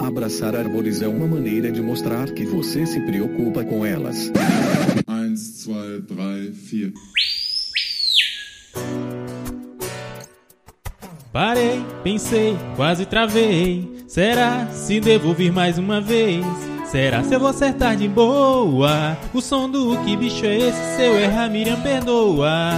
Abraçar 0.00 0.54
árvores 0.54 1.02
é 1.02 1.08
uma 1.08 1.26
maneira 1.26 1.70
de 1.70 1.80
mostrar 1.80 2.30
que 2.30 2.44
você 2.44 2.86
se 2.86 3.00
preocupa 3.00 3.64
com 3.64 3.84
elas. 3.84 4.30
1, 5.08 5.34
2, 5.66 6.04
3, 6.06 6.92
4. 6.92 7.18
Parei, 11.32 11.84
pensei, 12.02 12.56
quase 12.74 13.04
travei. 13.06 14.04
Será 14.06 14.66
se 14.68 15.00
devo 15.00 15.34
vir 15.34 15.52
mais 15.52 15.78
uma 15.78 16.00
vez? 16.00 16.44
Será 16.86 17.22
se 17.22 17.34
eu 17.34 17.40
vou 17.40 17.50
acertar 17.50 17.96
de 17.96 18.08
boa? 18.08 19.16
O 19.34 19.42
som 19.42 19.68
do 19.68 19.98
que 20.04 20.16
bicho 20.16 20.46
é 20.46 20.56
esse? 20.56 20.96
Se 20.96 21.02
eu 21.02 21.18
errar, 21.18 21.50
Miriam 21.50 21.80
perdoa. 21.82 22.70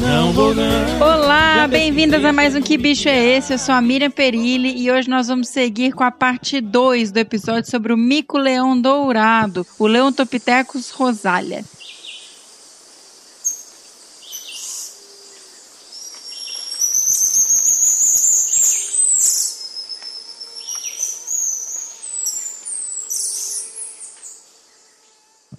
Não 0.00 0.32
vou 0.32 0.54
não. 0.54 1.00
Olá, 1.00 1.66
bem-vindas 1.66 2.24
a 2.24 2.32
mais 2.32 2.54
um 2.54 2.62
Que 2.62 2.78
Bicho 2.78 3.08
é 3.08 3.36
Esse? 3.36 3.54
Eu 3.54 3.58
sou 3.58 3.74
a 3.74 3.80
Miriam 3.80 4.10
Perilli 4.10 4.80
e 4.80 4.90
hoje 4.90 5.08
nós 5.10 5.26
vamos 5.26 5.48
seguir 5.48 5.92
com 5.92 6.04
a 6.04 6.10
parte 6.10 6.60
2 6.60 7.10
do 7.10 7.18
episódio 7.18 7.68
sobre 7.68 7.92
o 7.92 7.96
mico-leão 7.96 8.80
dourado, 8.80 9.66
o 9.78 9.86
Leontopithecus 9.86 10.90
rosalia. 10.90 11.64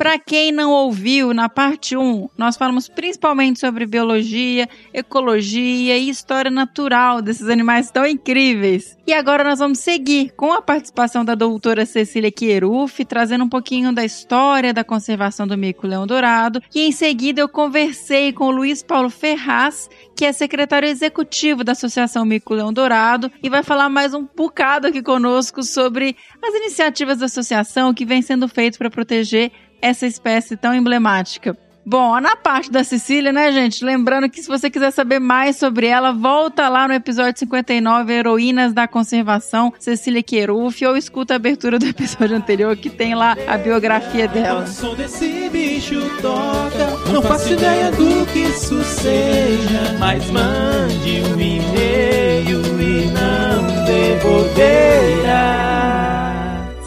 Para 0.10 0.18
quem 0.18 0.52
não 0.52 0.72
ouviu, 0.72 1.36
na 1.36 1.48
parte 1.48 1.96
1, 1.96 2.30
nós 2.36 2.58
falamos 2.58 2.90
principalmente 2.90 3.60
sobre 3.60 3.86
biologia, 3.86 4.68
ecologia 4.92 6.00
e 6.00 6.10
história 6.10 6.50
natural 6.50 7.22
desses 7.22 7.48
animais 7.48 7.92
tão 7.92 8.08
incríveis. 8.08 8.98
E 9.06 9.14
agora 9.14 9.44
nós 9.44 9.60
vamos 9.60 9.78
seguir 9.78 10.32
com 10.36 10.52
a 10.52 10.64
participação 10.64 11.24
da 11.24 11.36
doutora 11.36 11.86
Cecília 11.86 12.32
Quieruf, 12.32 13.06
trazendo 13.06 13.44
um 13.44 13.50
pouquinho 13.50 13.94
da 13.94 14.04
história 14.04 14.74
da 14.74 14.84
conservação 14.84 15.46
do 15.46 15.56
mico-leão 15.56 16.08
dourado. 16.08 16.60
E 16.74 16.88
em 16.88 16.92
seguida 16.92 17.42
eu 17.42 17.48
conversei 17.48 18.34
com 18.34 18.46
o 18.46 18.52
Luiz 18.52 18.82
Paulo 18.82 19.12
Ferraz, 19.12 19.92
que 20.16 20.26
é 20.26 20.32
secretário 20.32 20.90
executivo 20.90 21.64
da 21.64 21.74
Associação 21.74 22.26
Mico-Leão 22.26 22.74
Dourado, 22.74 23.32
e 23.44 23.50
vai 23.50 23.62
falar 23.62 23.90
mais 23.90 24.16
um 24.16 24.28
bocado 24.36 24.88
aqui 24.88 25.04
conosco 25.04 25.62
sobre 25.62 26.16
as 26.42 26.54
iniciativas 26.56 27.20
da 27.20 27.28
associação 27.28 27.94
que 27.94 28.06
vem 28.06 28.24
sendo 28.24 28.48
feitas 28.48 28.78
para 28.78 28.90
proteger 28.90 29.52
essa 29.82 30.06
espécie 30.06 30.58
tão 30.58 30.74
emblemática. 30.74 31.58
Bom, 31.86 32.20
na 32.20 32.36
parte 32.36 32.70
da 32.72 32.84
Cecília, 32.84 33.32
né, 33.34 33.52
gente? 33.52 33.84
Lembrando 33.84 34.30
que 34.30 34.44
se 34.44 34.48
você 34.48 34.70
quiser 34.70 34.92
saber 34.92 35.18
mais 35.18 35.56
sobre 35.56 35.88
ela, 35.88 36.12
volta 36.12 36.70
lá 36.70 36.88
no 36.88 36.94
episódio 36.94 37.40
59, 37.40 38.14
Heroínas 38.14 38.74
da 38.74 38.88
Conservação, 38.88 39.74
Cecília 39.80 40.22
Queruf, 40.22 40.86
ou 40.86 40.96
escuta 40.96 41.34
a 41.34 41.38
abertura 41.38 41.80
do 41.80 41.88
episódio 41.88 42.36
anterior, 42.36 42.78
que 42.78 42.92
tem 42.92 43.16
lá 43.16 43.36
a 43.48 43.58
biografia 43.58 44.28
dela. 44.28 44.66
O 44.66 44.68
som 44.68 44.94
desse 44.94 45.50
bicho 45.50 46.00
toca. 46.22 47.12
Não 47.12 47.24
faço 47.24 47.54
ideia 47.54 47.90
do 47.92 48.24
que 48.28 48.40
isso 48.40 48.84
seja, 48.84 49.96
mas 49.98 50.30
mande 50.30 51.24
um 51.24 51.40
e-mail 51.40 52.62
e 52.80 53.08
não 53.08 53.86
devolverá. 53.86 55.99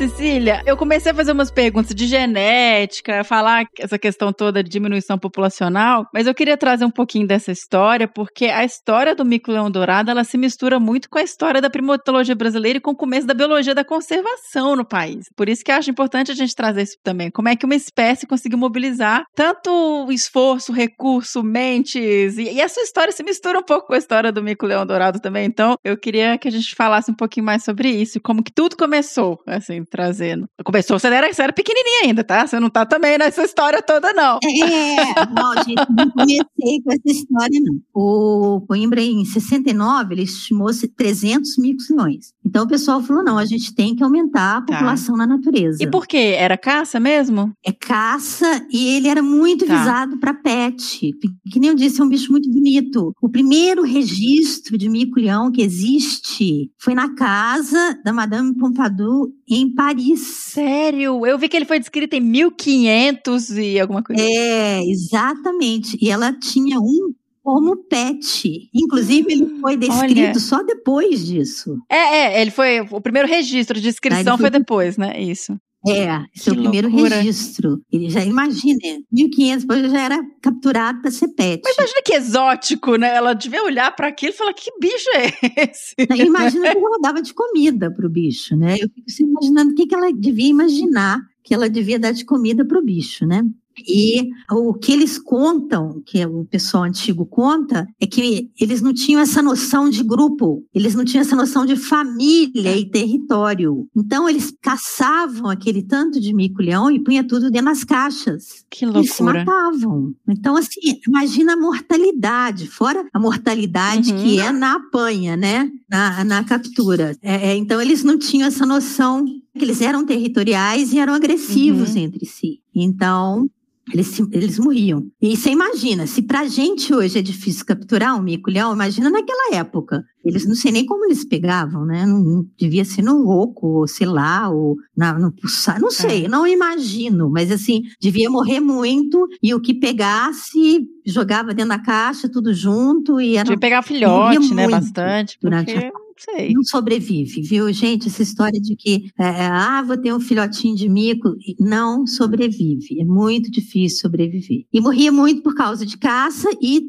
Cecília, 0.02 0.60
eu 0.66 0.76
comecei 0.76 1.12
a 1.12 1.14
fazer 1.14 1.30
umas 1.30 1.48
perguntas 1.48 1.94
de 1.94 2.08
genética, 2.08 3.22
falar 3.22 3.66
essa 3.78 3.96
questão 3.96 4.32
toda 4.32 4.60
de 4.60 4.68
diminuição 4.68 5.16
populacional, 5.16 6.08
mas 6.12 6.26
eu 6.26 6.34
queria 6.34 6.56
trazer 6.56 6.84
um 6.84 6.90
pouquinho 6.90 7.24
dessa 7.24 7.52
história, 7.52 8.08
porque 8.08 8.46
a 8.46 8.64
história 8.64 9.14
do 9.14 9.24
mico-leão 9.24 9.70
dourado, 9.70 10.10
ela 10.10 10.24
se 10.24 10.36
mistura 10.36 10.80
muito 10.80 11.08
com 11.08 11.20
a 11.20 11.22
história 11.22 11.60
da 11.60 11.70
primotologia 11.70 12.34
brasileira 12.34 12.78
e 12.78 12.80
com 12.80 12.90
o 12.90 12.96
começo 12.96 13.28
da 13.28 13.32
biologia 13.32 13.76
da 13.76 13.84
conservação 13.84 14.74
no 14.74 14.84
país. 14.84 15.26
Por 15.36 15.48
isso 15.48 15.62
que 15.64 15.70
acho 15.70 15.88
importante 15.88 16.32
a 16.32 16.34
gente 16.34 16.52
trazer 16.52 16.82
isso 16.82 16.96
também. 17.04 17.30
Como 17.30 17.48
é 17.48 17.54
que 17.54 17.64
uma 17.64 17.76
espécie 17.76 18.26
conseguiu 18.26 18.58
mobilizar 18.58 19.22
tanto 19.36 20.10
esforço, 20.10 20.72
recurso, 20.72 21.44
mentes, 21.44 22.38
e, 22.38 22.54
e 22.54 22.60
a 22.60 22.68
sua 22.68 22.82
história 22.82 23.12
se 23.12 23.22
mistura 23.22 23.60
um 23.60 23.64
pouco 23.64 23.86
com 23.86 23.94
a 23.94 23.98
história 23.98 24.32
do 24.32 24.42
mico-leão 24.42 24.84
dourado 24.84 25.20
também. 25.20 25.44
Então, 25.44 25.76
eu 25.84 25.96
queria 25.96 26.36
que 26.38 26.48
a 26.48 26.52
gente 26.52 26.74
falasse 26.74 27.08
um 27.08 27.14
pouquinho 27.14 27.46
mais 27.46 27.62
sobre 27.62 27.88
isso, 27.88 28.20
como 28.20 28.42
que 28.42 28.52
tudo 28.52 28.76
começou, 28.76 29.38
assim, 29.46 29.84
trazendo. 29.92 30.46
Começou, 30.64 30.98
você 30.98 31.06
era, 31.08 31.30
você 31.30 31.42
era 31.42 31.52
pequenininha 31.52 32.04
ainda, 32.04 32.24
tá? 32.24 32.46
Você 32.46 32.58
não 32.58 32.70
tá 32.70 32.86
também 32.86 33.18
nessa 33.18 33.44
história 33.44 33.82
toda, 33.82 34.14
não. 34.14 34.38
É, 34.42 35.26
não, 35.30 35.54
gente, 35.62 35.86
não 35.94 36.10
comecei 36.10 36.80
com 36.82 36.92
essa 36.92 37.02
história, 37.04 37.60
não. 37.62 37.78
O 37.92 38.62
Coimbra, 38.66 39.02
em 39.02 39.22
69, 39.26 40.14
ele 40.14 40.22
estimou 40.22 40.70
300 40.96 41.58
micos-leões. 41.58 42.32
Então 42.44 42.64
o 42.64 42.68
pessoal 42.68 43.02
falou, 43.02 43.22
não, 43.22 43.36
a 43.36 43.44
gente 43.44 43.74
tem 43.74 43.94
que 43.94 44.02
aumentar 44.02 44.58
a 44.58 44.62
população 44.62 45.16
tá. 45.16 45.26
na 45.26 45.36
natureza. 45.36 45.82
E 45.82 45.90
por 45.90 46.06
quê? 46.06 46.34
Era 46.38 46.56
caça 46.56 46.98
mesmo? 46.98 47.52
É 47.64 47.70
caça 47.70 48.66
e 48.70 48.96
ele 48.96 49.08
era 49.08 49.22
muito 49.22 49.66
tá. 49.66 49.78
visado 49.78 50.18
para 50.18 50.32
pet. 50.32 51.10
Que 51.50 51.60
nem 51.60 51.68
eu 51.68 51.76
disse, 51.76 52.00
é 52.00 52.04
um 52.04 52.08
bicho 52.08 52.32
muito 52.32 52.50
bonito. 52.50 53.12
O 53.20 53.28
primeiro 53.28 53.82
registro 53.82 54.78
de 54.78 54.88
mico-leão 54.88 55.52
que 55.52 55.60
existe 55.60 56.70
foi 56.78 56.94
na 56.94 57.14
casa 57.14 57.98
da 58.02 58.12
Madame 58.12 58.56
Pompadour, 58.56 59.28
em 59.48 59.72
Paris. 59.74 59.81
Sério? 60.16 61.26
Eu 61.26 61.38
vi 61.38 61.48
que 61.48 61.56
ele 61.56 61.64
foi 61.64 61.78
descrito 61.78 62.14
em 62.16 62.20
1500 62.20 63.50
e 63.50 63.80
alguma 63.80 64.02
coisa. 64.02 64.22
É, 64.22 64.82
exatamente. 64.84 65.96
E 66.00 66.10
ela 66.10 66.32
tinha 66.32 66.78
um 66.78 67.14
como 67.42 67.76
pet. 67.76 68.70
Inclusive, 68.72 69.32
ele 69.32 69.60
foi 69.60 69.76
descrito 69.76 70.20
Olha. 70.20 70.38
só 70.38 70.62
depois 70.62 71.26
disso. 71.26 71.76
É, 71.90 71.96
é, 71.96 72.42
ele 72.42 72.50
foi. 72.50 72.80
O 72.80 73.00
primeiro 73.00 73.28
registro 73.28 73.76
de 73.76 73.82
descrição 73.82 74.38
foi... 74.38 74.50
foi 74.50 74.58
depois, 74.58 74.96
né? 74.96 75.20
Isso. 75.20 75.58
É, 75.86 76.24
esse 76.34 76.48
é 76.48 76.52
o 76.52 76.56
primeiro 76.56 76.88
registro. 76.88 77.82
Ele 77.90 78.08
já 78.08 78.24
imagina, 78.24 78.78
1500, 79.10 79.64
depois 79.64 79.90
já 79.90 80.00
era 80.00 80.22
capturado 80.40 81.00
para 81.00 81.10
ser 81.10 81.28
pet. 81.28 81.60
Mas 81.64 81.76
imagina 81.76 82.02
que 82.04 82.14
exótico, 82.14 82.96
né? 82.96 83.14
Ela 83.14 83.34
devia 83.34 83.64
olhar 83.64 83.94
para 83.94 84.08
aquilo 84.08 84.32
e 84.32 84.36
falar: 84.36 84.54
que 84.54 84.70
bicho 84.80 85.08
é 85.14 85.70
esse? 85.70 85.94
Imagina 86.24 86.70
que 86.72 86.78
ela 86.78 86.98
dava 87.00 87.20
de 87.20 87.34
comida 87.34 87.90
para 87.90 88.06
o 88.06 88.10
bicho, 88.10 88.56
né? 88.56 88.74
Eu 88.74 88.88
fico 88.88 89.04
assim, 89.08 89.24
imaginando 89.24 89.72
o 89.72 89.74
que, 89.74 89.86
que 89.86 89.94
ela 89.94 90.12
devia 90.12 90.48
imaginar 90.48 91.20
que 91.42 91.52
ela 91.52 91.68
devia 91.68 91.98
dar 91.98 92.12
de 92.12 92.24
comida 92.24 92.64
para 92.64 92.78
o 92.78 92.84
bicho, 92.84 93.26
né? 93.26 93.42
E 93.78 94.28
o 94.50 94.74
que 94.74 94.92
eles 94.92 95.18
contam, 95.18 96.02
que 96.04 96.24
o 96.26 96.44
pessoal 96.44 96.84
antigo 96.84 97.24
conta, 97.26 97.86
é 98.00 98.06
que 98.06 98.50
eles 98.60 98.82
não 98.82 98.92
tinham 98.92 99.20
essa 99.20 99.42
noção 99.42 99.88
de 99.88 100.02
grupo, 100.02 100.64
eles 100.74 100.94
não 100.94 101.04
tinham 101.04 101.22
essa 101.22 101.36
noção 101.36 101.64
de 101.64 101.76
família 101.76 102.76
e 102.76 102.88
território. 102.88 103.86
Então 103.96 104.28
eles 104.28 104.52
caçavam 104.60 105.48
aquele 105.48 105.82
tanto 105.82 106.20
de 106.20 106.34
mico-leão 106.34 106.90
e 106.90 107.02
punha 107.02 107.24
tudo 107.24 107.50
dentro 107.50 107.66
das 107.66 107.84
caixas. 107.84 108.64
Que 108.70 108.84
loucura. 108.84 109.04
E 109.04 109.08
se 109.08 109.22
matavam. 109.22 110.14
Então, 110.28 110.56
assim, 110.56 110.80
imagina 111.06 111.54
a 111.54 111.56
mortalidade, 111.56 112.66
fora 112.66 113.06
a 113.12 113.20
mortalidade 113.20 114.12
uhum. 114.12 114.22
que 114.22 114.38
é 114.38 114.52
na 114.52 114.76
apanha, 114.76 115.36
né? 115.36 115.70
Na, 115.88 116.24
na 116.24 116.44
captura. 116.44 117.16
É, 117.22 117.50
é, 117.50 117.56
então 117.56 117.80
eles 117.80 118.02
não 118.02 118.18
tinham 118.18 118.46
essa 118.46 118.64
noção 118.64 119.24
que 119.24 119.64
eles 119.64 119.80
eram 119.80 120.04
territoriais 120.04 120.92
e 120.92 120.98
eram 120.98 121.14
agressivos 121.14 121.94
uhum. 121.94 122.02
entre 122.02 122.26
si. 122.26 122.60
Então, 122.74 123.48
eles, 123.90 124.20
eles 124.30 124.58
morriam. 124.58 125.06
E 125.20 125.36
você 125.36 125.50
imagina, 125.50 126.06
se 126.06 126.22
pra 126.22 126.46
gente 126.46 126.94
hoje 126.94 127.18
é 127.18 127.22
difícil 127.22 127.66
capturar 127.66 128.18
um 128.18 128.22
mico-leão, 128.22 128.72
imagina 128.72 129.10
naquela 129.10 129.54
época. 129.54 130.04
Eles 130.24 130.46
não 130.46 130.54
sei 130.54 130.70
nem 130.70 130.86
como 130.86 131.04
eles 131.04 131.24
pegavam, 131.24 131.84
né? 131.84 132.06
Não, 132.06 132.22
não 132.22 132.46
devia 132.56 132.84
ser 132.84 133.02
no 133.02 133.28
oco, 133.28 133.66
ou 133.66 133.88
sei 133.88 134.06
lá, 134.06 134.48
ou 134.48 134.76
na, 134.96 135.18
no 135.18 135.32
pulsar, 135.32 135.80
não 135.80 135.90
sei, 135.90 136.26
é. 136.26 136.28
não 136.28 136.46
imagino. 136.46 137.28
Mas 137.28 137.50
assim, 137.50 137.82
devia 138.00 138.30
morrer 138.30 138.60
muito 138.60 139.26
e 139.42 139.52
o 139.52 139.60
que 139.60 139.74
pegasse 139.74 140.86
jogava 141.04 141.52
dentro 141.52 141.70
da 141.70 141.78
caixa, 141.78 142.28
tudo 142.28 142.54
junto. 142.54 143.20
E 143.20 143.36
era, 143.36 143.44
devia 143.44 143.58
pegar 143.58 143.82
filhote, 143.82 144.54
né? 144.54 144.68
Bastante. 144.68 145.36
Durante 145.42 145.72
porque... 145.72 145.86
a 145.86 145.90
sei. 146.24 146.52
Não 146.52 146.62
sobrevive, 146.62 147.42
viu, 147.42 147.72
gente? 147.72 148.08
Essa 148.08 148.22
história 148.22 148.60
de 148.60 148.76
que, 148.76 149.10
é, 149.18 149.24
é, 149.24 149.46
ah, 149.46 149.82
vou 149.82 149.96
ter 149.96 150.12
um 150.12 150.20
filhotinho 150.20 150.76
de 150.76 150.88
mico, 150.88 151.34
não 151.58 152.06
sobrevive. 152.06 153.00
É 153.00 153.04
muito 153.04 153.50
difícil 153.50 154.00
sobreviver. 154.00 154.64
E 154.72 154.80
morria 154.80 155.12
muito 155.12 155.42
por 155.42 155.54
causa 155.54 155.84
de 155.84 155.96
caça 155.96 156.48
e 156.60 156.82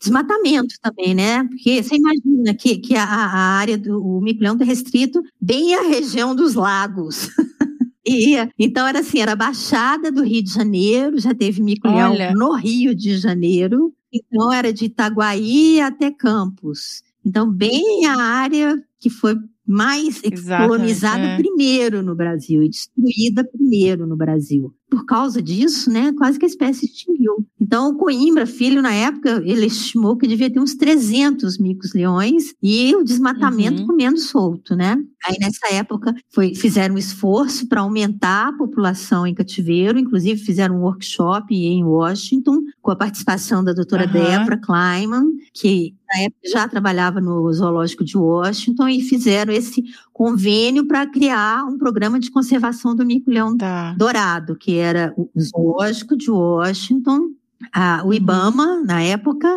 desmatamento 0.00 0.74
também, 0.80 1.14
né? 1.14 1.44
Porque 1.44 1.82
você 1.82 1.96
imagina 1.96 2.54
que, 2.54 2.78
que 2.78 2.94
a, 2.94 3.04
a 3.04 3.36
área 3.58 3.76
do 3.76 4.20
mico-leão 4.22 4.54
está 4.54 4.64
restrito 4.64 5.22
bem 5.40 5.74
à 5.74 5.82
região 5.82 6.34
dos 6.34 6.54
lagos. 6.54 7.28
E, 8.02 8.34
então 8.58 8.88
era 8.88 9.00
assim, 9.00 9.20
era 9.20 9.32
a 9.32 9.36
Baixada 9.36 10.10
do 10.10 10.22
Rio 10.22 10.42
de 10.42 10.50
Janeiro, 10.50 11.20
já 11.20 11.34
teve 11.34 11.62
mico-leão 11.62 12.14
no 12.34 12.54
Rio 12.54 12.94
de 12.94 13.16
Janeiro. 13.18 13.92
Então 14.10 14.52
era 14.52 14.72
de 14.72 14.86
Itaguaí 14.86 15.80
até 15.80 16.10
Campos. 16.10 17.02
Então, 17.24 17.50
bem 17.50 18.06
a 18.06 18.16
área 18.16 18.82
que 18.98 19.10
foi 19.10 19.36
mais 19.66 20.20
colonizada 20.66 21.22
é. 21.22 21.36
primeiro 21.36 22.02
no 22.02 22.14
Brasil 22.16 22.62
e 22.62 22.68
destruída 22.68 23.44
primeiro 23.44 24.06
no 24.06 24.16
Brasil. 24.16 24.74
Por 24.90 25.06
causa 25.06 25.40
disso, 25.40 25.90
né, 25.90 26.12
quase 26.12 26.38
que 26.38 26.44
a 26.44 26.48
espécie 26.48 26.86
extinguiu. 26.86 27.46
Então, 27.70 27.90
o 27.90 27.94
Coimbra, 27.96 28.46
filho, 28.48 28.82
na 28.82 28.92
época, 28.92 29.40
ele 29.46 29.66
estimou 29.66 30.16
que 30.16 30.26
devia 30.26 30.50
ter 30.52 30.58
uns 30.58 30.74
300 30.74 31.56
micos-leões 31.56 32.52
e 32.60 32.92
o 32.96 33.04
desmatamento 33.04 33.82
Uhum. 33.82 33.86
comendo 33.86 34.18
solto, 34.18 34.74
né? 34.74 34.96
Aí, 35.24 35.36
nessa 35.40 35.72
época, 35.72 36.12
foi, 36.34 36.52
fizeram 36.52 36.96
um 36.96 36.98
esforço 36.98 37.68
para 37.68 37.82
aumentar 37.82 38.48
a 38.48 38.52
população 38.52 39.24
em 39.24 39.32
cativeiro, 39.34 40.00
inclusive 40.00 40.40
fizeram 40.42 40.78
um 40.78 40.80
workshop 40.82 41.54
em 41.54 41.84
Washington, 41.84 42.58
com 42.82 42.90
a 42.90 42.96
participação 42.96 43.62
da 43.62 43.72
doutora. 43.72 44.04
Debra 44.04 44.56
Kleiman, 44.58 45.26
que 45.54 45.94
na 46.12 46.22
época 46.22 46.40
já 46.52 46.66
trabalhava 46.66 47.20
no 47.20 47.52
zoológico 47.52 48.02
de 48.02 48.18
Washington, 48.18 48.88
e 48.88 49.00
fizeram 49.00 49.52
esse 49.52 49.84
convênio 50.12 50.88
para 50.88 51.06
criar 51.06 51.64
um 51.66 51.78
programa 51.78 52.18
de 52.18 52.32
conservação 52.32 52.96
do 52.96 53.06
mico-leão 53.06 53.56
Tá. 53.56 53.94
dourado, 53.96 54.56
que 54.56 54.74
era 54.76 55.14
o 55.16 55.30
zoológico 55.40 56.16
de 56.16 56.28
Washington, 56.32 57.28
a- 57.72 58.00
Uhum. 58.02 58.08
o 58.10 58.14
IBAMA, 58.14 58.82
na 58.84 59.02
época, 59.02 59.48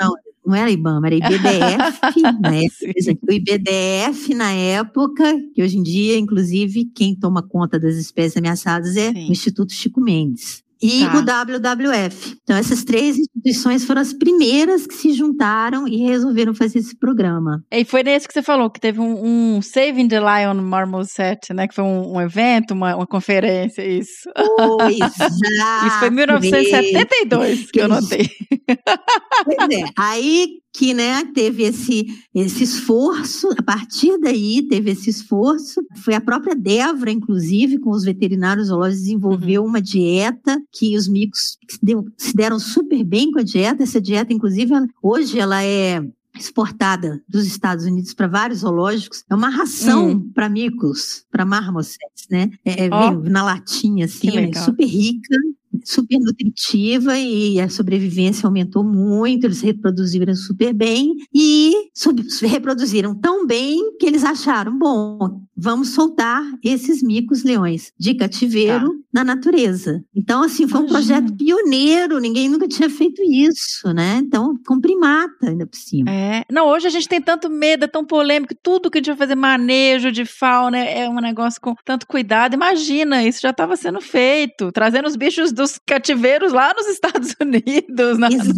não, 0.00 0.14
não 0.46 0.54
era 0.54 0.70
IBAMA, 0.70 1.06
era 1.06 1.16
IBDF, 1.16 2.22
na 2.40 2.54
época, 2.56 3.26
o 3.28 3.32
IBDF 3.32 4.34
na 4.34 4.52
época, 4.52 5.24
que 5.54 5.62
hoje 5.62 5.78
em 5.78 5.82
dia, 5.82 6.18
inclusive, 6.18 6.84
quem 6.94 7.14
toma 7.14 7.42
conta 7.42 7.78
das 7.78 7.94
espécies 7.96 8.36
ameaçadas 8.36 8.96
é 8.96 9.12
Sim. 9.12 9.28
o 9.28 9.32
Instituto 9.32 9.72
Chico 9.72 10.00
Mendes. 10.00 10.62
E 10.82 11.06
Tá. 11.06 11.18
o 11.18 11.22
WWF. 11.22 12.36
Então, 12.42 12.56
essas 12.56 12.82
três 12.84 13.16
instituições 13.16 13.84
foram 13.84 14.00
as 14.00 14.12
primeiras 14.12 14.86
que 14.86 14.94
se 14.94 15.12
juntaram 15.12 15.86
e 15.86 15.98
resolveram 15.98 16.54
fazer 16.54 16.80
esse 16.80 16.98
programa. 16.98 17.62
E 17.70 17.84
foi 17.84 18.02
nesse 18.02 18.26
que 18.26 18.34
você 18.34 18.42
falou, 18.42 18.70
que 18.70 18.80
teve 18.80 19.00
um, 19.00 19.56
um 19.56 19.62
Saving 19.62 20.08
the 20.08 20.18
Lion 20.20 20.60
Marmoset, 20.60 21.52
né? 21.54 21.68
Que 21.68 21.74
foi 21.74 21.84
um, 21.84 22.14
um 22.16 22.20
evento, 22.20 22.72
uma, 22.72 22.96
uma 22.96 23.06
conferência, 23.06 23.86
isso. 23.86 24.28
Pois, 24.34 24.96
Isso 25.86 25.98
foi 25.98 26.08
em 26.08 26.12
1972 26.12 27.70
que 27.70 27.80
eu 27.80 27.88
notei. 27.88 28.28
Pois 29.44 29.70
é. 29.70 29.84
Aí 29.96 30.62
que, 30.74 30.94
né, 30.94 31.22
teve 31.34 31.64
esse, 31.64 32.06
esse 32.34 32.64
esforço, 32.64 33.48
a 33.58 33.62
partir 33.62 34.18
daí 34.18 34.66
teve 34.66 34.90
esse 34.92 35.10
esforço, 35.10 35.82
foi 36.02 36.14
a 36.14 36.20
própria 36.20 36.54
Débora, 36.54 37.10
inclusive, 37.10 37.78
com 37.78 37.90
os 37.90 38.04
veterinários 38.04 38.68
zoológicos, 38.68 39.02
desenvolveu 39.02 39.64
uma 39.64 39.82
dieta 39.82 40.56
que 40.72 40.96
os 40.96 41.06
micos 41.06 41.58
se, 42.16 42.34
deram 42.34 42.58
super 42.58 43.04
bem 43.04 43.30
com 43.30 43.38
a 43.38 43.42
dieta, 43.42 43.82
essa 43.82 44.00
dieta, 44.00 44.32
inclusive, 44.32 44.72
hoje 45.02 45.38
ela 45.38 45.62
é 45.62 46.02
exportada 46.38 47.22
dos 47.28 47.46
Estados 47.46 47.84
Unidos 47.84 48.14
para 48.14 48.26
vários 48.26 48.60
zoológicos, 48.60 49.22
é 49.28 49.34
uma 49.34 49.50
ração 49.50 50.12
Hum. 50.12 50.30
para 50.32 50.48
micos, 50.48 51.24
para 51.30 51.44
marmosets, 51.44 52.26
né? 52.30 52.50
É, 52.64 52.86
é, 52.86 52.90
vem 52.90 53.30
na 53.30 53.44
latinha, 53.44 54.06
assim, 54.06 54.30
legal. 54.30 54.64
super 54.64 54.86
rica, 54.86 55.36
super 55.84 56.18
nutritiva 56.18 57.18
e 57.18 57.60
a 57.60 57.68
sobrevivência 57.68 58.46
aumentou 58.46 58.84
muito, 58.84 59.44
eles 59.44 59.60
reproduziram 59.60 60.34
super 60.34 60.72
bem 60.72 61.14
e 61.34 61.72
reproduziram 62.42 63.14
tão 63.14 63.46
bem 63.46 63.96
que 63.98 64.06
eles 64.06 64.24
acharam, 64.24 64.78
bom, 64.78 65.42
vamos 65.56 65.90
soltar 65.90 66.42
esses 66.62 67.02
micos 67.02 67.44
leões 67.44 67.92
de 67.98 68.14
cativeiro 68.14 69.02
na 69.12 69.22
natureza. 69.22 70.02
Então, 70.14 70.42
assim, 70.42 70.66
foi 70.66 70.80
um 70.80 70.86
Imagina. 70.86 71.20
projeto 71.20 71.36
pioneiro, 71.36 72.18
ninguém 72.18 72.48
nunca 72.48 72.66
tinha 72.66 72.88
feito 72.88 73.22
isso, 73.22 73.92
né? 73.92 74.20
Então, 74.22 74.58
com 74.66 74.80
primata 74.80 75.48
ainda 75.48 75.66
por 75.66 75.76
cima. 75.76 76.10
É. 76.10 76.44
Não, 76.50 76.66
hoje 76.68 76.86
a 76.86 76.90
gente 76.90 77.08
tem 77.08 77.20
tanto 77.20 77.50
medo, 77.50 77.84
é 77.84 77.88
tão 77.88 78.04
polêmico, 78.04 78.54
tudo 78.62 78.90
que 78.90 78.98
a 78.98 79.00
gente 79.00 79.08
vai 79.08 79.16
fazer 79.16 79.34
manejo 79.34 80.10
de 80.10 80.24
fauna 80.24 80.78
é 80.78 81.08
um 81.08 81.20
negócio 81.20 81.60
com 81.60 81.74
tanto 81.84 82.06
cuidado. 82.06 82.54
Imagina, 82.54 83.24
isso 83.24 83.40
já 83.40 83.50
estava 83.50 83.76
sendo 83.76 84.00
feito, 84.00 84.72
trazendo 84.72 85.06
os 85.06 85.16
bichos 85.16 85.52
dos 85.62 85.78
cativeiros 85.86 86.52
lá 86.52 86.74
nos 86.76 86.86
Estados 86.88 87.34
Unidos. 87.40 88.18
na- 88.18 88.28
Exato, 88.28 88.56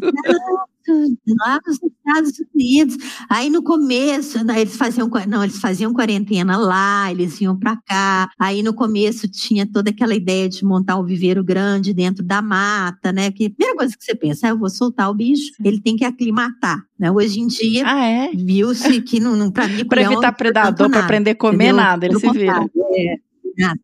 lá 1.38 1.58
nos 1.66 1.80
Estados 1.82 2.32
Unidos. 2.54 2.96
Aí 3.30 3.48
no 3.48 3.62
começo, 3.62 4.44
né, 4.44 4.60
eles 4.60 4.76
faziam, 4.76 5.08
não, 5.28 5.42
eles 5.42 5.58
faziam 5.58 5.92
quarentena 5.94 6.56
lá, 6.56 7.10
eles 7.10 7.40
iam 7.40 7.58
para 7.58 7.76
cá. 7.86 8.28
Aí 8.38 8.62
no 8.62 8.74
começo 8.74 9.26
tinha 9.28 9.66
toda 9.70 9.90
aquela 9.90 10.14
ideia 10.14 10.48
de 10.48 10.64
montar 10.64 10.98
um 10.98 11.04
viveiro 11.04 11.42
grande 11.42 11.92
dentro 11.94 12.22
da 12.24 12.42
mata, 12.42 13.12
né? 13.12 13.30
Que 13.30 13.46
a 13.46 13.50
primeira 13.50 13.76
coisa 13.76 13.96
que 13.96 14.04
você 14.04 14.14
pensa, 14.14 14.46
ah, 14.46 14.50
eu 14.50 14.58
vou 14.58 14.68
soltar 14.68 15.10
o 15.10 15.14
bicho, 15.14 15.52
ele 15.64 15.80
tem 15.80 15.96
que 15.96 16.04
aclimatar, 16.04 16.82
né? 16.98 17.10
Hoje 17.10 17.40
em 17.40 17.46
dia 17.46 17.82
Ah, 17.86 18.04
é? 18.06 18.30
viu-se 18.34 19.00
que 19.02 19.18
não, 19.20 19.36
não 19.36 19.50
para 19.50 19.66
mim 19.68 19.84
Para 19.86 20.02
evitar 20.02 20.32
predador, 20.32 20.90
para 20.90 21.00
aprender 21.00 21.30
a 21.30 21.34
comer 21.36 21.72
nada, 21.72 22.04
ele 22.06 22.18
se 22.18 22.30
vira. 22.30 22.66
É, 22.94 23.16
nada, 23.58 23.80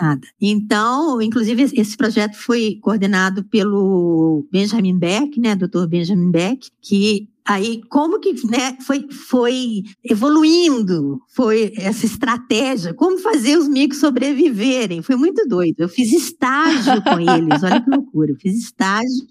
nada. 0.00 0.26
Então, 0.40 1.20
inclusive, 1.20 1.62
esse 1.74 1.96
projeto 1.96 2.36
foi 2.36 2.78
coordenado 2.80 3.44
pelo 3.44 4.46
Benjamin 4.50 4.98
Beck, 4.98 5.38
né, 5.40 5.54
Dr. 5.54 5.86
Benjamin 5.86 6.30
Beck, 6.30 6.68
que 6.80 7.28
aí 7.44 7.82
como 7.88 8.20
que 8.20 8.34
né, 8.46 8.76
foi, 8.80 9.06
foi 9.10 9.82
evoluindo, 10.04 11.20
foi 11.28 11.72
essa 11.76 12.06
estratégia, 12.06 12.94
como 12.94 13.18
fazer 13.18 13.56
os 13.56 13.68
micos 13.68 13.98
sobreviverem, 13.98 15.02
foi 15.02 15.16
muito 15.16 15.46
doido. 15.48 15.80
Eu 15.80 15.88
fiz 15.88 16.12
estágio 16.12 17.02
com 17.02 17.18
eles, 17.18 17.62
olha 17.62 17.80
que 17.80 17.90
loucura, 17.90 18.32
eu 18.32 18.36
fiz 18.36 18.56
estágio 18.56 19.26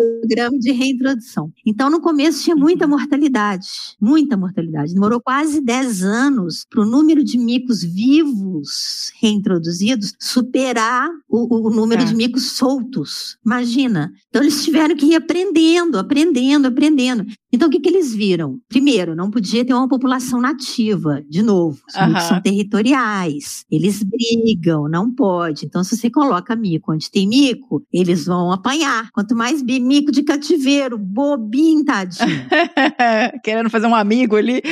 programa 0.00 0.58
de 0.58 0.72
reintrodução. 0.72 1.52
Então, 1.66 1.90
no 1.90 2.00
começo 2.00 2.42
tinha 2.42 2.56
muita 2.56 2.86
mortalidade, 2.86 3.68
muita 4.00 4.36
mortalidade. 4.36 4.94
Demorou 4.94 5.20
quase 5.20 5.60
10 5.60 6.02
anos 6.02 6.66
para 6.68 6.80
o 6.80 6.86
número 6.86 7.22
de 7.22 7.36
micos 7.36 7.82
vivos 7.82 9.12
reintroduzidos 9.20 10.14
superar 10.18 11.08
o, 11.28 11.66
o 11.66 11.70
número 11.70 12.00
Tá. 12.02 12.06
de 12.08 12.14
micos 12.16 12.52
soltos. 12.52 13.36
Imagina. 13.44 14.10
Então, 14.28 14.40
eles 14.42 14.64
tiveram 14.64 14.96
que 14.96 15.06
ir 15.06 15.14
aprendendo, 15.16 15.98
aprendendo, 15.98 16.66
aprendendo. 16.68 17.26
Então, 17.52 17.68
o 17.68 17.70
que, 17.70 17.80
que 17.80 17.88
eles 17.88 18.14
viram? 18.14 18.60
Primeiro, 18.68 19.16
não 19.16 19.30
podia 19.30 19.64
ter 19.64 19.74
uma 19.74 19.88
população 19.88 20.40
nativa, 20.40 21.22
de 21.28 21.42
novo. 21.42 21.80
Os 21.88 21.94
micos 21.94 22.22
Aham. 22.22 22.28
são 22.28 22.40
territoriais. 22.42 23.64
Eles 23.70 24.02
brigam, 24.02 24.88
não 24.88 25.12
pode. 25.12 25.66
Então, 25.66 25.82
se 25.82 25.96
você 25.96 26.08
coloca 26.08 26.54
mico 26.54 26.92
onde 26.92 27.10
tem 27.10 27.28
mico, 27.28 27.84
eles 27.92 28.26
vão 28.26 28.52
apanhar. 28.52 29.10
Quanto 29.12 29.34
mais 29.34 29.62
mico 29.62 30.12
de 30.12 30.22
cativeiro, 30.22 30.96
bobinho, 30.96 31.84
tadinho. 31.84 32.46
Querendo 33.42 33.68
fazer 33.70 33.86
um 33.86 33.94
amigo 33.94 34.36
ali. 34.36 34.62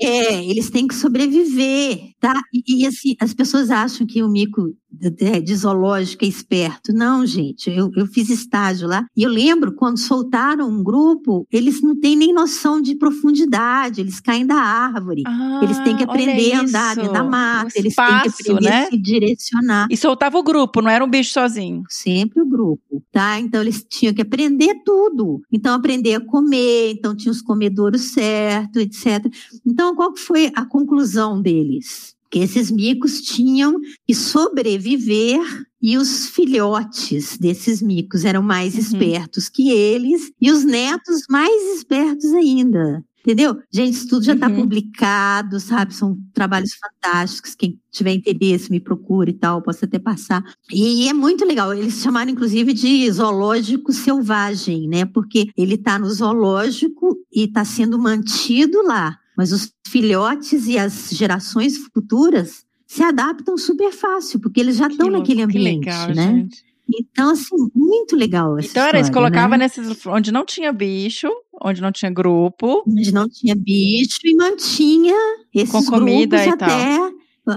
É, 0.00 0.44
eles 0.44 0.70
têm 0.70 0.88
que 0.88 0.94
sobreviver, 0.94 2.12
tá? 2.18 2.34
E, 2.52 2.82
e, 2.82 2.86
assim, 2.86 3.14
as 3.20 3.34
pessoas 3.34 3.70
acham 3.70 4.06
que 4.06 4.22
o 4.22 4.28
mico 4.28 4.74
de, 4.92 5.56
zoológico 5.56 6.24
é 6.24 6.28
esperto. 6.28 6.92
Não, 6.92 7.24
gente, 7.26 7.70
eu, 7.70 7.90
eu 7.96 8.06
fiz 8.06 8.28
estágio 8.28 8.86
lá. 8.88 9.06
E 9.16 9.22
eu 9.22 9.30
lembro 9.30 9.72
quando 9.74 9.98
soltaram 9.98 10.68
um 10.68 10.82
grupo, 10.82 11.46
eles 11.50 11.80
não 11.82 11.98
têm 11.98 12.14
nem 12.16 12.32
noção 12.32 12.80
de 12.80 12.94
profundidade, 12.94 14.00
eles 14.00 14.20
caem 14.20 14.46
da 14.46 14.56
árvore. 14.56 15.22
eles 15.62 15.78
têm 15.80 15.96
que 15.96 16.02
Ah, 16.02 16.06
aprender 16.06 16.52
a 16.52 16.60
andar 16.60 16.96
dentro 16.96 17.12
da 17.12 17.24
mata, 17.24 17.72
O 17.74 17.78
eles 17.78 17.94
têm 17.94 18.20
que 18.20 18.28
espaço, 18.28 18.52
aprender 18.52 18.68
né? 18.70 18.84
a 18.84 18.90
se 18.90 18.96
direcionar. 18.98 19.86
E 19.90 19.96
soltava 19.96 20.38
o 20.38 20.42
grupo, 20.42 20.80
não 20.82 20.90
era 20.90 21.04
um 21.04 21.08
bicho 21.10 21.32
sozinho. 21.32 21.82
Sempre 21.88 22.42
o 22.42 22.46
grupo, 22.46 23.02
tá? 23.10 23.38
Então 23.40 23.60
eles 23.60 23.84
tinham 23.88 24.12
que 24.14 24.22
aprender 24.22 24.82
tudo. 24.84 25.40
Então 25.50 25.74
aprender 25.74 26.14
a 26.14 26.20
comer, 26.20 26.92
então 26.92 27.14
tinha 27.16 27.32
os 27.32 27.40
comedouros 27.42 28.12
certos, 28.12 28.82
etc. 28.82 29.24
Então 29.66 29.94
qual 29.94 30.16
foi 30.16 30.50
a 30.54 30.64
conclusão 30.64 31.40
deles? 31.40 32.11
Que 32.32 32.38
esses 32.40 32.70
micos 32.70 33.20
tinham 33.20 33.78
que 34.06 34.14
sobreviver 34.14 35.38
e 35.80 35.98
os 35.98 36.28
filhotes 36.28 37.36
desses 37.36 37.82
micos 37.82 38.24
eram 38.24 38.42
mais 38.42 38.74
Uhum. 38.74 38.80
espertos 38.80 39.48
que 39.48 39.70
eles 39.70 40.32
e 40.40 40.50
os 40.50 40.64
netos 40.64 41.24
mais 41.28 41.76
espertos 41.76 42.32
ainda. 42.32 43.04
Entendeu? 43.20 43.56
Gente, 43.72 43.92
isso 43.94 44.08
tudo 44.08 44.24
já 44.24 44.32
está 44.34 44.48
Uhum. 44.48 44.56
publicado, 44.56 45.60
sabe? 45.60 45.94
São 45.94 46.18
trabalhos 46.34 46.72
fantásticos. 46.74 47.54
Quem 47.54 47.78
tiver 47.90 48.14
interesse, 48.14 48.68
me 48.68 48.80
procura 48.80 49.30
e 49.30 49.32
tal, 49.32 49.62
posso 49.62 49.84
até 49.84 49.96
passar. 49.98 50.42
E, 50.72 51.06
é 51.08 51.12
muito 51.12 51.44
legal. 51.44 51.72
Eles 51.72 51.94
chamaram, 52.02 52.32
inclusive, 52.32 52.72
de 52.72 53.08
zoológico 53.12 53.92
selvagem, 53.92 54.88
né? 54.88 55.04
Porque 55.04 55.50
ele 55.56 55.74
está 55.74 56.00
no 56.00 56.10
zoológico 56.10 57.16
e 57.32 57.44
está 57.44 57.64
sendo 57.64 57.96
mantido 57.96 58.82
lá. 58.82 59.16
Mas 59.36 59.52
os 59.52 59.72
filhotes 59.86 60.66
e 60.66 60.78
as 60.78 61.10
gerações 61.10 61.76
futuras 61.78 62.64
se 62.86 63.02
adaptam 63.02 63.56
super 63.56 63.90
fácil, 63.92 64.38
porque 64.40 64.60
eles 64.60 64.76
já 64.76 64.86
Que 64.86 64.92
estão 64.92 65.06
louco, 65.08 65.20
naquele 65.20 65.38
que 65.38 65.58
ambiente, 65.58 65.84
legal, 65.86 66.08
né? 66.14 66.32
gente. 66.34 66.62
Então, 66.94 67.30
assim, 67.30 67.56
muito 67.74 68.14
legal 68.14 68.58
essa 68.58 68.68
Então 68.68 68.82
era 68.82 68.98
isso, 69.00 69.08
história, 69.08 69.30
colocava 69.30 69.56
né? 69.56 69.64
nesses 69.64 70.04
onde 70.06 70.30
não 70.30 70.44
tinha 70.44 70.70
bicho, 70.72 71.28
onde 71.64 71.80
não 71.80 71.90
tinha 71.90 72.10
grupo. 72.10 72.82
onde 72.86 73.12
não 73.14 73.26
tinha 73.28 73.54
bicho 73.54 74.18
e 74.24 74.34
mantinha 74.34 75.16
esses 75.54 75.70
Com 75.72 75.84
comida 75.84 76.36
grupos 76.36 76.54
e 76.54 76.58
tal. 76.58 76.68
até 76.68 77.12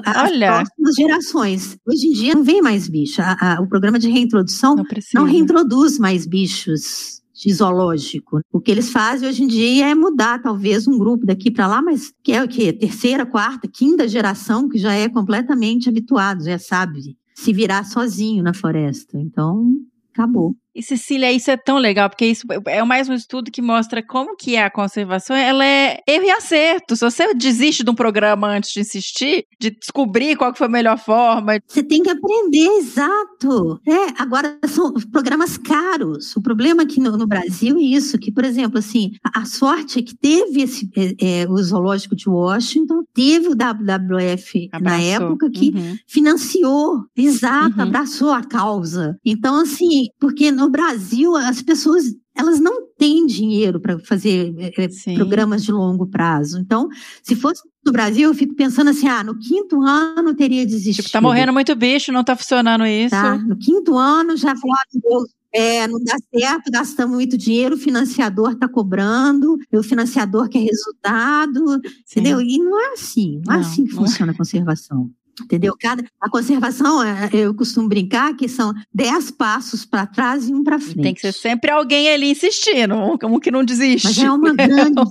as 0.10 0.32
Olha. 0.32 0.48
próximas 0.54 0.96
gerações. 0.96 1.78
Hoje 1.86 2.08
em 2.08 2.12
dia 2.14 2.34
não 2.36 2.44
vem 2.44 2.62
mais 2.62 2.88
bicho. 2.88 3.22
A- 3.22 3.56
a- 3.58 3.62
o 3.62 3.68
programa 3.68 4.00
de 4.00 4.10
reintrodução 4.10 4.76
Não 4.76 4.86
não 5.16 5.24
reintroduz 5.26 6.00
mais 6.00 6.26
bichos 6.26 7.22
zoológico. 7.54 8.40
O 8.52 8.60
que 8.60 8.72
eles 8.72 8.92
fazem 8.92 9.28
hoje 9.28 9.44
em 9.44 9.48
dia 9.48 9.88
é 9.88 9.96
mudar 9.96 10.42
talvez 10.42 10.88
um 10.88 10.98
grupo 10.98 11.26
daqui 11.26 11.52
para 11.52 11.68
lá, 11.68 11.82
mas 11.82 12.14
que 12.24 12.32
é 12.32 12.44
o 12.44 12.48
quê? 12.48 12.72
Terceira, 12.72 13.26
quarta, 13.26 13.68
quinta 13.68 14.08
geração 14.08 14.70
que 14.70 14.78
já 14.78 14.94
é 14.94 15.10
completamente 15.10 15.90
habituado, 15.90 16.44
já 16.44 16.58
sabe 16.58 17.18
se 17.34 17.52
virar 17.52 17.84
sozinho 17.84 18.42
na 18.44 18.54
floresta. 18.54 19.20
Então, 19.20 19.76
acabou. 20.14 20.56
E 20.76 20.84
Cecília, 20.84 21.32
isso 21.32 21.50
é 21.50 21.56
tão 21.56 21.78
legal, 21.78 22.10
porque 22.10 22.26
isso 22.26 22.46
é 22.68 22.84
mais 22.84 23.08
um 23.08 23.14
estudo 23.14 23.50
que 23.50 23.62
mostra 23.62 24.04
como 24.06 24.36
que 24.36 24.56
é 24.58 24.64
a 24.66 24.70
conservação. 24.70 25.34
Ela 25.36 25.66
é 25.66 26.00
erro 26.06 26.26
e 26.26 26.30
acerto. 26.32 26.96
Se 26.98 27.06
você 27.10 27.34
desiste 27.34 27.82
de 27.84 27.90
um 27.90 27.96
programa 27.96 28.48
antes 28.50 28.74
de 28.74 28.82
insistir, 28.82 29.46
de 29.58 29.72
descobrir 29.72 30.36
qual 30.36 30.54
foi 30.54 30.68
a 30.68 30.70
melhor 30.70 30.98
forma. 31.00 31.60
Você 31.66 31.82
tem 31.82 32.04
que 32.04 32.10
aprender, 32.10 32.68
exato. 32.78 33.80
É, 33.88 34.22
agora 34.22 34.58
são 34.68 34.94
programas 35.12 35.58
caros. 35.58 36.36
O 36.36 36.42
problema 36.42 36.84
aqui 36.84 37.00
no, 37.00 37.16
no 37.18 37.26
Brasil 37.26 37.78
é 37.78 37.82
isso, 37.82 38.18
que, 38.18 38.32
por 38.32 38.44
exemplo, 38.44 38.78
assim, 38.80 39.12
a, 39.24 39.42
a 39.42 39.46
sorte 39.46 40.00
é 40.00 40.02
que 40.02 40.16
teve 40.16 40.62
esse, 40.62 40.90
é, 40.98 41.42
é, 41.44 41.48
o 41.50 41.56
zoológico 41.58 42.16
de 42.18 42.28
Washington, 42.30 43.04
teve 43.14 43.48
o 43.48 43.56
WWF 43.56 44.70
Abraçou. 44.74 44.98
na 44.98 45.02
época 45.02 45.50
que 45.50 45.70
Uhum. 45.70 45.96
financiou, 46.08 47.04
exato, 47.16 47.78
Uhum. 47.78 47.84
abraçou 47.84 48.32
a 48.32 48.44
causa. 48.44 49.18
Então, 49.26 49.62
assim, 49.62 50.08
porque 50.20 50.52
no 50.52 50.65
Brasil 50.70 51.36
as 51.36 51.62
pessoas 51.62 52.06
elas 52.36 52.60
não 52.60 52.86
têm 52.98 53.26
dinheiro 53.26 53.80
para 53.80 53.98
fazer 54.00 54.54
eh, 54.60 54.72
eh, 54.78 54.90
Sim. 54.90 55.16
programas 55.16 55.64
de 55.64 55.72
longo 55.72 56.06
prazo. 56.06 56.60
Então, 56.60 56.90
se 57.24 57.34
fosse 57.34 57.62
no 57.86 57.94
Brasil, 57.94 58.28
eu 58.30 58.34
fico 58.36 58.54
pensando 58.56 58.90
assim, 58.90 59.08
ah, 59.08 59.24
no 59.24 59.40
quinto 59.40 59.82
ano 59.82 60.36
teria 60.36 60.66
desistido. 60.66 61.06
Tipo, 61.06 61.12
tá 61.14 61.22
morrendo 61.22 61.54
muito 61.54 61.74
bicho, 61.76 62.12
não 62.12 62.26
tá 62.26 62.36
funcionando 62.36 62.86
isso. 62.86 63.12
Tá? 63.12 63.38
No 63.38 63.56
quinto 63.56 63.98
ano 63.98 64.36
já 64.36 64.54
falou, 64.58 64.76
ah, 64.76 65.26
é, 65.54 65.88
não 65.88 66.04
dá 66.04 66.18
certo, 66.38 66.70
gastamos 66.70 67.16
muito 67.16 67.38
dinheiro, 67.38 67.76
o 67.76 67.80
financiador 67.80 68.52
está 68.52 68.68
cobrando, 68.68 69.58
e 69.72 69.78
o 69.78 69.84
financiador 69.84 70.50
quer 70.50 70.60
resultado, 70.60 71.80
Sim. 72.06 72.20
entendeu? 72.20 72.42
E 72.42 72.58
não 72.58 72.78
é 72.78 72.92
assim, 72.92 73.42
não, 73.46 73.54
é 73.54 73.58
Não, 73.58 73.66
assim 73.66 73.86
que 73.86 73.94
não 73.94 74.04
é. 74.04 74.08
funciona 74.08 74.32
a 74.34 74.36
conservação. 74.36 75.10
Entendeu? 75.42 75.76
Cada, 75.80 76.04
a 76.22 76.30
conservação, 76.30 77.04
é, 77.04 77.30
eu 77.34 77.54
costumo 77.54 77.90
brincar 77.90 78.36
que 78.36 78.48
são 78.48 78.74
dez 78.94 79.30
passos 79.32 79.86
para 79.86 80.06
trás 80.06 80.48
e 80.48 80.54
um 80.54 80.64
para 80.64 80.80
frente. 80.80 81.02
Tem 81.02 81.14
que 81.14 81.22
ser 81.22 81.34
sempre 81.34 81.72
alguém 81.72 82.10
ali 82.10 82.32
insistindo, 82.32 82.96
um 82.96 83.40
que 83.40 83.52
não 83.52 83.64
desiste. 83.64 84.08
Mas 84.08 84.18
é 84.18 84.32
uma 84.32 84.54
grande. 84.56 85.02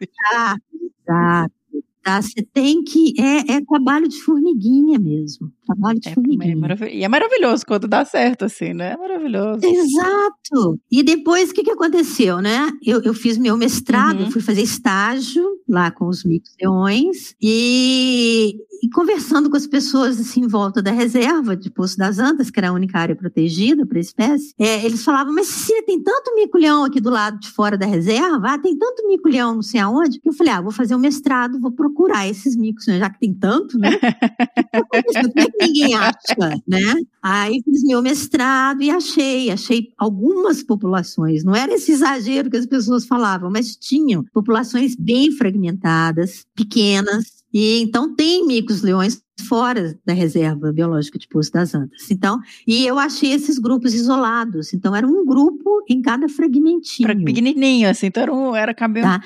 Exato, 0.00 0.62
exato. 1.08 1.54
Tá? 2.02 2.22
Você 2.22 2.42
tem 2.54 2.82
que. 2.82 3.14
É, 3.20 3.56
é 3.56 3.60
trabalho 3.64 4.08
de 4.08 4.20
formiguinha 4.22 4.98
mesmo. 4.98 5.52
Trabalho 5.74 6.00
de 6.00 6.08
É, 6.08 6.14
formiguinha. 6.14 6.52
é 6.52 6.56
marav- 6.56 6.88
e 6.90 7.04
é 7.04 7.08
maravilhoso 7.08 7.64
quando 7.66 7.86
dá 7.88 8.04
certo, 8.04 8.44
assim, 8.44 8.72
né? 8.74 8.92
É 8.92 8.96
maravilhoso. 8.96 9.60
Exato. 9.64 10.78
E 10.90 11.02
depois, 11.02 11.50
o 11.50 11.54
que, 11.54 11.62
que 11.62 11.70
aconteceu, 11.70 12.40
né? 12.40 12.70
Eu, 12.84 13.02
eu 13.02 13.14
fiz 13.14 13.36
meu 13.38 13.56
mestrado, 13.56 14.20
Uhum. 14.24 14.30
fui 14.30 14.40
fazer 14.40 14.62
estágio 14.62 15.44
lá 15.68 15.90
com 15.90 16.06
os 16.08 16.24
micos 16.24 16.50
leões 16.60 17.34
e, 17.40 18.56
e 18.82 18.88
conversando 18.90 19.48
com 19.50 19.56
as 19.56 19.66
pessoas 19.66 20.18
assim, 20.18 20.40
em 20.42 20.48
volta 20.48 20.82
da 20.82 20.90
reserva 20.90 21.56
de 21.56 21.70
Poço 21.70 21.96
das 21.96 22.18
Antas, 22.18 22.50
que 22.50 22.58
era 22.58 22.70
a 22.70 22.72
única 22.72 22.98
área 22.98 23.14
protegida 23.14 23.86
para 23.86 23.98
a 23.98 24.00
espécie, 24.00 24.52
é, 24.58 24.84
eles 24.84 25.04
falavam, 25.04 25.32
mas 25.34 25.46
Cecília, 25.46 25.84
tem 25.84 26.02
tanto 26.02 26.34
mico-leão 26.34 26.84
aqui 26.84 27.00
do 27.00 27.10
lado 27.10 27.38
de 27.38 27.48
fora 27.50 27.76
da 27.78 27.86
reserva, 27.86 28.54
ah, 28.54 28.58
tem 28.58 28.76
tanto 28.76 29.06
mico-leão 29.06 29.54
não 29.54 29.62
sei 29.62 29.80
aonde, 29.80 30.18
que 30.20 30.28
eu 30.28 30.32
falei, 30.32 30.52
ah, 30.52 30.60
vou 30.60 30.72
fazer 30.72 30.94
um 30.94 30.98
mestrado, 30.98 31.60
vou 31.60 31.70
procurar 31.70 32.26
esses 32.28 32.56
micos, 32.56 32.86
né? 32.86 32.98
já 32.98 33.08
que 33.10 33.20
tem 33.20 33.32
tanto, 33.34 33.78
né? 33.78 33.90
Ninguém 35.60 35.94
acha, 35.94 36.62
né? 36.66 36.94
Aí 37.22 37.60
fiz 37.64 37.82
meu 37.84 38.02
mestrado 38.02 38.82
e 38.82 38.90
achei, 38.90 39.50
achei 39.50 39.88
algumas 39.98 40.62
populações, 40.62 41.44
não 41.44 41.54
era 41.54 41.74
esse 41.74 41.92
exagero 41.92 42.50
que 42.50 42.56
as 42.56 42.66
pessoas 42.66 43.06
falavam, 43.06 43.50
mas 43.50 43.76
tinham 43.76 44.24
populações 44.32 44.96
bem 44.96 45.30
fragmentadas, 45.32 46.46
pequenas, 46.54 47.40
e 47.52 47.80
então 47.82 48.14
tem 48.14 48.46
micos-leões 48.46 49.22
fora 49.48 49.98
da 50.04 50.12
reserva 50.12 50.72
biológica 50.72 51.18
de 51.18 51.26
Poço 51.26 51.50
das 51.52 51.74
Antas. 51.74 52.10
Então, 52.10 52.38
e 52.66 52.86
eu 52.86 52.98
achei 52.98 53.32
esses 53.32 53.58
grupos 53.58 53.94
isolados, 53.94 54.72
então 54.72 54.94
era 54.94 55.06
um 55.06 55.24
grupo 55.24 55.82
em 55.88 56.00
cada 56.00 56.28
fragmentinho. 56.28 57.24
Pequenininho, 57.24 57.88
assim, 57.88 58.06
então 58.06 58.22
era, 58.22 58.32
um, 58.32 58.54
era 58.54 58.74
cabelo. 58.74 59.06
Tá. 59.06 59.20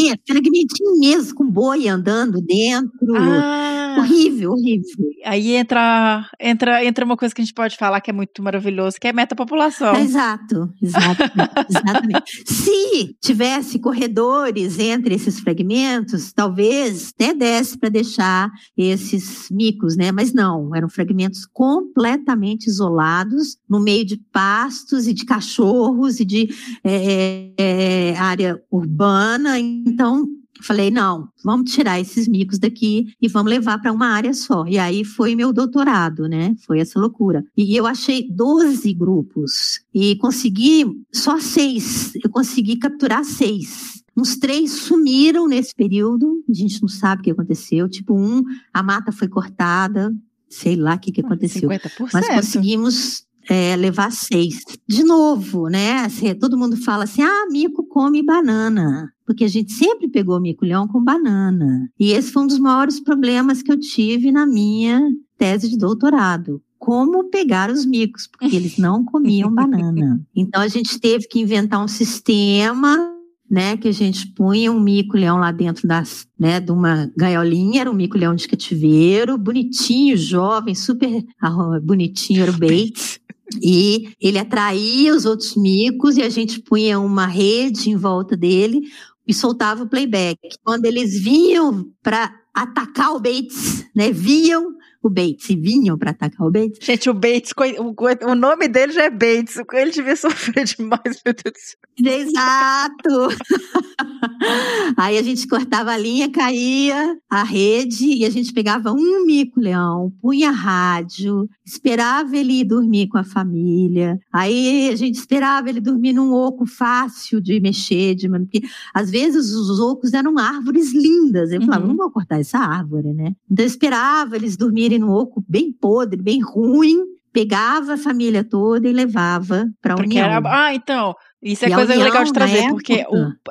É, 0.00 0.18
fragmentinho 0.26 0.98
mesmo, 0.98 1.34
com 1.34 1.48
boi 1.48 1.88
andando 1.88 2.40
dentro. 2.40 3.14
Ah, 3.16 3.96
Horrível, 3.98 4.52
horrível. 4.52 5.08
aí 5.24 5.52
entra, 5.52 6.28
entra, 6.40 6.84
entra 6.84 7.04
uma 7.04 7.16
coisa 7.16 7.34
que 7.34 7.40
a 7.40 7.44
gente 7.44 7.54
pode 7.54 7.76
falar 7.76 8.00
que 8.00 8.10
é 8.10 8.12
muito 8.12 8.42
maravilhoso, 8.42 8.98
que 9.00 9.06
é 9.06 9.12
metapopulação. 9.12 9.94
Exato, 9.96 10.72
exatamente, 10.82 11.32
exatamente. 11.70 12.42
Se 12.44 13.16
tivesse 13.20 13.78
corredores 13.78 14.78
entre 14.78 15.14
esses 15.14 15.38
fragmentos, 15.40 16.32
talvez 16.32 17.12
até 17.14 17.34
desse 17.34 17.78
para 17.78 17.88
deixar 17.88 18.50
esses 18.76 19.48
micos, 19.50 19.96
né? 19.96 20.10
Mas 20.10 20.32
não, 20.32 20.74
eram 20.74 20.88
fragmentos 20.88 21.46
completamente 21.46 22.66
isolados, 22.66 23.56
no 23.68 23.80
meio 23.80 24.04
de 24.04 24.16
pastos 24.32 25.06
e 25.06 25.14
de 25.14 25.24
cachorros 25.24 26.20
e 26.20 26.24
de 26.24 26.48
é, 26.82 27.50
é, 27.56 28.16
área 28.16 28.60
urbana. 28.70 29.58
Então, 29.84 30.28
Falei, 30.62 30.90
não, 30.90 31.28
vamos 31.44 31.72
tirar 31.72 32.00
esses 32.00 32.28
micos 32.28 32.58
daqui 32.58 33.12
e 33.20 33.28
vamos 33.28 33.50
levar 33.50 33.78
para 33.78 33.92
uma 33.92 34.06
área 34.06 34.32
só. 34.32 34.64
E 34.66 34.78
aí 34.78 35.04
foi 35.04 35.34
meu 35.34 35.52
doutorado, 35.52 36.28
né? 36.28 36.54
Foi 36.64 36.78
essa 36.78 36.98
loucura. 36.98 37.44
E 37.56 37.76
eu 37.76 37.86
achei 37.86 38.28
12 38.30 38.94
grupos 38.94 39.80
e 39.92 40.16
consegui 40.16 40.86
só 41.12 41.40
seis. 41.40 42.12
Eu 42.22 42.30
consegui 42.30 42.76
capturar 42.76 43.24
seis. 43.24 44.02
Uns 44.16 44.36
três 44.36 44.70
sumiram 44.70 45.48
nesse 45.48 45.74
período, 45.74 46.42
a 46.48 46.52
gente 46.54 46.80
não 46.80 46.88
sabe 46.88 47.20
o 47.20 47.24
que 47.24 47.30
aconteceu. 47.32 47.88
Tipo, 47.88 48.14
um, 48.16 48.42
a 48.72 48.80
mata 48.80 49.10
foi 49.10 49.26
cortada, 49.26 50.14
sei 50.48 50.76
lá 50.76 50.94
o 50.94 50.98
que, 51.00 51.10
que 51.10 51.20
aconteceu. 51.20 51.68
50%. 51.68 52.10
Mas 52.12 52.28
conseguimos 52.28 53.24
é, 53.48 53.74
levar 53.74 54.12
seis. 54.12 54.62
De 54.88 55.02
novo, 55.02 55.68
né? 55.68 55.98
Assim, 56.04 56.32
todo 56.34 56.56
mundo 56.56 56.76
fala 56.76 57.04
assim: 57.04 57.22
ah, 57.22 57.46
mico 57.50 57.84
come 57.88 58.22
banana. 58.24 59.12
Porque 59.26 59.44
a 59.44 59.48
gente 59.48 59.72
sempre 59.72 60.08
pegou 60.08 60.40
mico-leão 60.40 60.86
com 60.86 61.02
banana. 61.02 61.88
E 61.98 62.12
esse 62.12 62.30
foi 62.30 62.42
um 62.42 62.46
dos 62.46 62.58
maiores 62.58 63.00
problemas 63.00 63.62
que 63.62 63.72
eu 63.72 63.78
tive 63.78 64.30
na 64.30 64.46
minha 64.46 65.00
tese 65.38 65.68
de 65.68 65.78
doutorado. 65.78 66.62
Como 66.78 67.30
pegar 67.30 67.70
os 67.70 67.86
micos, 67.86 68.26
porque 68.26 68.54
eles 68.54 68.76
não 68.76 69.04
comiam 69.04 69.48
banana. 69.54 70.20
Então 70.36 70.60
a 70.60 70.68
gente 70.68 71.00
teve 71.00 71.26
que 71.26 71.40
inventar 71.40 71.82
um 71.82 71.88
sistema 71.88 73.14
né, 73.50 73.76
que 73.76 73.88
a 73.88 73.92
gente 73.92 74.26
punha 74.28 74.72
um 74.72 74.80
mico-leão 74.80 75.38
lá 75.38 75.52
dentro 75.52 75.86
das, 75.86 76.26
né, 76.38 76.60
de 76.60 76.72
uma 76.72 77.10
gaiolinha, 77.16 77.82
era 77.82 77.90
um 77.90 77.94
mico-leão 77.94 78.34
de 78.34 78.48
cativeiro, 78.48 79.38
bonitinho, 79.38 80.16
jovem, 80.16 80.74
super 80.74 81.24
ah, 81.40 81.78
bonitinho, 81.82 82.42
era 82.42 82.50
o 82.50 82.58
Bates. 82.58 83.20
E 83.62 84.08
ele 84.20 84.38
atraía 84.38 85.14
os 85.14 85.26
outros 85.26 85.54
micos 85.54 86.16
e 86.16 86.22
a 86.22 86.28
gente 86.28 86.60
punha 86.60 86.98
uma 86.98 87.26
rede 87.26 87.90
em 87.90 87.96
volta 87.96 88.36
dele 88.36 88.80
e 89.26 89.32
soltava 89.32 89.82
o 89.82 89.88
playback. 89.88 90.38
Quando 90.62 90.84
eles 90.84 91.22
vinham 91.22 91.90
para 92.02 92.32
atacar 92.54 93.12
o 93.12 93.20
Bates, 93.20 93.86
né, 93.94 94.12
viam 94.12 94.76
o 95.08 95.10
Bates 95.10 95.50
e 95.50 95.56
vinham 95.56 95.96
para 95.98 96.10
atacar 96.10 96.46
o 96.46 96.50
Bates, 96.50 96.78
Gente, 96.84 97.08
o 97.10 97.14
Bates, 97.14 97.52
o, 97.78 98.30
o 98.30 98.34
nome 98.34 98.68
dele 98.68 98.92
já 98.92 99.04
é 99.04 99.10
Bates. 99.10 99.56
Ele 99.72 99.90
devia 99.90 100.16
sofrer 100.16 100.64
demais, 100.64 101.20
meu 101.24 101.34
Deus 101.34 101.54
do 101.54 101.58
céu. 101.58 102.18
Exato! 102.18 103.28
Aí 104.96 105.18
a 105.18 105.22
gente 105.22 105.46
cortava 105.46 105.92
a 105.92 105.98
linha, 105.98 106.30
caía 106.30 107.16
a 107.30 107.42
rede 107.42 108.06
e 108.06 108.24
a 108.24 108.30
gente 108.30 108.52
pegava 108.52 108.92
um 108.92 109.24
mico-leão, 109.24 110.12
punha 110.20 110.50
rádio, 110.50 111.48
esperava 111.64 112.36
ele 112.36 112.60
ir 112.60 112.64
dormir 112.64 113.08
com 113.08 113.18
a 113.18 113.24
família. 113.24 114.18
Aí 114.32 114.90
a 114.90 114.96
gente 114.96 115.16
esperava 115.16 115.68
ele 115.68 115.80
dormir 115.80 116.12
num 116.12 116.32
oco 116.32 116.66
fácil 116.66 117.40
de 117.40 117.60
mexer, 117.60 118.14
de 118.14 118.28
porque 118.28 118.62
às 118.92 119.10
vezes 119.10 119.52
os 119.52 119.78
ocos 119.80 120.12
eram 120.12 120.38
árvores 120.38 120.92
lindas. 120.92 121.52
Eu 121.52 121.60
falava, 121.62 121.84
Uhum. 121.84 121.88
não 121.88 121.96
vou 121.96 122.10
cortar 122.10 122.38
essa 122.40 122.58
árvore, 122.58 123.12
né? 123.12 123.34
Então 123.50 123.64
eu 123.64 123.66
esperava 123.66 124.36
eles 124.36 124.56
dormirem 124.56 124.93
num 124.98 125.10
oco 125.10 125.44
bem 125.48 125.72
podre, 125.72 126.20
bem 126.20 126.40
ruim. 126.42 127.02
Pegava 127.32 127.94
a 127.94 127.98
família 127.98 128.44
toda 128.44 128.88
e 128.88 128.92
levava 128.92 129.66
para 129.82 129.94
a 129.94 129.96
União. 129.96 130.24
era, 130.24 130.40
ah, 130.44 130.72
então, 130.72 131.14
isso 131.44 131.64
é 131.64 131.68
E 131.68 131.74
coisa 131.74 131.92
União, 131.92 132.04
legal 132.08 132.24
de 132.24 132.32
trazer, 132.32 132.68
porque 132.70 133.04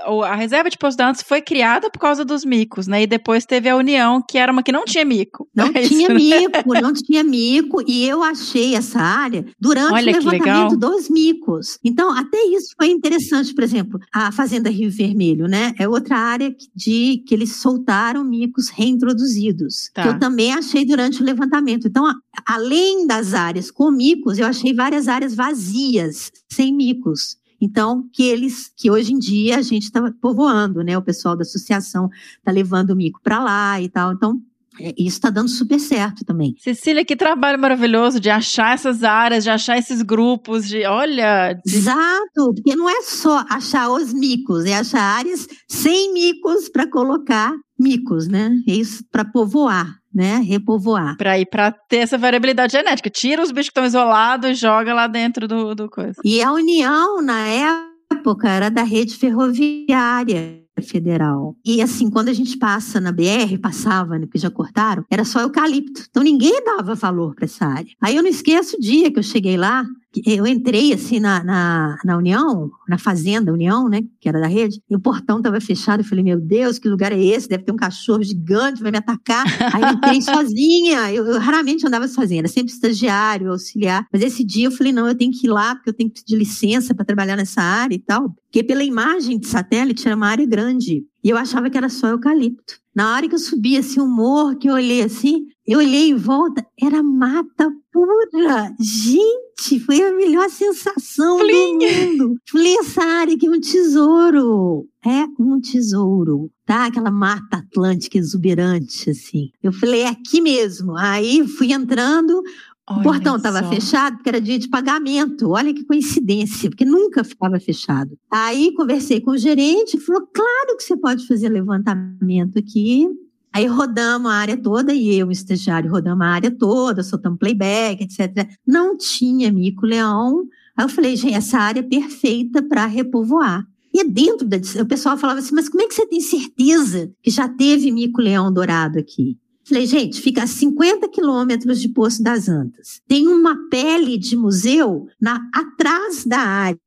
o, 0.09 0.23
a 0.23 0.35
reserva 0.35 0.69
de 0.69 0.77
Poço 0.77 0.97
Dantas 0.97 1.21
foi 1.21 1.41
criada 1.41 1.89
por 1.89 1.99
causa 1.99 2.25
dos 2.25 2.43
micos, 2.43 2.87
né? 2.87 3.03
E 3.03 3.07
depois 3.07 3.45
teve 3.45 3.69
a 3.69 3.75
União, 3.77 4.21
que 4.27 4.37
era 4.37 4.51
uma 4.51 4.63
que 4.63 4.71
não 4.71 4.83
tinha 4.83 5.05
mico. 5.05 5.47
Não 5.55 5.67
É 5.73 5.81
isso, 5.81 5.89
tinha 5.93 6.09
né? 6.09 6.15
mico, 6.15 6.73
não 6.81 6.91
tinha 6.93 7.23
mico. 7.23 7.83
E 7.87 8.05
eu 8.05 8.23
achei 8.23 8.75
essa 8.75 8.99
área 8.99 9.45
durante 9.59 9.93
Olha 9.93 10.11
o 10.11 10.15
levantamento 10.15 10.75
dos 10.77 11.09
micos. 11.09 11.77
Então, 11.83 12.11
até 12.11 12.37
isso 12.47 12.73
foi 12.75 12.87
interessante. 12.87 13.53
Por 13.53 13.63
exemplo, 13.63 13.99
a 14.13 14.31
Fazenda 14.31 14.69
Rio 14.69 14.89
Vermelho, 14.89 15.47
né? 15.47 15.73
É 15.77 15.87
outra 15.87 16.17
área 16.17 16.51
que- 16.51 16.67
de 16.75 17.23
que 17.27 17.33
eles 17.35 17.55
soltaram 17.57 18.23
micos 18.23 18.69
reintroduzidos. 18.69 19.89
Tá. 19.93 20.01
Que 20.03 20.07
eu 20.09 20.19
também 20.19 20.51
achei 20.53 20.85
durante 20.85 21.21
o 21.21 21.25
levantamento. 21.25 21.87
Então, 21.87 22.05
a- 22.05 22.15
além 22.45 23.05
das 23.05 23.33
áreas 23.33 23.69
com 23.69 23.91
micos, 23.91 24.39
eu 24.39 24.47
achei 24.47 24.73
várias 24.73 25.07
áreas 25.07 25.35
vazias, 25.35 26.31
sem 26.51 26.73
micos. 26.73 27.37
Então, 27.63 28.09
que 28.11 28.23
eles, 28.23 28.69
que 28.75 28.91
hoje 28.91 29.13
em 29.13 29.17
dia 29.17 29.57
a 29.57 29.61
gente 29.61 29.83
está 29.83 30.11
povoando, 30.19 30.83
né? 30.83 30.97
O 30.97 31.01
pessoal 31.01 31.33
da 31.33 31.43
associação 31.43 32.09
está 32.37 32.51
levando 32.51 32.89
o 32.89 32.95
mico 32.95 33.21
para 33.23 33.41
lá 33.41 33.81
e 33.81 33.87
tal. 33.87 34.11
Então, 34.11 34.41
Isso 34.79 35.17
está 35.17 35.29
dando 35.29 35.49
super 35.49 35.79
certo 35.79 36.25
também. 36.25 36.55
Cecília, 36.59 37.05
que 37.05 37.15
trabalho 37.15 37.59
maravilhoso 37.59 38.19
de 38.19 38.29
achar 38.29 38.73
essas 38.73 39.03
áreas, 39.03 39.43
de 39.43 39.49
achar 39.49 39.77
esses 39.77 40.01
grupos, 40.01 40.67
de 40.67 40.85
olha. 40.85 41.53
De... 41.65 41.75
Exato, 41.75 42.53
porque 42.55 42.75
não 42.75 42.89
é 42.89 43.01
só 43.03 43.45
achar 43.49 43.89
os 43.89 44.13
micos, 44.13 44.65
é 44.65 44.75
achar 44.75 45.01
áreas 45.01 45.47
sem 45.67 46.13
micos 46.13 46.69
para 46.69 46.89
colocar 46.89 47.53
micos, 47.79 48.27
né? 48.27 48.51
É 48.67 48.73
isso 48.73 49.03
para 49.11 49.25
povoar, 49.25 49.97
né? 50.13 50.37
Repovoar. 50.37 51.17
Pra 51.17 51.37
ir 51.37 51.45
pra 51.45 51.71
ter 51.71 51.97
essa 51.97 52.17
variabilidade 52.17 52.73
genética. 52.73 53.09
Tira 53.09 53.41
os 53.41 53.51
bichos 53.51 53.69
que 53.69 53.71
estão 53.71 53.85
isolados 53.85 54.49
e 54.49 54.55
joga 54.55 54.93
lá 54.93 55.07
dentro 55.07 55.47
do, 55.47 55.75
do 55.75 55.89
coisa. 55.89 56.19
E 56.23 56.41
a 56.41 56.51
União, 56.51 57.21
na 57.21 57.47
época, 57.47 58.49
era 58.49 58.69
da 58.69 58.83
rede 58.83 59.15
ferroviária 59.15 60.62
federal. 60.81 61.55
E 61.63 61.81
assim, 61.81 62.09
quando 62.09 62.29
a 62.29 62.33
gente 62.33 62.57
passa 62.57 62.99
na 62.99 63.11
BR, 63.11 63.57
passava, 63.61 64.17
né, 64.17 64.25
porque 64.25 64.39
já 64.39 64.49
cortaram, 64.49 65.05
era 65.09 65.23
só 65.23 65.41
eucalipto. 65.41 66.05
Então 66.09 66.23
ninguém 66.23 66.63
dava 66.63 66.95
valor 66.95 67.35
para 67.35 67.45
essa 67.45 67.65
área. 67.65 67.91
Aí 68.01 68.15
eu 68.15 68.23
não 68.23 68.29
esqueço 68.29 68.77
o 68.77 68.79
dia 68.79 69.11
que 69.11 69.19
eu 69.19 69.23
cheguei 69.23 69.57
lá, 69.57 69.85
eu 70.25 70.45
entrei 70.45 70.93
assim 70.93 71.19
na, 71.19 71.43
na, 71.43 71.97
na, 72.03 72.17
União, 72.17 72.69
na 72.87 72.97
Fazenda 72.97 73.51
União, 73.51 73.89
né, 73.89 74.01
que 74.19 74.29
era 74.29 74.39
da 74.39 74.47
rede, 74.47 74.81
e 74.89 74.95
o 74.95 74.99
portão 74.99 75.37
estava 75.37 75.59
fechado. 75.59 76.01
Eu 76.01 76.05
falei, 76.05 76.23
meu 76.23 76.39
Deus, 76.39 76.77
que 76.77 76.87
lugar 76.87 77.11
é 77.11 77.21
esse? 77.21 77.49
Deve 77.49 77.63
ter 77.63 77.71
um 77.71 77.77
cachorro 77.77 78.23
gigante, 78.23 78.81
vai 78.81 78.91
me 78.91 78.97
atacar. 78.97 79.43
Aí 79.73 79.81
eu 79.81 79.89
entrei 79.89 80.21
sozinha. 80.23 81.11
Eu, 81.11 81.25
eu, 81.25 81.39
raramente 81.39 81.85
andava 81.87 82.07
sozinha, 82.07 82.41
era 82.41 82.47
sempre 82.47 82.71
estagiário, 82.71 83.51
auxiliar. 83.51 84.05
Mas 84.11 84.21
esse 84.21 84.43
dia 84.43 84.67
eu 84.67 84.71
falei, 84.71 84.93
não, 84.93 85.07
eu 85.07 85.15
tenho 85.15 85.31
que 85.31 85.47
ir 85.47 85.49
lá, 85.49 85.75
porque 85.75 85.89
eu 85.89 85.93
tenho 85.93 86.09
que 86.09 86.21
pedir 86.21 86.37
licença 86.37 86.93
para 86.93 87.05
trabalhar 87.05 87.35
nessa 87.35 87.61
área 87.61 87.95
e 87.95 87.99
tal. 87.99 88.35
Porque 88.43 88.63
pela 88.63 88.83
imagem 88.83 89.39
de 89.39 89.47
satélite 89.47 90.07
era 90.07 90.15
uma 90.15 90.27
área 90.27 90.45
grande. 90.45 91.03
E 91.23 91.29
eu 91.29 91.37
achava 91.37 91.69
que 91.69 91.77
era 91.77 91.89
só 91.89 92.09
eucalipto. 92.09 92.75
Na 92.93 93.15
hora 93.15 93.27
que 93.27 93.33
eu 93.33 93.39
subi 93.39 93.77
assim, 93.77 93.99
o 93.99 94.07
morro, 94.07 94.55
que 94.55 94.69
eu 94.69 94.73
olhei 94.73 95.01
assim, 95.01 95.47
eu 95.65 95.79
olhei 95.79 96.09
em 96.09 96.15
volta, 96.15 96.63
era 96.79 97.01
mata 97.01 97.71
pura. 97.93 98.73
Gente, 98.79 99.79
foi 99.85 100.01
a 100.01 100.11
melhor 100.11 100.49
sensação 100.49 101.37
do 101.37 101.45
mundo. 101.45 102.35
Falei, 102.51 102.75
essa 102.77 103.03
área 103.03 103.35
aqui 103.35 103.45
é 103.45 103.51
um 103.51 103.59
tesouro. 103.59 104.87
É 105.05 105.25
um 105.39 105.61
tesouro, 105.61 106.49
tá? 106.65 106.85
Aquela 106.85 107.11
mata 107.11 107.57
atlântica 107.57 108.17
exuberante, 108.17 109.11
assim. 109.11 109.51
Eu 109.61 109.71
falei, 109.71 110.01
é 110.01 110.07
aqui 110.07 110.41
mesmo. 110.41 110.97
Aí 110.97 111.47
fui 111.47 111.71
entrando, 111.71 112.41
o 112.89 112.95
Olha 112.95 113.03
portão 113.03 113.37
estava 113.37 113.63
fechado 113.63 114.15
porque 114.15 114.29
era 114.29 114.41
dia 114.41 114.59
de 114.59 114.67
pagamento. 114.67 115.49
Olha 115.51 115.73
que 115.73 115.85
coincidência, 115.85 116.69
porque 116.69 116.83
nunca 116.83 117.23
ficava 117.23 117.59
fechado. 117.59 118.17
Aí 118.29 118.73
conversei 118.73 119.21
com 119.21 119.31
o 119.31 119.37
gerente, 119.37 119.99
falou: 119.99 120.27
claro 120.33 120.77
que 120.77 120.83
você 120.83 120.97
pode 120.97 121.25
fazer 121.25 121.47
levantamento 121.49 122.59
aqui. 122.59 123.07
Aí 123.53 123.67
rodamos 123.67 124.31
a 124.31 124.35
área 124.35 124.57
toda, 124.57 124.93
e 124.93 125.15
eu, 125.15 125.29
estagiário, 125.29 125.91
rodamos 125.91 126.25
a 126.25 126.29
área 126.29 126.49
toda, 126.49 127.03
soltamos 127.03 127.37
playback, 127.37 128.03
etc. 128.03 128.49
Não 128.65 128.97
tinha 128.97 129.51
mico-leão. 129.51 130.47
Aí 130.75 130.85
eu 130.85 130.89
falei, 130.89 131.15
gente, 131.15 131.35
essa 131.35 131.59
área 131.59 131.81
é 131.81 131.83
perfeita 131.83 132.63
para 132.63 132.85
repovoar. 132.87 133.63
E 133.93 134.03
dentro 134.03 134.47
da. 134.47 134.57
O 134.81 134.87
pessoal 134.87 135.17
falava 135.17 135.39
assim, 135.39 135.53
mas 135.53 135.69
como 135.69 135.83
é 135.83 135.87
que 135.87 135.93
você 135.93 136.07
tem 136.07 136.19
certeza 136.19 137.11
que 137.21 137.29
já 137.29 137.47
teve 137.47 137.91
mico-leão 137.91 138.51
dourado 138.51 138.97
aqui? 138.97 139.37
Falei, 139.65 139.85
gente, 139.85 140.19
fica 140.19 140.43
a 140.43 140.47
50 140.47 141.07
quilômetros 141.07 141.79
de 141.79 141.87
Poço 141.87 142.21
das 142.21 142.49
Antas. 142.49 143.01
Tem 143.07 143.27
uma 143.27 143.69
pele 143.69 144.17
de 144.17 144.35
museu 144.35 145.07
na, 145.21 145.39
atrás 145.53 146.25
da 146.25 146.39
área, 146.39 146.79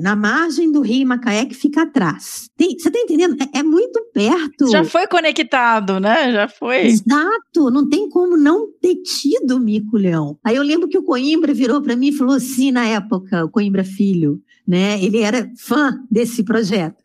na 0.00 0.16
margem 0.16 0.72
do 0.72 0.80
rio 0.80 1.06
Macaé, 1.06 1.44
que 1.44 1.54
fica 1.54 1.82
atrás. 1.82 2.48
Tem, 2.56 2.70
você 2.70 2.88
está 2.88 2.98
entendendo? 2.98 3.36
É, 3.40 3.58
é, 3.58 3.62
muito 3.62 4.00
perto. 4.12 4.68
Já 4.70 4.84
foi 4.84 5.06
conectado, 5.06 6.00
né? 6.00 6.32
Já 6.32 6.48
foi. 6.48 6.86
Exato, 6.86 7.70
não 7.70 7.88
tem 7.88 8.08
como 8.08 8.36
não 8.36 8.68
ter 8.80 8.96
tido 8.96 9.60
mico-leão. 9.60 10.38
Aí 10.42 10.56
eu 10.56 10.62
lembro 10.62 10.88
que 10.88 10.98
o 10.98 11.02
Coimbra 11.02 11.54
virou 11.54 11.80
para 11.80 11.94
mim 11.94 12.08
e 12.08 12.16
falou 12.16 12.34
assim, 12.34 12.72
na 12.72 12.86
época, 12.86 13.44
o 13.44 13.50
Coimbra 13.50 13.84
Filho, 13.84 14.40
né? 14.66 15.02
Ele 15.02 15.18
era 15.18 15.50
fã 15.56 16.00
desse 16.10 16.42
projeto. 16.42 16.96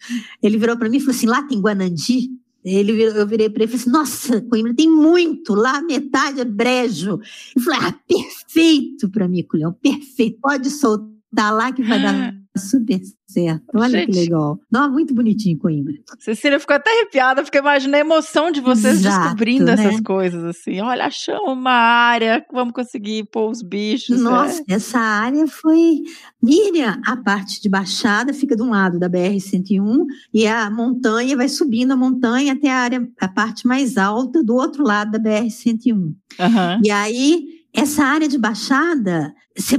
Ele 0.42 0.58
virou 0.58 0.78
para 0.78 0.90
mim 0.90 0.98
e 0.98 1.02
falou 1.02 1.16
assim: 1.16 1.28
lá 1.28 1.44
tem 1.44 1.60
Guanandi? 1.60 2.30
Ele, 2.64 3.00
eu 3.04 3.28
virei 3.28 3.48
para 3.48 3.64
ele 3.64 3.72
e 3.72 3.78
falei 3.78 3.82
assim, 3.82 3.92
nossa, 3.92 4.42
Coimbra 4.42 4.74
tem 4.74 4.90
muito, 4.90 5.54
lá 5.54 5.84
metade 5.84 6.42
é 6.42 6.46
brejo. 6.46 7.20
E 7.56 7.62
falei, 7.62 7.80
ah, 7.84 7.96
perfeito 8.08 9.08
para 9.10 9.28
mim, 9.28 9.46
Leão, 9.54 9.72
perfeito, 9.72 10.40
pode 10.42 10.72
soltar 10.72 11.54
lá 11.54 11.72
que 11.72 11.84
vai 11.84 12.02
dar 12.02 12.34
super 12.58 13.00
certo. 13.28 13.64
Olha 13.74 14.00
Gente. 14.00 14.12
que 14.12 14.20
legal. 14.20 14.60
Não, 14.72 14.92
muito 14.92 15.14
bonitinho 15.14 15.58
Coimbra. 15.58 15.94
Cecília 16.20 16.60
ficou 16.60 16.76
até 16.76 16.90
arrepiada, 16.90 17.44
porque 17.44 17.58
imaginei 17.58 18.02
a 18.02 18.04
emoção 18.04 18.52
de 18.52 18.62
vocês 18.62 19.00
Exato, 19.00 19.20
descobrindo 19.22 19.66
né? 19.66 19.74
essas 19.74 20.02
coisas, 20.02 20.44
assim. 20.44 20.80
Olha, 20.80 21.06
achamos 21.06 21.52
uma 21.52 21.72
área, 21.72 22.46
vamos 22.52 22.74
conseguir 22.74 23.26
pôr 23.26 23.50
os 23.50 23.62
bichos. 23.62 24.22
Nossa, 24.22 24.60
né? 24.60 24.76
essa 24.76 25.00
área 25.00 25.48
foi. 25.48 26.02
Miriam, 26.42 27.02
a 27.06 27.18
parte 27.18 27.62
de 27.62 27.68
baixada 27.68 28.34
fica 28.34 28.56
de 28.56 28.62
um 28.62 28.70
lado 28.70 29.00
da 29.00 29.10
BR-101 29.10 30.06
e 30.34 30.46
a 30.46 30.70
montanha 30.70 31.36
vai 31.36 31.50
subindo 31.50 31.92
a 31.92 31.96
montanha 31.96 32.54
até 32.54 32.70
a 32.70 32.78
área, 32.78 33.10
a 33.20 33.28
parte 33.28 33.68
mais 33.68 33.98
alta 33.98 34.44
do 34.44 34.56
outro 34.56 34.84
lado 34.84 35.12
da 35.12 35.20
BR-101. 35.20 36.14
Aham. 36.40 36.80
E 36.84 36.92
aí, 36.92 37.55
essa 37.76 38.04
área 38.04 38.28
de 38.28 38.38
baixada, 38.38 39.34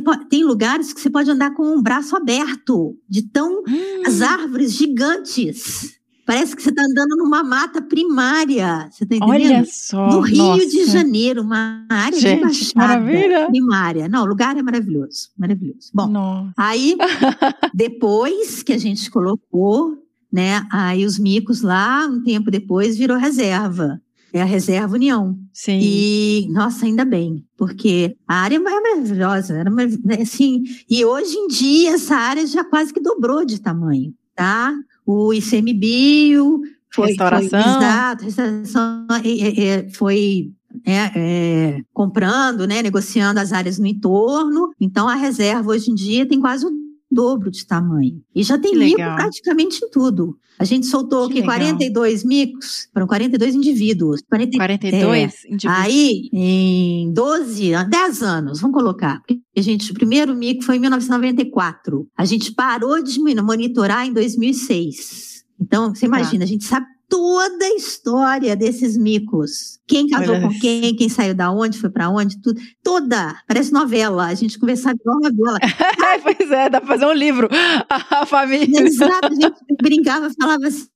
pode- 0.04 0.28
tem 0.28 0.44
lugares 0.44 0.92
que 0.92 1.00
você 1.00 1.10
pode 1.10 1.30
andar 1.30 1.52
com 1.54 1.62
um 1.76 1.82
braço 1.82 2.14
aberto, 2.16 2.96
de 3.08 3.22
tão 3.22 3.62
as 4.06 4.20
árvores 4.22 4.72
gigantes. 4.72 5.96
Parece 6.26 6.56
que 6.56 6.62
você 6.62 6.70
está 6.70 6.82
andando 6.82 7.16
numa 7.18 7.44
mata 7.44 7.80
primária. 7.80 8.88
Você 8.90 9.04
está 9.04 9.14
entendendo? 9.14 9.30
Olha 9.54 9.64
só. 9.64 10.08
Do 10.08 10.18
Rio 10.20 10.38
nossa. 10.38 10.66
de 10.66 10.84
Janeiro, 10.86 11.40
uma 11.42 11.86
área 11.88 12.18
Gente, 12.18 12.38
de 12.38 12.44
baixada 12.44 12.74
maravilha. 13.00 13.46
primária. 13.46 14.08
Não, 14.08 14.22
o 14.24 14.26
lugar 14.26 14.56
é 14.56 14.62
maravilhoso, 14.62 15.28
maravilhoso. 15.38 15.88
Bom, 15.94 16.08
Nossa. 16.08 16.52
aí 16.56 16.96
depois 17.72 18.62
que 18.62 18.72
a 18.72 18.78
gente 18.78 19.08
colocou, 19.10 19.96
né, 20.32 20.66
aí 20.72 21.04
os 21.06 21.16
micos 21.18 21.62
lá, 21.62 22.06
um 22.06 22.22
tempo 22.22 22.50
depois 22.50 22.96
virou 22.96 23.16
reserva. 23.16 24.00
É 24.32 24.42
a 24.42 24.44
reserva 24.44 24.94
União. 24.94 25.38
Sim. 25.52 25.78
E, 25.80 26.48
nossa, 26.50 26.84
ainda 26.84 27.04
bem, 27.04 27.44
porque 27.56 28.16
a 28.26 28.42
área 28.42 28.56
é 28.56 28.58
maravilhosa, 28.58 29.54
era 29.56 29.70
marav- 29.70 29.98
assim, 30.20 30.62
e 30.88 31.04
hoje 31.04 31.34
em 31.36 31.46
dia 31.48 31.94
essa 31.94 32.16
área 32.16 32.46
já 32.46 32.62
quase 32.64 32.92
que 32.92 33.00
dobrou 33.00 33.44
de 33.44 33.60
tamanho, 33.60 34.12
tá? 34.34 34.74
O 35.06 35.32
ICMBio 35.32 36.60
foi, 36.92 37.08
Restauração. 37.08 37.48
foi 37.48 37.58
exato, 37.60 38.24
restauração 38.24 39.06
é, 39.24 39.28
é, 39.28 39.64
é, 39.68 39.90
foi 39.90 40.50
né, 40.86 41.12
é, 41.14 41.80
comprando, 41.92 42.66
né, 42.66 42.82
negociando 42.82 43.40
as 43.40 43.52
áreas 43.52 43.78
no 43.78 43.86
entorno. 43.86 44.72
Então 44.80 45.08
a 45.08 45.14
reserva 45.14 45.70
hoje 45.70 45.90
em 45.90 45.94
dia 45.94 46.26
tem 46.26 46.40
quase 46.40 46.66
o 46.66 46.85
dobro 47.16 47.50
de 47.50 47.66
tamanho. 47.66 48.22
E 48.34 48.42
já 48.44 48.56
tem 48.58 48.76
mico 48.76 48.96
praticamente 49.16 49.84
em 49.84 49.90
tudo. 49.90 50.36
A 50.58 50.64
gente 50.64 50.86
soltou 50.86 51.26
Que 51.28 51.40
aqui 51.40 51.40
legal. 51.42 51.56
42 51.56 52.24
micos, 52.24 52.88
foram 52.92 53.06
42 53.06 53.54
indivíduos. 53.54 54.22
40, 54.30 54.56
42 54.56 55.44
indivíduos. 55.44 55.64
Aí, 55.84 56.28
em 56.32 57.12
12, 57.12 57.74
an- 57.74 57.88
10 57.88 58.22
anos, 58.22 58.60
vamos 58.60 58.74
colocar. 58.74 59.20
A 59.56 59.60
gente, 59.60 59.90
o 59.90 59.94
primeiro 59.94 60.34
mico 60.34 60.62
foi 60.64 60.76
em 60.76 60.80
1994. 60.80 62.06
A 62.16 62.24
gente 62.24 62.52
parou 62.52 63.02
de 63.02 63.18
mon- 63.20 63.42
monitorar 63.44 64.06
em 64.06 64.12
2006. 64.12 65.44
Então, 65.60 65.94
você 65.94 66.00
Tá. 66.02 66.06
imagina, 66.06 66.44
a 66.44 66.46
gente 66.46 66.64
sabe 66.64 66.86
toda 67.08 67.64
a 67.64 67.74
história 67.74 68.56
desses 68.56 68.96
micos. 68.96 69.78
Quem 69.86 70.08
casou 70.08 70.34
Olha 70.34 70.42
com 70.46 70.50
isso. 70.50 70.60
quem, 70.60 70.96
quem 70.96 71.08
saiu 71.08 71.34
da 71.34 71.50
onde, 71.50 71.78
foi 71.78 71.90
pra 71.90 72.08
onde, 72.10 72.40
tudo. 72.40 72.60
Toda. 72.82 73.34
Parece 73.46 73.72
novela. 73.72 74.26
A 74.26 74.34
gente 74.34 74.58
conversava 74.58 74.96
igual 75.00 75.20
novela. 75.20 75.58
Pois 76.22 76.50
é, 76.50 76.68
dá 76.68 76.80
pra 76.80 76.88
fazer 76.88 77.06
um 77.06 77.12
livro. 77.12 77.48
A 77.88 78.26
família. 78.26 78.80
Exato, 78.80 79.26
a 79.26 79.34
gente 79.34 79.56
brincava, 79.80 80.30
falava 80.40 80.66
assim. 80.66 80.86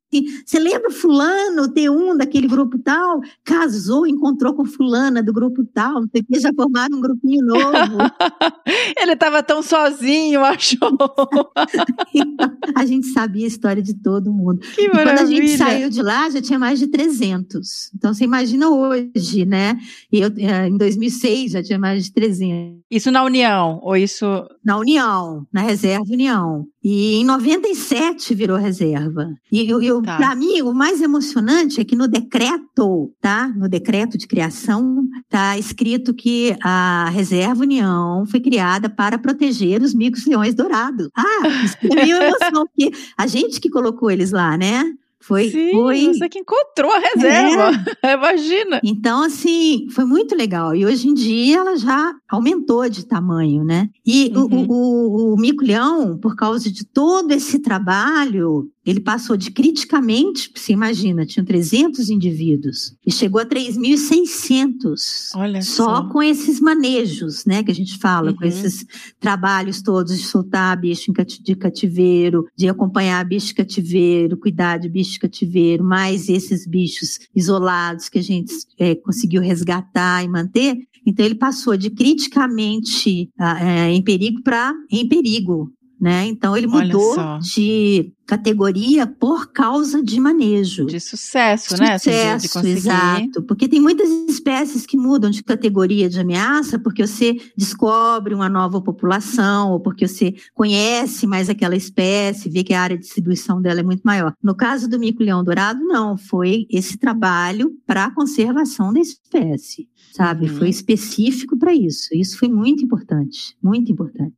Você 0.45 0.59
lembra 0.59 0.91
fulano, 0.91 1.63
o 1.63 1.69
T1 1.69 2.17
daquele 2.17 2.49
grupo 2.49 2.77
tal, 2.79 3.21
casou, 3.45 4.07
encontrou 4.07 4.55
com 4.55 4.65
fulana 4.65 5.23
do 5.23 5.33
grupo 5.33 5.65
tal, 5.65 6.01
não 6.01 6.09
sei 6.11 6.21
o 6.23 6.25
que, 6.25 6.41
já 6.41 6.53
formaram 6.53 6.99
um 6.99 7.01
grupinho 7.01 7.45
novo. 7.45 7.99
Ele 9.01 9.15
tava 9.15 9.43
tão 9.43 9.63
sozinho, 9.63 10.45
achou. 10.45 10.91
a 12.75 12.85
gente 12.85 13.07
sabia 13.09 13.45
a 13.45 13.49
história 13.49 13.83
de 13.83 13.95
todo 13.95 14.33
mundo. 14.33 14.61
Que 14.75 14.83
E 14.83 14.91
quando 14.91 15.09
a 15.09 15.25
gente 15.25 15.33
maravilha. 15.33 15.59
saiu 15.59 15.91
de 15.91 16.03
lá, 16.03 16.29
já 16.29 16.43
tinha 16.43 16.59
mais 16.59 16.79
de 16.81 16.89
300. 16.89 17.93
Então, 17.95 18.13
você 18.13 18.25
imagina 18.25 18.69
hoje, 18.69 19.45
né? 19.45 19.79
Eu, 20.11 20.29
eh, 20.37 20.67
em 20.67 20.77
2006 20.77 21.53
já 21.53 21.63
tinha 21.63 21.79
mais 21.79 22.05
de 22.05 22.13
300. 22.13 22.81
Isso 22.91 23.11
na 23.11 23.23
União, 23.23 23.79
ou 23.83 23.97
isso... 23.97 24.27
Na 24.65 24.77
União, 24.77 25.47
na 25.53 25.61
Reserva 25.63 26.05
União. 26.11 26.67
E 26.83 27.17
em 27.17 27.25
97 27.25 28.35
virou 28.35 28.57
reserva. 28.57 29.29
E 29.53 29.69
Tá. 30.03 30.17
para 30.17 30.35
mim, 30.35 30.63
o 30.63 30.73
mais 30.73 31.01
emocionante 31.03 31.81
é 31.81 31.85
que 31.85 31.95
no 31.95 32.09
decreto, 32.09 33.13
tá? 33.21 33.49
No 33.49 33.69
decreto 33.69 34.17
de 34.17 34.27
criação, 34.27 35.05
tá 35.29 35.59
escrito 35.59 36.15
que 36.15 36.57
a 36.63 37.11
Reserva 37.11 37.63
União 37.63 38.25
foi 38.27 38.41
criada 38.41 38.89
para 38.89 39.19
proteger 39.19 39.83
os 39.83 39.95
micos 39.95 40.25
leões 40.27 40.55
dourados. 40.55 41.09
Ah, 41.15 41.49
isso 41.65 41.77
é 41.83 42.15
uma 42.17 42.25
emoção, 42.27 42.67
porque 42.67 42.91
a 43.17 43.27
gente 43.27 43.61
que 43.61 43.69
colocou 43.69 44.11
eles 44.11 44.31
lá, 44.31 44.57
né? 44.57 44.85
Foi, 45.23 45.51
Sim, 45.51 45.73
foi. 45.73 46.07
você 46.07 46.29
que 46.29 46.39
encontrou 46.39 46.91
a 46.91 46.99
reserva. 46.99 47.73
Imagina. 48.03 48.81
Então, 48.83 49.23
assim, 49.23 49.87
foi 49.91 50.05
muito 50.05 50.35
legal. 50.35 50.75
E 50.75 50.85
hoje 50.87 51.09
em 51.09 51.15
dia 51.15 51.59
ela 51.59 51.77
já 51.77 52.13
aumentou 52.29 52.89
de 52.89 53.05
tamanho, 53.07 53.63
né? 53.63 53.89
E 54.07 54.33
o- 54.35 54.41
Uhum. 54.41 54.67
o, 54.69 55.31
o, 55.31 55.35
o 55.35 55.37
mico-leão, 55.41 56.17
por 56.19 56.35
causa 56.35 56.71
de 56.73 56.85
todo 56.87 57.33
esse 57.33 57.59
trabalho, 57.59 58.71
ele 58.85 59.01
passou 59.01 59.37
de 59.37 59.51
criticamente, 59.51 60.51
você 60.55 60.73
imagina, 60.73 61.27
tinham 61.27 61.45
300 61.45 62.09
indivíduos, 62.11 62.95
e 63.07 63.13
chegou 63.13 63.41
a 63.41 63.45
3.600. 63.47 65.31
Olha 65.35 65.63
Só 65.63 65.85
só. 65.85 66.09
com 66.09 66.23
esses 66.23 66.61
manejos, 66.61 67.45
né, 67.45 67.63
que 67.63 67.71
a 67.71 67.75
gente 67.75 67.99
fala, 67.99 68.33
com 68.33 68.43
Uhum. 68.43 68.49
esses 68.49 68.85
trabalhos 69.19 69.83
todos 69.83 70.17
de 70.19 70.25
soltar 70.25 70.79
bicho 70.81 71.13
de 71.43 71.55
cativeiro, 71.57 72.47
de 72.57 72.69
acompanhar 72.69 73.25
bicho 73.25 73.49
de 73.49 73.55
cativeiro, 73.55 74.37
cuidar 74.39 74.79
de 74.79 74.89
bicho 74.89 75.13
de 75.13 75.19
cativeiro, 75.19 75.85
mais 75.85 76.29
esses 76.29 76.67
bichos 76.67 77.19
isolados 77.35 78.09
que 78.09 78.19
a 78.19 78.23
gente 78.23 78.53
eh, 78.79 78.95
conseguiu 78.95 79.43
resgatar 79.43 80.25
e 80.25 80.29
manter. 80.29 80.77
Então 81.07 81.25
ele 81.25 81.35
passou 81.35 81.77
de 81.77 81.91
criticamente 81.91 83.31
ah, 83.39 83.59
eh, 83.65 83.93
em 83.93 84.03
perigo 84.03 84.43
para 84.43 84.73
em 84.91 85.09
perigo. 85.09 85.73
Né? 86.01 86.25
Então 86.29 86.57
ele 86.57 86.67
mudou 86.67 87.15
de 87.41 88.11
categoria 88.27 89.07
por 89.07 89.53
causa 89.53 90.03
de 90.03 90.19
manejo. 90.19 90.87
De 90.87 90.99
sucesso, 90.99 91.77
né? 91.77 91.95
Assim, 91.95 92.11
de- 92.11 92.17
de, 92.17 92.23
Sucesso, 92.49 92.53
conseguir. 92.55 92.77
exato. 92.79 93.43
Porque 93.43 93.69
tem 93.69 93.81
muitas 93.81 94.09
espécies 94.29 94.87
que 94.87 94.97
mudam 94.97 95.29
de 95.31 95.43
categoria 95.43 96.09
de 96.09 96.19
ameaça 96.19 96.79
porque 96.79 97.07
você 97.07 97.37
descobre 97.55 98.35
uma 98.35 98.49
nova 98.49 98.81
população 98.81 99.73
ou 99.73 99.81
porque 99.81 100.09
você 100.09 100.35
conhece 100.55 101.27
mais 101.27 101.51
aquela 101.51 101.77
espécie, 101.77 102.49
vê 102.49 102.65
que 102.65 102.73
a 102.73 102.81
área 102.81 102.97
de 102.97 103.03
distribuição 103.03 103.61
dela 103.61 103.81
é 103.81 103.83
muito 103.83 104.03
maior. 104.03 104.33
No 104.43 104.55
caso 104.55 104.89
do 104.89 104.99
mico-leão 104.99 105.45
dourado, 105.45 105.81
não. 105.85 106.17
Foi 106.17 106.67
esse 106.71 106.97
trabalho 106.97 107.73
para 107.87 108.07
a 108.07 108.15
conservação 108.15 108.91
da 108.91 109.01
espécie, 109.01 109.87
sabe? 110.15 110.49
Uhum. 110.49 110.57
Foi 110.57 110.69
específico 110.71 111.59
para 111.59 111.75
isso. 111.75 112.09
Isso 112.15 112.39
foi 112.39 112.49
muito 112.49 112.83
importante, 112.83 113.55
muito 113.63 113.93
importante. 113.93 114.33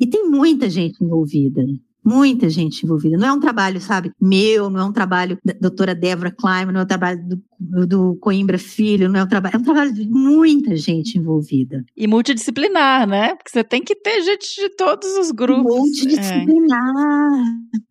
E 0.00 0.06
tem 0.06 0.28
muita 0.28 0.68
gente 0.68 1.02
envolvida. 1.02 1.62
Muita 2.06 2.48
gente 2.48 2.84
envolvida. 2.84 3.18
Não 3.18 3.26
é 3.26 3.32
um 3.32 3.40
trabalho, 3.40 3.80
sabe, 3.80 4.12
meu, 4.20 4.70
não 4.70 4.80
é 4.80 4.84
um 4.84 4.92
trabalho 4.92 5.36
da 5.44 5.54
doutora 5.60 5.92
Débora 5.92 6.30
Klein, 6.30 6.66
não 6.66 6.80
é 6.80 6.82
um 6.84 6.86
trabalho 6.86 7.20
do, 7.58 7.86
do 7.86 8.16
Coimbra 8.20 8.58
Filho, 8.58 9.08
não 9.08 9.20
é 9.20 9.24
um 9.24 9.26
trabalho, 9.26 9.56
é 9.56 9.58
um 9.58 9.62
trabalho 9.62 9.92
de 9.92 10.08
muita 10.08 10.76
gente 10.76 11.18
envolvida. 11.18 11.84
E 11.96 12.06
multidisciplinar, 12.06 13.08
né? 13.08 13.34
Porque 13.34 13.50
você 13.50 13.64
tem 13.64 13.82
que 13.82 13.96
ter 13.96 14.22
gente 14.22 14.54
de 14.54 14.68
todos 14.76 15.08
os 15.16 15.32
grupos. 15.32 15.74
É. 15.74 15.78
Multidisciplinar. 15.78 17.32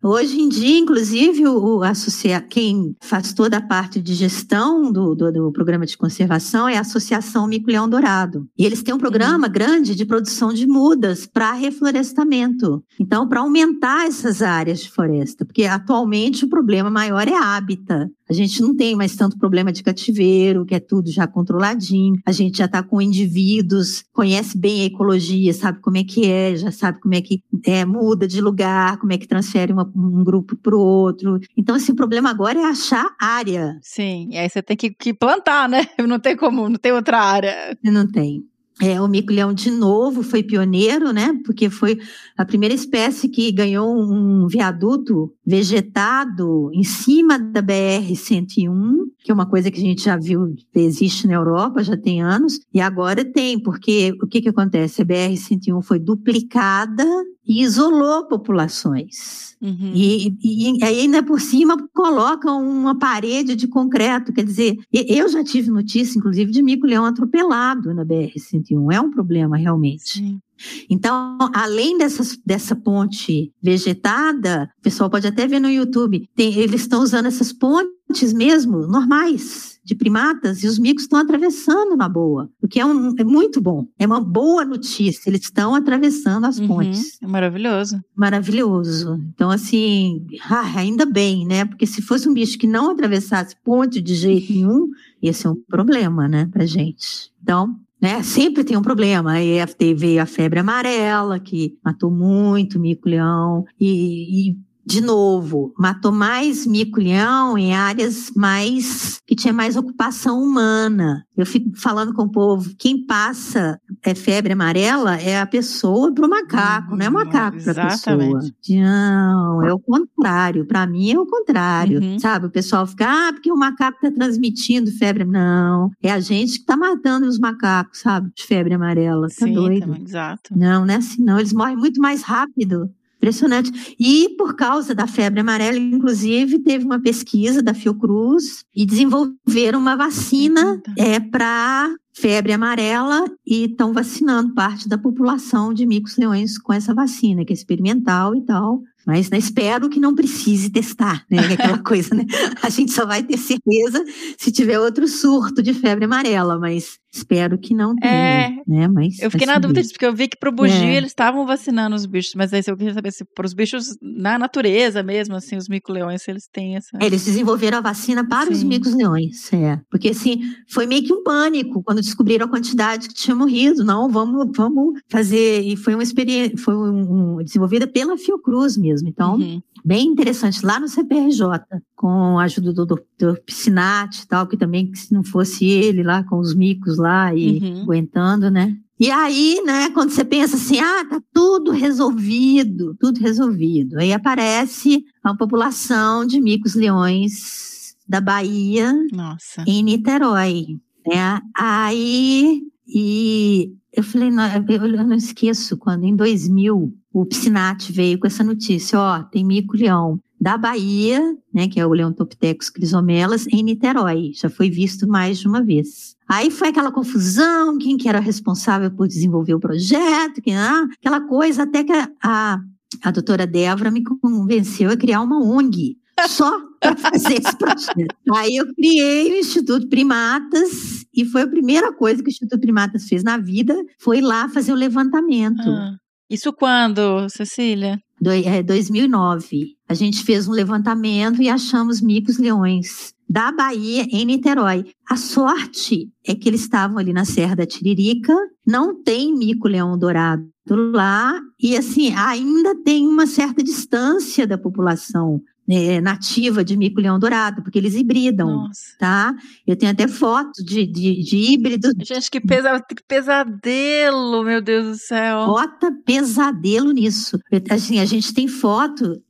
Hoje 0.02 0.40
em 0.40 0.48
dia, 0.48 0.78
inclusive, 0.78 1.46
o, 1.46 1.78
o 1.78 1.82
associa, 1.82 2.40
quem 2.40 2.96
faz 3.02 3.34
toda 3.34 3.58
a 3.58 3.62
parte 3.62 4.00
de 4.00 4.14
gestão 4.14 4.90
do, 4.90 5.14
do, 5.14 5.30
do 5.30 5.52
programa 5.52 5.84
de 5.84 5.96
conservação 5.96 6.66
é 6.66 6.78
a 6.78 6.80
Associação 6.80 7.46
Mico 7.46 7.70
Leão 7.70 7.88
Dourado. 7.88 8.48
E 8.56 8.64
eles 8.64 8.82
têm 8.82 8.94
um 8.94 8.98
programa 8.98 9.46
grande 9.46 9.94
de 9.94 10.06
produção 10.06 10.54
de 10.54 10.66
mudas 10.66 11.26
para 11.26 11.52
reflorestamento. 11.52 12.82
Então, 12.98 13.28
para 13.28 13.40
aumentar 13.40 14.05
essas 14.06 14.42
áreas 14.42 14.80
de 14.80 14.90
floresta, 14.90 15.44
porque 15.44 15.64
atualmente 15.64 16.44
o 16.44 16.48
problema 16.48 16.90
maior 16.90 17.26
é 17.28 17.34
hábitat. 17.34 18.08
A 18.28 18.32
gente 18.32 18.60
não 18.60 18.74
tem 18.74 18.96
mais 18.96 19.14
tanto 19.14 19.38
problema 19.38 19.72
de 19.72 19.82
cativeiro, 19.84 20.64
que 20.64 20.74
é 20.74 20.80
tudo 20.80 21.10
já 21.12 21.26
controladinho. 21.26 22.16
A 22.26 22.32
gente 22.32 22.58
já 22.58 22.64
está 22.64 22.82
com 22.82 23.00
indivíduos, 23.00 24.04
conhece 24.12 24.58
bem 24.58 24.82
a 24.82 24.84
ecologia, 24.86 25.52
sabe 25.54 25.80
como 25.80 25.96
é 25.96 26.04
que 26.04 26.26
é, 26.26 26.56
já 26.56 26.72
sabe 26.72 27.00
como 27.00 27.14
é 27.14 27.20
que 27.20 27.42
é, 27.64 27.84
muda 27.84 28.26
de 28.26 28.40
lugar, 28.40 28.98
como 28.98 29.12
é 29.12 29.18
que 29.18 29.28
transfere 29.28 29.72
uma- 29.72 29.90
um 29.94 30.24
grupo 30.24 30.56
para 30.56 30.74
o 30.76 30.80
outro. 30.80 31.38
Então, 31.56 31.74
assim, 31.76 31.92
o 31.92 31.96
problema 31.96 32.30
agora 32.30 32.58
é 32.58 32.64
achar 32.64 33.06
área. 33.20 33.78
Sim, 33.80 34.28
e 34.32 34.38
aí 34.38 34.48
você 34.48 34.62
tem 34.62 34.76
que, 34.76 34.90
que 34.90 35.14
plantar, 35.14 35.68
né? 35.68 35.86
Não 36.06 36.18
tem 36.18 36.36
como, 36.36 36.68
não 36.68 36.76
tem 36.78 36.92
outra 36.92 37.18
área. 37.20 37.76
Não 37.82 38.06
tem. 38.06 38.44
É, 38.80 39.00
o 39.00 39.08
mico-leão 39.08 39.54
de 39.54 39.70
novo 39.70 40.22
foi 40.22 40.42
pioneiro, 40.42 41.10
né? 41.10 41.38
Porque 41.46 41.70
foi 41.70 41.98
a 42.36 42.44
primeira 42.44 42.74
espécie 42.74 43.26
que 43.26 43.50
ganhou 43.50 43.96
um 43.96 44.46
viaduto 44.46 45.32
vegetado 45.46 46.70
em 46.74 46.84
cima 46.84 47.38
da 47.38 47.62
BR-101, 47.62 48.96
que 49.24 49.30
é 49.30 49.34
uma 49.34 49.46
coisa 49.46 49.70
que 49.70 49.78
a 49.78 49.82
gente 49.82 50.04
já 50.04 50.18
viu, 50.18 50.54
existe 50.74 51.26
na 51.26 51.34
Europa, 51.34 51.82
já 51.82 51.96
tem 51.96 52.20
anos, 52.20 52.60
e 52.72 52.78
agora 52.78 53.24
tem, 53.24 53.58
porque 53.58 54.12
o 54.22 54.26
que, 54.26 54.42
que 54.42 54.50
acontece? 54.50 55.00
A 55.00 55.06
BR-101 55.06 55.82
foi 55.82 55.98
duplicada 55.98 57.04
e 57.46 57.62
isolou 57.62 58.26
populações. 58.26 59.56
Uhum. 59.60 59.92
E, 59.94 60.36
e, 60.42 60.84
aí 60.84 61.00
ainda 61.00 61.22
por 61.22 61.40
cima 61.40 61.76
colocam 61.94 62.62
uma 62.68 62.98
parede 62.98 63.56
de 63.56 63.66
concreto. 63.66 64.32
Quer 64.32 64.44
dizer, 64.44 64.76
eu 64.92 65.28
já 65.28 65.42
tive 65.42 65.70
notícia, 65.70 66.18
inclusive, 66.18 66.50
de 66.50 66.62
mico-leão 66.62 67.04
atropelado 67.04 67.94
na 67.94 68.04
BR-101. 68.04 68.92
É 68.92 69.00
um 69.00 69.10
problema, 69.10 69.56
realmente. 69.56 70.18
Sim. 70.18 70.40
Então, 70.88 71.36
além 71.54 71.98
dessas, 71.98 72.38
dessa 72.44 72.74
ponte 72.76 73.52
vegetada, 73.62 74.70
o 74.78 74.82
pessoal 74.82 75.10
pode 75.10 75.26
até 75.26 75.46
ver 75.46 75.60
no 75.60 75.68
YouTube, 75.70 76.28
tem- 76.34 76.54
eles 76.58 76.82
estão 76.82 77.02
usando 77.02 77.26
essas 77.26 77.52
pontes 77.52 78.32
mesmo, 78.32 78.86
normais, 78.86 79.78
de 79.84 79.94
primatas, 79.94 80.62
e 80.62 80.66
os 80.66 80.78
micos 80.78 81.02
estão 81.04 81.18
atravessando 81.18 81.96
na 81.96 82.08
boa, 82.08 82.50
o 82.62 82.66
que 82.68 82.80
é, 82.80 82.84
um, 82.86 83.14
é 83.18 83.24
muito 83.24 83.60
bom. 83.60 83.86
É 83.98 84.06
uma 84.06 84.20
boa 84.20 84.64
notícia, 84.64 85.28
eles 85.30 85.42
estão 85.42 85.74
atravessando 85.74 86.44
as 86.46 86.58
Uhum. 86.58 86.66
pontes 86.68 87.18
É 87.22 87.26
maravilhoso. 87.26 88.00
maravilhoso. 88.14 89.20
Então, 89.34 89.50
assim, 89.50 90.26
ah, 90.48 90.72
ainda 90.76 91.04
bem, 91.06 91.46
né? 91.46 91.64
Porque 91.64 91.86
se 91.86 92.02
fosse 92.02 92.28
um 92.28 92.34
bicho 92.34 92.58
que 92.58 92.66
não 92.66 92.90
atravessasse 92.90 93.54
ponte 93.64 94.00
de 94.00 94.14
jeito 94.14 94.52
nenhum, 94.52 94.88
ia 95.22 95.32
ser 95.32 95.48
um 95.48 95.56
problema, 95.68 96.28
né, 96.28 96.46
pra 96.50 96.66
gente. 96.66 97.30
Então, 97.42 97.76
né, 98.00 98.22
sempre 98.22 98.64
tem 98.64 98.76
um 98.76 98.82
problema. 98.82 99.32
Aí 99.32 99.58
veio 99.94 100.22
a 100.22 100.26
febre 100.26 100.60
amarela, 100.60 101.40
que 101.40 101.78
matou 101.84 102.10
muito 102.10 102.78
mico-leão, 102.78 103.64
e, 103.80 104.50
e, 104.50 104.58
de 104.86 105.00
novo, 105.00 105.74
matou 105.76 106.12
mais 106.12 106.64
mico-leão 106.64 107.58
em 107.58 107.74
áreas 107.74 108.30
mais 108.36 109.20
que 109.26 109.34
tinha 109.34 109.52
mais 109.52 109.76
ocupação 109.76 110.40
humana. 110.40 111.24
Eu 111.36 111.44
fico 111.44 111.70
falando 111.76 112.14
com 112.14 112.22
o 112.22 112.30
povo, 112.30 112.70
quem 112.78 113.04
passa 113.04 113.80
é 114.04 114.14
febre 114.14 114.52
amarela 114.52 115.16
é 115.16 115.40
a 115.40 115.46
pessoa 115.46 116.14
para 116.14 116.24
o 116.26 116.30
macaco, 116.30 116.94
não 116.96 117.04
é 117.04 117.08
o 117.08 117.12
macaco 117.12 117.60
para 117.64 117.82
a 117.82 117.86
pessoa. 117.88 118.40
Não, 118.70 119.64
é 119.64 119.72
o 119.72 119.78
contrário. 119.78 120.64
Para 120.66 120.86
mim 120.86 121.10
é 121.12 121.18
o 121.18 121.26
contrário, 121.26 122.00
Uhum. 122.00 122.18
sabe? 122.18 122.46
O 122.46 122.50
pessoal 122.50 122.86
fica, 122.86 123.06
ah, 123.08 123.32
porque 123.32 123.50
o 123.50 123.56
macaco 123.56 123.98
está 124.00 124.10
transmitindo 124.16 124.90
febre. 124.92 125.24
Não, 125.24 125.90
é 126.02 126.12
a 126.12 126.20
gente 126.20 126.52
que 126.52 126.58
está 126.60 126.76
matando 126.76 127.26
os 127.26 127.38
macacos, 127.38 128.00
sabe? 128.00 128.30
De 128.34 128.44
febre 128.44 128.74
amarela. 128.74 129.26
Tá 129.28 129.46
Sim, 129.46 129.52
doido? 129.52 129.80
também, 129.86 130.02
exato. 130.04 130.56
Não, 130.56 130.86
não 130.86 130.94
é 130.94 130.96
assim, 130.98 131.22
não. 131.22 131.38
Eles 131.38 131.52
morrem 131.52 131.76
muito 131.76 132.00
mais 132.00 132.22
rápido. 132.22 132.88
Impressionante. 133.26 133.96
E 133.98 134.28
por 134.38 134.54
causa 134.54 134.94
da 134.94 135.08
febre 135.08 135.40
amarela, 135.40 135.76
inclusive, 135.76 136.60
teve 136.60 136.84
uma 136.84 137.00
pesquisa 137.00 137.60
da 137.60 137.74
Fiocruz 137.74 138.64
e 138.74 138.86
desenvolveram 138.86 139.80
uma 139.80 139.96
vacina 139.96 140.80
é, 140.96 141.18
para 141.18 141.92
febre 142.14 142.52
amarela 142.52 143.24
e 143.44 143.64
estão 143.64 143.92
vacinando 143.92 144.54
parte 144.54 144.88
da 144.88 144.96
população 144.96 145.74
de 145.74 145.84
micos-leões 145.84 146.56
com 146.56 146.72
essa 146.72 146.94
vacina, 146.94 147.44
que 147.44 147.52
é 147.52 147.56
experimental 147.56 148.34
e 148.34 148.42
tal. 148.42 148.80
Mas 149.04 149.28
né, 149.28 149.38
espero 149.38 149.88
que 149.88 150.00
não 150.00 150.14
precise 150.14 150.70
testar, 150.70 151.24
né? 151.30 151.38
é 151.38 151.52
Aquela 151.52 151.78
coisa, 151.78 152.14
né? 152.14 152.24
A 152.62 152.70
gente 152.70 152.92
só 152.92 153.04
vai 153.04 153.22
ter 153.22 153.38
certeza 153.38 154.04
se 154.38 154.50
tiver 154.50 154.80
outro 154.80 155.06
surto 155.06 155.62
de 155.62 155.74
febre 155.74 156.06
amarela, 156.06 156.58
mas 156.58 156.98
espero 157.16 157.58
que 157.58 157.74
não 157.74 157.94
tenha, 157.96 158.12
É. 158.12 158.50
né? 158.66 158.88
Mas 158.88 159.18
Eu 159.20 159.30
fiquei 159.30 159.46
na 159.46 159.54
dúvida 159.54 159.68
saber. 159.68 159.80
disso, 159.82 159.92
porque 159.92 160.06
eu 160.06 160.14
vi 160.14 160.28
que 160.28 160.38
pro 160.38 160.52
bugio 160.52 160.84
É. 160.84 160.96
eles 160.96 161.10
estavam 161.10 161.46
vacinando 161.46 161.94
os 161.96 162.06
bichos, 162.06 162.34
mas 162.34 162.52
aí 162.52 162.62
eu 162.66 162.76
queria 162.76 162.94
saber 162.94 163.12
se 163.12 163.24
para 163.24 163.46
os 163.46 163.52
bichos 163.54 163.96
na 164.02 164.38
natureza 164.38 165.02
mesmo, 165.02 165.34
assim, 165.36 165.56
os 165.56 165.68
mico-leões, 165.68 166.22
se 166.22 166.30
eles 166.30 166.48
têm 166.52 166.76
essa. 166.76 166.96
É, 167.00 167.06
eles 167.06 167.24
desenvolveram 167.24 167.78
a 167.78 167.80
vacina 167.80 168.26
para 168.26 168.50
os 168.50 168.58
Sim. 168.58 168.66
micos-leões, 168.66 169.52
é. 169.52 169.80
Porque, 169.90 170.08
assim, 170.10 170.40
foi 170.70 170.86
meio 170.86 171.02
que 171.02 171.12
um 171.12 171.22
pânico 171.22 171.82
quando 171.82 172.00
descobriram 172.00 172.46
a 172.46 172.48
quantidade 172.48 173.08
que 173.08 173.14
tinha 173.14 173.34
morrido. 173.34 173.84
Não, 173.84 174.08
vamos, 174.08 174.46
vamos 174.56 175.00
fazer. 175.08 175.62
E 175.62 175.76
foi 175.76 175.94
uma 175.94 176.02
experiência, 176.02 176.56
foi 176.58 176.74
um, 176.74 177.36
um- 177.38 177.44
desenvolvida 177.44 177.86
pela 177.86 178.16
Fiocruz 178.16 178.76
mesmo. 178.76 179.08
Então, 179.08 179.36
Uhum. 179.36 179.60
Bem 179.86 180.08
interessante, 180.08 180.66
lá 180.66 180.80
no 180.80 180.88
CPRJ, 180.88 181.46
com 181.94 182.38
a 182.40 182.42
ajuda 182.42 182.72
do 182.72 182.84
Dr. 182.84 183.38
Piscinati 183.46 184.22
e 184.24 184.26
tal, 184.26 184.48
que 184.48 184.56
também, 184.56 184.90
que 184.90 184.98
se 184.98 185.14
não 185.14 185.22
fosse 185.22 185.64
ele 185.64 186.02
lá 186.02 186.24
com 186.24 186.38
os 186.40 186.54
micos 186.56 186.98
lá 186.98 187.32
e 187.32 187.58
Uhum. 187.58 187.82
aguentando, 187.82 188.50
né? 188.50 188.76
E 188.98 189.10
aí, 189.10 189.62
né, 189.64 189.90
quando 189.90 190.10
você 190.10 190.24
pensa 190.24 190.56
assim, 190.56 190.80
ah, 190.80 191.04
tá 191.08 191.22
tudo 191.32 191.70
resolvido, 191.70 192.96
tudo 192.98 193.20
resolvido. 193.20 193.98
Aí 193.98 194.12
aparece 194.12 195.04
a 195.22 195.34
população 195.36 196.26
de 196.26 196.40
micos-leões 196.40 197.94
da 198.08 198.20
Bahia 198.20 198.92
Nossa. 199.12 199.62
em 199.66 199.82
Niterói, 199.82 200.78
né? 201.06 201.40
Aí, 201.56 202.62
e 202.86 203.74
eu 203.92 204.02
falei, 204.02 204.30
não, 204.30 204.44
eu, 204.68 205.06
não 205.06 205.16
esqueço 205.16 205.76
quando 205.76 206.04
em 206.04 206.14
2000 206.14 206.94
o 207.12 207.26
Piscinati 207.26 207.92
veio 207.92 208.18
com 208.18 208.26
essa 208.26 208.44
notícia, 208.44 208.98
ó, 208.98 209.22
tem 209.22 209.44
mico-leão. 209.44 210.20
da 210.38 210.58
Bahia, 210.58 211.20
né, 211.52 211.66
que 211.66 211.80
é 211.80 211.86
o 211.86 211.92
Leontopithecus 211.94 212.68
crisomelas, 212.68 213.46
em 213.46 213.62
Niterói. 213.62 214.32
Já 214.34 214.50
foi 214.50 214.68
visto 214.68 215.08
mais 215.08 215.38
de 215.38 215.48
uma 215.48 215.62
vez. 215.62 216.14
Aí 216.28 216.50
foi 216.50 216.68
aquela 216.68 216.92
confusão, 216.92 217.78
quem 217.78 217.96
que 217.96 218.08
era 218.08 218.20
responsável 218.20 218.90
por 218.90 219.08
desenvolver 219.08 219.54
o 219.54 219.60
projeto, 219.60 220.42
quem, 220.42 220.54
ah, 220.54 220.86
aquela 221.00 221.22
coisa, 221.22 221.62
até 221.62 221.82
que 221.82 221.92
a, 221.92 222.10
a, 222.22 222.60
a 223.02 223.10
doutora 223.10 223.46
Débora 223.46 223.90
me 223.90 224.04
convenceu 224.04 224.90
a 224.90 224.96
criar 224.96 225.22
uma 225.22 225.42
ONG 225.42 225.96
só 226.28 226.60
para 226.80 226.96
fazer 226.96 227.34
esse 227.34 227.56
projeto. 227.56 228.14
Aí 228.34 228.56
eu 228.56 228.72
criei 228.74 229.32
o 229.32 229.36
Instituto 229.36 229.88
Primatas 229.88 231.04
e 231.14 231.24
foi 231.24 231.42
a 231.42 231.48
primeira 231.48 231.92
coisa 231.92 232.22
que 232.22 232.28
o 232.28 232.30
Instituto 232.30 232.60
Primatas 232.60 233.06
fez 233.06 233.22
na 233.22 233.36
vida, 233.36 233.74
foi 233.98 234.20
lá 234.20 234.48
fazer 234.48 234.72
o 234.72 234.76
levantamento. 234.76 235.68
Ah, 235.68 235.96
isso 236.30 236.52
quando, 236.52 237.28
Cecília? 237.28 238.00
Do, 238.20 238.30
é, 238.30 238.62
2009. 238.62 239.76
A 239.88 239.94
gente 239.94 240.24
fez 240.24 240.48
um 240.48 240.52
levantamento 240.52 241.42
e 241.42 241.48
achamos 241.48 242.00
micos 242.00 242.38
leões 242.38 243.14
da 243.28 243.52
Bahia 243.52 244.06
em 244.10 244.24
Niterói. 244.24 244.86
A 245.08 245.16
sorte 245.16 246.08
é 246.26 246.34
que 246.34 246.48
eles 246.48 246.62
estavam 246.62 246.98
ali 246.98 247.12
na 247.12 247.24
Serra 247.24 247.56
da 247.56 247.66
Tiririca, 247.66 248.34
não 248.64 249.02
tem 249.02 249.36
mico-leão 249.36 249.98
dourado 249.98 250.48
lá, 250.92 251.40
e 251.60 251.76
assim, 251.76 252.12
ainda 252.14 252.74
tem 252.82 253.06
uma 253.06 253.26
certa 253.26 253.62
distância 253.62 254.46
da 254.46 254.58
população 254.58 255.40
né, 255.66 256.00
nativa 256.00 256.64
de 256.64 256.76
mico-leão 256.76 257.18
dourado, 257.18 257.62
porque 257.62 257.78
eles 257.78 257.94
hibridam, 257.94 258.48
Nossa. 258.48 258.96
tá? 258.98 259.34
Eu 259.66 259.76
tenho 259.76 259.92
até 259.92 260.06
fotos 260.06 260.64
de, 260.64 260.86
de, 260.86 261.22
de 261.22 261.36
híbridos. 261.36 261.92
Gente, 262.02 262.30
que, 262.30 262.40
pesa, 262.40 262.80
que 262.80 263.02
pesadelo, 263.06 264.44
meu 264.44 264.62
Deus 264.62 264.86
do 264.86 264.96
céu. 264.96 265.46
Bota 265.46 265.90
pesadelo 266.04 266.92
nisso. 266.92 267.38
Assim, 267.70 267.98
a 267.98 268.04
gente 268.04 268.32
tem 268.32 268.46
foto 268.46 269.20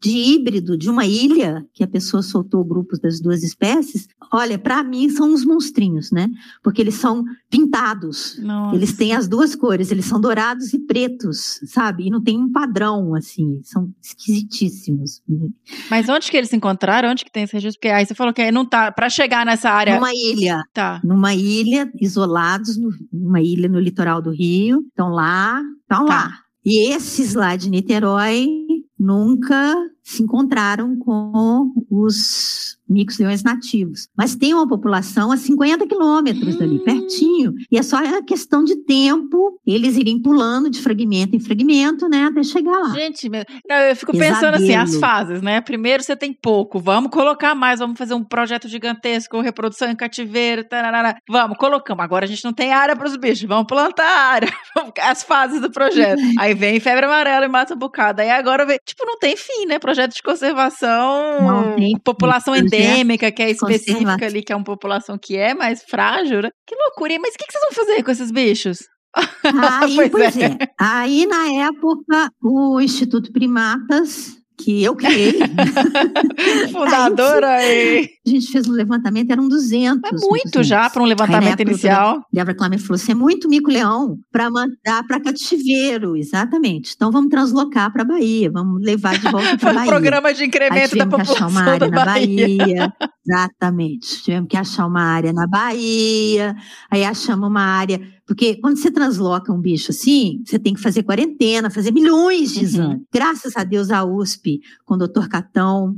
de 0.00 0.10
híbrido 0.10 0.76
de 0.76 0.90
uma 0.90 1.06
ilha 1.06 1.66
que 1.72 1.82
a 1.82 1.88
pessoa 1.88 2.22
soltou 2.22 2.64
grupos 2.64 2.98
das 2.98 3.20
duas 3.20 3.42
espécies. 3.42 4.06
Olha, 4.32 4.58
para 4.58 4.82
mim 4.82 5.08
são 5.08 5.32
uns 5.32 5.44
monstrinhos, 5.44 6.10
né? 6.10 6.28
Porque 6.62 6.82
eles 6.82 6.94
são 6.94 7.24
pintados. 7.48 8.38
Nossa. 8.38 8.76
Eles 8.76 8.92
têm 8.94 9.14
as 9.14 9.28
duas 9.28 9.54
cores, 9.54 9.90
eles 9.90 10.04
são 10.04 10.20
dourados 10.20 10.72
e 10.72 10.78
pretos, 10.78 11.60
sabe? 11.66 12.06
E 12.06 12.10
não 12.10 12.22
tem 12.22 12.38
um 12.38 12.50
padrão, 12.50 13.14
assim, 13.14 13.60
são 13.62 13.92
esquisitíssimos. 14.02 15.22
Mas 15.90 16.08
onde 16.08 16.30
que 16.30 16.36
eles 16.36 16.50
se 16.50 16.56
encontraram? 16.56 17.10
Onde 17.10 17.24
que 17.24 17.30
tem 17.30 17.44
esse 17.44 17.52
registro? 17.52 17.78
Porque 17.80 17.88
aí 17.94 18.04
você 18.06 18.14
falou 18.14 18.32
que 18.32 18.50
não 18.50 18.64
tá. 18.64 18.90
Pra 18.92 19.08
chegar 19.08 19.44
nessa 19.46 19.70
área. 19.70 19.94
Numa 19.94 20.12
ilha, 20.12 20.60
Tá. 20.72 21.00
numa 21.04 21.34
ilha, 21.34 21.90
isolados, 22.00 22.76
no- 22.76 22.90
numa 23.12 23.40
ilha 23.40 23.68
no 23.68 23.78
litoral 23.80 24.20
do 24.22 24.30
Rio, 24.30 24.80
estão 24.88 25.08
lá, 25.10 25.60
estão 25.82 26.06
Tá. 26.06 26.14
lá. 26.14 26.30
E 26.64 26.92
esses 26.92 27.34
lá 27.34 27.54
de 27.56 27.70
Niterói 27.70 28.48
nunca 28.98 29.74
se 30.08 30.22
encontraram 30.22 30.96
com 30.96 31.72
os 31.90 32.76
micos-leões 32.88 33.42
nativos. 33.42 34.08
Mas 34.16 34.36
tem 34.36 34.54
uma 34.54 34.68
população 34.68 35.32
a 35.32 35.36
50 35.36 35.88
quilômetros 35.88 36.56
dali, 36.56 36.76
Hum. 36.76 36.84
pertinho. 36.84 37.54
E 37.72 37.76
é 37.76 37.82
só 37.82 37.96
a 37.96 38.22
questão 38.22 38.62
de 38.62 38.76
tempo, 38.84 39.60
eles 39.66 39.96
irem 39.96 40.22
pulando 40.22 40.70
de 40.70 40.80
fragmento 40.80 41.34
em 41.34 41.40
fragmento, 41.40 42.08
né, 42.08 42.26
até 42.26 42.44
chegar 42.44 42.78
lá. 42.78 42.90
Gente, 42.90 43.28
meu- 43.28 43.42
eu 43.88 43.96
fico 43.96 44.12
pensando 44.12 44.54
assim, 44.54 44.74
as 44.76 44.94
fases, 44.96 45.42
né? 45.42 45.60
Primeiro 45.60 46.04
você 46.04 46.14
tem 46.14 46.32
pouco, 46.32 46.78
vamos 46.78 47.10
colocar 47.10 47.56
mais, 47.56 47.80
vamos 47.80 47.98
fazer 47.98 48.14
um 48.14 48.22
projeto 48.22 48.68
gigantesco, 48.68 49.40
reprodução 49.40 49.90
em 49.90 49.96
cativeiro, 49.96 50.62
tararara. 50.62 51.16
vamos, 51.28 51.56
colocamos. 51.58 52.04
Agora 52.04 52.24
a 52.24 52.28
gente 52.28 52.44
não 52.44 52.52
tem 52.52 52.72
área 52.72 52.94
para 52.94 53.08
os 53.08 53.16
bichos, 53.16 53.42
vamos 53.48 53.66
plantar 53.66 54.04
a 54.06 54.26
área, 54.28 54.48
as 55.02 55.24
fases 55.24 55.60
do 55.60 55.72
projeto. 55.72 56.20
Aí 56.38 56.54
vem 56.54 56.78
febre 56.78 57.04
amarela 57.06 57.44
e 57.46 57.48
mata 57.48 57.74
um 57.74 57.78
bocado. 57.78 58.20
Aí 58.22 58.30
agora 58.30 58.64
vem, 58.64 58.78
tipo, 58.86 59.04
não 59.04 59.18
tem 59.18 59.36
fim, 59.36 59.66
né? 59.66 59.80
Projeto 59.96 60.14
de 60.14 60.22
conservação, 60.22 61.42
Não 61.42 61.74
tem 61.74 61.98
população 61.98 62.54
endêmica, 62.54 63.32
que 63.32 63.42
é 63.42 63.50
específica 63.50 64.26
ali, 64.26 64.42
que 64.42 64.52
é 64.52 64.56
uma 64.56 64.64
população 64.64 65.16
que 65.16 65.38
é 65.38 65.54
mais 65.54 65.82
frágil, 65.82 66.42
né? 66.42 66.50
Que 66.66 66.74
loucura. 66.74 67.16
Mas 67.18 67.34
o 67.34 67.38
que, 67.38 67.46
que 67.46 67.52
vocês 67.52 67.64
vão 67.64 67.72
fazer 67.72 68.02
com 68.02 68.10
esses 68.10 68.30
bichos? 68.30 68.78
Aí, 69.80 69.96
Pois 69.96 70.10
pois, 70.10 70.36
é. 70.36 70.44
é. 70.44 70.58
Aí, 70.78 71.24
na 71.24 71.48
época, 71.64 72.30
o 72.42 72.78
Instituto 72.78 73.32
Primatas, 73.32 74.36
que 74.56 74.82
eu 74.82 74.96
criei, 74.96 75.34
Fundadora 76.72 77.62
e... 77.64 78.08
a 78.26 78.30
gente 78.30 78.50
fez 78.50 78.68
um 78.68 78.72
levantamento, 78.72 79.30
eram 79.30 79.48
200. 79.48 80.10
É 80.10 80.26
muito 80.26 80.62
já 80.62 80.88
para 80.88 81.02
um 81.02 81.04
Aí, 81.04 81.10
levantamento 81.10 81.60
época, 81.60 81.70
inicial. 81.70 82.24
Débora 82.32 82.56
Klamer 82.56 82.78
falou: 82.78 82.98
você 82.98 83.12
é 83.12 83.14
muito 83.14 83.48
mico-leão 83.48 84.18
para 84.32 84.50
mandar 84.50 85.06
para 85.06 85.20
cativeiro, 85.20 86.16
exatamente. 86.16 86.92
Então 86.96 87.10
vamos 87.10 87.30
translocar 87.30 87.92
para 87.92 88.04
Bahia, 88.04 88.50
vamos 88.50 88.82
levar 88.82 89.18
de 89.18 89.30
volta 89.30 89.56
para 89.58 89.58
Foi 89.58 89.72
um 89.72 89.74
Bahia. 89.74 89.90
programa 89.90 90.34
de 90.34 90.42
Aí 90.42 90.48
incremento 90.48 90.96
da 90.96 91.06
tivemos 91.06 91.14
que 91.14 91.20
achar 91.22 91.48
uma 91.48 91.64
população 91.64 91.72
área 91.72 91.88
na 91.88 92.04
Bahia. 92.04 92.56
Bahia. 92.58 92.92
Exatamente. 93.28 94.22
Tivemos 94.22 94.48
que 94.48 94.56
achar 94.56 94.86
uma 94.86 95.02
área 95.02 95.32
na 95.32 95.46
Bahia. 95.46 96.54
Aí 96.90 97.04
achamos 97.04 97.48
uma 97.48 97.62
área. 97.62 98.00
Porque 98.26 98.56
quando 98.56 98.76
você 98.76 98.90
transloca 98.90 99.52
um 99.52 99.60
bicho 99.60 99.90
assim, 99.92 100.42
você 100.44 100.58
tem 100.58 100.74
que 100.74 100.80
fazer 100.80 101.04
quarentena, 101.04 101.70
fazer 101.70 101.92
milhões 101.92 102.52
de 102.52 102.58
Uhum. 102.58 102.64
exames. 102.64 103.02
Graças 103.12 103.56
a 103.56 103.62
Deus, 103.64 103.90
a 103.90 104.04
USP, 104.04 104.60
com 104.84 104.94
o 104.94 104.98
doutor 104.98 105.28
Catão, 105.28 105.96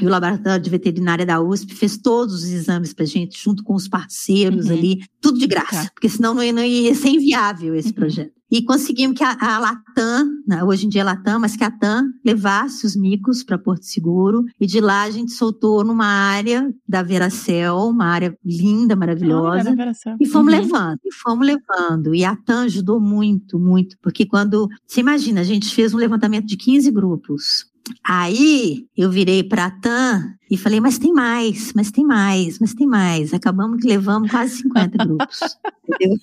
e 0.00 0.06
o 0.06 0.08
laboratório 0.10 0.62
de 0.62 0.70
veterinária 0.70 1.24
da 1.26 1.40
USP 1.40 1.74
fez 1.74 1.96
todos 1.96 2.34
os 2.34 2.44
exames 2.50 2.92
pra 2.92 3.04
gente, 3.04 3.42
junto 3.42 3.62
com 3.64 3.74
os 3.74 3.88
parceiros 3.88 4.66
Uhum. 4.66 4.72
ali, 4.72 5.00
tudo 5.20 5.38
de 5.38 5.46
graça, 5.46 5.84
Tá. 5.84 5.90
porque 5.94 6.08
senão 6.08 6.34
não 6.34 6.42
ia, 6.42 6.52
não 6.52 6.62
ia 6.64 6.94
ser 6.94 7.08
inviável 7.08 7.74
esse 7.74 7.88
Uhum. 7.88 7.94
projeto. 7.94 8.32
E 8.52 8.62
conseguimos 8.64 9.16
que 9.16 9.22
a, 9.22 9.36
a 9.40 9.58
Latam, 9.60 10.28
né, 10.44 10.64
hoje 10.64 10.84
em 10.84 10.88
dia 10.88 11.02
é 11.02 11.04
Latam, 11.04 11.38
mas 11.38 11.54
que 11.54 11.62
a 11.62 11.70
TAM 11.70 12.06
levasse 12.24 12.84
os 12.84 12.96
micos 12.96 13.44
para 13.44 13.56
Porto 13.56 13.84
Seguro, 13.84 14.44
e 14.60 14.66
de 14.66 14.80
lá 14.80 15.02
a 15.04 15.10
gente 15.10 15.30
soltou 15.30 15.84
numa 15.84 16.04
área 16.06 16.68
da 16.88 17.00
Veracel, 17.00 17.76
uma 17.76 18.06
área 18.06 18.36
linda, 18.44 18.96
maravilhosa, 18.96 19.72
e 20.20 20.26
fomos 20.26 20.52
Uhum. 20.52 20.60
levando, 20.60 20.98
e 21.04 21.14
fomos 21.14 21.46
levando. 21.46 22.12
E 22.12 22.24
a 22.24 22.34
TAM 22.34 22.62
ajudou 22.64 23.00
muito, 23.00 23.56
muito. 23.56 23.96
Porque 24.02 24.26
quando. 24.26 24.68
Você 24.84 24.98
imagina, 25.00 25.42
a 25.42 25.44
gente 25.44 25.72
fez 25.72 25.94
um 25.94 25.98
levantamento 25.98 26.46
de 26.46 26.56
15 26.56 26.90
grupos. 26.90 27.69
Aí 28.04 28.86
eu 28.96 29.10
virei 29.10 29.42
para 29.42 29.66
a 29.66 29.70
TAM 29.70 30.34
e 30.50 30.56
falei, 30.56 30.80
mas 30.80 30.98
tem 30.98 31.12
mais, 31.12 31.72
mas 31.74 31.90
tem 31.90 32.04
mais, 32.04 32.58
mas 32.58 32.74
tem 32.74 32.86
mais. 32.86 33.32
Acabamos 33.32 33.80
que 33.80 33.88
levamos 33.88 34.30
quase 34.30 34.56
50 34.58 34.98
grupos. 35.04 35.40
Entendeu? 35.88 36.18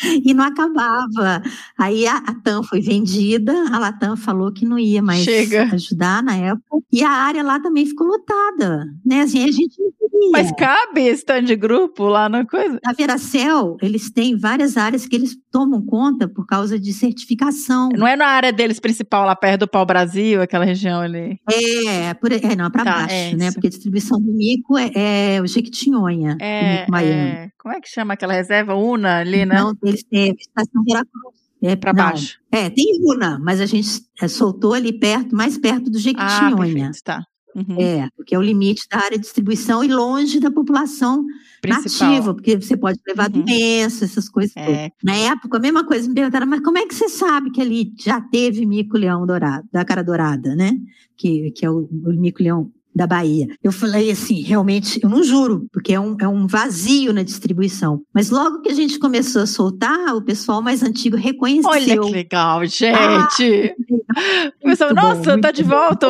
E 0.24 0.32
não 0.34 0.44
acabava. 0.44 1.42
Aí 1.76 2.06
a, 2.06 2.16
a 2.18 2.34
TAM 2.34 2.62
foi 2.62 2.80
vendida, 2.80 3.52
a 3.72 3.78
Latam 3.78 4.16
falou 4.16 4.52
que 4.52 4.64
não 4.66 4.78
ia 4.78 5.02
mais 5.02 5.22
Chega. 5.24 5.64
ajudar 5.72 6.22
na 6.22 6.36
época. 6.36 6.78
E 6.92 7.02
a 7.02 7.10
área 7.10 7.42
lá 7.42 7.60
também 7.60 7.84
ficou 7.86 8.06
lotada. 8.06 8.86
Né? 9.04 9.22
Assim, 9.22 9.42
a 9.44 9.50
gente 9.52 9.76
não 9.80 9.90
queria. 9.98 10.30
Mas 10.32 10.50
cabe 10.52 11.16
tanto 11.24 11.46
de 11.46 11.54
grupo 11.56 12.04
lá 12.04 12.28
na 12.28 12.44
coisa? 12.44 12.78
Na 12.84 12.92
Veracel, 12.92 13.76
eles 13.80 14.10
têm 14.10 14.36
várias 14.36 14.76
áreas 14.76 15.06
que 15.06 15.14
eles 15.14 15.36
tomam 15.50 15.80
conta 15.84 16.26
por 16.28 16.44
causa 16.46 16.78
de 16.78 16.92
certificação. 16.92 17.88
Não 17.96 18.06
é 18.06 18.16
na 18.16 18.26
área 18.26 18.52
deles 18.52 18.80
principal, 18.80 19.24
lá 19.24 19.36
perto 19.36 19.60
do 19.60 19.68
pau-brasil, 19.68 20.42
aquela 20.42 20.64
região 20.64 21.00
ali. 21.00 21.38
É, 21.86 22.12
por, 22.14 22.32
é 22.32 22.56
não, 22.56 22.70
para 22.70 22.84
Tá, 22.84 22.92
baixo, 23.00 23.14
é 23.14 23.36
né? 23.36 23.44
isso. 23.46 23.54
Porque 23.54 23.66
a 23.68 23.70
distribuição 23.70 24.20
do 24.20 24.32
mico 24.32 24.76
é, 24.78 25.36
é 25.36 25.40
o 25.42 25.46
Jequitinhonha, 25.46 26.36
o 26.40 26.42
É, 26.42 26.80
mico 26.80 26.90
baiano. 26.90 27.20
é, 27.28 27.50
como 27.58 27.74
é 27.74 27.80
que 27.80 27.88
chama 27.88 28.14
aquela 28.14 28.32
reserva? 28.32 28.74
Una 28.74 29.18
ali, 29.18 29.44
né? 29.46 29.54
Não, 29.60 29.74
eles 29.88 30.04
têm 30.04 30.34
estação 30.38 30.82
Veracruz. 30.84 31.36
É, 31.60 31.74
não, 31.74 31.92
baixo. 31.94 32.38
É, 32.52 32.70
tem 32.70 32.86
Una, 33.02 33.38
mas 33.38 33.60
a 33.60 33.66
gente 33.66 33.88
é, 34.22 34.28
soltou 34.28 34.74
ali 34.74 34.92
perto, 34.96 35.34
mais 35.34 35.58
perto 35.58 35.90
do 35.90 35.98
Ah, 35.98 36.00
Jequitinhonha. 36.00 36.56
perfeito, 36.74 37.02
tá. 37.04 37.24
Uhum. 37.56 37.76
é, 37.80 38.08
porque 38.16 38.34
é 38.36 38.38
o 38.38 38.42
limite 38.42 38.86
da 38.88 38.98
área 38.98 39.16
de 39.18 39.22
distribuição 39.24 39.82
e 39.82 39.88
longe 39.88 40.38
da 40.38 40.48
população 40.50 41.24
Principal. 41.60 42.08
nativa, 42.10 42.34
porque 42.34 42.54
você 42.60 42.76
pode 42.76 43.00
levar 43.08 43.28
Uhum. 43.34 43.42
doença, 43.42 44.04
essas 44.04 44.28
coisas 44.28 44.54
todas. 44.54 44.68
É, 44.70 44.90
Na 45.02 45.16
época, 45.16 45.56
a 45.56 45.60
mesma 45.60 45.84
coisa, 45.84 46.06
me 46.08 46.14
perguntaram, 46.14 46.46
mas 46.46 46.60
como 46.60 46.78
é 46.78 46.86
que 46.86 46.94
você 46.94 47.08
sabe 47.08 47.50
que 47.50 47.60
ali 47.60 47.92
já 47.98 48.20
teve 48.20 48.64
mico-leão 48.64 49.26
dourado, 49.26 49.66
da 49.72 49.84
cara 49.84 50.04
dourada, 50.04 50.54
né? 50.54 50.72
Que, 51.16 51.50
que 51.50 51.66
é 51.66 51.70
o, 51.70 51.88
o 51.90 52.12
mico-leão 52.12 52.70
da 52.98 53.06
Bahia. 53.06 53.46
Eu 53.62 53.72
falei 53.72 54.10
assim, 54.10 54.42
realmente, 54.42 55.00
eu 55.02 55.08
não 55.08 55.22
juro, 55.22 55.66
porque 55.72 55.94
é 55.94 56.00
um, 56.00 56.16
é 56.20 56.28
um 56.28 56.46
vazio 56.46 57.12
na 57.12 57.22
distribuição. 57.22 58.02
Mas 58.12 58.28
logo 58.28 58.60
que 58.60 58.68
a 58.70 58.74
gente 58.74 58.98
começou 58.98 59.42
a 59.42 59.46
soltar, 59.46 60.14
o 60.14 60.20
pessoal 60.22 60.60
mais 60.60 60.82
antigo 60.82 61.16
reconheceu. 61.16 61.70
Olha 61.70 62.00
que 62.00 62.10
legal, 62.10 62.66
gente. 62.66 63.74
o 64.62 64.68
pessoal, 64.68 64.90
Ah, 64.90 64.94
Muito 64.94 64.94
bom, 64.94 65.14
nossa, 65.14 65.40
tá 65.40 65.50
de 65.50 65.62
bom. 65.62 65.70
volta. 65.70 66.06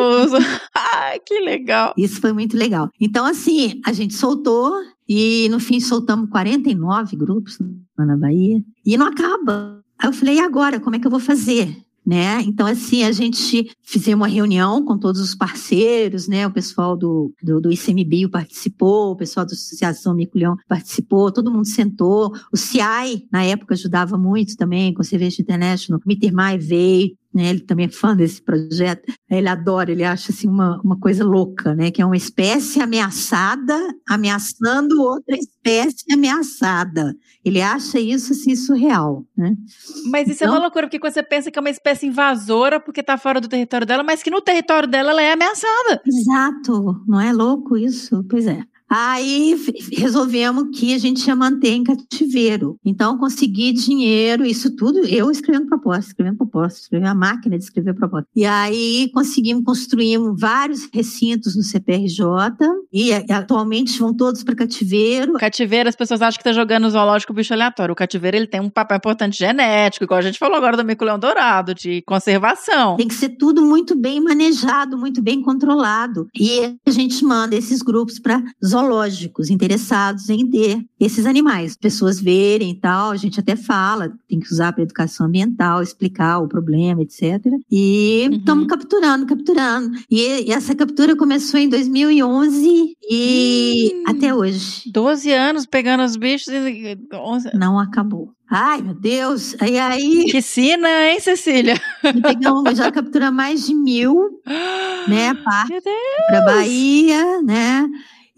Ai, 0.74 1.20
que 1.24 1.38
legal. 1.40 1.92
Isso 1.96 2.20
foi 2.20 2.32
muito 2.32 2.56
legal. 2.56 2.90
Então, 3.00 3.24
assim, 3.24 3.80
a 3.84 3.92
gente 3.92 4.14
soltou 4.14 4.72
e 5.08 5.48
no 5.50 5.60
fim 5.60 5.80
soltamos 5.80 6.28
49 6.30 7.16
grupos 7.16 7.58
lá 7.98 8.04
na 8.06 8.16
Bahia 8.16 8.62
e 8.84 8.96
não 8.96 9.06
acaba. 9.06 9.80
Aí 9.98 10.08
eu 10.08 10.12
falei, 10.12 10.36
e 10.36 10.40
agora? 10.40 10.80
Como 10.80 10.96
é 10.96 10.98
que 10.98 11.06
eu 11.06 11.10
vou 11.10 11.20
fazer? 11.20 11.76
Né? 12.06 12.40
Então, 12.46 12.66
assim, 12.66 13.04
a 13.04 13.12
gente 13.12 13.70
fizemos 13.82 14.20
uma 14.22 14.32
reunião 14.32 14.82
com 14.82 14.96
todos 14.96 15.20
os 15.20 15.34
parceiros, 15.34 16.26
né? 16.26 16.46
O 16.46 16.50
pessoal 16.50 16.96
do, 16.96 17.34
do, 17.42 17.60
do 17.60 17.70
ICMBio 17.70 18.30
participou, 18.30 19.12
o 19.12 19.16
pessoal 19.16 19.44
da 19.44 19.52
Associação 19.52 20.14
Mico-Leão 20.14 20.56
participou, 20.66 21.30
todo 21.30 21.52
mundo 21.52 21.66
sentou. 21.66 22.32
O 22.50 22.56
CIAI, 22.56 23.24
na 23.30 23.44
época, 23.44 23.74
ajudava 23.74 24.16
muito 24.16 24.56
também, 24.56 24.94
Conservation 24.94 25.42
International. 25.42 26.00
O 26.02 26.08
Mittermeier 26.08 26.58
veio, 26.58 27.14
né? 27.32 27.50
Ele 27.50 27.60
também 27.60 27.86
é 27.86 27.90
fã 27.90 28.16
desse 28.16 28.42
projeto. 28.42 29.12
Ele 29.30 29.48
adora, 29.48 29.90
ele 29.90 30.04
acha 30.04 30.32
assim 30.32 30.48
uma, 30.48 30.80
uma 30.82 30.98
coisa 30.98 31.24
louca, 31.24 31.74
né? 31.74 31.90
Que 31.90 32.02
é 32.02 32.06
uma 32.06 32.16
espécie 32.16 32.80
ameaçada 32.80 33.74
ameaçando 34.08 35.02
outra 35.02 35.36
espécie 35.36 36.04
ameaçada. 36.12 37.14
Ele 37.44 37.60
acha 37.60 38.00
isso 38.00 38.32
assim 38.32 38.56
surreal, 38.56 39.24
né? 39.36 39.54
Mas 40.10 40.28
isso 40.28 40.44
então, 40.44 40.48
é 40.48 40.50
uma 40.50 40.56
então 40.56 40.62
loucura, 40.62 40.86
porque 40.86 40.98
você 40.98 41.22
pensa 41.22 41.50
que 41.50 41.58
é 41.58 41.60
uma 41.60 41.70
espécie 41.70 42.06
invasora 42.06 42.80
porque 42.80 43.00
está 43.00 43.16
fora 43.18 43.40
do 43.40 43.48
território 43.48 43.86
dela, 43.86 44.02
mas 44.02 44.22
que 44.22 44.30
no 44.30 44.40
território 44.40 44.88
dela 44.88 45.10
ela 45.10 45.22
é 45.22 45.32
ameaçada. 45.32 46.00
Exato, 46.06 47.04
não 47.06 47.20
é 47.20 47.32
louco 47.32 47.76
isso? 47.76 48.24
Pois 48.28 48.46
é. 48.46 48.62
Aí 48.88 49.54
resolvemos 49.92 50.76
que 50.78 50.94
a 50.94 50.98
gente 50.98 51.26
ia 51.26 51.36
manter 51.36 51.72
em 51.72 51.84
cativeiro. 51.84 52.76
Então, 52.84 53.18
consegui 53.18 53.72
dinheiro, 53.72 54.46
isso 54.46 54.74
tudo, 54.74 55.00
eu 55.00 55.30
escrevendo 55.30 55.66
proposta, 55.66 56.06
escrevendo 56.06 56.38
proposta, 56.38 56.80
escrevendo 56.80 57.10
a 57.10 57.14
máquina 57.14 57.58
de 57.58 57.64
escrever 57.64 57.94
proposta. 57.94 58.28
E 58.34 58.46
aí 58.46 59.10
conseguimos 59.12 59.64
construir 59.64 60.18
vários 60.38 60.88
recintos 60.92 61.54
no 61.54 61.62
CPRJ 61.62 62.26
e 62.92 63.12
atualmente 63.30 63.98
vão 63.98 64.14
todos 64.14 64.42
para 64.42 64.56
cativeiro. 64.56 65.34
Cativeiro, 65.34 65.88
as 65.88 65.96
pessoas 65.96 66.22
acham 66.22 66.38
que 66.38 66.48
está 66.48 66.52
jogando 66.52 66.88
zoológico 66.88 67.34
bicho 67.34 67.52
aleatório. 67.52 67.92
O 67.92 67.96
cativeiro 67.96 68.36
ele 68.36 68.46
tem 68.46 68.60
um 68.60 68.70
papel 68.70 68.96
importante 68.96 69.38
genético, 69.38 70.04
igual 70.04 70.18
a 70.18 70.22
gente 70.22 70.38
falou 70.38 70.56
agora 70.56 70.76
do 70.76 70.84
mico-leão 70.84 71.18
dourado, 71.18 71.74
de 71.74 72.02
conservação. 72.02 72.96
Tem 72.96 73.08
que 73.08 73.14
ser 73.14 73.30
tudo 73.30 73.64
muito 73.64 73.94
bem 73.94 74.20
manejado, 74.20 74.96
muito 74.96 75.20
bem 75.20 75.42
controlado. 75.42 76.26
E 76.34 76.74
a 76.86 76.90
gente 76.90 77.22
manda 77.24 77.54
esses 77.54 77.82
grupos 77.82 78.18
para 78.18 78.42
zoológico 78.64 78.77
zoológicos 78.78 79.50
interessados 79.50 80.28
em 80.28 80.48
ter 80.48 80.84
esses 80.98 81.26
animais. 81.26 81.76
Pessoas 81.76 82.20
verem 82.20 82.70
e 82.70 82.74
tal, 82.74 83.10
a 83.10 83.16
gente 83.16 83.40
até 83.40 83.56
fala, 83.56 84.12
tem 84.28 84.40
que 84.40 84.52
usar 84.52 84.72
para 84.72 84.82
educação 84.82 85.26
ambiental, 85.26 85.82
explicar 85.82 86.38
o 86.38 86.48
problema, 86.48 87.02
etc. 87.02 87.44
E 87.70 88.28
estamos 88.32 88.62
uhum. 88.62 88.68
capturando, 88.68 89.26
capturando. 89.26 89.98
E, 90.10 90.50
essa 90.52 90.74
captura 90.74 91.16
começou 91.16 91.58
em 91.58 91.68
2011 91.68 92.96
e 93.10 93.92
hum, 93.94 94.02
até 94.06 94.34
hoje. 94.34 94.90
12 94.92 95.32
anos 95.32 95.66
pegando 95.66 96.04
os 96.04 96.16
bichos 96.16 96.48
e 96.48 96.98
11... 97.12 97.50
Não 97.54 97.78
acabou. 97.78 98.32
Ai, 98.50 98.80
meu 98.80 98.94
Deus. 98.94 99.54
E 99.60 99.78
aí. 99.78 100.24
Que 100.30 100.40
sina, 100.40 100.88
hein, 101.06 101.20
Cecília? 101.20 101.74
Pegamos, 102.22 102.78
já 102.78 102.90
captura 102.90 103.30
mais 103.30 103.66
de 103.66 103.74
mil, 103.74 104.40
né? 105.06 105.34
Para 106.28 106.40
Bahia, 106.46 107.42
né? 107.42 107.86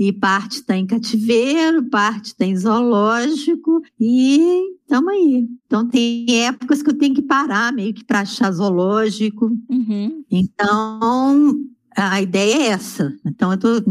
E 0.01 0.15
parte 0.15 0.53
está 0.53 0.75
em 0.75 0.87
cativeiro, 0.87 1.83
parte 1.91 2.29
está 2.29 2.47
em 2.47 2.57
zoológico 2.57 3.83
e 4.01 4.73
estamos 4.81 5.13
aí. 5.13 5.47
Então 5.67 5.87
tem 5.87 6.25
épocas 6.43 6.83
que 6.83 6.89
eu 6.89 6.97
tenho 6.97 7.15
que 7.15 7.21
parar 7.21 7.71
meio 7.71 7.93
que 7.93 8.03
para 8.03 8.21
achar 8.21 8.51
zoológico. 8.51 9.55
Uhum. 9.69 10.25
Então 10.31 11.55
a 11.95 12.23
ideia 12.23 12.55
é 12.55 12.67
essa. 12.69 13.15
Então 13.27 13.51
eu 13.53 13.57
estou 13.57 13.83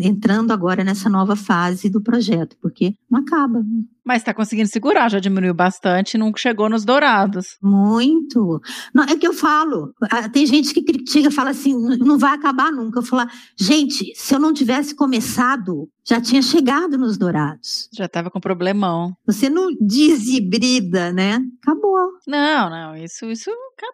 entrando 0.00 0.52
agora 0.52 0.82
nessa 0.82 1.10
nova 1.10 1.36
fase 1.36 1.90
do 1.90 2.00
projeto, 2.00 2.56
porque 2.62 2.94
não 3.10 3.20
acaba. 3.20 3.62
Mas 4.08 4.22
está 4.22 4.32
conseguindo 4.32 4.70
segurar, 4.70 5.10
já 5.10 5.18
diminuiu 5.18 5.52
bastante, 5.52 6.16
não 6.16 6.32
chegou 6.34 6.70
nos 6.70 6.82
dourados. 6.82 7.58
Muito. 7.60 8.58
Não, 8.94 9.04
é 9.04 9.14
que 9.14 9.28
eu 9.28 9.34
falo. 9.34 9.92
Tem 10.32 10.46
gente 10.46 10.72
que 10.72 10.82
critica, 10.82 11.30
fala 11.30 11.50
assim, 11.50 11.74
não 11.98 12.16
vai 12.16 12.32
acabar 12.32 12.72
nunca. 12.72 13.00
Eu 13.00 13.02
falo, 13.02 13.28
gente, 13.54 14.10
se 14.14 14.34
eu 14.34 14.38
não 14.40 14.54
tivesse 14.54 14.94
começado, 14.94 15.90
já 16.06 16.18
tinha 16.22 16.40
chegado 16.40 16.96
nos 16.96 17.18
dourados. 17.18 17.90
Já 17.92 18.06
estava 18.06 18.30
com 18.30 18.40
problemão. 18.40 19.14
Você 19.26 19.50
não 19.50 19.68
desibrida, 19.78 21.12
né? 21.12 21.38
Acabou. 21.62 22.08
Não, 22.26 22.70
não, 22.70 22.96
isso, 22.96 23.26
isso 23.26 23.50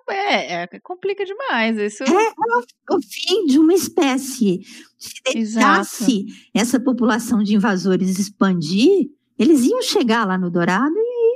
é, 0.09 0.63
é 0.63 0.69
complica 0.81 1.25
demais. 1.25 1.77
Isso... 1.77 2.05
É, 2.05 2.07
é 2.09 2.95
o 2.95 3.03
fim 3.03 3.47
de 3.47 3.59
uma 3.59 3.75
espécie. 3.75 4.61
Se 4.97 5.15
deixasse 5.25 6.27
essa 6.55 6.79
população 6.79 7.43
de 7.43 7.57
invasores 7.57 8.17
expandir, 8.17 9.11
eles 9.39 9.65
iam 9.65 9.83
chegar 9.83 10.27
lá 10.27 10.39
no 10.39 10.51
Dourado 10.51 10.95
e. 10.97 11.35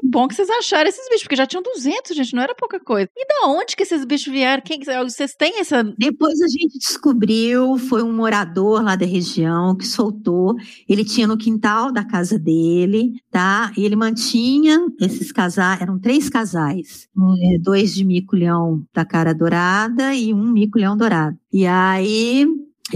Que 0.00 0.06
bom 0.06 0.26
que 0.26 0.34
vocês 0.34 0.48
acharam 0.48 0.88
esses 0.88 1.06
bichos, 1.08 1.22
porque 1.24 1.36
já 1.36 1.46
tinham 1.46 1.62
200, 1.62 2.16
gente, 2.16 2.34
não 2.34 2.42
era 2.42 2.54
pouca 2.54 2.80
coisa. 2.80 3.08
E 3.14 3.26
da 3.26 3.48
onde 3.48 3.76
que 3.76 3.82
esses 3.82 4.04
bichos 4.04 4.32
vieram? 4.32 4.62
Quem, 4.62 4.80
vocês 5.04 5.34
têm 5.34 5.58
essa... 5.60 5.82
Depois 5.82 6.40
a 6.40 6.48
gente 6.48 6.78
descobriu, 6.78 7.76
foi 7.76 8.02
um 8.02 8.12
morador 8.12 8.82
lá 8.82 8.96
da 8.96 9.04
região 9.04 9.76
que 9.76 9.86
soltou. 9.86 10.56
Ele 10.88 11.04
tinha 11.04 11.26
no 11.26 11.36
quintal 11.36 11.92
da 11.92 12.04
casa 12.04 12.38
dele, 12.38 13.12
tá? 13.30 13.72
E 13.76 13.84
ele 13.84 13.96
mantinha 13.96 14.80
esses 15.00 15.32
casais, 15.32 15.82
eram 15.82 15.98
três 15.98 16.30
casais. 16.30 17.08
É, 17.42 17.58
dois 17.58 17.94
de 17.94 18.04
mico-leão 18.04 18.82
da 18.94 19.04
cara 19.04 19.34
dourada 19.34 20.14
e 20.14 20.32
um 20.32 20.50
mico-leão 20.50 20.96
dourado. 20.96 21.36
E 21.52 21.66
aí 21.66 22.46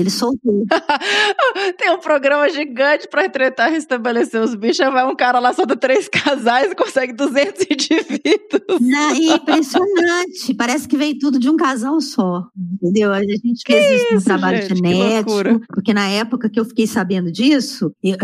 ele 0.00 0.11
soltou. 0.11 0.64
Tem 1.78 1.90
um 1.90 1.98
programa 1.98 2.48
gigante 2.48 3.09
para 3.09 3.28
tentar 3.28 3.68
restabelecer 3.68 4.42
os 4.42 4.54
bichos. 4.54 4.78
Vai 4.78 5.07
um 5.07 5.16
cara 5.16 5.38
lá 5.38 5.52
só 5.52 5.64
de 5.64 5.76
três 5.76 6.09
casais 6.09 6.72
e 6.72 6.74
consegue 6.74 7.12
200 7.12 7.62
indivíduos. 7.70 8.80
Não, 8.80 9.11
é 9.11 9.16
impressionante. 9.37 10.54
Parece 10.54 10.88
que 10.88 10.96
veio 10.96 11.18
tudo 11.18 11.38
de 11.38 11.48
um 11.48 11.57
casal 11.57 12.00
só. 12.00 12.46
Entendeu? 12.57 13.12
A 13.12 13.20
gente 13.20 13.64
que 13.64 13.72
fez 13.72 14.02
isso, 14.02 14.16
um 14.16 14.20
trabalho 14.20 14.62
gente, 14.62 14.76
genético. 14.76 15.61
Porque 15.68 15.94
na 15.94 16.09
época 16.09 16.50
que 16.50 16.59
eu 16.59 16.64
fiquei 16.64 16.87
sabendo 16.87 17.30
disso, 17.30 17.92
eu, 18.02 18.16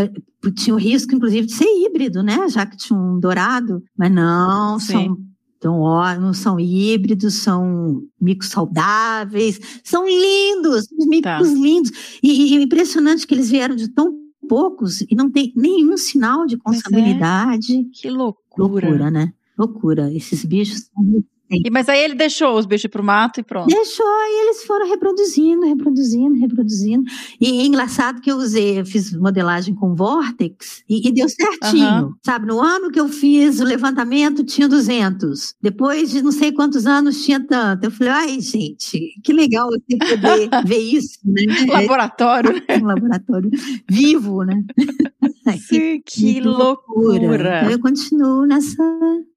eu, 0.44 0.54
tinha 0.54 0.74
o 0.74 0.78
risco, 0.78 1.14
inclusive, 1.14 1.46
de 1.46 1.54
ser 1.54 1.64
híbrido, 1.64 2.22
né? 2.22 2.48
Já 2.48 2.66
que 2.66 2.76
tinha 2.76 2.98
um 2.98 3.18
dourado. 3.18 3.83
Mas 3.96 4.11
não, 4.11 4.78
Sim. 4.78 4.92
são 4.92 5.30
então, 5.61 5.81
ó, 5.81 6.14
não 6.18 6.33
são 6.33 6.59
híbridos, 6.59 7.35
são 7.35 8.03
micos 8.18 8.49
saudáveis, 8.49 9.61
são 9.85 10.09
lindos, 10.09 10.88
micos 11.07 11.23
tá. 11.23 11.38
lindos. 11.42 11.92
E, 12.23 12.55
e 12.55 12.62
impressionante 12.62 13.27
que 13.27 13.35
eles 13.35 13.51
vieram 13.51 13.77
de 13.77 13.88
tão 13.88 14.11
poucos 14.49 15.03
e 15.03 15.14
não 15.14 15.31
tem 15.31 15.53
nenhum 15.55 15.99
sinal 15.99 16.46
de 16.46 16.57
consanguinidade. 16.57 17.77
É. 17.77 17.85
Que 17.92 18.09
loucura. 18.09 18.88
Loucura, 18.88 19.11
né? 19.11 19.35
Loucura. 19.59 20.11
Esses 20.14 20.46
bichos 20.46 20.88
são 20.94 21.23
e, 21.51 21.71
mas 21.71 21.89
aí 21.89 22.05
ele 22.05 22.15
deixou 22.15 22.57
os 22.57 22.65
bichos 22.65 22.91
pro 22.91 23.03
mato 23.03 23.41
e 23.41 23.43
pronto. 23.43 23.67
Deixou, 23.67 24.07
e 24.07 24.43
eles 24.43 24.65
foram 24.65 24.89
reproduzindo, 24.89 25.67
reproduzindo, 25.67 26.39
reproduzindo. 26.39 27.05
E 27.41 27.61
é 27.61 27.67
engraçado 27.67 28.21
que 28.21 28.31
eu 28.31 28.37
usei, 28.37 28.81
eu 28.81 28.87
fiz 28.87 29.13
modelagem 29.13 29.75
com 29.75 29.95
Vortex 29.95 30.85
e, 30.89 31.09
e 31.09 31.13
deu 31.13 31.29
certinho. 31.29 32.07
Uhum. 32.07 32.15
Sabe, 32.25 32.47
no 32.47 32.61
ano 32.61 32.91
que 32.91 33.01
eu 33.01 33.09
fiz 33.09 33.61
o 33.61 33.65
levantamento 33.65 34.45
tinha 34.45 34.69
200. 34.69 35.55
Depois 35.61 36.11
de 36.11 36.23
não 36.23 36.33
sei 36.33 36.53
quantos 36.53 36.87
anos 36.87 37.25
tinha 37.25 37.45
tanto. 37.45 37.85
Eu 37.85 37.91
falei, 37.91 38.13
ai, 38.13 38.41
gente, 38.41 39.01
que 39.25 39.33
legal 39.33 39.69
você 39.69 39.97
poder 39.97 40.49
ver 40.65 40.79
isso, 40.79 41.19
né? 41.25 41.43
Laboratório, 41.69 42.53
né? 42.53 42.61
Um 42.81 42.87
laboratório 42.87 43.51
vivo, 43.91 44.45
né? 44.45 44.63
Sim, 45.59 46.01
que, 46.03 46.03
que 46.05 46.41
loucura. 46.41 47.19
loucura. 47.19 47.59
Então, 47.59 47.71
eu 47.71 47.81
continuo 47.81 48.47
nessa 48.47 48.83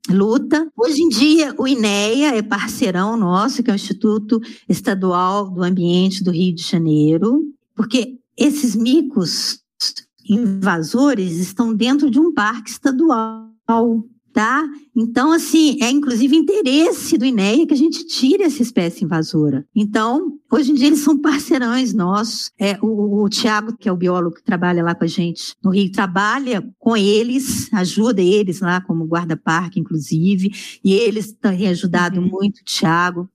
luta. 0.09 0.69
Hoje 0.75 1.01
em 1.01 1.09
dia, 1.09 1.55
o 1.57 1.67
INEA 1.67 2.35
é 2.35 2.41
parceirão 2.41 3.15
nosso, 3.15 3.63
que 3.63 3.69
é 3.69 3.73
o 3.73 3.75
Instituto 3.75 4.39
Estadual 4.67 5.49
do 5.49 5.63
Ambiente 5.63 6.23
do 6.23 6.31
Rio 6.31 6.53
de 6.53 6.63
Janeiro, 6.63 7.43
porque 7.75 8.19
esses 8.37 8.75
micos 8.75 9.61
invasores 10.27 11.37
estão 11.37 11.73
dentro 11.73 12.09
de 12.09 12.19
um 12.19 12.33
parque 12.33 12.69
estadual 12.69 13.49
tá? 14.33 14.67
Então, 14.95 15.31
assim, 15.31 15.77
é 15.81 15.89
inclusive 15.89 16.35
interesse 16.35 17.17
do 17.17 17.25
INEA 17.25 17.67
que 17.67 17.73
a 17.73 17.77
gente 17.77 18.05
tire 18.05 18.43
essa 18.43 18.63
espécie 18.63 19.05
invasora. 19.05 19.65
Então, 19.75 20.39
hoje 20.51 20.71
em 20.71 20.75
dia 20.75 20.87
eles 20.87 20.99
são 20.99 21.19
parceirões 21.21 21.93
nossos. 21.93 22.51
É, 22.59 22.77
o, 22.81 23.23
o 23.23 23.29
Tiago, 23.29 23.77
que 23.77 23.87
é 23.87 23.91
o 23.91 23.97
biólogo 23.97 24.35
que 24.35 24.43
trabalha 24.43 24.83
lá 24.83 24.95
com 24.95 25.03
a 25.03 25.07
gente 25.07 25.55
no 25.63 25.69
Rio, 25.69 25.91
trabalha 25.91 26.67
com 26.79 26.97
eles, 26.97 27.71
ajuda 27.73 28.21
eles 28.21 28.59
lá 28.59 28.81
como 28.81 29.05
guarda-parque, 29.05 29.79
inclusive, 29.79 30.51
e 30.83 30.93
eles 30.93 31.31
têm 31.33 31.67
ajudado 31.67 32.19
uhum. 32.19 32.27
muito 32.27 32.59
o 32.59 32.65
Tiago. 32.65 33.29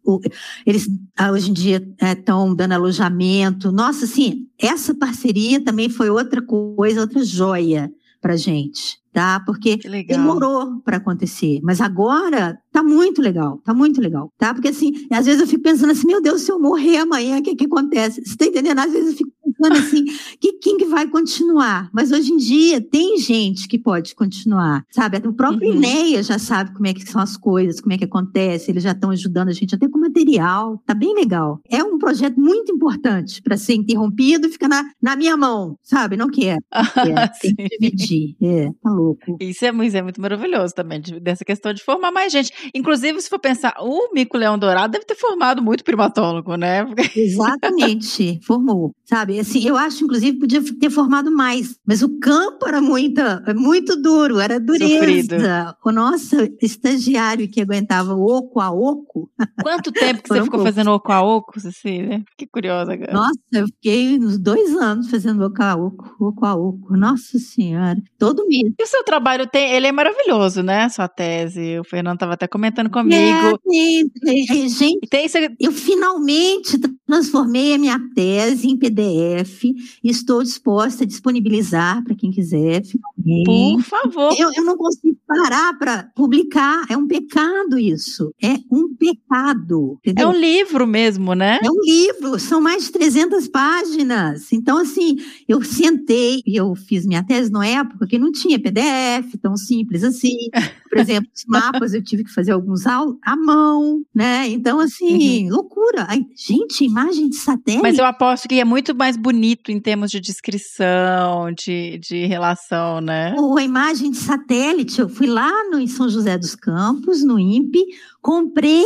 Eles, 0.66 0.88
ah, 1.16 1.30
hoje 1.30 1.50
em 1.50 1.54
dia, 1.54 1.88
estão 2.00 2.52
é, 2.52 2.54
dando 2.56 2.72
alojamento. 2.72 3.70
Nossa, 3.70 4.04
assim, 4.04 4.48
essa 4.58 4.94
parceria 4.94 5.62
também 5.62 5.88
foi 5.88 6.10
outra 6.10 6.42
coisa, 6.42 7.00
outra 7.00 7.24
joia 7.24 7.92
para 8.20 8.36
gente 8.36 8.98
tá? 9.18 9.40
Porque 9.44 9.76
demorou 10.06 10.80
para 10.84 10.98
acontecer, 10.98 11.58
mas 11.64 11.80
agora 11.80 12.56
tá 12.70 12.84
muito 12.84 13.20
legal, 13.20 13.58
tá 13.64 13.74
muito 13.74 14.00
legal, 14.00 14.32
tá? 14.38 14.54
Porque 14.54 14.68
assim, 14.68 14.92
às 15.10 15.26
vezes 15.26 15.40
eu 15.40 15.46
fico 15.48 15.64
pensando 15.64 15.90
assim, 15.90 16.06
meu 16.06 16.22
Deus, 16.22 16.42
se 16.42 16.52
eu 16.52 16.60
morrer 16.60 16.98
amanhã, 16.98 17.38
o 17.38 17.42
que 17.42 17.56
que 17.56 17.64
acontece? 17.64 18.24
Você 18.24 18.36
tá 18.36 18.46
entendendo? 18.46 18.78
Às 18.78 18.92
vezes 18.92 19.10
eu 19.10 19.16
fico 19.16 19.32
pensando 19.52 19.76
assim, 19.78 20.04
que 20.40 20.52
quem 20.54 20.76
que 20.76 20.84
vai 20.86 21.06
continuar? 21.08 21.88
Mas 21.92 22.12
hoje 22.12 22.32
em 22.32 22.36
dia 22.36 22.80
tem 22.80 23.18
gente 23.18 23.66
que 23.68 23.78
pode 23.78 24.14
continuar, 24.14 24.84
sabe? 24.90 25.18
O 25.26 25.32
próprio 25.32 25.68
Uhum. 25.70 25.76
INEA 25.76 26.22
já 26.22 26.38
sabe 26.38 26.72
como 26.74 26.86
é 26.86 26.94
que 26.94 27.02
são 27.08 27.20
as 27.20 27.36
coisas, 27.36 27.80
como 27.80 27.92
é 27.92 27.98
que 27.98 28.04
acontece, 28.04 28.70
eles 28.70 28.82
já 28.82 28.92
estão 28.92 29.10
ajudando 29.10 29.48
a 29.48 29.52
gente 29.52 29.74
até 29.74 29.88
com 29.88 29.98
material, 29.98 30.80
tá 30.86 30.94
bem 30.94 31.14
legal. 31.14 31.60
É 31.70 31.82
um 31.82 31.98
projeto 31.98 32.38
muito 32.40 32.72
importante 32.72 33.42
para 33.42 33.56
ser 33.56 33.74
interrompido 33.74 34.46
e 34.46 34.50
fica 34.52 34.68
na, 34.68 34.84
na 35.02 35.16
minha 35.16 35.36
mão, 35.36 35.76
sabe? 35.82 36.16
Não 36.16 36.28
quer. 36.30 36.56
É, 36.72 37.28
tem 37.40 37.54
que 37.54 37.68
dividir. 37.78 38.36
É, 38.42 38.68
tá 38.82 38.90
louco. 38.90 39.36
Isso 39.40 39.64
é, 39.64 39.72
muito- 39.72 39.88
isso 39.88 39.96
é 39.96 40.02
muito 40.02 40.20
maravilhoso 40.20 40.74
também, 40.74 41.00
de- 41.00 41.18
dessa 41.20 41.44
questão 41.44 41.72
de 41.72 41.82
formar 41.82 42.10
mais 42.12 42.32
gente. 42.32 42.52
Inclusive, 42.74 43.20
se 43.20 43.28
for 43.28 43.38
pensar, 43.38 43.74
o 43.80 44.12
Mico-Leão 44.12 44.58
Dourado 44.58 44.92
deve 44.92 45.04
ter 45.04 45.14
formado 45.16 45.62
muito 45.62 45.82
primatólogo, 45.84 46.56
né? 46.56 46.84
Exatamente, 47.16 48.38
formou, 48.44 48.92
sabe? 49.04 49.37
Assim, 49.40 49.66
eu 49.66 49.76
acho, 49.76 50.04
inclusive, 50.04 50.38
podia 50.38 50.62
ter 50.78 50.90
formado 50.90 51.30
mais, 51.30 51.78
mas 51.86 52.02
o 52.02 52.18
campo 52.18 52.66
era 52.66 52.80
muito, 52.80 53.20
muito 53.56 53.96
duro, 54.00 54.38
era 54.38 54.54
Sofrido. 54.56 55.28
dureza. 55.28 55.76
O 55.84 55.90
nosso 55.92 56.36
estagiário 56.60 57.48
que 57.48 57.60
aguentava 57.60 58.14
oco 58.14 58.60
a 58.60 58.70
oco, 58.70 59.30
Quanto 59.62 59.92
tempo 59.92 60.22
que 60.22 60.28
você 60.28 60.42
ficou 60.42 60.58
poucos. 60.58 60.64
fazendo 60.74 60.90
oco 60.92 61.12
a 61.12 61.22
oco, 61.22 61.60
Cecília? 61.60 62.22
Fiquei 62.30 62.48
curiosa 62.50 62.92
agora. 62.92 63.12
nossa, 63.12 63.38
eu 63.52 63.66
fiquei 63.66 64.18
uns 64.18 64.38
dois 64.38 64.76
anos 64.76 65.10
fazendo 65.10 65.44
oco 65.44 65.62
a 65.62 65.76
oco, 65.76 66.16
oco 66.20 66.44
a 66.46 66.54
oco, 66.54 66.96
nossa 66.96 67.38
senhora, 67.38 68.00
todo 68.18 68.46
mês. 68.46 68.72
E 68.78 68.82
o 68.82 68.86
seu 68.86 69.02
trabalho 69.04 69.46
tem, 69.46 69.72
ele 69.72 69.86
é 69.86 69.92
maravilhoso, 69.92 70.62
né? 70.62 70.88
Sua 70.88 71.08
tese. 71.08 71.78
O 71.78 71.84
Fernando 71.84 72.14
estava 72.14 72.34
até 72.34 72.46
comentando 72.46 72.86
É, 72.86 72.90
comigo. 72.90 73.58
tem- 73.68 74.10
é, 74.26 74.64
é, 74.64 74.68
gente, 74.68 75.08
tem. 75.08 75.26
Eu 75.60 75.72
finalmente 75.72 76.78
transformei 77.08 77.72
a 77.72 77.78
minha 77.78 77.98
tese 78.14 78.68
em 78.68 78.76
PDF 78.76 79.64
e 79.64 80.10
estou 80.10 80.42
disposta 80.42 81.04
a 81.04 81.06
disponibilizar 81.06 82.04
para 82.04 82.14
quem 82.14 82.30
quiser. 82.30 82.82
Finalmente. 82.84 83.46
Por 83.46 83.82
favor. 83.82 84.34
Eu, 84.38 84.52
eu 84.54 84.62
não 84.62 84.76
consigo 84.76 85.16
parar 85.26 85.72
para 85.78 86.10
publicar. 86.14 86.84
É 86.90 86.96
um 86.96 87.08
pecado 87.08 87.78
isso. 87.78 88.34
É 88.42 88.58
um 88.70 88.94
pecado. 88.94 89.98
É 90.04 90.10
Entendeu? 90.10 90.28
um 90.28 90.32
livro 90.32 90.86
mesmo, 90.86 91.34
né? 91.34 91.58
É 91.62 91.70
um 91.70 91.80
livro, 91.82 92.38
são 92.38 92.60
mais 92.60 92.84
de 92.84 92.92
300 92.92 93.48
páginas. 93.48 94.52
Então, 94.52 94.76
assim, 94.76 95.16
eu 95.48 95.62
sentei 95.62 96.42
e 96.46 96.56
eu 96.56 96.74
fiz 96.74 97.06
minha 97.06 97.22
tese 97.22 97.50
na 97.50 97.66
época 97.66 98.06
que 98.06 98.18
não 98.18 98.30
tinha 98.30 98.60
PDF 98.60 99.34
tão 99.40 99.56
simples 99.56 100.04
assim. 100.04 100.36
Por 100.88 100.98
exemplo, 100.98 101.30
os 101.34 101.44
mapas 101.46 101.94
eu 101.94 102.02
tive 102.02 102.24
que 102.24 102.32
fazer 102.32 102.52
alguns 102.52 102.86
à 102.86 103.36
mão, 103.36 104.02
né? 104.14 104.48
Então, 104.48 104.80
assim, 104.80 105.50
loucura. 105.50 106.06
Ai, 106.08 106.24
gente, 106.36 106.84
imagem 106.84 107.28
de 107.28 107.36
satélite. 107.36 107.82
Mas 107.82 107.98
eu 107.98 108.04
aposto 108.04 108.48
que 108.48 108.60
é 108.60 108.64
muito 108.64 108.94
mais 108.94 109.16
bonito 109.16 109.70
em 109.70 109.80
termos 109.80 110.10
de 110.10 110.20
descrição, 110.20 111.52
de, 111.56 111.98
de 111.98 112.26
relação, 112.26 113.00
né? 113.00 113.34
Ou 113.38 113.58
a 113.58 113.62
imagem 113.62 114.10
de 114.10 114.18
satélite, 114.18 115.00
eu 115.00 115.08
fui 115.08 115.26
lá 115.26 115.50
no, 115.70 115.78
em 115.78 115.86
São 115.86 116.08
José 116.08 116.36
dos 116.38 116.54
Campos, 116.54 117.22
no 117.22 117.38
INPE, 117.38 117.84
comprei 118.20 118.84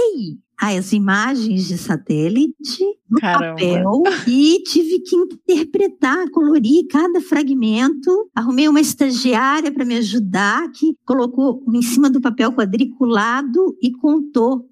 as 0.62 0.92
imagens 0.92 1.66
de 1.66 1.76
satélite 1.76 2.84
no 3.10 3.18
Caramba. 3.18 3.54
papel 3.54 4.02
e 4.28 4.62
tive 4.62 5.00
que 5.00 5.16
interpretar, 5.16 6.30
colorir 6.30 6.86
cada 6.88 7.20
fragmento. 7.20 8.30
Arrumei 8.34 8.68
uma 8.68 8.80
estagiária 8.80 9.72
para 9.72 9.84
me 9.84 9.96
ajudar, 9.96 10.70
que 10.70 10.96
colocou 11.04 11.64
em 11.74 11.82
cima 11.82 12.08
do 12.08 12.20
papel 12.20 12.52
quadriculado 12.52 13.76
e 13.82 13.90
contou 13.90 14.68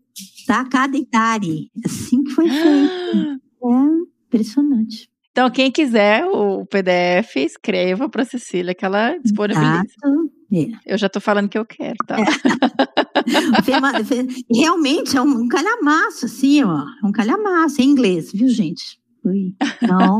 tá, 0.47 0.65
cada 0.65 0.97
hectare. 0.97 1.71
Assim 1.85 2.23
que 2.23 2.31
foi 2.31 2.49
feito. 2.49 3.41
É 3.63 4.27
impressionante. 4.27 5.11
Então, 5.33 5.51
quem 5.51 5.73
quiser 5.73 6.25
o 6.25 6.67
PDF, 6.67 7.37
escreva 7.37 8.09
para 8.09 8.25
Cecília 8.25 8.75
que 8.75 8.85
ela 8.85 9.17
disponibiliza. 9.19 9.85
Exato. 9.85 10.40
É. 10.53 10.67
Eu 10.95 10.99
já 10.99 11.09
tô 11.09 11.21
falando 11.21 11.49
que 11.49 11.57
eu 11.59 11.65
quero, 11.65 11.97
tá? 12.07 12.17
Fe- 14.05 14.27
Realmente 14.53 15.17
é 15.17 15.23
um, 15.23 15.47
calhamaço, 15.49 16.27
assim, 16.27 16.63
ó. 16.65 16.85
É 17.03 17.07
um 17.07 17.13
calhamaço. 17.13 17.81
É 17.81 17.85
inglês, 17.85 18.33
viu, 18.33 18.49
gente? 18.49 18.99
Ui. 19.25 19.55
Não. 19.83 20.17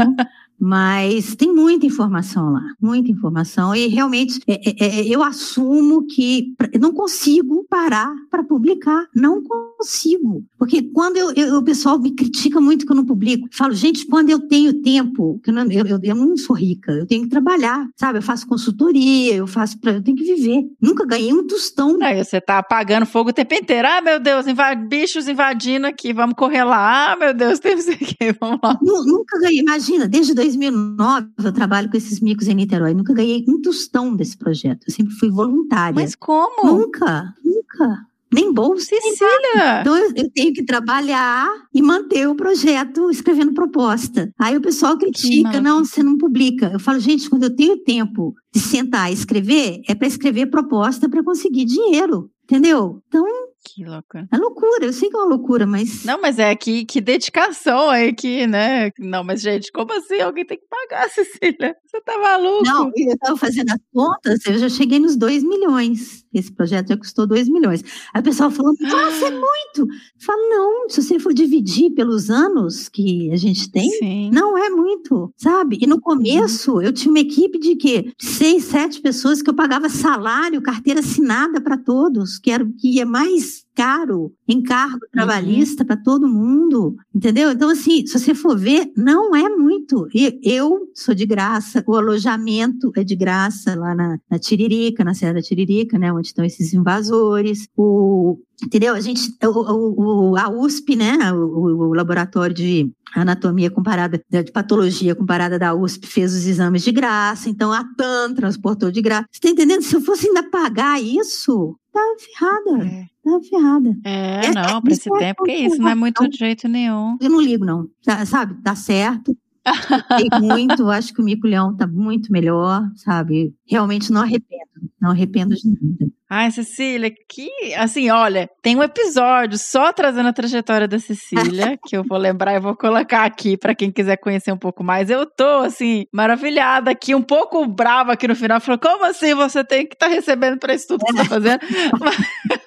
Mas 0.61 1.35
tem 1.35 1.53
muita 1.53 1.87
informação 1.87 2.53
lá, 2.53 2.63
muita 2.81 3.11
informação. 3.11 3.75
E 3.75 3.87
realmente 3.89 4.41
é, 4.47 4.61
é, 4.71 5.01
é, 5.01 5.09
eu 5.09 5.23
assumo 5.23 6.07
que 6.07 6.53
não 6.79 6.93
consigo 6.93 7.65
parar 7.69 8.13
para 8.31 8.45
publicar. 8.45 9.07
Não 9.15 9.43
consigo. 9.43 10.45
Porque 10.59 10.83
quando 10.83 11.17
eu, 11.17 11.33
eu- 11.33 11.57
o 11.59 11.63
pessoal 11.63 11.99
me 11.99 12.11
critica 12.11 12.61
muito 12.61 12.85
que 12.85 12.93
eu 12.93 12.97
não 12.97 13.05
publico, 13.07 13.49
falo, 13.53 13.73
gente, 13.75 14.07
quando 14.07 14.29
eu 14.31 14.41
tenho 14.49 14.75
tempo, 14.83 15.41
que 15.43 15.51
eu 15.51 15.55
não, 15.55 15.65
eu, 15.71 15.87
eu- 16.03 16.15
não 16.15 16.37
sou 16.37 16.55
rica, 16.55 16.93
eu 16.93 17.07
tenho 17.07 17.23
que 17.23 17.29
trabalhar, 17.31 17.89
sabe? 17.97 18.19
Eu 18.19 18.23
faço 18.23 18.47
consultoria, 18.47 19.35
eu 19.37 19.47
faço. 19.47 19.79
Pra, 19.81 19.93
eu 19.93 20.03
tenho 20.03 20.17
que 20.17 20.25
viver. 20.25 20.65
Nunca 20.81 21.07
ganhei 21.07 21.33
um 21.33 21.47
tostão 21.47 21.97
Aí 22.03 22.23
você 22.23 22.41
tá 22.41 22.59
apagando 22.59 23.07
fogo 23.07 23.31
o 23.31 23.33
tempo 23.33 23.55
inteiro. 23.55 23.89
Ah, 23.89 24.01
meu 24.03 24.21
Deus, 24.21 24.47
inva- 24.47 24.75
bichos 24.75 25.27
invadindo 25.29 25.87
aqui, 25.87 26.13
vamos 26.13 26.35
correr 26.37 26.65
lá. 26.65 27.13
Ah, 27.13 27.17
meu 27.17 27.33
Deus, 27.33 27.59
temos 27.61 27.89
aqui, 27.89 28.17
vamos 28.39 28.59
lá. 28.63 28.79
Nu- 28.83 29.05
Nunca 29.05 29.39
ganhei, 29.41 29.61
imagina, 29.61 30.07
desde 30.07 30.35
2009 30.57 31.29
eu 31.45 31.53
trabalho 31.53 31.91
com 31.91 31.97
esses 31.97 32.21
micos 32.21 32.49
em 32.49 32.55
Niterói, 32.55 32.95
nunca 32.95 33.13
ganhei 33.13 33.45
um 33.49 33.61
tostão 33.61 34.15
desse 34.15 34.37
projeto, 34.37 34.85
eu 34.89 34.93
sempre 34.93 35.15
fui 35.15 35.31
voluntária. 35.31 35.95
Mas 35.95 36.15
como? 36.15 36.67
Nunca, 36.67 37.35
nunca, 37.45 38.07
nem 38.33 38.53
bolsa. 38.53 38.87
Cecília! 38.87 39.81
Então 39.81 39.97
eu, 39.97 40.13
eu 40.17 40.31
tenho 40.31 40.53
que 40.53 40.65
trabalhar 40.65 41.49
e 41.75 41.83
manter 41.83 42.29
o 42.29 42.35
projeto 42.35 43.11
escrevendo 43.11 43.53
proposta. 43.53 44.33
Aí 44.39 44.57
o 44.57 44.61
pessoal 44.61 44.97
critica, 44.97 45.61
não, 45.61 45.85
você 45.85 46.03
não 46.03 46.17
publica. 46.17 46.71
Eu 46.73 46.81
falo, 46.81 46.99
gente, 46.99 47.29
quando 47.29 47.45
eu 47.45 47.55
tenho 47.55 47.77
tempo 47.79 48.35
de 48.53 48.61
sentar 48.61 49.11
e 49.11 49.15
escrever, 49.15 49.81
é 49.89 49.95
para 49.95 50.09
escrever 50.09 50.47
proposta 50.47 51.09
para 51.09 51.25
conseguir 51.25 51.65
dinheiro, 51.65 52.31
entendeu? 52.45 53.03
Então 53.09 53.27
Que 53.63 53.85
loucura. 53.85 54.27
é 54.33 54.37
loucura, 54.39 54.87
eu 54.87 54.93
sei 54.93 55.11
que 55.11 55.17
é 55.17 55.19
uma 55.19 55.29
loucura, 55.29 55.67
mas 55.67 56.03
Não, 56.05 56.21
mas 56.21 56.39
é 56.39 56.55
que, 56.57 56.85
que 56.87 57.01
dedicação 57.01 57.91
aí 57.91 58.13
que, 58.13 58.47
né? 58.47 58.91
Não, 58.99 59.23
mas 59.23 59.43
gente, 59.43 59.71
como 59.71 59.93
assim? 59.93 60.21
Alguém 60.21 60.47
tem 60.47 60.59
que 60.59 60.65
pagar, 60.67 61.09
Cecília. 61.11 61.77
Você 61.87 62.01
tá 62.01 62.19
maluco? 62.19 62.65
Não, 62.65 62.91
eu 62.97 63.13
estava 63.13 63.37
fazendo 63.37 63.71
as 63.71 63.81
contas, 63.93 64.47
eu 64.47 64.59
já 64.59 64.69
cheguei 64.69 64.99
nos 64.99 65.17
2 65.17 65.43
milhões. 65.45 66.25
Esse 66.33 66.53
projeto 66.53 66.89
já 66.89 66.97
custou 66.97 67.27
2 67.27 67.49
milhões. 67.49 67.83
Aí 68.15 68.21
o 68.21 68.25
pessoal 68.25 68.51
falou, 68.51 68.73
nossa, 68.81 69.27
é 69.27 69.31
muito. 69.31 69.81
Eu 69.81 69.89
falo, 70.19 70.49
não, 70.49 70.89
se 70.89 71.03
você 71.03 71.19
for 71.19 71.35
dividir 71.35 71.91
pelos 71.91 72.31
anos 72.31 72.89
que 72.89 73.31
a 73.33 73.37
gente 73.37 73.71
tem, 73.71 73.91
Sim. 73.91 74.31
não 74.33 74.57
é 74.57 74.71
muito, 74.71 75.33
sabe? 75.37 75.79
E 75.81 75.87
no 75.87 76.01
começo, 76.01 76.81
eu 76.81 76.93
tinha 76.93 77.11
uma 77.11 77.21
equipe 77.21 77.59
de 77.59 77.75
quê? 77.75 78.13
Seis, 78.19 78.65
sete 78.65 79.01
pessoas 79.01 79.43
que 79.43 79.51
eu 79.51 79.55
pagava 79.55 79.89
salário, 79.89 80.63
carteira 80.63 81.01
assinada 81.01 81.61
para 81.61 81.77
todos, 81.77 82.39
que 82.39 82.51
era 82.51 82.63
o 82.63 82.73
que 82.73 82.97
ia 82.97 83.07
mais 83.07 83.65
caro, 83.81 84.33
encargo 84.47 85.01
trabalhista 85.13 85.85
para 85.85 85.97
todo 85.97 86.29
mundo, 86.29 86.97
entendeu? 87.15 87.51
Então, 87.51 87.69
assim, 87.71 88.07
se 88.07 88.19
você 88.19 88.35
for 88.35 88.57
ver, 88.59 88.91
não 88.97 89.35
é 89.35 89.49
muito. 89.49 90.07
E 90.15 90.39
eu 90.43 90.89
sou 90.95 91.15
de 91.15 91.25
graça, 91.25 91.83
o 91.87 91.95
alojamento 91.97 92.93
é 92.97 93.03
de 93.03 93.17
graça 93.17 93.75
lá 93.75 93.95
na, 93.95 94.19
na 94.31 94.39
Tiririca, 94.39 95.03
na 95.05 95.15
Serra 95.15 95.35
da 95.35 95.43
Tiririca, 95.43 95.99
né? 95.99 96.13
Onde 96.13 96.27
estão 96.29 96.45
esses 96.45 96.75
invasores. 96.75 97.69
O, 97.77 98.39
entendeu? 98.63 98.95
A 98.95 99.01
gente, 99.01 99.33
o, 99.45 100.31
o- 100.33 100.37
a 100.37 100.51
USP, 100.51 100.95
né? 100.97 101.33
O, 101.33 101.37
o- 101.37 101.89
o 101.91 101.95
laboratório 101.95 102.55
de 102.55 102.91
anatomia 103.15 103.71
comparada, 103.71 104.23
de 104.31 104.53
patologia 104.53 105.15
comparada 105.15 105.59
da 105.59 105.75
USP, 105.75 106.07
fez 106.07 106.33
os 106.35 106.47
exames 106.47 106.83
de 106.83 106.93
graça, 106.93 107.49
então 107.51 107.73
a 107.73 107.83
TAM 107.97 108.35
transportou 108.35 108.91
de 108.91 109.03
graça. 109.03 109.27
Você 109.33 109.41
tá 109.41 109.49
entendendo? 109.49 109.83
Se 109.83 109.97
eu 109.97 110.01
fosse 110.01 110.29
ainda 110.29 110.43
pagar 110.49 111.03
isso, 111.03 111.77
tá 111.93 112.01
ferrada, 112.19 112.87
É, 112.87 113.05
tá 113.23 113.41
ferrada. 113.49 113.97
É, 114.05 114.47
É, 114.47 114.51
não, 114.53 114.81
pra 114.83 114.93
isso 114.93 115.09
esse 115.09 115.15
é 115.15 115.19
tempo, 115.19 115.45
que 115.45 115.53
isso, 115.53 115.81
não 115.81 115.89
é 115.89 115.95
muito 115.95 116.29
de 116.29 116.37
jeito 116.37 116.69
nenhum. 116.69 117.17
Eu 117.21 117.31
não 117.31 117.41
ligo, 117.41 117.65
não. 117.65 117.89
Sabe, 118.27 118.55
dá 118.63 118.75
certo. 118.75 119.37
Muito, 120.41 120.89
acho 120.89 121.13
que 121.13 121.21
o 121.21 121.25
Mico 121.25 121.47
Leão 121.47 121.77
tá 121.77 121.87
muito 121.87 122.33
melhor, 122.33 122.91
sabe? 122.97 123.55
Realmente 123.67 124.11
não 124.11 124.23
arrependo, 124.23 124.91
não 125.01 125.11
arrependo 125.11 125.55
de 125.55 125.69
nada. 125.69 126.13
Ai, 126.33 126.49
Cecília, 126.53 127.13
que. 127.29 127.51
Assim, 127.77 128.09
olha, 128.09 128.49
tem 128.63 128.77
um 128.77 128.83
episódio 128.85 129.59
só 129.59 129.93
trazendo 129.93 130.29
a 130.29 130.33
trajetória 130.33 130.87
da 130.87 131.01
Cecília, 131.01 131.77
que 131.85 131.97
eu 131.97 132.05
vou 132.09 132.17
lembrar 132.17 132.55
e 132.55 132.61
vou 132.61 132.77
colocar 132.77 133.25
aqui 133.25 133.57
pra 133.57 133.75
quem 133.75 133.91
quiser 133.91 134.17
conhecer 134.17 134.53
um 134.53 134.57
pouco 134.57 134.85
mais. 134.85 135.11
Eu 135.11 135.27
tô, 135.27 135.63
assim, 135.65 136.07
maravilhada 136.13 136.89
aqui, 136.89 137.17
um 137.17 137.23
pouco 137.23 137.67
brava 137.67 138.13
aqui 138.13 138.29
no 138.29 138.37
final. 138.37 138.61
Falou, 138.61 138.79
como 138.79 139.05
assim 139.07 139.35
você 139.35 139.65
tem 139.65 139.85
que 139.85 139.95
estar 139.95 140.07
recebendo 140.07 140.57
pra 140.57 140.73
isso 140.73 140.87
tudo 140.87 141.05
que 141.05 141.13
você 141.13 141.19
tá 141.19 141.25
fazendo? 141.25 141.61
Mas, 141.99 142.17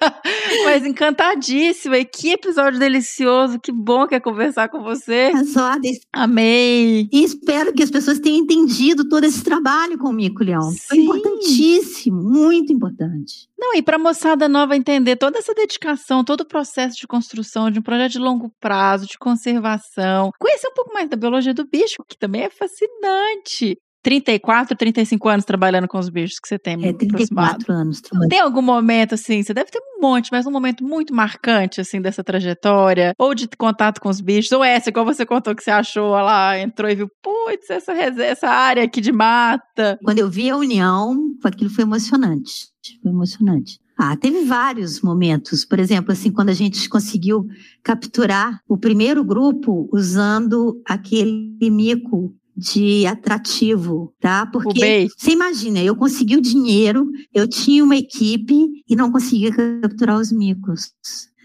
Mas 0.64 0.86
encantadíssima. 0.86 1.96
E 1.98 2.04
que 2.04 2.32
episódio 2.32 2.78
delicioso. 2.78 3.58
Que 3.58 3.72
bom 3.72 4.06
que 4.06 4.14
é 4.14 4.20
conversar 4.20 4.68
com 4.68 4.82
você. 4.82 5.32
As 5.34 5.56
ordens. 5.56 6.00
Amei. 6.12 7.08
E 7.10 7.24
espero 7.24 7.72
que 7.72 7.82
as 7.82 7.90
pessoas 7.90 8.18
tenham 8.18 8.40
entendido 8.40 9.08
todo 9.08 9.24
esse 9.24 9.42
trabalho 9.42 9.98
com 9.98 10.08
o 10.08 10.12
Mico 10.12 10.44
Leão. 10.44 10.70
Foi 10.86 10.98
Sim. 10.98 11.04
importantíssimo, 11.04 12.22
muito 12.22 12.72
importante. 12.72 13.48
Não, 13.64 13.74
e 13.74 13.82
para 13.82 13.96
a 13.96 13.98
moçada 13.98 14.46
nova 14.46 14.76
entender 14.76 15.16
toda 15.16 15.38
essa 15.38 15.54
dedicação, 15.54 16.22
todo 16.22 16.42
o 16.42 16.46
processo 16.46 16.98
de 17.00 17.06
construção 17.06 17.70
de 17.70 17.78
um 17.78 17.82
projeto 17.82 18.12
de 18.12 18.18
longo 18.18 18.52
prazo, 18.60 19.06
de 19.06 19.16
conservação, 19.16 20.30
conhecer 20.38 20.68
um 20.68 20.74
pouco 20.74 20.92
mais 20.92 21.08
da 21.08 21.16
biologia 21.16 21.54
do 21.54 21.66
bicho, 21.66 21.96
que 22.06 22.18
também 22.18 22.42
é 22.42 22.50
fascinante. 22.50 23.78
34, 24.02 24.76
35 24.76 25.28
anos 25.30 25.44
trabalhando 25.46 25.88
com 25.88 25.98
os 25.98 26.10
bichos 26.10 26.38
que 26.38 26.46
você 26.46 26.58
tem, 26.58 26.74
É 26.74 26.76
muito 26.76 27.06
aproximado. 27.06 27.64
34 27.64 27.72
anos 27.72 28.00
trabalhando. 28.02 28.28
Tem 28.30 28.40
algum 28.40 28.60
momento, 28.60 29.14
assim, 29.14 29.42
você 29.42 29.54
deve 29.54 29.70
ter 29.70 29.78
um 29.78 30.02
monte, 30.02 30.28
mas 30.30 30.44
um 30.44 30.50
momento 30.50 30.84
muito 30.84 31.14
marcante, 31.14 31.80
assim, 31.80 32.02
dessa 32.02 32.22
trajetória, 32.22 33.14
ou 33.18 33.34
de 33.34 33.48
contato 33.56 33.98
com 33.98 34.10
os 34.10 34.20
bichos, 34.20 34.52
ou 34.52 34.62
essa, 34.62 34.90
igual 34.90 35.06
você 35.06 35.24
contou 35.24 35.54
que 35.56 35.64
você 35.64 35.70
achou, 35.70 36.10
olha 36.10 36.22
lá, 36.22 36.58
entrou 36.58 36.90
e 36.90 36.94
viu, 36.94 37.08
putz, 37.22 37.70
essa, 37.70 37.92
essa 37.94 38.48
área 38.50 38.84
aqui 38.84 39.00
de 39.00 39.10
mata. 39.10 39.98
Quando 40.04 40.18
eu 40.18 40.28
vi 40.28 40.50
a 40.50 40.56
união, 40.58 41.16
aquilo 41.42 41.70
foi 41.70 41.84
emocionante. 41.84 42.73
Foi 43.02 43.10
emocionante. 43.10 43.78
Ah, 43.96 44.16
teve 44.16 44.44
vários 44.44 45.00
momentos. 45.00 45.64
Por 45.64 45.78
exemplo, 45.78 46.12
assim, 46.12 46.30
quando 46.30 46.48
a 46.48 46.54
gente 46.54 46.88
conseguiu 46.88 47.46
capturar 47.82 48.60
o 48.68 48.76
primeiro 48.76 49.24
grupo 49.24 49.88
usando 49.92 50.80
aquele 50.84 51.70
mico 51.70 52.34
de 52.56 53.04
atrativo, 53.06 54.14
tá? 54.20 54.46
Porque 54.46 55.08
você 55.16 55.32
imagina, 55.32 55.82
eu 55.82 55.96
consegui 55.96 56.36
o 56.36 56.40
dinheiro, 56.40 57.06
eu 57.32 57.48
tinha 57.48 57.82
uma 57.82 57.96
equipe 57.96 58.66
e 58.88 58.94
não 58.94 59.10
conseguia 59.10 59.52
capturar 59.52 60.18
os 60.18 60.30
micos. 60.30 60.92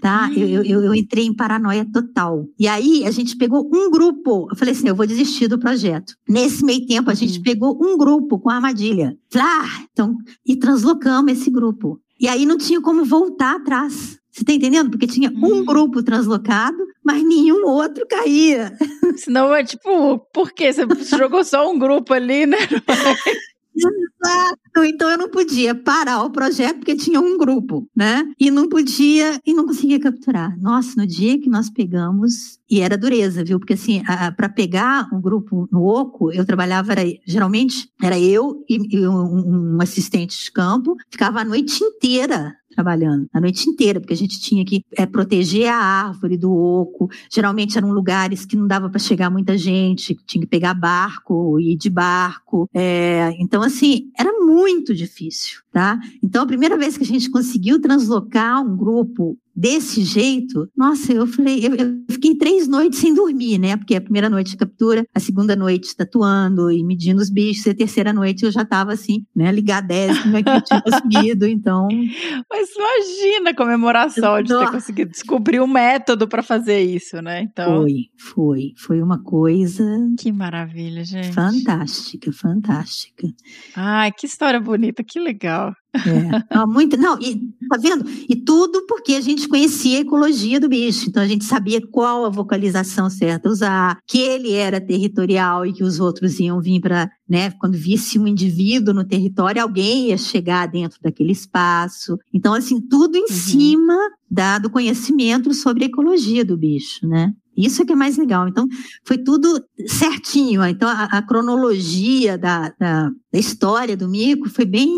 Tá? 0.02 0.32
Eu, 0.36 0.48
eu, 0.48 0.64
eu- 0.64 0.84
eu 0.86 0.96
entrei 0.96 1.26
em 1.26 1.36
paranoia 1.36 1.86
total. 1.92 2.46
E 2.58 2.68
aí 2.68 3.06
a 3.06 3.12
gente 3.12 3.36
pegou 3.36 3.70
um 3.74 3.92
grupo. 3.92 4.48
Eu 4.50 4.56
falei 4.56 4.74
assim: 4.74 4.88
eu 4.88 4.96
vou 4.96 5.06
desistir 5.06 5.48
do 5.48 5.60
projeto. 5.60 6.14
Nesse 6.28 6.64
meio 6.64 6.86
tempo, 6.88 7.10
a 7.10 7.14
gente 7.14 7.38
Uhum. 7.38 7.44
pegou 7.44 7.78
um 7.84 7.98
grupo 7.98 8.40
com 8.40 8.50
a 8.50 8.56
armadilha. 8.56 9.18
Ah, 9.36 9.84
então, 9.92 10.16
e 10.46 10.56
translocamos 10.56 11.34
esse 11.34 11.50
grupo. 11.52 12.00
E 12.20 12.28
aí 12.28 12.46
não 12.46 12.58
tinha 12.58 12.80
como 12.82 13.04
voltar 13.04 13.56
atrás. 13.58 14.18
Você 14.32 14.46
tá 14.46 14.54
entendendo? 14.54 14.90
Porque 14.90 15.08
tinha 15.08 15.30
um 15.32 15.46
Uhum. 15.58 15.66
grupo 15.66 16.02
translocado, 16.04 16.78
mas 17.04 17.22
nenhum 17.24 17.66
outro 17.68 18.06
caía. 18.08 18.72
Senão 19.18 19.54
é 19.54 19.64
tipo, 19.66 20.20
por 20.34 20.52
quê? 20.54 20.72
Você 20.72 20.86
jogou 21.18 21.44
só 21.44 21.70
um 21.70 21.78
grupo 21.78 22.14
ali, 22.14 22.46
né? 22.46 22.58
Exato. 23.88 24.84
Então 24.86 25.10
eu 25.10 25.18
não 25.18 25.30
podia 25.30 25.74
parar 25.76 26.24
o 26.24 26.30
projeto 26.30 26.78
porque 26.78 26.96
tinha 26.96 27.20
um 27.20 27.38
grupo, 27.38 27.88
né? 27.96 28.24
E 28.40 28.52
não 28.52 28.68
podia 28.70 29.40
e 29.46 29.54
não 29.54 29.66
conseguia 29.66 30.00
capturar. 30.00 30.58
Nossa, 30.60 30.94
no 30.98 31.08
dia 31.08 31.40
que 31.40 31.50
nós 31.50 31.70
pegamos 31.70 32.60
e 32.70 32.82
era 32.82 32.98
dureza, 32.98 33.44
viu? 33.44 33.60
Porque 33.60 33.74
assim, 33.74 34.02
para 34.38 34.50
pegar 34.50 35.08
um 35.14 35.22
grupo 35.22 35.68
no 35.72 35.84
oco, 35.84 36.32
eu 36.32 36.46
trabalhava 36.46 36.92
era, 36.94 37.04
geralmente 37.26 37.90
era 38.02 38.20
eu 38.20 38.64
e, 38.70 38.98
e 38.98 39.08
um, 39.08 39.76
um 39.76 39.82
assistente 39.82 40.44
de 40.46 40.52
campo, 40.52 40.96
ficava 41.10 41.42
a 41.42 41.46
noite 41.46 41.84
inteira 41.84 42.56
trabalhando, 42.74 43.28
a 43.34 43.42
noite 43.42 43.70
inteira, 43.70 44.00
porque 44.00 44.14
a 44.14 44.18
gente 44.18 44.40
tinha 44.40 44.64
que 44.64 44.84
é, 44.98 45.06
proteger 45.06 45.68
a 45.68 45.76
árvore 45.76 46.38
do 46.38 46.52
oco. 46.52 47.10
Geralmente 47.32 47.78
eram 47.78 47.92
lugares 47.92 48.46
que 48.46 48.56
não 48.56 48.68
dava 48.68 48.90
para 48.90 49.00
chegar 49.00 49.30
muita 49.30 49.58
gente, 49.58 50.18
tinha 50.26 50.42
que 50.42 50.48
pegar 50.48 50.74
barco, 50.74 51.60
ir 51.60 51.76
de 51.76 51.90
barco. 51.90 52.70
É, 52.74 53.32
então, 53.40 53.62
assim, 53.62 54.10
era 54.18 54.32
muito 54.40 54.94
difícil, 54.94 55.62
tá? 55.72 56.00
Então, 56.24 56.44
a 56.44 56.48
primeira 56.48 56.78
vez 56.78 56.98
que 56.98 57.04
a 57.04 57.08
gente 57.08 57.30
conseguiu 57.30 57.82
translocar 57.82 58.62
um 58.62 58.76
grupo 58.76 59.38
desse 59.56 60.04
jeito, 60.04 60.70
nossa, 60.76 61.12
eu 61.12 61.28
falei, 61.28 61.66
eu, 61.66 61.76
eu, 61.76 62.04
fiquei 62.10 62.36
três 62.36 62.68
noites 62.68 63.00
sem 63.00 63.14
dormir, 63.14 63.58
né? 63.58 63.76
Porque 63.76 63.96
a 63.96 64.02
primeira 64.02 64.30
noite 64.30 64.52
de 64.52 64.58
captura, 64.58 65.06
a 65.14 65.20
segunda 65.20 65.56
noite 65.56 65.96
tatuando 65.96 66.72
e 66.72 66.84
medindo 66.84 67.22
os 67.22 67.30
bichos, 67.30 67.66
e 67.66 67.72
a 67.72 67.76
terceira 67.76 68.14
noite 68.14 68.46
eu 68.46 68.52
já 68.52 68.62
estava 68.62 68.94
assim, 68.94 69.26
né, 69.36 69.52
ligadésima 69.52 70.20
como 70.24 70.38
é 70.38 70.44
que 70.44 70.50
eu 70.50 70.62
tinha 70.62 70.82
conseguido, 70.82 71.46
então. 71.46 71.88
Mas 72.50 72.70
imagina 72.76 73.50
a 73.52 73.56
comemoração 73.56 74.42
de 74.42 74.58
ter 74.58 74.72
conseguido 74.72 75.12
descobrir 75.12 75.60
o 75.60 75.68
método 75.68 76.28
para 76.28 76.44
fazer 76.44 76.82
isso, 76.82 77.22
né? 77.22 77.42
Então, 77.42 77.82
Foi, 77.82 77.94
foi, 78.18 78.74
foi 78.78 79.02
uma 79.02 79.22
coisa 79.22 79.84
que 80.18 80.32
maravilha, 80.32 81.04
gente. 81.04 81.34
fantástica, 81.34 82.32
fantástica. 82.32 83.28
Ai, 83.76 84.12
que 84.12 84.26
história 84.26 84.60
bonita, 84.60 85.04
que 85.04 85.20
legal. 85.20 85.74
É. 85.94 86.00
Não, 86.56 86.68
muito, 86.68 86.98
não, 86.98 87.20
e 87.20 87.36
tá 87.68 87.78
vendo? 87.78 88.06
E 88.28 88.36
tudo 88.36 88.86
porque 88.86 89.14
a 89.14 89.22
gente 89.22 89.48
conhecia 89.48 89.98
a 89.98 90.02
ecologia 90.02 90.60
do 90.60 90.70
bicho, 90.70 91.10
então 91.10 91.22
a 91.22 91.28
gente 91.28 91.46
sabia 91.46 91.82
qual 91.82 92.26
a 92.26 92.30
vocalização 92.30 93.10
certa 93.10 93.50
usar, 93.50 93.98
que 94.08 94.20
ele 94.20 94.54
era 94.54 94.80
territorial 94.82 95.66
e 95.66 95.74
que 95.74 95.84
os 95.84 96.00
outros 96.00 96.40
iam 96.40 96.62
vir 96.62 96.80
para, 96.80 97.10
né, 97.28 97.52
quando 97.52 97.78
visse 97.78 98.20
um 98.20 98.28
indivíduo 98.28 98.94
no 98.94 99.04
território, 99.04 99.62
alguém 99.62 100.10
ia 100.10 100.18
chegar 100.18 100.68
dentro 100.68 101.00
daquele 101.02 101.32
espaço. 101.32 102.18
Então, 102.34 102.54
assim, 102.54 102.80
tudo 102.82 103.18
em 103.18 103.28
cima 103.28 103.98
da, 104.30 104.60
do 104.60 104.70
conhecimento 104.70 105.54
sobre 105.54 105.86
a 105.86 105.88
ecologia 105.88 106.46
do 106.46 106.58
bicho, 106.58 107.08
né? 107.08 107.34
Isso 107.66 107.82
é 107.82 107.86
que 107.86 107.94
é 107.94 107.96
mais 107.96 108.18
legal. 108.18 108.48
Então, 108.48 108.66
foi 109.06 109.18
tudo 109.18 109.62
certinho. 109.86 110.64
Então, 110.66 110.88
a, 110.88 111.06
a 111.06 111.22
cronologia 111.22 112.38
da, 112.38 112.74
da, 112.80 113.10
da 113.32 113.40
história 113.40 113.98
do 113.98 114.08
mico 114.08 114.50
foi 114.50 114.66
bem 114.66 114.90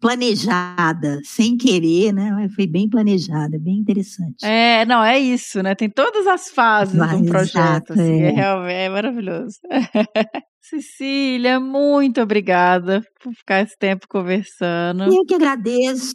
planejada, 0.00 1.20
sem 1.24 1.56
querer, 1.56 2.12
né? 2.12 2.30
Mas 2.30 2.54
Foi 2.54 2.66
bem 2.66 2.88
planejada, 2.88 3.58
bem 3.58 3.78
interessante. 3.78 4.44
É, 4.44 4.84
não, 4.86 5.02
é 5.02 5.18
isso, 5.18 5.62
né? 5.62 5.74
Tem 5.74 5.90
todas 5.90 6.26
as 6.26 6.48
fases 6.50 6.94
um 6.94 6.98
Vai, 6.98 7.22
projeto, 7.24 7.92
exato, 7.92 7.92
assim, 7.94 8.22
é, 8.22 8.34
é. 8.40 8.84
é 8.84 8.88
maravilhoso. 8.88 9.58
Cecília, 10.60 11.58
muito 11.58 12.20
obrigada 12.20 13.02
por 13.22 13.32
ficar 13.32 13.62
esse 13.62 13.76
tempo 13.78 14.06
conversando. 14.06 15.04
Eu 15.04 15.24
que 15.24 15.34
agradeço. 15.34 16.14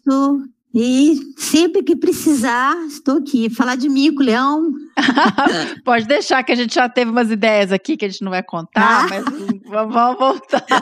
E 0.75 1.15
sempre 1.37 1.83
que 1.83 1.95
precisar, 1.95 2.75
estou 2.87 3.17
aqui. 3.19 3.47
Falar 3.47 3.75
de 3.75 3.87
mico, 3.87 4.23
leão. 4.23 4.73
Pode 5.85 6.07
deixar 6.07 6.41
que 6.43 6.51
a 6.51 6.55
gente 6.55 6.73
já 6.73 6.89
teve 6.89 7.11
umas 7.11 7.29
ideias 7.29 7.71
aqui 7.71 7.95
que 7.95 8.05
a 8.05 8.09
gente 8.09 8.23
não 8.23 8.31
vai 8.31 8.41
contar, 8.41 9.05
Ah. 9.05 9.07
mas 9.07 9.23
vamos 9.69 10.17
voltar. 10.17 10.65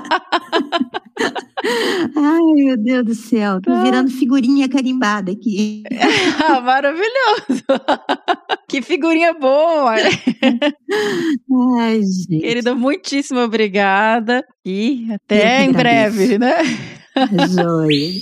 Ai, 2.15 2.39
meu 2.55 2.77
Deus 2.77 3.05
do 3.05 3.13
céu. 3.15 3.59
Tô 3.61 3.69
Tá. 3.71 3.83
virando 3.83 4.09
figurinha 4.11 4.69
carimbada 4.69 5.31
aqui. 5.33 5.83
Ah, 6.43 6.61
Maravilhoso! 6.61 7.63
Que 8.69 8.81
figurinha 8.81 9.33
boa! 9.33 9.93
Ai, 11.79 12.01
gente. 12.01 12.39
Querida, 12.39 12.73
muitíssimo 12.73 13.39
obrigada 13.41 14.43
e 14.65 15.07
até 15.13 15.65
em 15.65 15.71
breve, 15.73 16.37
né? 16.39 16.55
Joia. 17.53 18.21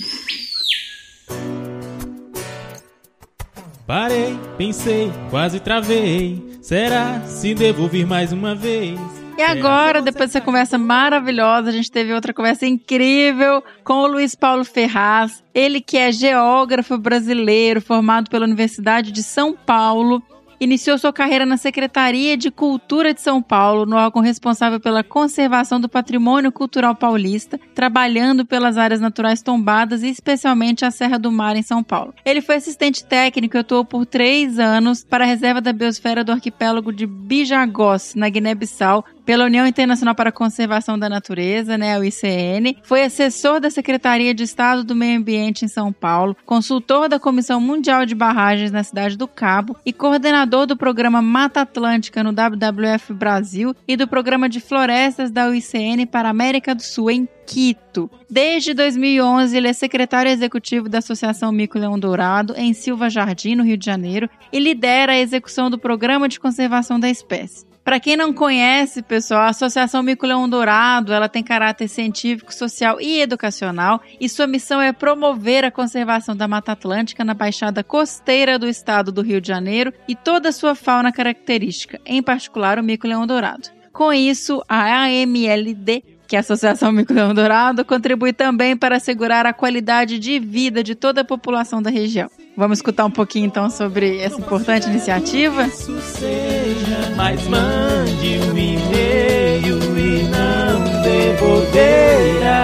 Parei, 3.90 4.38
pensei, 4.56 5.10
quase 5.30 5.58
travei. 5.58 6.40
Será 6.62 7.22
se 7.22 7.52
devo 7.56 7.88
vir 7.88 8.06
mais 8.06 8.32
uma 8.32 8.54
vez? 8.54 8.96
E 9.36 9.42
agora, 9.42 10.00
depois 10.00 10.30
dessa 10.30 10.40
conversa 10.40 10.78
maravilhosa, 10.78 11.70
a 11.70 11.72
gente 11.72 11.90
teve 11.90 12.14
outra 12.14 12.32
conversa 12.32 12.64
incrível 12.64 13.64
com 13.82 13.94
o 13.94 14.06
Luiz 14.06 14.36
Paulo 14.36 14.64
Ferraz. 14.64 15.42
Ele 15.52 15.80
que 15.80 15.98
é 15.98 16.12
geógrafo 16.12 16.96
brasileiro, 16.98 17.80
formado 17.80 18.30
pela 18.30 18.44
Universidade 18.44 19.10
de 19.10 19.24
São 19.24 19.56
Paulo. 19.56 20.22
Iniciou 20.60 20.98
sua 20.98 21.10
carreira 21.10 21.46
na 21.46 21.56
Secretaria 21.56 22.36
de 22.36 22.50
Cultura 22.50 23.14
de 23.14 23.22
São 23.22 23.40
Paulo, 23.40 23.86
no 23.86 23.96
órgão 23.96 24.20
responsável 24.20 24.78
pela 24.78 25.02
conservação 25.02 25.80
do 25.80 25.88
patrimônio 25.88 26.52
cultural 26.52 26.94
paulista, 26.94 27.58
trabalhando 27.74 28.44
pelas 28.44 28.76
áreas 28.76 29.00
naturais 29.00 29.40
tombadas 29.40 30.02
e 30.02 30.10
especialmente 30.10 30.84
a 30.84 30.90
Serra 30.90 31.18
do 31.18 31.32
Mar 31.32 31.56
em 31.56 31.62
São 31.62 31.82
Paulo. 31.82 32.12
Ele 32.26 32.42
foi 32.42 32.56
assistente 32.56 33.02
técnico 33.02 33.56
e 33.56 33.60
atuou 33.60 33.86
por 33.86 34.04
três 34.04 34.58
anos 34.58 35.02
para 35.02 35.24
a 35.24 35.26
Reserva 35.26 35.62
da 35.62 35.72
Biosfera 35.72 36.22
do 36.22 36.32
Arquipélago 36.32 36.92
de 36.92 37.06
Bijagós, 37.06 38.14
na 38.14 38.28
Guiné-Bissau, 38.28 39.02
pela 39.30 39.44
União 39.44 39.64
Internacional 39.64 40.12
para 40.12 40.30
a 40.30 40.32
Conservação 40.32 40.98
da 40.98 41.08
Natureza, 41.08 41.78
né, 41.78 41.94
a 41.94 42.00
UICN, 42.00 42.74
foi 42.82 43.04
assessor 43.04 43.60
da 43.60 43.70
Secretaria 43.70 44.34
de 44.34 44.42
Estado 44.42 44.82
do 44.82 44.92
Meio 44.92 45.20
Ambiente 45.20 45.64
em 45.64 45.68
São 45.68 45.92
Paulo, 45.92 46.36
consultor 46.44 47.08
da 47.08 47.16
Comissão 47.16 47.60
Mundial 47.60 48.04
de 48.04 48.12
Barragens 48.12 48.72
na 48.72 48.82
cidade 48.82 49.16
do 49.16 49.28
Cabo 49.28 49.76
e 49.86 49.92
coordenador 49.92 50.66
do 50.66 50.76
programa 50.76 51.22
Mata 51.22 51.60
Atlântica 51.60 52.24
no 52.24 52.32
WWF 52.32 53.14
Brasil 53.14 53.72
e 53.86 53.96
do 53.96 54.08
programa 54.08 54.48
de 54.48 54.58
florestas 54.58 55.30
da 55.30 55.46
UICN 55.46 56.06
para 56.10 56.26
a 56.26 56.32
América 56.32 56.74
do 56.74 56.82
Sul 56.82 57.08
em 57.08 57.28
Quito. 57.46 58.10
Desde 58.28 58.74
2011, 58.74 59.56
ele 59.56 59.68
é 59.68 59.72
secretário 59.72 60.32
executivo 60.32 60.88
da 60.88 60.98
Associação 60.98 61.52
Mico 61.52 61.78
Leão 61.78 61.96
Dourado 61.96 62.52
em 62.56 62.72
Silva 62.74 63.08
Jardim, 63.08 63.54
no 63.54 63.62
Rio 63.62 63.76
de 63.76 63.86
Janeiro, 63.86 64.28
e 64.52 64.58
lidera 64.58 65.12
a 65.12 65.20
execução 65.20 65.70
do 65.70 65.78
Programa 65.78 66.28
de 66.28 66.40
Conservação 66.40 66.98
da 66.98 67.08
Espécie. 67.08 67.69
Para 67.90 67.98
quem 67.98 68.16
não 68.16 68.32
conhece, 68.32 69.02
pessoal, 69.02 69.40
a 69.40 69.48
Associação 69.48 70.00
Mico 70.00 70.24
Leão 70.24 70.48
Dourado, 70.48 71.12
ela 71.12 71.28
tem 71.28 71.42
caráter 71.42 71.88
científico, 71.88 72.54
social 72.54 73.00
e 73.00 73.20
educacional, 73.20 74.00
e 74.20 74.28
sua 74.28 74.46
missão 74.46 74.80
é 74.80 74.92
promover 74.92 75.64
a 75.64 75.72
conservação 75.72 76.36
da 76.36 76.46
Mata 76.46 76.70
Atlântica 76.70 77.24
na 77.24 77.34
Baixada 77.34 77.82
Costeira 77.82 78.60
do 78.60 78.68
estado 78.68 79.10
do 79.10 79.22
Rio 79.22 79.40
de 79.40 79.48
Janeiro 79.48 79.92
e 80.06 80.14
toda 80.14 80.50
a 80.50 80.52
sua 80.52 80.76
fauna 80.76 81.10
característica, 81.10 82.00
em 82.06 82.22
particular 82.22 82.78
o 82.78 82.84
mico 82.84 83.08
leão 83.08 83.26
dourado. 83.26 83.70
Com 83.92 84.12
isso, 84.12 84.62
a 84.68 85.06
AMLD 85.06 86.20
que 86.28 86.36
a 86.36 86.40
Associação 86.40 86.92
Micro 86.92 87.34
Dourado 87.34 87.84
contribui 87.84 88.32
também 88.32 88.76
para 88.76 88.98
assegurar 88.98 89.46
a 89.46 89.52
qualidade 89.52 90.16
de 90.16 90.38
vida 90.38 90.80
de 90.80 90.94
toda 90.94 91.22
a 91.22 91.24
população 91.24 91.82
da 91.82 91.90
região. 91.90 92.30
Vamos 92.60 92.76
escutar 92.76 93.06
um 93.06 93.10
pouquinho 93.10 93.46
então 93.46 93.70
sobre 93.70 94.18
essa 94.18 94.38
importante 94.38 94.86
iniciativa? 94.86 95.66
Isso 95.66 95.98
seja, 95.98 97.10
mas 97.16 97.48
mande 97.48 98.38
um 98.38 98.50
e-mail 98.50 99.78
e 99.96 100.24
não 100.24 101.00
devolverá. 101.02 102.60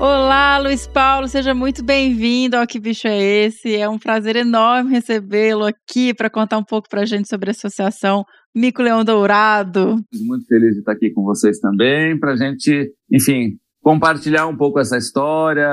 Olá, 0.00 0.56
Luiz 0.56 0.86
Paulo, 0.86 1.28
seja 1.28 1.52
muito 1.52 1.84
bem-vindo 1.84 2.56
ao 2.56 2.66
Que 2.66 2.80
Bicho 2.80 3.06
é 3.06 3.22
Esse? 3.22 3.76
É 3.76 3.86
um 3.90 3.98
prazer 3.98 4.36
enorme 4.36 4.90
recebê-lo 4.90 5.66
aqui 5.66 6.14
para 6.14 6.30
contar 6.30 6.56
um 6.56 6.64
pouco 6.64 6.88
para 6.88 7.02
a 7.02 7.06
gente 7.06 7.28
sobre 7.28 7.50
a 7.50 7.52
associação 7.52 8.24
Mico 8.54 8.80
Leão 8.80 9.04
Dourado. 9.04 10.02
Muito 10.14 10.46
feliz 10.46 10.72
de 10.72 10.78
estar 10.78 10.92
aqui 10.92 11.10
com 11.10 11.24
vocês 11.24 11.58
também, 11.58 12.18
para 12.18 12.32
a 12.32 12.36
gente, 12.36 12.90
enfim, 13.12 13.58
compartilhar 13.86 14.48
um 14.48 14.56
pouco 14.56 14.80
essa 14.80 14.98
história, 14.98 15.70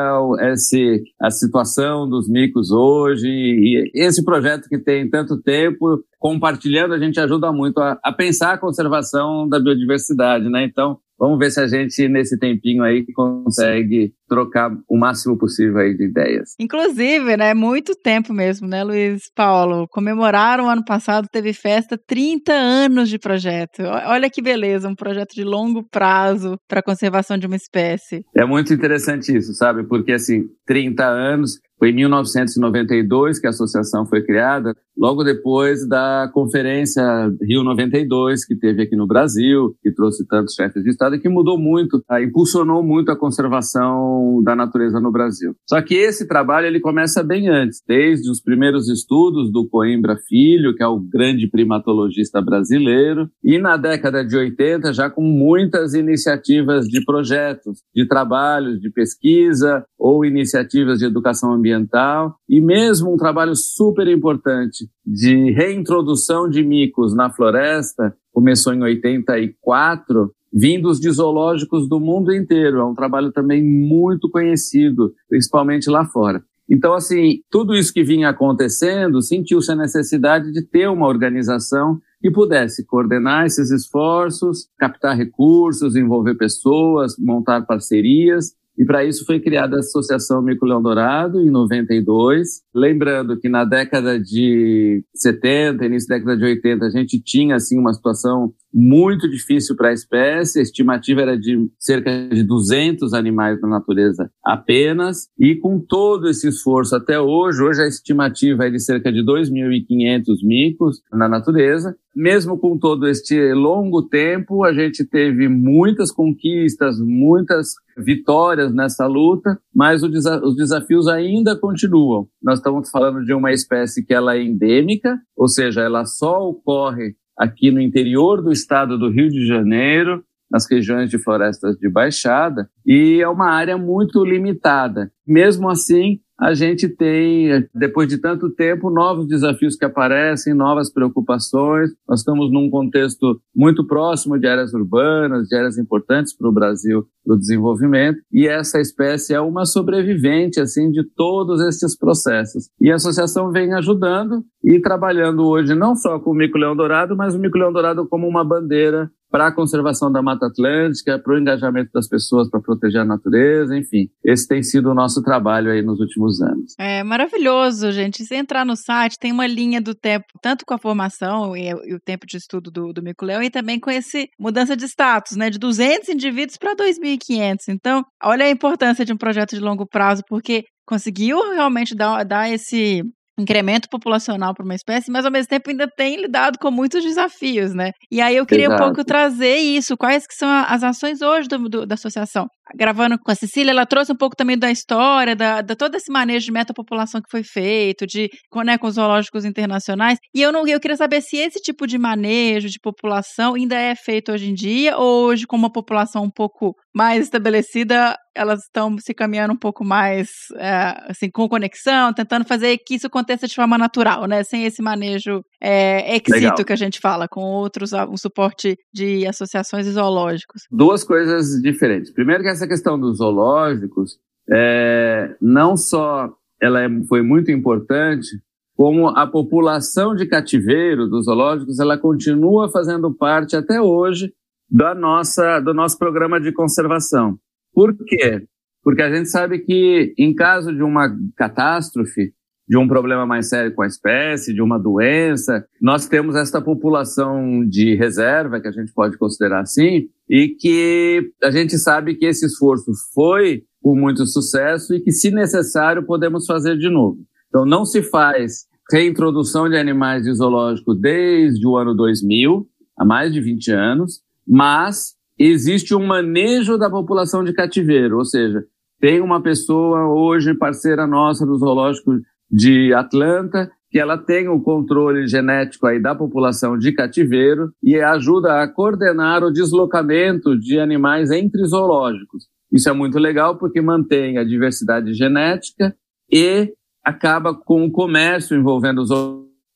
esse, 0.51 1.01
a 1.20 1.32
situação 1.32 2.07
dos 2.07 2.30
micos 2.30 2.70
hoje 2.70 3.28
e 3.28 3.91
esse 3.95 4.24
projeto 4.24 4.70
que 4.70 4.78
tem 4.78 5.09
tanto 5.09 5.41
tempo, 5.41 5.99
compartilhando 6.20 6.93
a 6.93 6.99
gente 6.99 7.20
ajuda 7.20 7.51
muito 7.51 7.80
a, 7.80 7.97
a 8.03 8.14
pensar 8.14 8.53
a 8.53 8.57
conservação 8.59 9.49
da 9.49 9.59
biodiversidade, 9.59 10.47
né? 10.47 10.64
Então, 10.64 10.99
Vamos 11.24 11.40
ver 11.40 11.52
se 11.52 11.62
a 11.62 11.68
gente, 11.68 12.06
nesse 12.10 12.38
tempinho 12.38 12.84
aí, 12.84 13.06
consegue 13.14 14.14
trocar 14.28 14.70
o 14.90 14.98
máximo 14.98 15.38
possível 15.38 15.78
aí 15.78 15.96
de 15.96 16.04
ideias. 16.04 16.50
Inclusive, 16.60 17.38
né, 17.38 17.54
muito 17.54 17.96
tempo 17.96 18.34
mesmo, 18.34 18.68
né, 18.68 18.84
Luiz 18.84 19.32
Paulo? 19.34 19.88
Comemoraram 19.90 20.70
ano 20.70 20.84
passado, 20.84 21.30
teve 21.32 21.54
festa, 21.54 21.98
30 21.98 22.52
anos 22.52 23.08
de 23.08 23.18
projeto. 23.18 23.84
Olha 24.06 24.30
que 24.30 24.42
beleza, 24.42 24.90
um 24.90 24.96
projeto 24.96 25.34
de 25.34 25.46
longo 25.46 25.88
prazo 25.90 26.58
para 26.68 26.82
a 26.82 26.84
conservação 26.84 27.38
de 27.38 27.48
uma 27.48 27.56
espécie. 27.56 28.26
É 28.36 28.44
muito 28.44 28.74
interessante 28.74 29.34
isso, 29.34 29.54
sabe? 29.54 29.88
Porque, 29.88 30.12
assim, 30.12 30.50
30 30.66 31.06
anos, 31.06 31.58
foi 31.84 31.90
em 31.90 31.96
1992 31.96 33.40
que 33.40 33.48
a 33.48 33.50
associação 33.50 34.06
foi 34.06 34.24
criada, 34.24 34.74
logo 34.98 35.22
depois 35.22 35.86
da 35.86 36.32
conferência 36.34 37.04
Rio 37.42 37.62
92, 37.62 38.46
que 38.46 38.56
teve 38.56 38.84
aqui 38.84 38.96
no 38.96 39.06
Brasil, 39.06 39.76
que 39.84 39.92
trouxe 39.92 40.26
tantos 40.26 40.54
chefes 40.54 40.82
de 40.82 40.92
Estado 40.92 41.16
e 41.16 41.20
que 41.20 41.28
mudou 41.28 41.60
muito, 41.60 42.02
tá? 42.08 42.24
impulsionou 42.24 42.82
muito 42.82 43.12
a 43.12 43.20
conservação 43.20 44.42
da 44.46 44.56
natureza 44.56 45.02
no 45.02 45.12
Brasil. 45.12 45.54
Só 45.68 45.82
que 45.82 45.96
esse 45.96 46.26
trabalho 46.26 46.68
ele 46.68 46.80
começa 46.80 47.22
bem 47.22 47.50
antes, 47.50 47.82
desde 47.86 48.32
os 48.32 48.42
primeiros 48.42 48.88
estudos 48.88 49.52
do 49.52 49.68
Coimbra 49.68 50.16
Filho, 50.26 50.74
que 50.74 50.84
é 50.84 50.88
o 50.88 51.02
grande 51.02 51.50
primatologista 51.50 52.42
brasileiro, 52.42 53.30
e 53.44 53.58
na 53.58 53.76
década 53.76 54.24
de 54.24 54.38
80 54.38 54.94
já 54.94 55.10
com 55.10 55.22
muitas 55.22 55.94
iniciativas 55.96 56.86
de 56.88 57.04
projetos, 57.04 57.80
de 57.94 58.08
trabalhos, 58.08 58.80
de 58.80 58.90
pesquisa 58.90 59.84
ou 60.00 60.24
iniciativas 60.24 61.00
de 61.00 61.08
educação 61.08 61.52
ambiental 61.52 61.73
ambiental 61.74 62.36
e 62.48 62.62
mesmo 62.62 63.14
um 63.14 63.18
trabalho 63.18 63.56
super 63.56 64.08
importante 64.08 64.88
de 65.06 65.52
reintrodução 65.52 66.50
de 66.50 66.64
micos 66.64 67.16
na 67.16 67.32
floresta, 67.32 68.16
começou 68.32 68.74
em 68.74 68.82
84, 68.82 70.32
vindos 70.52 71.00
de 71.00 71.10
zoológicos 71.10 71.88
do 71.90 72.00
mundo 72.00 72.34
inteiro. 72.34 72.80
É 72.80 72.86
um 72.86 72.94
trabalho 72.94 73.32
também 73.32 73.64
muito 73.64 74.30
conhecido, 74.30 75.14
principalmente 75.28 75.90
lá 75.90 76.06
fora. 76.06 76.44
Então, 76.70 76.94
assim, 76.94 77.42
tudo 77.52 77.76
isso 77.76 77.94
que 77.94 78.04
vinha 78.04 78.30
acontecendo, 78.30 79.22
sentiu-se 79.22 79.72
a 79.72 79.76
necessidade 79.76 80.52
de 80.52 80.62
ter 80.62 80.88
uma 80.88 81.08
organização 81.08 82.00
que 82.22 82.32
pudesse 82.32 82.86
coordenar 82.86 83.46
esses 83.46 83.70
esforços, 83.70 84.70
captar 84.80 85.18
recursos, 85.18 85.96
envolver 85.96 86.36
pessoas, 86.36 87.18
montar 87.20 87.66
parcerias 87.66 88.54
e 88.78 88.86
para 88.86 89.06
isso 89.06 89.26
foi 89.26 89.40
criada 89.40 89.76
a 89.76 89.80
Associação 89.80 90.42
Mico 90.42 90.66
Dourado, 90.66 91.40
em 91.40 91.50
92. 91.50 92.64
Lembrando 92.74 93.40
que 93.40 93.48
na 93.48 93.64
década 93.66 94.20
de 94.20 95.04
70, 95.16 95.86
início 95.86 96.10
da 96.10 96.16
década 96.16 96.38
de 96.38 96.44
80, 96.44 96.86
a 96.86 96.90
gente 96.90 97.22
tinha 97.22 97.56
assim 97.56 97.78
uma 97.78 97.94
situação 97.94 98.54
muito 98.74 99.30
difícil 99.30 99.76
para 99.76 99.90
a 99.90 99.94
espécie. 99.94 100.60
A 100.60 100.64
estimativa 100.64 101.22
era 101.22 101.38
de 101.38 101.70
cerca 101.78 102.28
de 102.28 102.44
200 102.44 103.14
animais 103.14 103.62
na 103.62 103.68
natureza 103.68 104.32
apenas. 104.44 105.28
E 105.38 105.56
com 105.56 105.80
todo 105.80 106.28
esse 106.28 106.48
esforço 106.48 106.96
até 106.96 107.20
hoje, 107.20 107.62
hoje 107.62 107.82
a 107.82 107.88
estimativa 107.88 108.66
é 108.66 108.70
de 108.72 108.80
cerca 108.80 109.12
de 109.12 109.24
2.500 109.24 110.24
micos 110.44 111.02
na 111.12 111.30
natureza. 111.30 111.96
Mesmo 112.16 112.60
com 112.60 112.78
todo 112.78 113.08
este 113.08 113.54
longo 113.54 114.04
tempo, 114.04 114.64
a 114.64 114.72
gente 114.72 115.04
teve 115.04 115.48
muitas 115.48 116.12
conquistas, 116.12 117.00
muitas 117.00 117.74
vitórias 117.98 118.74
nessa 118.74 119.08
luta, 119.08 119.60
mas 119.74 120.04
os 120.04 120.56
desafios 120.56 121.08
ainda 121.08 121.56
continuam. 121.56 122.28
Nós 122.42 122.60
estamos 122.60 122.90
falando 122.92 123.26
de 123.26 123.34
uma 123.34 123.52
espécie 123.52 124.06
que 124.06 124.14
ela 124.14 124.36
é 124.36 124.44
endêmica, 124.44 125.20
ou 125.36 125.48
seja, 125.48 125.82
ela 125.82 126.06
só 126.06 126.48
ocorre 126.48 127.16
aqui 127.38 127.72
no 127.72 127.82
interior 127.82 128.42
do 128.42 128.52
estado 128.52 128.98
do 128.98 129.10
Rio 129.10 129.30
de 129.30 129.46
Janeiro, 129.46 130.24
nas 130.50 130.70
regiões 130.70 131.10
de 131.10 131.18
florestas 131.18 131.76
de 131.78 131.90
baixada, 131.90 132.70
e 132.86 133.20
é 133.22 133.28
uma 133.28 133.50
área 133.50 133.78
muito 133.78 134.24
limitada. 134.24 135.12
Mesmo 135.26 135.70
assim, 135.70 136.20
a 136.40 136.54
gente 136.54 136.90
tem, 136.90 137.68
depois 137.74 138.08
de 138.08 138.18
tanto 138.18 138.50
tempo, 138.50 138.90
novos 138.90 139.28
desafios 139.28 139.76
que 139.76 139.86
aparecem, 139.86 140.54
novas 140.54 140.92
preocupações. 140.92 141.92
Nós 142.08 142.20
estamos 142.20 142.52
num 142.52 142.70
contexto 142.70 143.40
muito 143.56 143.86
próximo 143.86 144.40
de 144.40 144.48
áreas 144.48 144.74
urbanas, 144.74 145.48
de 145.48 145.56
áreas 145.56 145.78
importantes 145.78 146.36
para 146.36 146.50
o 146.50 146.52
Brasil, 146.52 147.06
para 147.24 147.36
o 147.36 147.40
desenvolvimento, 147.40 148.20
e 148.32 148.48
essa 148.48 148.82
espécie 148.82 149.34
é 149.34 149.40
uma 149.40 149.66
sobrevivente, 149.66 150.60
assim, 150.60 150.92
de 150.92 151.04
todos 151.16 151.62
esses 151.62 151.98
processos. 151.98 152.70
E 152.82 152.92
a 152.92 152.96
associação 152.96 153.52
vem 153.52 153.74
ajudando 153.74 154.44
e 154.64 154.80
trabalhando 154.80 155.46
hoje 155.46 155.74
não 155.76 155.96
só 155.96 156.20
com 156.20 156.32
o 156.32 156.36
mico-leão 156.36 156.76
dourado, 156.76 157.16
mas 157.16 157.36
o 157.36 157.40
mico-leão 157.40 157.72
dourado 157.72 158.08
como 158.08 158.28
uma 158.28 158.44
bandeira 158.44 159.10
para 159.34 159.48
a 159.48 159.52
conservação 159.52 160.12
da 160.12 160.22
Mata 160.22 160.46
Atlântica, 160.46 161.18
para 161.18 161.34
o 161.34 161.40
engajamento 161.40 161.90
das 161.92 162.08
pessoas 162.08 162.48
para 162.48 162.62
proteger 162.62 163.02
a 163.02 163.06
natureza, 163.06 163.76
enfim. 163.76 164.08
Esse 164.24 164.48
tem 164.48 164.62
sido 164.62 164.92
o 164.92 164.94
nosso 164.94 165.24
trabalho 165.24 165.72
aí 165.72 165.82
nos 165.82 166.00
últimos 166.00 166.40
anos. 166.40 166.76
É 166.80 167.02
maravilhoso, 167.02 167.92
gente. 167.92 168.24
Se 168.24 168.36
entrar 168.36 168.64
no 168.64 168.76
site, 168.76 169.18
tem 169.18 169.32
uma 169.32 169.48
linha 169.48 169.82
do 169.82 169.96
tempo, 169.96 170.28
tanto 170.40 170.64
com 170.68 170.76
a 170.76 170.78
formação 170.78 171.58
e, 171.58 171.68
e 171.68 171.96
o 171.96 172.00
tempo 172.00 172.28
de 172.28 172.38
estudo 172.38 172.70
do, 172.70 172.94
do 172.94 173.02
Mico-Leão, 173.02 173.42
e 173.42 173.50
também 173.50 173.80
com 173.80 173.90
esse 173.90 174.30
mudança 174.40 174.78
de 174.78 174.86
status, 174.86 175.36
né? 175.36 175.50
De 175.50 175.58
200 175.58 176.10
indivíduos 176.10 176.56
para 176.56 176.76
2.500. 176.76 177.58
Então, 177.70 178.06
olha 178.24 178.46
a 178.46 178.52
importância 178.52 179.04
de 179.04 179.14
um 179.14 179.18
projeto 179.18 179.56
de 179.56 179.62
longo 179.62 179.88
prazo, 179.88 180.22
porque 180.30 180.64
conseguiu 180.86 181.40
realmente 181.54 181.96
dar, 181.96 182.24
dar 182.24 182.52
esse 182.52 183.02
incremento 183.38 183.90
populacional 183.90 184.54
para 184.54 184.64
uma 184.64 184.76
espécie, 184.76 185.12
mas 185.12 185.26
ao 185.26 185.32
mesmo 185.32 185.50
tempo 185.50 185.70
ainda 185.70 185.88
tem 185.88 186.22
lidado 186.22 186.58
com 186.60 186.70
muitos 186.70 187.04
desafios, 187.04 187.74
né? 187.74 187.92
E 188.12 188.22
aí 188.22 188.36
eu 188.36 188.46
queria 188.46 188.66
Exato. 188.66 188.82
um 188.82 188.86
pouco 188.86 189.04
trazer 189.04 189.58
isso, 189.58 189.98
quais 189.98 190.28
que 190.28 190.36
são 190.36 190.50
as 190.50 190.84
ações 190.84 191.22
hoje 191.22 191.48
do, 191.48 191.70
do, 191.70 191.86
da 191.86 191.96
associação. 191.96 192.48
Gravando 192.76 193.20
com 193.20 193.32
a 193.32 193.36
Cecília, 193.36 193.72
ela 193.72 193.86
trouxe 193.86 194.11
um 194.11 194.16
pouco 194.16 194.36
também 194.36 194.57
da 194.57 194.72
história, 194.72 195.36
da, 195.36 195.61
da 195.61 195.76
todo 195.76 195.95
esse 195.95 196.11
manejo 196.11 196.45
de 196.45 196.51
metapopulação 196.51 197.22
que 197.22 197.30
foi 197.30 197.43
feito, 197.43 198.07
de 198.07 198.30
né, 198.64 198.78
com 198.78 198.88
os 198.88 198.95
zoológicos 198.95 199.45
internacionais. 199.45 200.18
E 200.34 200.41
eu 200.41 200.51
não 200.51 200.68
eu 200.68 200.80
queria 200.80 200.97
saber 200.97 201.22
se 201.22 201.38
esse 201.38 201.59
tipo 201.61 201.86
de 201.86 201.97
manejo 201.97 202.70
de 202.70 202.80
população 202.80 203.55
ainda 203.55 203.76
é 203.76 203.95
feito 203.95 204.32
hoje 204.32 204.49
em 204.49 204.53
dia, 204.53 204.97
ou 204.97 205.26
hoje, 205.26 205.45
com 205.45 205.55
uma 205.55 205.72
população 205.72 206.24
um 206.24 206.32
pouco 206.32 206.76
mais 206.93 207.24
estabelecida, 207.24 208.16
elas 208.36 208.64
estão 208.64 208.97
se 208.99 209.14
caminhando 209.14 209.53
um 209.53 209.57
pouco 209.57 209.84
mais 209.84 210.30
é, 210.57 210.95
assim, 211.09 211.30
com 211.30 211.49
conexão, 211.49 212.14
tentando 212.14 212.45
fazer 212.45 212.78
que 212.78 212.95
isso 212.95 213.07
aconteça 213.07 213.47
de 213.47 213.55
forma 213.55 213.78
natural, 213.78 214.26
né? 214.26 214.43
Sem 214.43 214.66
esse 214.66 214.82
manejo 214.82 215.43
é, 215.61 216.16
exito 216.16 216.64
que 216.64 216.74
a 216.74 216.78
gente 216.78 216.99
fala, 216.99 217.28
com 217.28 217.41
outros, 217.41 217.93
um 217.93 218.18
suporte 218.18 218.78
de 218.93 219.26
associações 219.26 219.88
zoológicos. 219.88 220.64
Duas 220.72 221.03
coisas 221.03 221.59
diferentes. 221.61 222.11
Primeiro 222.11 222.43
que 222.43 222.49
essa 222.54 222.68
questão 222.68 222.99
dos 222.99 223.18
zoológicos, 223.18 224.18
é, 224.49 225.36
não 225.41 225.76
só 225.76 226.34
ela 226.62 226.82
é, 226.82 226.89
foi 227.08 227.22
muito 227.22 227.51
importante, 227.51 228.30
como 228.76 229.08
a 229.10 229.28
população 229.28 230.16
de 230.16 230.26
cativeiro 230.26 231.08
dos 231.08 231.26
zoológicos, 231.26 231.80
ela 231.80 231.97
continua 231.97 232.72
fazendo 232.72 233.14
parte 233.14 233.56
até 233.56 233.82
hoje 233.82 234.34
da 234.70 234.95
nossa, 234.95 235.60
do 235.60 235.74
nosso 235.74 235.97
programa 235.97 236.39
de 236.39 236.51
conservação. 236.51 237.38
Por 237.74 237.95
quê? 237.95 238.47
Porque 238.82 239.01
a 239.01 239.14
gente 239.14 239.30
sabe 239.30 239.60
que, 239.60 240.14
em 240.18 240.34
caso 240.34 240.74
de 240.74 240.82
uma 240.82 241.16
catástrofe, 241.36 242.34
de 242.74 242.78
um 242.80 242.88
problema 242.88 243.24
mais 243.24 243.50
sério 243.50 243.72
com 243.76 243.84
a 243.84 243.88
espécie, 243.88 244.52
de 244.52 244.60
uma 244.60 244.80
doença. 244.80 245.64
Nós 245.80 246.08
temos 246.08 246.36
esta 246.36 246.60
população 246.60 247.64
de 247.70 247.94
reserva, 247.94 248.60
que 248.60 248.68
a 248.68 248.72
gente 248.72 248.92
pode 248.92 249.16
considerar 249.16 249.62
assim, 249.62 250.08
e 250.28 250.48
que 250.48 251.32
a 251.44 251.52
gente 251.52 251.78
sabe 251.78 252.16
que 252.16 252.26
esse 252.26 252.48
esforço 252.48 252.92
foi 253.14 253.62
com 253.80 253.96
muito 253.96 254.26
sucesso 254.26 254.96
e 254.96 255.00
que, 255.00 255.12
se 255.12 255.30
necessário, 255.30 256.04
podemos 256.04 256.48
fazer 256.48 256.76
de 256.76 256.90
novo. 256.90 257.20
Então, 257.48 257.64
não 257.64 257.86
se 257.86 258.02
faz 258.02 258.66
reintrodução 258.92 259.70
de 259.70 259.78
animais 259.78 260.24
de 260.24 260.34
zoológico 260.34 260.96
desde 260.96 261.68
o 261.68 261.78
ano 261.78 261.94
2000, 261.94 262.68
há 262.98 263.06
mais 263.06 263.32
de 263.32 263.40
20 263.40 263.72
anos, 263.72 264.22
mas 264.48 265.14
existe 265.38 265.94
um 265.94 266.08
manejo 266.08 266.76
da 266.76 266.90
população 266.90 267.44
de 267.44 267.54
cativeiro, 267.54 268.18
ou 268.18 268.26
seja, 268.26 268.66
tem 269.00 269.22
uma 269.22 269.44
pessoa 269.44 270.08
hoje 270.08 270.56
parceira 270.56 271.06
nossa 271.06 271.46
do 271.46 271.58
zoológico 271.58 272.14
de 272.54 272.93
Atlanta 272.93 273.72
que 273.89 273.99
ela 273.99 274.18
tem 274.18 274.47
o 274.47 274.60
controle 274.60 275.28
genético 275.28 275.86
aí 275.86 276.01
da 276.01 276.16
população 276.16 276.78
de 276.78 276.91
cativeiro 276.91 277.72
e 277.82 277.95
ajuda 277.99 278.62
a 278.62 278.68
coordenar 278.68 279.43
o 279.43 279.51
deslocamento 279.51 280.58
de 280.58 280.80
animais 280.80 281.30
entre 281.30 281.64
zoológicos. 281.66 282.47
Isso 282.72 282.89
é 282.89 282.93
muito 282.93 283.20
legal 283.20 283.56
porque 283.56 283.82
mantém 283.82 284.39
a 284.39 284.43
diversidade 284.43 285.14
genética 285.14 285.95
e 286.32 286.74
acaba 287.04 287.54
com 287.54 287.86
o 287.86 287.91
comércio 287.91 288.58
envolvendo 288.58 289.04
os 289.04 289.10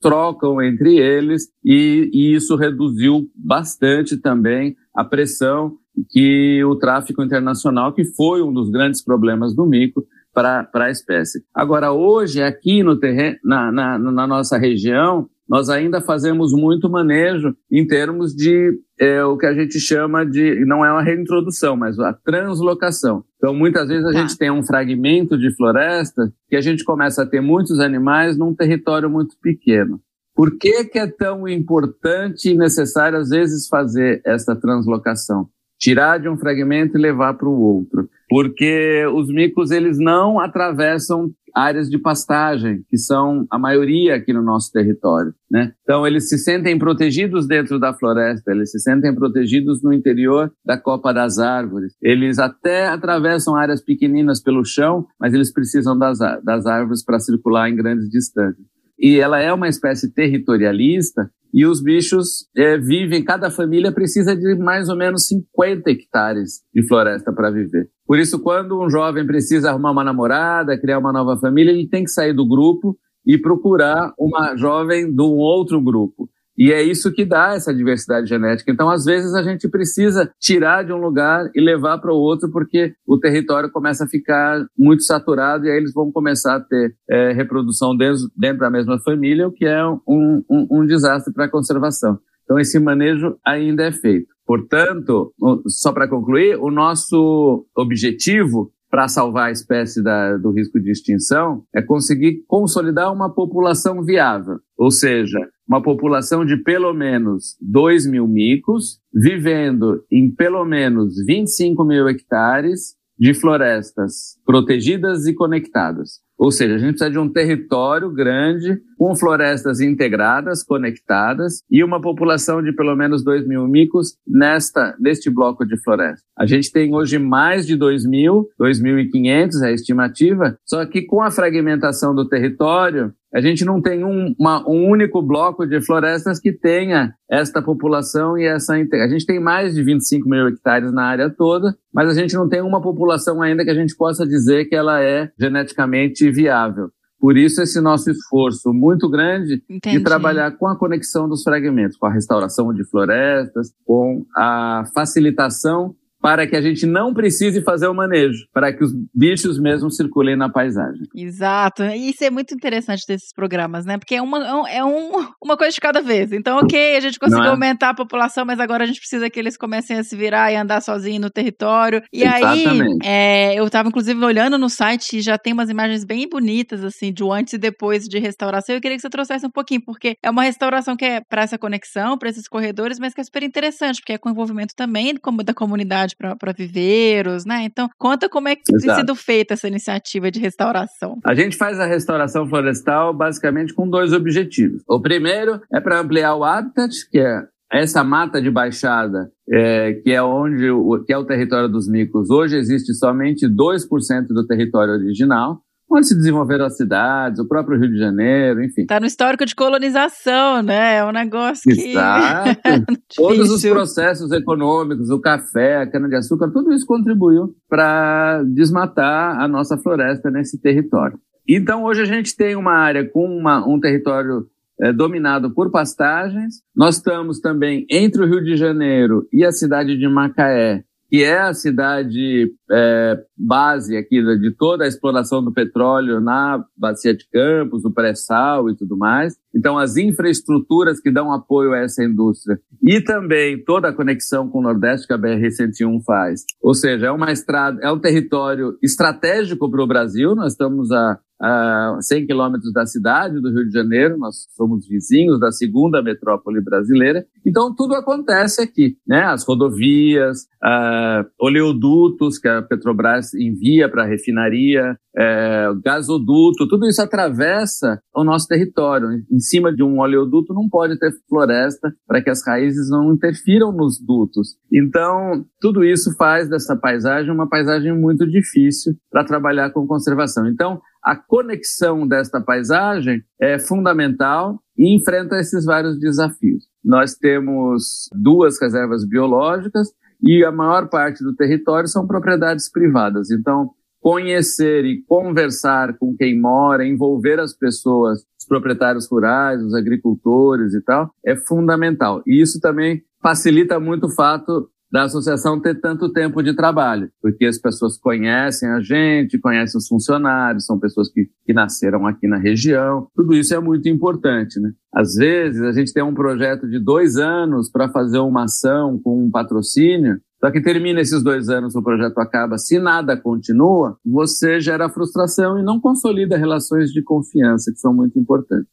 trocam 0.01 0.61
entre 0.63 0.97
eles 0.97 1.43
e, 1.63 2.09
e 2.11 2.33
isso 2.33 2.55
reduziu 2.55 3.29
bastante 3.35 4.17
também 4.17 4.75
a 4.95 5.03
pressão 5.03 5.77
que 6.09 6.63
o 6.63 6.75
tráfico 6.75 7.23
internacional, 7.23 7.93
que 7.93 8.03
foi 8.03 8.41
um 8.41 8.51
dos 8.53 8.69
grandes 8.69 9.03
problemas 9.03 9.55
do 9.55 9.65
mico 9.65 10.05
para 10.37 10.85
a 10.85 10.91
espécie. 10.91 11.43
Agora, 11.51 11.91
hoje, 11.91 12.43
aqui 12.43 12.83
no 12.83 12.99
terreno, 12.99 13.37
na, 13.43 13.71
na, 13.71 13.97
na 13.97 14.27
nossa 14.27 14.55
região, 14.55 15.27
nós 15.49 15.67
ainda 15.67 15.99
fazemos 15.99 16.51
muito 16.53 16.87
manejo 16.87 17.55
em 17.71 17.87
termos 17.87 18.35
de 18.35 18.77
é, 18.99 19.23
o 19.23 19.35
que 19.35 19.47
a 19.47 19.53
gente 19.53 19.79
chama 19.79 20.23
de, 20.23 20.63
não 20.65 20.85
é 20.85 20.91
uma 20.91 21.01
reintrodução, 21.01 21.75
mas 21.75 21.97
a 21.97 22.13
translocação. 22.13 23.23
Então, 23.37 23.51
muitas 23.51 23.87
vezes 23.87 24.05
a 24.05 24.11
tá. 24.11 24.19
gente 24.19 24.37
tem 24.37 24.51
um 24.51 24.61
fragmento 24.61 25.37
de 25.37 25.55
floresta 25.55 26.31
que 26.47 26.55
a 26.55 26.61
gente 26.61 26.83
começa 26.83 27.23
a 27.23 27.25
ter 27.25 27.41
muitos 27.41 27.79
animais 27.79 28.37
num 28.37 28.53
território 28.53 29.09
muito 29.09 29.35
pequeno. 29.41 29.99
Por 30.35 30.55
que, 30.59 30.85
que 30.85 30.99
é 30.99 31.07
tão 31.07 31.47
importante 31.47 32.51
e 32.51 32.55
necessário, 32.55 33.17
às 33.17 33.29
vezes, 33.29 33.67
fazer 33.67 34.21
essa 34.23 34.55
translocação? 34.55 35.49
Tirar 35.79 36.19
de 36.19 36.27
um 36.27 36.37
fragmento 36.37 36.97
e 36.97 37.01
levar 37.01 37.35
para 37.35 37.47
o 37.47 37.59
outro. 37.59 38.09
Porque 38.29 39.05
os 39.13 39.29
micos, 39.29 39.71
eles 39.71 39.97
não 39.97 40.39
atravessam 40.39 41.31
áreas 41.57 41.89
de 41.89 41.97
pastagem, 41.97 42.83
que 42.87 42.97
são 42.97 43.47
a 43.49 43.57
maioria 43.57 44.15
aqui 44.15 44.31
no 44.31 44.43
nosso 44.43 44.71
território. 44.71 45.33
Né? 45.49 45.73
Então, 45.81 46.05
eles 46.05 46.29
se 46.29 46.37
sentem 46.37 46.77
protegidos 46.77 47.47
dentro 47.47 47.79
da 47.79 47.93
floresta, 47.93 48.51
eles 48.51 48.69
se 48.69 48.79
sentem 48.79 49.13
protegidos 49.15 49.81
no 49.81 49.91
interior 49.91 50.51
da 50.63 50.77
copa 50.77 51.11
das 51.11 51.39
árvores. 51.39 51.95
Eles 52.01 52.37
até 52.37 52.87
atravessam 52.87 53.55
áreas 53.55 53.81
pequeninas 53.81 54.41
pelo 54.41 54.63
chão, 54.63 55.07
mas 55.19 55.33
eles 55.33 55.51
precisam 55.51 55.97
das, 55.97 56.19
das 56.43 56.65
árvores 56.67 57.03
para 57.03 57.19
circular 57.19 57.69
em 57.69 57.75
grandes 57.75 58.07
distâncias. 58.09 58.67
E 58.99 59.19
ela 59.19 59.39
é 59.39 59.53
uma 59.53 59.67
espécie 59.67 60.11
territorialista, 60.11 61.29
e 61.53 61.65
os 61.65 61.81
bichos 61.81 62.47
é, 62.55 62.77
vivem, 62.77 63.23
cada 63.23 63.49
família 63.49 63.91
precisa 63.91 64.35
de 64.35 64.55
mais 64.55 64.89
ou 64.89 64.95
menos 64.95 65.27
50 65.27 65.89
hectares 65.89 66.61
de 66.73 66.87
floresta 66.87 67.31
para 67.31 67.49
viver. 67.49 67.89
Por 68.05 68.19
isso, 68.19 68.39
quando 68.39 68.79
um 68.81 68.89
jovem 68.89 69.25
precisa 69.25 69.69
arrumar 69.69 69.91
uma 69.91 70.03
namorada, 70.03 70.79
criar 70.79 70.99
uma 70.99 71.11
nova 71.11 71.37
família, 71.37 71.71
ele 71.71 71.87
tem 71.87 72.03
que 72.03 72.11
sair 72.11 72.33
do 72.33 72.47
grupo 72.47 72.97
e 73.25 73.37
procurar 73.37 74.13
uma 74.17 74.55
jovem 74.55 75.13
de 75.13 75.21
um 75.21 75.35
outro 75.35 75.81
grupo. 75.81 76.29
E 76.57 76.71
é 76.71 76.81
isso 76.81 77.11
que 77.11 77.23
dá 77.23 77.53
essa 77.53 77.73
diversidade 77.73 78.27
genética. 78.27 78.71
Então, 78.71 78.89
às 78.89 79.05
vezes, 79.05 79.35
a 79.35 79.43
gente 79.43 79.69
precisa 79.69 80.31
tirar 80.39 80.83
de 80.83 80.91
um 80.91 80.97
lugar 80.97 81.49
e 81.53 81.61
levar 81.61 81.99
para 81.99 82.11
o 82.11 82.17
outro, 82.17 82.49
porque 82.51 82.93
o 83.05 83.19
território 83.19 83.69
começa 83.69 84.05
a 84.05 84.07
ficar 84.07 84.65
muito 84.77 85.03
saturado 85.03 85.65
e 85.65 85.69
aí 85.69 85.77
eles 85.77 85.93
vão 85.93 86.11
começar 86.11 86.55
a 86.55 86.59
ter 86.59 86.95
é, 87.09 87.31
reprodução 87.31 87.95
dentro, 87.95 88.23
dentro, 88.35 88.59
da 88.59 88.71
mesma 88.71 88.99
família, 88.99 89.47
o 89.47 89.51
que 89.51 89.65
é 89.65 89.85
um, 89.85 90.43
um, 90.49 90.67
um 90.71 90.85
desastre 90.85 91.31
para 91.31 91.45
a 91.45 91.49
conservação. 91.49 92.17
Então, 92.43 92.57
esse 92.57 92.79
manejo 92.79 93.37
ainda 93.45 93.83
é 93.83 93.91
feito. 93.91 94.37
Portanto, 94.45 95.33
só 95.67 95.91
para 95.91 96.07
concluir, 96.07 96.57
o 96.57 96.71
nosso 96.71 97.67
objetivo 97.75 98.71
para 98.89 99.07
salvar 99.07 99.49
a 99.49 99.51
espécie 99.51 100.01
da, 100.01 100.37
do 100.37 100.51
risco 100.51 100.79
de 100.79 100.91
extinção 100.91 101.63
é 101.73 101.81
conseguir 101.81 102.43
consolidar 102.47 103.13
uma 103.13 103.33
população 103.33 104.03
viável, 104.03 104.59
ou 104.77 104.91
seja, 104.91 105.39
uma 105.67 105.81
população 105.81 106.45
de 106.45 106.57
pelo 106.57 106.93
menos 106.93 107.57
2 107.61 108.07
mil 108.07 108.27
micos, 108.27 108.99
vivendo 109.13 110.03
em 110.11 110.33
pelo 110.33 110.63
menos 110.63 111.15
25 111.25 111.83
mil 111.83 112.07
hectares 112.07 112.95
de 113.19 113.33
florestas 113.33 114.37
protegidas 114.45 115.25
e 115.25 115.33
conectadas. 115.33 116.21
Ou 116.37 116.51
seja, 116.51 116.75
a 116.75 116.77
gente 116.77 116.91
precisa 116.91 117.09
de 117.09 117.17
um 117.17 117.27
território 117.27 118.11
grande, 118.11 118.79
com 118.97 119.15
florestas 119.15 119.79
integradas, 119.79 120.63
conectadas, 120.63 121.63
e 121.69 121.83
uma 121.83 121.99
população 121.99 122.61
de 122.61 122.71
pelo 122.71 122.95
menos 122.95 123.23
2 123.23 123.47
mil 123.47 123.67
micos 123.67 124.17
nesta, 124.27 124.95
neste 124.99 125.29
bloco 125.29 125.65
de 125.65 125.77
floresta. 125.81 126.23
A 126.37 126.45
gente 126.45 126.71
tem 126.71 126.93
hoje 126.93 127.17
mais 127.17 127.65
de 127.65 127.75
2 127.75 128.05
mil, 128.05 128.47
2.500 128.59 129.63
é 129.63 129.67
a 129.67 129.71
estimativa, 129.71 130.57
só 130.65 130.85
que 130.85 131.01
com 131.01 131.21
a 131.21 131.31
fragmentação 131.31 132.13
do 132.13 132.27
território, 132.27 133.13
a 133.33 133.41
gente 133.41 133.65
não 133.65 133.81
tem 133.81 134.03
um, 134.05 134.33
uma, 134.39 134.67
um 134.67 134.89
único 134.89 135.21
bloco 135.21 135.65
de 135.65 135.81
florestas 135.81 136.39
que 136.39 136.53
tenha 136.53 137.13
esta 137.29 137.61
população 137.61 138.37
e 138.37 138.45
essa. 138.45 138.73
A 138.73 139.07
gente 139.07 139.25
tem 139.25 139.39
mais 139.39 139.75
de 139.75 139.83
25 139.83 140.29
mil 140.29 140.47
hectares 140.47 140.93
na 140.93 141.03
área 141.03 141.29
toda, 141.29 141.75
mas 141.93 142.09
a 142.09 142.13
gente 142.13 142.35
não 142.35 142.47
tem 142.47 142.61
uma 142.61 142.81
população 142.81 143.41
ainda 143.41 143.63
que 143.63 143.69
a 143.69 143.75
gente 143.75 143.95
possa 143.95 144.25
dizer 144.25 144.65
que 144.65 144.75
ela 144.75 145.01
é 145.01 145.29
geneticamente 145.39 146.29
viável. 146.31 146.89
Por 147.19 147.35
isso, 147.35 147.61
esse 147.61 147.81
nosso 147.81 148.11
esforço 148.11 148.71
muito 148.71 149.09
grande 149.09 149.63
Entendi. 149.67 149.97
de 149.97 150.03
trabalhar 150.03 150.51
com 150.51 150.67
a 150.67 150.77
conexão 150.77 151.27
dos 151.27 151.41
fragmentos, 151.41 151.97
com 151.97 152.05
a 152.05 152.13
restauração 152.13 152.71
de 152.71 152.87
florestas, 152.87 153.73
com 153.83 154.23
a 154.35 154.83
facilitação 154.93 155.95
para 156.27 156.45
que 156.45 156.57
a 156.57 156.61
gente 156.61 156.85
não 156.85 157.13
precise 157.13 157.61
fazer 157.61 157.87
o 157.87 157.93
manejo, 157.93 158.47
para 158.53 158.73
que 158.73 158.83
os 158.83 158.91
bichos 159.15 159.57
mesmo 159.57 159.89
circulem 159.89 160.35
na 160.35 160.49
paisagem. 160.49 161.07
Exato. 161.15 161.85
Isso 161.85 162.21
é 162.21 162.29
muito 162.29 162.53
interessante 162.53 163.05
desses 163.07 163.31
programas, 163.31 163.85
né? 163.85 163.97
Porque 163.97 164.15
é 164.15 164.21
uma, 164.21 164.69
é 164.69 164.83
um, 164.83 165.25
uma 165.41 165.55
coisa 165.55 165.73
de 165.73 165.79
cada 165.79 166.01
vez. 166.01 166.33
Então, 166.33 166.57
ok, 166.57 166.97
a 166.97 166.99
gente 166.99 167.17
conseguiu 167.17 167.45
é? 167.45 167.47
aumentar 167.47 167.91
a 167.91 167.93
população, 167.93 168.43
mas 168.43 168.59
agora 168.59 168.83
a 168.83 168.87
gente 168.87 168.99
precisa 168.99 169.29
que 169.29 169.39
eles 169.39 169.55
comecem 169.55 169.97
a 169.97 170.03
se 170.03 170.17
virar 170.17 170.51
e 170.51 170.57
andar 170.57 170.81
sozinhos 170.81 171.21
no 171.21 171.29
território. 171.29 172.03
E 172.11 172.23
Exatamente. 172.23 172.67
aí, 172.67 172.97
é, 173.05 173.55
eu 173.57 173.65
estava 173.65 173.87
inclusive 173.87 174.21
olhando 174.21 174.57
no 174.57 174.69
site 174.69 175.19
e 175.19 175.21
já 175.21 175.37
tem 175.37 175.53
umas 175.53 175.69
imagens 175.69 176.03
bem 176.03 176.27
bonitas, 176.27 176.83
assim, 176.83 177.13
de 177.13 177.23
antes 177.23 177.53
e 177.53 177.57
depois 177.57 178.03
de 178.03 178.19
restauração. 178.19 178.75
Eu 178.75 178.81
queria 178.81 178.97
que 178.97 179.01
você 179.01 179.09
trouxesse 179.09 179.45
um 179.45 179.49
pouquinho, 179.49 179.81
porque 179.85 180.17
é 180.21 180.29
uma 180.29 180.43
restauração 180.43 180.97
que 180.97 181.05
é 181.05 181.21
para 181.21 181.43
essa 181.43 181.57
conexão, 181.57 182.17
para 182.17 182.27
esses 182.27 182.49
corredores, 182.49 182.99
mas 182.99 183.13
que 183.13 183.21
é 183.21 183.23
super 183.23 183.43
interessante, 183.43 184.01
porque 184.01 184.11
é 184.11 184.17
com 184.17 184.29
envolvimento 184.29 184.75
também 184.75 185.15
como 185.15 185.41
da 185.41 185.53
comunidade 185.53 186.16
para 186.17 186.51
viveiros, 186.51 187.45
né? 187.45 187.63
Então, 187.63 187.89
conta 187.97 188.27
como 188.27 188.47
é 188.47 188.55
que 188.55 188.63
Exato. 188.69 188.85
tem 188.85 188.95
sido 188.95 189.15
feita 189.15 189.53
essa 189.53 189.67
iniciativa 189.67 190.31
de 190.31 190.39
restauração. 190.39 191.19
A 191.25 191.35
gente 191.35 191.55
faz 191.55 191.79
a 191.79 191.85
restauração 191.85 192.47
florestal 192.47 193.13
basicamente 193.13 193.73
com 193.73 193.89
dois 193.89 194.13
objetivos. 194.13 194.81
O 194.87 195.01
primeiro 195.01 195.61
é 195.71 195.79
para 195.79 195.99
ampliar 195.99 196.35
o 196.35 196.43
habitat, 196.43 196.93
que 197.11 197.19
é 197.19 197.43
essa 197.71 198.03
mata 198.03 198.41
de 198.41 198.49
baixada, 198.49 199.29
é, 199.49 199.93
que 199.93 200.11
é 200.11 200.21
onde 200.21 200.69
o, 200.69 201.03
que 201.03 201.11
é 201.11 201.17
o 201.17 201.25
território 201.25 201.67
dos 201.67 201.87
micos, 201.87 202.29
hoje 202.29 202.55
existe 202.57 202.93
somente 202.93 203.45
2% 203.45 204.27
do 204.29 204.45
território 204.47 204.93
original 204.93 205.61
onde 205.89 206.07
se 206.07 206.15
desenvolveram 206.15 206.65
as 206.65 206.77
cidades, 206.77 207.39
o 207.39 207.47
próprio 207.47 207.79
Rio 207.79 207.91
de 207.91 207.97
Janeiro, 207.97 208.63
enfim. 208.63 208.81
Está 208.81 208.99
no 208.99 209.05
histórico 209.05 209.45
de 209.45 209.55
colonização, 209.55 210.61
né? 210.61 210.97
É 210.97 211.05
um 211.05 211.11
negócio 211.11 211.63
que. 211.63 211.89
Exato. 211.89 212.59
Todos 213.15 213.49
os 213.49 213.61
processos 213.61 214.31
econômicos, 214.31 215.09
o 215.09 215.19
café, 215.19 215.77
a 215.77 215.89
cana-de-açúcar, 215.89 216.51
tudo 216.51 216.73
isso 216.73 216.85
contribuiu 216.85 217.55
para 217.69 218.43
desmatar 218.43 219.39
a 219.39 219.47
nossa 219.47 219.77
floresta 219.77 220.29
nesse 220.29 220.59
território. 220.61 221.19
Então, 221.47 221.83
hoje 221.85 222.01
a 222.01 222.05
gente 222.05 222.35
tem 222.35 222.55
uma 222.55 222.73
área 222.73 223.09
com 223.09 223.25
uma, 223.25 223.65
um 223.65 223.79
território 223.79 224.45
é, 224.81 224.91
dominado 224.91 225.53
por 225.53 225.71
pastagens. 225.71 226.61
Nós 226.75 226.97
estamos 226.97 227.39
também 227.39 227.85
entre 227.89 228.21
o 228.21 228.27
Rio 228.27 228.43
de 228.43 228.57
Janeiro 228.57 229.27
e 229.31 229.45
a 229.45 229.51
cidade 229.51 229.97
de 229.97 230.07
Macaé, 230.07 230.83
que 231.09 231.23
é 231.23 231.39
a 231.39 231.53
cidade 231.53 232.51
é, 232.69 233.17
base 233.37 233.95
aqui 233.95 234.21
de 234.39 234.51
toda 234.51 234.83
a 234.83 234.87
exploração 234.87 235.43
do 235.43 235.53
petróleo 235.53 236.19
na 236.19 236.63
bacia 236.75 237.15
de 237.15 237.27
Campos, 237.29 237.85
o 237.85 237.91
pré-sal 237.91 238.69
e 238.69 238.75
tudo 238.75 238.97
mais. 238.97 239.35
Então, 239.55 239.77
as 239.77 239.95
infraestruturas 239.95 240.99
que 240.99 241.09
dão 241.09 241.31
apoio 241.31 241.73
a 241.73 241.79
essa 241.79 242.03
indústria 242.03 242.59
e 242.83 243.01
também 243.01 243.63
toda 243.63 243.89
a 243.89 243.93
conexão 243.93 244.49
com 244.49 244.59
o 244.59 244.63
Nordeste 244.63 245.07
que 245.07 245.13
a 245.13 245.17
BR-101 245.17 246.03
faz. 246.05 246.43
Ou 246.61 246.73
seja, 246.73 247.07
é 247.07 247.11
uma 247.11 247.31
estrada, 247.31 247.79
é 247.81 247.91
um 247.91 247.99
território 247.99 248.77
estratégico 248.83 249.69
para 249.71 249.83
o 249.83 249.87
Brasil. 249.87 250.35
Nós 250.35 250.51
estamos 250.51 250.91
a 250.91 251.17
a 251.41 251.97
100 252.01 252.25
quilômetros 252.25 252.71
da 252.73 252.85
cidade 252.85 253.39
do 253.39 253.49
Rio 253.49 253.67
de 253.67 253.73
Janeiro, 253.73 254.17
nós 254.17 254.47
somos 254.55 254.87
vizinhos 254.87 255.39
da 255.39 255.51
segunda 255.51 256.01
metrópole 256.01 256.61
brasileira, 256.61 257.25
então 257.45 257.73
tudo 257.75 257.93
acontece 257.95 258.61
aqui, 258.61 258.97
né? 259.07 259.23
As 259.23 259.43
rodovias, 259.45 260.43
uh, 260.63 261.25
oleodutos 261.39 262.37
que 262.39 262.47
a 262.47 262.61
Petrobras 262.61 263.33
envia 263.33 263.89
para 263.89 264.03
a 264.03 264.07
refinaria, 264.07 264.97
é, 265.19 265.67
gasoduto, 265.83 266.67
tudo 266.67 266.87
isso 266.87 267.01
atravessa 267.01 267.99
o 268.13 268.23
nosso 268.23 268.47
território. 268.47 269.09
Em 269.31 269.39
cima 269.39 269.73
de 269.73 269.81
um 269.81 269.99
oleoduto 269.99 270.53
não 270.53 270.69
pode 270.69 270.99
ter 270.99 271.11
floresta 271.27 271.91
para 272.05 272.21
que 272.21 272.29
as 272.29 272.45
raízes 272.45 272.87
não 272.91 273.11
interfiram 273.11 273.71
nos 273.71 273.99
dutos. 273.99 274.55
Então, 274.71 275.43
tudo 275.59 275.83
isso 275.83 276.15
faz 276.17 276.47
dessa 276.47 276.75
paisagem 276.75 277.33
uma 277.33 277.49
paisagem 277.49 277.97
muito 277.97 278.27
difícil 278.27 278.93
para 279.09 279.25
trabalhar 279.25 279.71
com 279.71 279.87
conservação. 279.87 280.45
Então, 280.45 280.79
a 281.03 281.15
conexão 281.15 282.07
desta 282.07 282.41
paisagem 282.41 283.23
é 283.39 283.57
fundamental 283.59 284.61
e 284.77 284.95
enfrenta 284.95 285.37
esses 285.37 285.65
vários 285.65 285.99
desafios. 285.99 286.65
Nós 286.83 287.15
temos 287.15 288.09
duas 288.13 288.61
reservas 288.61 289.07
biológicas 289.07 289.89
e 290.21 290.43
a 290.43 290.51
maior 290.51 290.89
parte 290.89 291.23
do 291.23 291.35
território 291.35 291.87
são 291.87 292.07
propriedades 292.07 292.71
privadas. 292.71 293.29
Então, 293.31 293.71
conhecer 293.99 294.85
e 294.85 295.03
conversar 295.05 295.97
com 295.97 296.15
quem 296.15 296.39
mora, 296.39 296.85
envolver 296.85 297.39
as 297.39 297.53
pessoas, 297.53 298.19
os 298.39 298.45
proprietários 298.47 299.07
rurais, 299.09 299.61
os 299.61 299.73
agricultores 299.73 300.73
e 300.73 300.81
tal, 300.81 301.11
é 301.25 301.35
fundamental. 301.35 302.21
E 302.25 302.41
isso 302.41 302.59
também 302.59 303.01
facilita 303.21 303.79
muito 303.79 304.07
o 304.07 304.11
fato 304.13 304.69
da 304.91 305.03
associação 305.03 305.59
ter 305.59 305.79
tanto 305.79 306.11
tempo 306.11 306.41
de 306.41 306.55
trabalho, 306.55 307.09
porque 307.21 307.45
as 307.45 307.57
pessoas 307.57 307.97
conhecem 307.97 308.69
a 308.69 308.79
gente, 308.79 309.37
conhecem 309.37 309.77
os 309.77 309.87
funcionários, 309.87 310.65
são 310.65 310.79
pessoas 310.79 311.09
que, 311.11 311.29
que 311.45 311.53
nasceram 311.53 312.07
aqui 312.07 312.27
na 312.27 312.37
região. 312.37 313.07
Tudo 313.15 313.33
isso 313.35 313.53
é 313.53 313.59
muito 313.59 313.89
importante, 313.89 314.59
né? 314.59 314.71
Às 314.93 315.15
vezes 315.15 315.61
a 315.61 315.71
gente 315.73 315.93
tem 315.93 316.03
um 316.03 316.13
projeto 316.13 316.67
de 316.67 316.79
dois 316.79 317.17
anos 317.17 317.69
para 317.69 317.89
fazer 317.89 318.19
uma 318.19 318.45
ação 318.45 318.99
com 319.03 319.25
um 319.25 319.29
patrocínio 319.29 320.21
só 320.39 320.51
que 320.51 320.61
termina 320.61 321.01
esses 321.01 321.23
dois 321.23 321.49
anos, 321.49 321.75
o 321.75 321.81
projeto 321.81 322.19
acaba, 322.19 322.59
se 322.59 322.77
nada 322.77 323.17
continua, 323.17 323.97
você 324.05 324.59
gera 324.59 324.87
frustração 324.87 325.57
e 325.57 325.63
não 325.63 325.79
consolida 325.79 326.37
relações 326.37 326.91
de 326.91 327.01
confiança, 327.01 327.71
que 327.71 327.79
são 327.79 327.91
muito 327.91 328.19
importantes. 328.19 328.67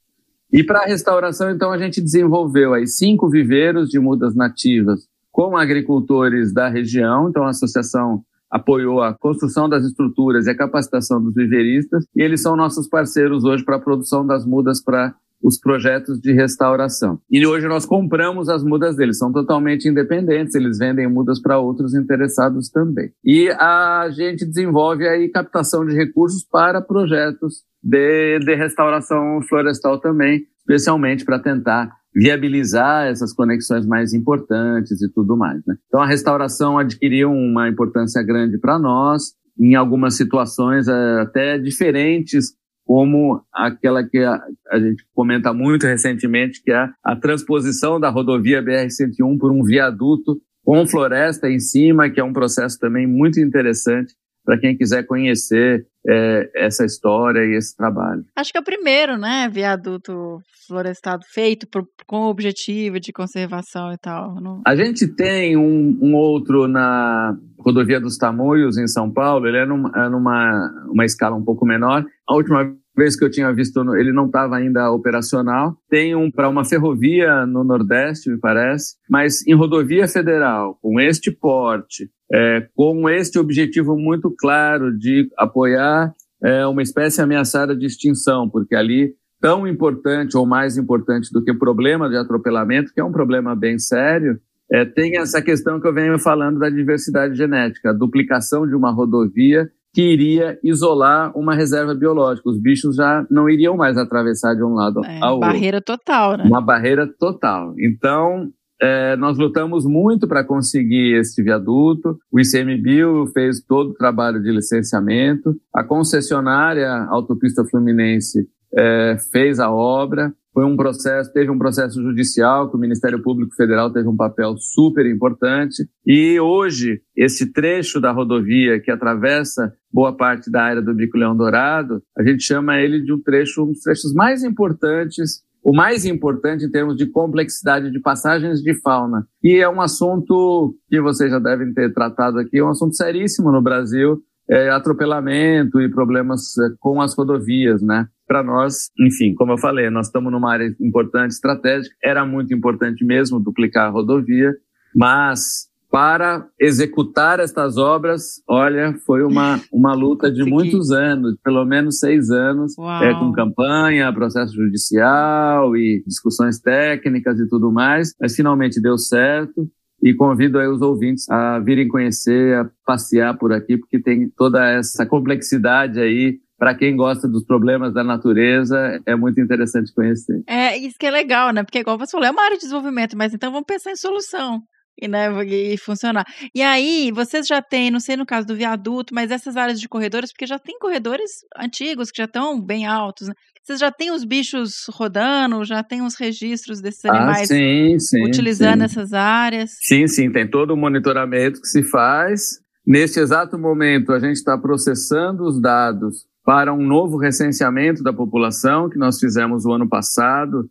E 0.53 0.63
para 0.63 0.81
a 0.81 0.87
restauração, 0.87 1.51
então, 1.51 1.73
a 1.73 1.79
gente 1.79 2.03
desenvolveu 2.03 2.75
aí 2.75 2.87
cinco 2.87 3.29
viveiros 3.31 3.89
de 3.89 3.99
mudas 3.99 4.35
nativas 4.35 5.09
com 5.35 5.57
agricultores 5.57 6.55
da 6.55 6.69
região. 6.69 7.29
Então, 7.29 7.43
a 7.43 7.51
associação 7.51 8.23
apoiou 8.49 9.03
a 9.03 9.13
construção 9.13 9.69
das 9.69 9.85
estruturas 9.85 10.47
e 10.47 10.51
a 10.51 10.57
capacitação 10.57 11.21
dos 11.21 11.35
viveiristas, 11.35 12.05
e 12.15 12.23
eles 12.23 12.41
são 12.41 12.55
nossos 12.55 12.89
parceiros 12.89 13.43
hoje 13.43 13.65
para 13.65 13.75
a 13.75 13.81
produção 13.81 14.25
das 14.25 14.47
mudas 14.47 14.81
para 14.81 15.13
os 15.43 15.59
projetos 15.59 16.21
de 16.21 16.33
restauração. 16.33 17.19
E 17.29 17.45
hoje 17.45 17.67
nós 17.67 17.85
compramos 17.85 18.49
as 18.49 18.63
mudas 18.63 18.95
deles, 18.95 19.19
são 19.19 19.33
totalmente 19.33 19.89
independentes, 19.89 20.55
eles 20.55 20.79
vendem 20.79 21.09
mudas 21.09 21.43
para 21.43 21.59
outros 21.59 21.95
interessados 21.95 22.71
também. 22.71 23.11
E 23.25 23.51
a 23.59 24.09
gente 24.11 24.47
desenvolve 24.47 25.07
aí 25.09 25.29
captação 25.29 25.85
de 25.85 25.97
recursos 25.97 26.45
para 26.45 26.81
projetos 26.81 27.65
de, 27.83 28.39
de 28.39 28.55
restauração 28.55 29.43
florestal 29.49 29.99
também, 29.99 30.45
especialmente 30.61 31.25
para 31.25 31.41
tentar 31.41 31.91
viabilizar 32.15 33.07
essas 33.07 33.33
conexões 33.33 33.87
mais 33.87 34.13
importantes 34.15 35.03
e 35.03 35.13
tudo 35.13 35.37
mais. 35.37 35.61
Né? 35.67 35.77
Então 35.89 36.01
a 36.01 36.07
restauração 36.07 36.79
adquiriu 36.79 37.31
uma 37.31 37.69
importância 37.69 38.23
grande 38.23 38.59
para 38.59 38.79
nós, 38.79 39.33
em 39.59 39.75
algumas 39.75 40.17
situações 40.17 40.89
eh, 40.89 41.21
até 41.21 41.59
diferentes 41.59 42.55
como 42.87 43.43
aquela 43.53 44.05
que 44.05 44.19
a, 44.19 44.39
a, 44.71 44.79
gente 44.79 45.05
comenta 45.15 45.55
muito 45.55 45.87
recentemente, 45.87 46.63
que 46.63 46.71
é 46.71 46.89
a 47.03 47.17
transposição 47.17 47.99
da 47.99 48.11
rodovia 48.11 48.63
BR-101 48.63 49.39
por 49.39 49.51
um 49.51 49.63
viaduto 49.63 50.39
com 50.63 50.87
floresta 50.87 51.49
em 51.49 51.59
cima, 51.59 52.11
que 52.11 52.21
é 52.21 52.25
um 52.25 52.33
processo 52.33 52.79
também 52.79 53.07
muito 53.07 53.41
interessante 53.41 54.15
para 54.45 54.59
quem 54.59 54.77
quiser 54.77 55.05
conhecer 55.07 55.87
é, 56.07 56.51
essa 56.55 56.85
história 56.85 57.41
e 57.41 57.57
esse 57.57 57.75
trabalho. 57.77 58.25
Acho 58.37 58.53
que 58.53 58.59
é 58.59 58.61
o 58.61 58.65
primeiro, 58.65 59.17
né, 59.17 59.49
viaduto 59.51 60.39
florestado 60.67 61.25
feito 61.27 61.67
por, 61.69 61.87
com 62.07 62.23
o 62.23 62.31
objetivo 62.31 63.01
de 63.01 63.13
conservação 63.13 63.93
e 63.93 63.99
tal. 63.99 64.41
Não... 64.41 64.63
A 64.67 64.77
gente 64.77 65.07
tem 65.09 65.57
um, 65.57 65.99
um, 66.01 66.15
outro 66.15 66.69
na 66.69 67.37
rodovia 67.59 68.01
dos 68.01 68.17
Tamoios, 68.19 68.77
em 68.77 68.87
São 68.87 69.11
Paulo, 69.11 69.47
ele 69.47 69.59
é 69.59 69.67
numa, 69.67 69.93
é 69.95 70.09
numa 70.09 70.71
uma 70.89 71.05
escala 71.05 71.37
um 71.37 71.45
pouco 71.45 71.67
menor. 71.67 72.05
A 72.29 72.35
última 72.35 72.75
vez 72.97 73.17
que 73.17 73.25
eu 73.25 73.31
tinha 73.31 73.53
visto, 73.53 73.81
ele 73.95 74.13
não 74.13 74.27
estava 74.27 74.57
ainda 74.57 74.91
operacional. 74.91 75.77
Tem 75.89 76.15
um 76.15 76.31
para 76.31 76.49
uma 76.49 76.65
ferrovia 76.65 77.45
no 77.47 77.65
Nordeste, 77.65 78.31
me 78.31 78.39
parece, 78.39 78.97
mas 79.09 79.47
em 79.47 79.55
rodovia 79.55 80.07
federal, 80.07 80.79
com 80.81 81.01
este 81.01 81.31
porte, 81.31 82.11
é, 82.33 82.67
com 82.75 83.09
este 83.09 83.39
objetivo 83.39 83.97
muito 83.97 84.31
claro 84.31 84.97
de 84.97 85.29
apoiar 85.37 86.13
é, 86.43 86.67
uma 86.67 86.83
espécie 86.83 87.21
ameaçada 87.21 87.75
de 87.75 87.87
extinção, 87.87 88.49
porque 88.49 88.75
ali 88.75 89.15
tão 89.41 89.67
importante 89.67 90.37
ou 90.37 90.47
mais 90.47 90.79
importante 90.79 91.31
do 91.33 91.43
que 91.43 91.51
o 91.51 91.59
problema 91.59 92.09
de 92.09 92.17
atropelamento, 92.17 92.93
que 92.95 93.01
é 93.01 93.05
um 93.05 93.13
problema 93.13 93.55
bem 93.55 93.79
sério, 93.79 94.41
é, 94.73 94.85
tem 94.85 95.19
essa 95.19 95.43
questão 95.43 95.79
que 95.79 95.87
eu 95.87 95.93
venho 95.93 96.19
falando 96.19 96.59
da 96.59 96.71
diversidade 96.71 97.35
genética, 97.35 97.91
a 97.91 97.93
duplicação 97.93 98.67
de 98.67 98.75
uma 98.75 98.91
rodovia 98.91 99.71
que 99.95 100.03
iria 100.03 100.59
isolar 100.63 101.33
uma 101.39 101.55
reserva 101.55 101.95
biológica. 101.95 102.51
Os 102.51 102.61
bichos 102.61 102.97
já 102.97 103.25
não 103.31 103.49
iriam 103.49 103.77
mais 103.77 103.97
atravessar 103.97 104.55
de 104.55 104.65
um 104.65 104.75
lado 104.75 105.01
é, 105.05 105.21
ao 105.23 105.35
outro. 105.35 105.49
Barreira 105.49 105.81
total, 105.81 106.37
né? 106.37 106.45
Uma 106.45 106.61
barreira 106.61 107.07
total. 107.07 107.73
Então, 107.79 108.51
é, 108.83 109.15
nós 109.17 109.39
lutamos 109.39 109.87
muito 109.87 110.27
para 110.27 110.43
conseguir 110.43 111.15
esse 111.21 111.41
viaduto. 111.41 112.19
O 112.33 112.41
ICMBio 112.41 113.29
fez 113.33 113.61
todo 113.65 113.91
o 113.91 113.95
trabalho 113.95 114.43
de 114.43 114.51
licenciamento. 114.51 115.55
A 115.73 115.85
concessionária 115.85 116.91
Autopista 117.09 117.65
Fluminense 117.65 118.49
é, 118.77 119.17
fez 119.31 119.61
a 119.61 119.71
obra. 119.71 120.35
Foi 120.55 120.65
um 120.65 120.77
processo, 120.77 121.33
teve 121.33 121.51
um 121.51 121.59
processo 121.59 122.01
judicial 122.01 122.71
que 122.71 122.77
o 122.77 122.81
Ministério 122.81 123.21
Público 123.21 123.57
Federal 123.57 123.93
teve 123.93 124.09
um 124.09 124.17
papel 124.17 124.57
super 124.57 125.05
importante. 125.05 125.85
E 126.07 126.39
hoje, 126.39 127.03
esse 127.17 127.53
trecho 127.53 128.01
da 128.01 128.13
rodovia 128.13 128.81
que 128.81 128.91
atravessa 128.91 129.75
boa 129.93 130.17
parte 130.17 130.49
da 130.49 130.63
área 130.63 130.81
do 130.81 130.95
Bico 130.95 131.19
Leão 131.19 131.37
Dourado, 131.37 132.01
a 132.17 132.23
gente 132.23 132.45
chama 132.45 132.81
ele 132.81 133.03
de 133.03 133.13
um 133.13 133.21
trecho, 133.21 133.65
um 133.65 133.73
dos 133.73 133.81
trechos 133.81 134.15
mais 134.15 134.45
importantes 134.45 135.43
o 135.65 135.75
mais 135.75 136.05
importante 136.05 136.67
em 136.67 136.71
termos 136.71 136.95
de 136.95 137.07
complexidade 137.07 137.91
de 137.91 137.99
passagens 137.99 138.61
de 138.61 138.79
fauna. 138.83 139.27
E 139.43 139.57
é 139.57 139.69
um 139.69 139.81
assunto 139.81 140.77
que 140.91 141.01
vocês 141.01 141.31
já 141.31 141.39
devem 141.39 141.73
ter 141.73 141.93
tratado 141.95 142.39
aqui, 142.39 142.59
é 142.59 142.63
um 142.63 142.69
assunto 142.69 142.95
seríssimo 142.95 143.51
no 143.51 143.63
Brasil, 143.63 144.23
é, 144.49 144.69
atropelamento 144.69 145.81
e 145.81 145.91
problemas 145.91 146.59
é, 146.59 146.69
com 146.79 147.01
as 147.01 147.17
rodovias, 147.17 147.81
né? 147.81 148.07
Para 148.27 148.43
nós, 148.43 148.91
enfim, 148.99 149.35
como 149.35 149.53
eu 149.53 149.59
falei, 149.59 149.91
nós 149.91 150.07
estamos 150.07 150.33
numa 150.33 150.53
área 150.53 150.75
importante, 150.81 151.33
estratégica, 151.33 151.95
era 152.03 152.25
muito 152.25 152.55
importante 152.55 153.05
mesmo 153.05 153.39
duplicar 153.39 153.87
a 153.87 153.91
rodovia, 153.91 154.53
mas 154.95 155.69
para 155.95 156.49
executar 156.59 157.39
estas 157.39 157.77
obras, 157.77 158.43
olha, 158.49 158.95
foi 159.07 159.23
uma, 159.23 159.61
uma 159.73 159.95
luta 159.95 160.29
de 160.29 160.43
muitos 160.43 160.91
anos, 160.91 161.37
pelo 161.41 161.65
menos 161.65 162.01
seis 162.01 162.31
anos, 162.31 162.75
é, 163.01 163.15
com 163.15 163.31
campanha, 163.31 164.13
processo 164.13 164.55
judicial 164.55 165.77
e 165.77 166.03
discussões 166.05 166.59
técnicas 166.59 167.39
e 167.39 167.49
tudo 167.49 167.71
mais, 167.71 168.13
mas 168.21 168.35
finalmente 168.35 168.81
deu 168.81 168.99
certo 168.99 169.71
e 170.03 170.13
convido 170.13 170.59
aí 170.59 170.67
os 170.67 170.83
ouvintes 170.83 171.31
a 171.31 171.61
virem 171.61 171.87
conhecer, 171.87 172.57
a 172.57 172.69
passear 172.85 173.39
por 173.39 173.53
aqui, 173.53 173.79
porque 173.79 173.99
tem 173.99 174.29
toda 174.29 174.69
essa 174.69 175.07
complexidade 175.07 176.01
aí. 176.01 176.41
Para 176.59 176.75
quem 176.75 176.97
gosta 176.97 177.29
dos 177.29 177.45
problemas 177.45 177.93
da 177.93 178.05
natureza, 178.05 179.01
é 179.05 179.17
muito 179.17 179.41
interessante 179.41 179.93
conhecer. 179.93 180.43
É, 180.47 180.77
isso 180.77 180.97
que 180.99 181.07
é 181.07 181.11
legal, 181.11 181.53
né? 181.53 181.65
Porque, 181.65 181.81
igual 181.81 181.99
você 181.99 182.13
falou, 182.13 182.27
é 182.27 182.31
uma 182.31 182.45
área 182.45 182.57
de 182.57 182.63
desenvolvimento, 182.63 183.17
mas 183.17 183.35
então 183.35 183.51
vamos 183.51 183.67
pensar 183.67 183.91
em 183.91 183.97
solução 183.97 184.63
e, 185.01 185.09
né, 185.09 185.29
e 185.45 185.77
funcionar. 185.77 186.25
E 186.55 186.63
aí, 186.63 187.11
vocês 187.13 187.47
já 187.47 187.61
têm, 187.61 187.91
não 187.91 188.01
sei 188.01 188.17
no 188.17 188.27
caso 188.27 188.47
do 188.47 188.55
viaduto, 188.55 189.15
mas 189.15 189.31
essas 189.31 189.57
áreas 189.57 189.81
de 189.81 189.89
corredores, 189.89 190.33
porque 190.33 190.47
já 190.47 190.59
tem 190.59 190.79
corredores 190.79 191.31
antigos 191.59 192.11
que 192.11 192.19
já 192.19 192.27
estão 192.27 192.61
bem 192.61 192.87
altos, 192.87 193.29
né? 193.29 193.35
Vocês 193.63 193.81
já 193.81 193.91
têm 193.91 194.11
os 194.11 194.25
bichos 194.25 194.85
rodando, 194.91 195.65
já 195.65 195.83
tem 195.83 196.03
os 196.03 196.17
registros 196.17 196.83
desses 196.83 197.05
ah, 197.07 197.17
animais 197.17 197.51
ah, 197.51 197.55
sim, 197.55 197.99
sim, 197.99 198.23
utilizando 198.23 198.81
sim. 198.81 198.85
essas 198.85 199.13
áreas? 199.15 199.71
Sim, 199.81 200.07
sim, 200.07 200.31
tem 200.31 200.49
todo 200.49 200.73
o 200.73 200.77
monitoramento 200.77 201.61
que 201.63 201.69
se 201.69 201.83
faz. 201.83 202.61
Neste 202.87 203.19
exato 203.19 203.59
momento, 203.59 204.13
a 204.13 204.19
gente 204.19 204.37
está 204.37 204.59
processando 204.59 205.45
os 205.45 205.59
dados 205.61 206.27
para 206.45 206.73
um 206.73 206.83
novo 206.87 207.17
recenseamento 207.17 208.03
da 208.03 208.13
população 208.13 208.91
que 208.91 208.99
nós 208.99 209.19
fizemos 209.19 209.65
o 209.65 209.73
ano 209.73 209.89
passado, 209.89 210.69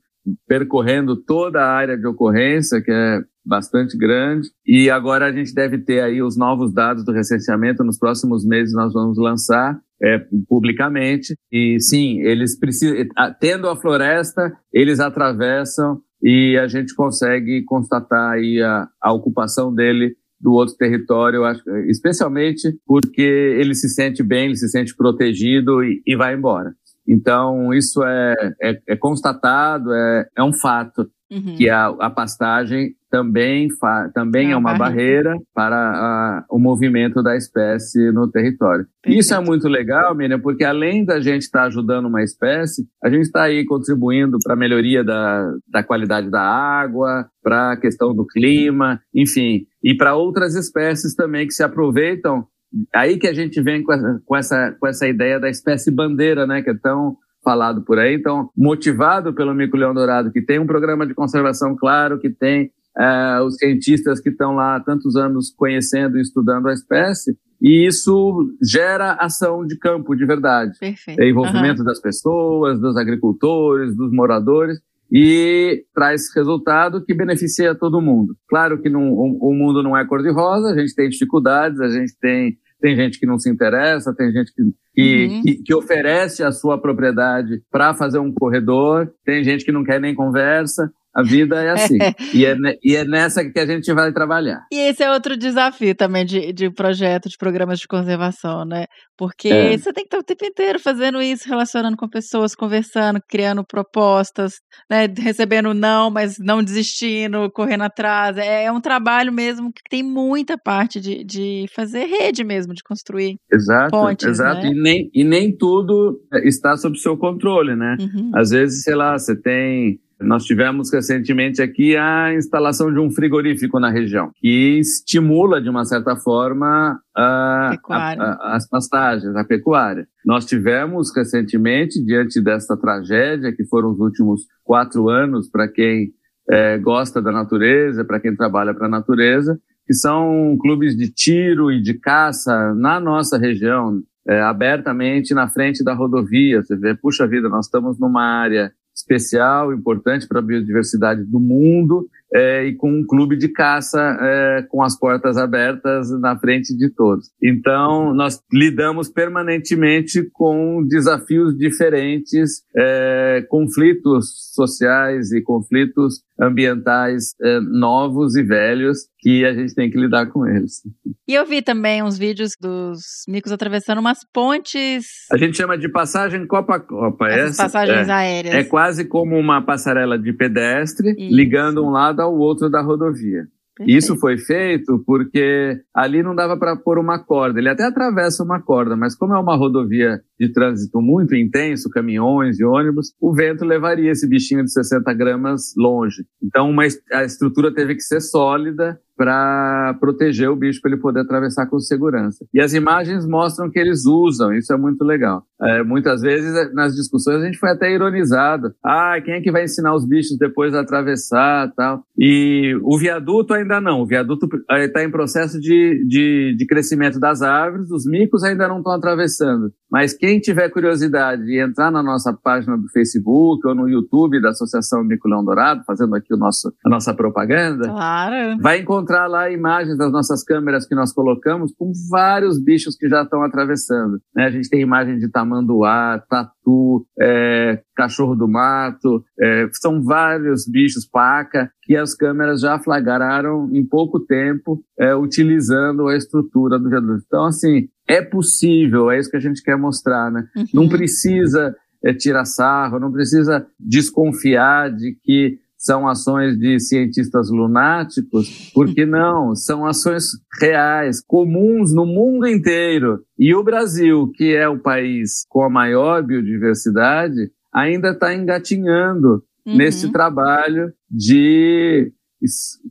percorrendo 0.47 1.15
toda 1.15 1.61
a 1.61 1.71
área 1.71 1.97
de 1.97 2.07
ocorrência, 2.07 2.81
que 2.81 2.91
é 2.91 3.21
bastante 3.45 3.97
grande. 3.97 4.47
E 4.65 4.89
agora 4.89 5.25
a 5.25 5.31
gente 5.31 5.53
deve 5.53 5.77
ter 5.79 6.01
aí 6.01 6.21
os 6.21 6.37
novos 6.37 6.73
dados 6.73 7.03
do 7.03 7.11
recenseamento. 7.11 7.83
Nos 7.83 7.97
próximos 7.97 8.45
meses 8.45 8.73
nós 8.73 8.93
vamos 8.93 9.17
lançar 9.17 9.77
é, 10.01 10.19
publicamente. 10.47 11.35
E 11.51 11.79
sim, 11.79 12.21
eles 12.21 12.57
precisam, 12.57 12.95
tendo 13.39 13.67
a 13.67 13.75
floresta, 13.75 14.53
eles 14.71 14.99
atravessam 14.99 15.99
e 16.21 16.57
a 16.57 16.67
gente 16.67 16.95
consegue 16.95 17.63
constatar 17.65 18.31
aí 18.31 18.61
a, 18.61 18.87
a 19.01 19.11
ocupação 19.11 19.73
dele 19.73 20.15
do 20.43 20.51
outro 20.51 20.75
território, 20.75 21.45
acho, 21.45 21.63
especialmente 21.87 22.77
porque 22.85 23.21
ele 23.21 23.73
se 23.73 23.87
sente 23.87 24.21
bem, 24.21 24.47
ele 24.47 24.57
se 24.57 24.67
sente 24.67 24.93
protegido 24.93 25.81
e, 25.81 26.03
e 26.05 26.17
vai 26.17 26.35
embora. 26.35 26.75
Então, 27.07 27.73
isso 27.73 28.03
é, 28.03 28.35
é, 28.61 28.81
é 28.87 28.95
constatado, 28.95 29.93
é, 29.93 30.27
é 30.37 30.43
um 30.43 30.53
fato 30.53 31.09
uhum. 31.31 31.55
que 31.55 31.69
a, 31.69 31.87
a 31.87 32.09
pastagem 32.09 32.95
também, 33.09 33.67
também 34.13 34.47
é, 34.47 34.51
é 34.53 34.57
uma 34.57 34.73
barreira, 34.75 35.29
barreira 35.29 35.45
para 35.53 35.75
a, 35.75 36.45
o 36.49 36.57
movimento 36.57 37.21
da 37.21 37.35
espécie 37.35 38.11
no 38.11 38.27
território. 38.27 38.87
Perfeito. 39.03 39.19
Isso 39.19 39.35
é 39.35 39.39
muito 39.39 39.67
legal, 39.67 40.15
Miriam, 40.15 40.39
porque 40.39 40.63
além 40.63 41.05
da 41.05 41.19
gente 41.19 41.43
estar 41.43 41.61
tá 41.61 41.65
ajudando 41.65 42.07
uma 42.07 42.23
espécie, 42.23 42.87
a 43.03 43.09
gente 43.09 43.23
está 43.23 43.43
aí 43.43 43.65
contribuindo 43.65 44.39
para 44.43 44.53
a 44.53 44.57
melhoria 44.57 45.03
da, 45.03 45.53
da 45.67 45.83
qualidade 45.83 46.31
da 46.31 46.41
água, 46.41 47.27
para 47.43 47.73
a 47.73 47.77
questão 47.77 48.15
do 48.15 48.25
clima, 48.25 48.99
enfim, 49.13 49.67
e 49.83 49.95
para 49.95 50.15
outras 50.15 50.55
espécies 50.55 51.13
também 51.13 51.45
que 51.45 51.53
se 51.53 51.63
aproveitam. 51.63 52.47
Aí 52.93 53.17
que 53.17 53.27
a 53.27 53.33
gente 53.33 53.61
vem 53.61 53.83
com 53.83 53.93
essa, 53.93 54.21
com 54.25 54.35
essa, 54.35 54.75
com 54.79 54.87
essa 54.87 55.07
ideia 55.07 55.39
da 55.39 55.49
espécie 55.49 55.91
bandeira, 55.91 56.47
né, 56.47 56.61
que 56.61 56.69
é 56.69 56.73
tão 56.73 57.17
falado 57.43 57.83
por 57.83 57.99
aí. 57.99 58.15
Então, 58.15 58.49
motivado 58.55 59.33
pelo 59.33 59.53
mico-leão 59.53 59.93
dourado, 59.93 60.31
que 60.31 60.41
tem 60.41 60.59
um 60.59 60.65
programa 60.65 61.05
de 61.05 61.13
conservação 61.13 61.75
claro, 61.75 62.19
que 62.19 62.29
tem 62.29 62.71
é, 62.97 63.41
os 63.41 63.57
cientistas 63.57 64.19
que 64.19 64.29
estão 64.29 64.55
lá 64.55 64.75
há 64.75 64.79
tantos 64.79 65.15
anos 65.15 65.53
conhecendo 65.55 66.17
e 66.17 66.21
estudando 66.21 66.67
a 66.67 66.73
espécie, 66.73 67.37
e 67.61 67.85
isso 67.87 68.55
gera 68.61 69.13
ação 69.13 69.65
de 69.65 69.77
campo 69.77 70.15
de 70.15 70.25
verdade. 70.25 70.77
Perfeito. 70.79 71.21
É 71.21 71.29
envolvimento 71.29 71.79
uhum. 71.79 71.85
das 71.85 72.01
pessoas, 72.01 72.79
dos 72.79 72.97
agricultores, 72.97 73.95
dos 73.95 74.11
moradores, 74.11 74.79
e 75.11 75.85
traz 75.93 76.33
resultado 76.35 77.05
que 77.05 77.13
beneficia 77.13 77.75
todo 77.75 78.01
mundo. 78.01 78.35
Claro 78.49 78.81
que 78.81 78.89
não, 78.89 79.11
o, 79.11 79.49
o 79.49 79.53
mundo 79.53 79.83
não 79.83 79.95
é 79.95 80.05
cor-de-rosa, 80.05 80.69
a 80.69 80.77
gente 80.77 80.95
tem 80.95 81.07
dificuldades, 81.07 81.79
a 81.79 81.89
gente 81.89 82.17
tem 82.19 82.57
tem 82.83 82.97
gente 82.97 83.17
que 83.17 83.25
não 83.25 83.39
se 83.39 83.49
interessa, 83.49 84.13
tem 84.13 84.29
gente 84.33 84.53
que, 84.53 84.61
que, 84.93 85.25
uhum. 85.25 85.41
que, 85.41 85.55
que, 85.63 85.73
oferece 85.73 86.43
a 86.43 86.51
sua 86.51 86.77
propriedade 86.77 87.63
para 87.71 87.93
fazer 87.93 88.19
um 88.19 88.29
corredor, 88.29 89.09
tem 89.23 89.41
gente 89.41 89.63
que 89.63 89.71
não 89.71 89.85
quer 89.85 90.01
nem 90.01 90.13
conversa. 90.13 90.91
A 91.15 91.21
vida 91.21 91.61
é 91.61 91.69
assim. 91.69 91.97
e, 92.33 92.45
é, 92.45 92.55
e 92.83 92.95
é 92.95 93.05
nessa 93.05 93.43
que 93.47 93.59
a 93.59 93.65
gente 93.65 93.91
vai 93.93 94.11
trabalhar. 94.11 94.65
E 94.71 94.89
esse 94.89 95.03
é 95.03 95.11
outro 95.11 95.37
desafio 95.37 95.93
também 95.95 96.25
de, 96.25 96.51
de 96.51 96.71
projeto, 96.71 97.29
de 97.29 97.37
programas 97.37 97.79
de 97.79 97.87
conservação, 97.87 98.65
né? 98.65 98.85
Porque 99.17 99.49
é. 99.49 99.77
você 99.77 99.93
tem 99.93 100.03
que 100.03 100.07
estar 100.07 100.19
o 100.19 100.23
tempo 100.23 100.45
inteiro 100.45 100.79
fazendo 100.79 101.21
isso, 101.21 101.47
relacionando 101.47 101.95
com 101.95 102.09
pessoas, 102.09 102.55
conversando, 102.55 103.19
criando 103.29 103.63
propostas, 103.63 104.53
né? 104.89 105.07
recebendo 105.17 105.73
não, 105.73 106.09
mas 106.09 106.37
não 106.39 106.63
desistindo, 106.63 107.51
correndo 107.51 107.83
atrás. 107.83 108.37
É, 108.37 108.65
é 108.65 108.71
um 108.71 108.81
trabalho 108.81 109.31
mesmo 109.31 109.71
que 109.71 109.81
tem 109.89 110.01
muita 110.01 110.57
parte 110.57 110.99
de, 110.99 111.23
de 111.23 111.65
fazer 111.75 112.05
rede 112.05 112.43
mesmo, 112.43 112.73
de 112.73 112.81
construir 112.83 113.35
exato, 113.51 113.91
pontes. 113.91 114.27
Exato, 114.27 114.61
né? 114.61 114.69
e, 114.69 114.81
nem, 114.81 115.11
e 115.13 115.23
nem 115.23 115.55
tudo 115.55 116.19
está 116.43 116.75
sob 116.75 116.97
seu 116.97 117.15
controle, 117.17 117.75
né? 117.75 117.97
Uhum. 117.99 118.31
Às 118.33 118.49
vezes, 118.49 118.83
sei 118.83 118.95
lá, 118.95 119.17
você 119.17 119.39
tem 119.39 119.99
nós 120.23 120.45
tivemos 120.45 120.91
recentemente 120.91 121.61
aqui 121.61 121.95
a 121.95 122.33
instalação 122.33 122.91
de 122.91 122.99
um 122.99 123.11
frigorífico 123.11 123.79
na 123.79 123.89
região, 123.89 124.31
que 124.35 124.79
estimula, 124.79 125.61
de 125.61 125.69
uma 125.69 125.85
certa 125.85 126.15
forma, 126.15 126.99
a, 127.15 127.77
a, 127.89 128.13
a, 128.13 128.55
as 128.55 128.67
pastagens, 128.67 129.35
a 129.35 129.43
pecuária. 129.43 130.07
Nós 130.25 130.45
tivemos 130.45 131.15
recentemente, 131.15 132.03
diante 132.03 132.41
dessa 132.41 132.75
tragédia, 132.77 133.53
que 133.53 133.65
foram 133.65 133.91
os 133.91 133.99
últimos 133.99 134.41
quatro 134.63 135.09
anos 135.09 135.49
para 135.49 135.67
quem 135.67 136.11
é, 136.49 136.77
gosta 136.77 137.21
da 137.21 137.31
natureza, 137.31 138.03
para 138.03 138.19
quem 138.19 138.35
trabalha 138.35 138.73
para 138.73 138.87
a 138.87 138.89
natureza, 138.89 139.59
que 139.85 139.93
são 139.93 140.57
clubes 140.61 140.95
de 140.95 141.09
tiro 141.09 141.71
e 141.71 141.81
de 141.81 141.93
caça 141.95 142.73
na 142.73 142.99
nossa 142.99 143.37
região, 143.37 144.01
é, 144.27 144.41
abertamente 144.41 145.33
na 145.33 145.49
frente 145.49 145.83
da 145.83 145.93
rodovia. 145.93 146.61
Você 146.61 146.75
vê, 146.75 146.95
puxa 146.95 147.27
vida, 147.27 147.49
nós 147.49 147.65
estamos 147.65 147.99
numa 147.99 148.23
área 148.23 148.71
especial, 148.95 149.73
importante 149.73 150.27
para 150.27 150.39
a 150.39 150.43
biodiversidade 150.43 151.23
do 151.23 151.39
mundo, 151.39 152.07
é, 152.33 152.65
e 152.65 152.75
com 152.75 152.91
um 152.91 153.05
clube 153.05 153.37
de 153.37 153.47
caça 153.47 154.17
é, 154.19 154.65
com 154.69 154.81
as 154.81 154.97
portas 154.97 155.37
abertas 155.37 156.09
na 156.19 156.37
frente 156.37 156.75
de 156.75 156.89
todos. 156.89 157.29
Então, 157.41 158.13
nós 158.13 158.41
lidamos 158.51 159.07
permanentemente 159.07 160.27
com 160.33 160.83
desafios 160.87 161.55
diferentes, 161.55 162.63
é, 162.75 163.45
conflitos 163.49 164.51
sociais 164.53 165.31
e 165.31 165.41
conflitos 165.41 166.23
ambientais 166.43 167.33
é, 167.41 167.59
novos 167.59 168.35
e 168.35 168.43
velhos 168.43 168.99
que 169.19 169.45
a 169.45 169.53
gente 169.53 169.73
tem 169.73 169.89
que 169.89 169.97
lidar 169.97 170.27
com 170.27 170.45
eles. 170.45 170.81
E 171.27 171.33
eu 171.33 171.45
vi 171.45 171.61
também 171.61 172.03
uns 172.03 172.17
vídeos 172.17 172.51
dos 172.59 172.99
micos 173.27 173.51
atravessando 173.51 173.99
umas 173.99 174.19
pontes. 174.33 175.05
A 175.31 175.37
gente 175.37 175.55
chama 175.55 175.77
de 175.77 175.89
passagem 175.89 176.45
copa 176.45 176.75
a 176.75 176.79
copa. 176.79 177.29
Essa, 177.29 177.63
passagens 177.63 178.09
é, 178.09 178.11
aéreas. 178.11 178.55
É 178.55 178.63
quase 178.63 179.05
como 179.05 179.37
uma 179.37 179.61
passarela 179.61 180.19
de 180.19 180.33
pedestre 180.33 181.11
Isso. 181.11 181.35
ligando 181.35 181.83
um 181.83 181.89
lado 181.89 182.21
ao 182.21 182.35
outro 182.37 182.69
da 182.69 182.81
rodovia. 182.81 183.47
Perfeito. 183.75 183.97
Isso 183.97 184.15
foi 184.17 184.37
feito 184.37 185.03
porque 185.05 185.81
ali 185.93 186.21
não 186.21 186.35
dava 186.35 186.57
para 186.57 186.75
pôr 186.75 186.99
uma 186.99 187.17
corda. 187.17 187.59
Ele 187.59 187.69
até 187.69 187.83
atravessa 187.83 188.43
uma 188.43 188.61
corda, 188.61 188.95
mas 188.95 189.15
como 189.15 189.33
é 189.33 189.39
uma 189.39 189.55
rodovia 189.55 190.21
de 190.39 190.51
trânsito 190.51 191.01
muito 191.01 191.35
intenso, 191.35 191.89
caminhões 191.89 192.59
e 192.59 192.63
ônibus, 192.63 193.13
o 193.19 193.33
vento 193.33 193.65
levaria 193.65 194.11
esse 194.11 194.27
bichinho 194.27 194.63
de 194.63 194.71
60 194.71 195.11
gramas 195.13 195.73
longe. 195.75 196.23
Então 196.41 196.69
uma, 196.69 196.83
a 197.11 197.23
estrutura 197.23 197.73
teve 197.73 197.95
que 197.95 198.01
ser 198.01 198.21
sólida 198.21 198.99
para 199.15 199.95
proteger 199.99 200.49
o 200.49 200.55
bicho 200.55 200.81
para 200.81 200.91
ele 200.91 201.01
poder 201.01 201.21
atravessar 201.21 201.67
com 201.67 201.79
segurança. 201.79 202.45
E 202.53 202.61
as 202.61 202.73
imagens 202.73 203.27
mostram 203.27 203.69
que 203.69 203.79
eles 203.79 204.05
usam, 204.05 204.53
isso 204.53 204.73
é 204.73 204.77
muito 204.77 205.03
legal. 205.03 205.43
É, 205.61 205.83
muitas 205.83 206.21
vezes 206.21 206.53
nas 206.73 206.93
discussões 206.93 207.41
a 207.41 207.45
gente 207.45 207.57
foi 207.57 207.69
até 207.69 207.91
ironizado. 207.91 208.73
Ah, 208.83 209.15
quem 209.23 209.35
é 209.35 209.41
que 209.41 209.51
vai 209.51 209.63
ensinar 209.63 209.95
os 209.95 210.05
bichos 210.05 210.37
depois 210.37 210.73
a 210.73 210.81
atravessar 210.81 211.71
tal? 211.75 212.03
E 212.17 212.77
o 212.83 212.97
viaduto 212.97 213.53
ainda 213.53 213.79
não. 213.79 214.01
O 214.01 214.05
viaduto 214.05 214.47
está 214.71 215.03
em 215.03 215.11
processo 215.11 215.59
de, 215.59 216.05
de, 216.07 216.55
de 216.57 216.65
crescimento 216.65 217.19
das 217.19 217.41
árvores, 217.41 217.91
os 217.91 218.05
micos 218.05 218.43
ainda 218.43 218.67
não 218.67 218.77
estão 218.77 218.93
atravessando. 218.93 219.71
Mas 219.93 220.11
quem 220.11 220.39
tiver 220.39 220.69
curiosidade 220.69 221.45
de 221.45 221.59
entrar 221.59 221.91
na 221.91 222.01
nossa 222.01 222.33
página 222.33 222.75
do 222.75 222.89
Facebook 222.89 223.65
ou 223.67 223.75
no 223.75 223.87
YouTube 223.87 224.41
da 224.41 224.49
Associação 224.49 225.03
Mico-Leão 225.03 225.45
Dourado, 225.45 225.83
fazendo 225.85 226.15
aqui 226.15 226.33
o 226.33 226.37
nosso, 226.37 226.73
a 226.83 226.89
nossa 226.89 227.13
propaganda, 227.13 227.87
claro. 227.87 228.57
vai 228.59 228.79
encontrar 228.79 229.12
lá 229.27 229.49
imagens 229.49 229.97
das 229.97 230.11
nossas 230.11 230.43
câmeras 230.43 230.87
que 230.87 230.95
nós 230.95 231.13
colocamos 231.13 231.73
com 231.77 231.91
vários 232.09 232.61
bichos 232.61 232.95
que 232.95 233.07
já 233.07 233.23
estão 233.23 233.43
atravessando. 233.43 234.19
Né? 234.35 234.45
A 234.45 234.51
gente 234.51 234.69
tem 234.69 234.81
imagem 234.81 235.17
de 235.17 235.29
tamanduá, 235.29 236.21
tatu, 236.29 237.05
é, 237.19 237.81
cachorro 237.95 238.35
do 238.35 238.47
mato, 238.47 239.23
é, 239.39 239.67
são 239.73 240.01
vários 240.03 240.67
bichos, 240.67 241.05
paca, 241.05 241.71
que 241.83 241.95
as 241.95 242.15
câmeras 242.15 242.61
já 242.61 242.79
flagraram 242.79 243.69
em 243.71 243.85
pouco 243.85 244.19
tempo, 244.19 244.83
é, 244.99 245.15
utilizando 245.15 246.07
a 246.07 246.17
estrutura 246.17 246.79
do 246.79 246.89
viaduto. 246.89 247.23
Então, 247.25 247.45
assim, 247.45 247.87
é 248.07 248.21
possível, 248.21 249.11
é 249.11 249.19
isso 249.19 249.29
que 249.29 249.37
a 249.37 249.41
gente 249.41 249.61
quer 249.61 249.77
mostrar, 249.77 250.31
né? 250.31 250.45
Uhum. 250.55 250.65
Não 250.73 250.89
precisa 250.89 251.75
é, 252.03 252.13
tirar 252.13 252.45
sarro, 252.45 252.99
não 252.99 253.11
precisa 253.11 253.65
desconfiar 253.79 254.91
de 254.91 255.17
que 255.23 255.59
são 255.83 256.07
ações 256.07 256.57
de 256.57 256.79
cientistas 256.79 257.49
lunáticos, 257.49 258.71
porque 258.73 259.05
não, 259.05 259.53
são 259.53 259.85
ações 259.85 260.23
reais, 260.61 261.21
comuns 261.21 261.93
no 261.93 262.05
mundo 262.05 262.47
inteiro. 262.47 263.19
E 263.37 263.53
o 263.53 263.61
Brasil, 263.61 264.31
que 264.33 264.55
é 264.55 264.67
o 264.67 264.79
país 264.79 265.43
com 265.49 265.61
a 265.61 265.69
maior 265.69 266.23
biodiversidade, 266.23 267.51
ainda 267.73 268.11
está 268.11 268.33
engatinhando 268.33 269.43
uhum. 269.65 269.75
nesse 269.75 270.09
trabalho 270.09 270.93
de 271.11 272.13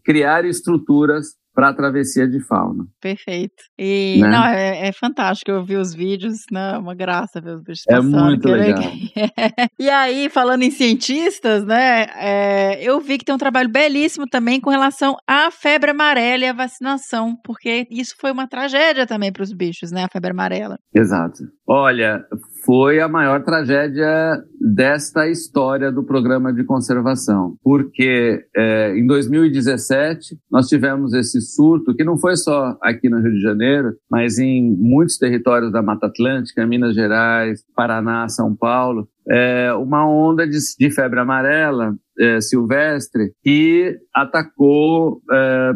criar 0.05 0.45
estruturas 0.45 1.29
para 1.55 1.69
a 1.69 1.75
travessia 1.75 2.27
de 2.27 2.41
fauna. 2.41 2.87
Perfeito. 3.01 3.63
E 3.79 4.19
né? 4.21 4.29
não, 4.29 4.45
é, 4.45 4.89
é, 4.89 4.93
fantástico. 4.93 5.51
Eu 5.51 5.65
vi 5.65 5.77
os 5.77 5.95
vídeos, 5.95 6.39
né? 6.51 6.79
Uma 6.79 6.95
graça 6.95 7.41
ver 7.41 7.57
os 7.57 7.63
bichos 7.63 7.85
É 7.89 8.01
muito 8.01 8.49
legal. 8.49 8.83
e 9.79 9.91
aí, 9.91 10.29
falando 10.31 10.63
em 10.63 10.71
cientistas, 10.71 11.65
né? 11.65 12.07
É, 12.17 12.83
eu 12.83 13.01
vi 13.01 13.19
que 13.19 13.25
tem 13.25 13.35
um 13.35 13.39
trabalho 13.39 13.69
belíssimo 13.69 14.27
também 14.27 14.61
com 14.61 14.71
relação 14.71 15.17
à 15.29 15.51
febre 15.51 15.91
amarela 15.91 16.45
e 16.45 16.49
à 16.49 16.53
vacinação, 16.53 17.37
porque 17.45 17.87
isso 17.91 18.15
foi 18.19 18.33
uma 18.33 18.49
tragédia 18.49 19.07
também 19.07 19.33
para 19.33 19.43
os 19.43 19.53
bichos, 19.53 19.91
né? 19.93 20.05
A 20.05 20.09
febre 20.09 20.31
amarela. 20.31 20.79
Exato. 20.95 21.45
Olha, 21.67 22.25
foi 22.65 23.01
a 23.01 23.09
maior 23.09 23.43
tragédia 23.43 24.43
desta 24.61 25.29
história 25.29 25.91
do 25.91 26.05
programa 26.05 26.53
de 26.53 26.65
conservação, 26.65 27.57
porque 27.63 28.45
é, 28.57 28.97
em 28.97 29.07
2017 29.07 30.39
nós 30.51 30.69
tivemos 30.69 31.13
esse 31.13 31.41
surto 31.41 31.95
que 31.95 32.05
não 32.05 32.17
foi 32.17 32.37
só 32.37 32.77
aqui 32.81 33.09
no 33.09 33.21
Rio 33.21 33.33
de 33.33 33.41
Janeiro, 33.41 33.95
mas 34.11 34.39
em 34.39 34.63
muitos 34.63 35.19
territórios 35.19 35.73
da 35.73 35.83
Mata 35.83 36.07
Atlântica, 36.07 36.67
Minas 36.67 36.95
Gerais, 36.95 37.65
Paraná, 37.75 38.29
São 38.29 38.55
Paulo, 38.55 39.09
é, 39.29 39.73
uma 39.75 40.09
onda 40.09 40.47
de, 40.47 40.59
de 40.79 40.91
febre 40.91 41.21
amarela 41.21 41.95
é, 42.23 42.41
silvestre 42.41 43.33
que 43.43 43.99
atacou, 44.15 45.21
é, 45.31 45.73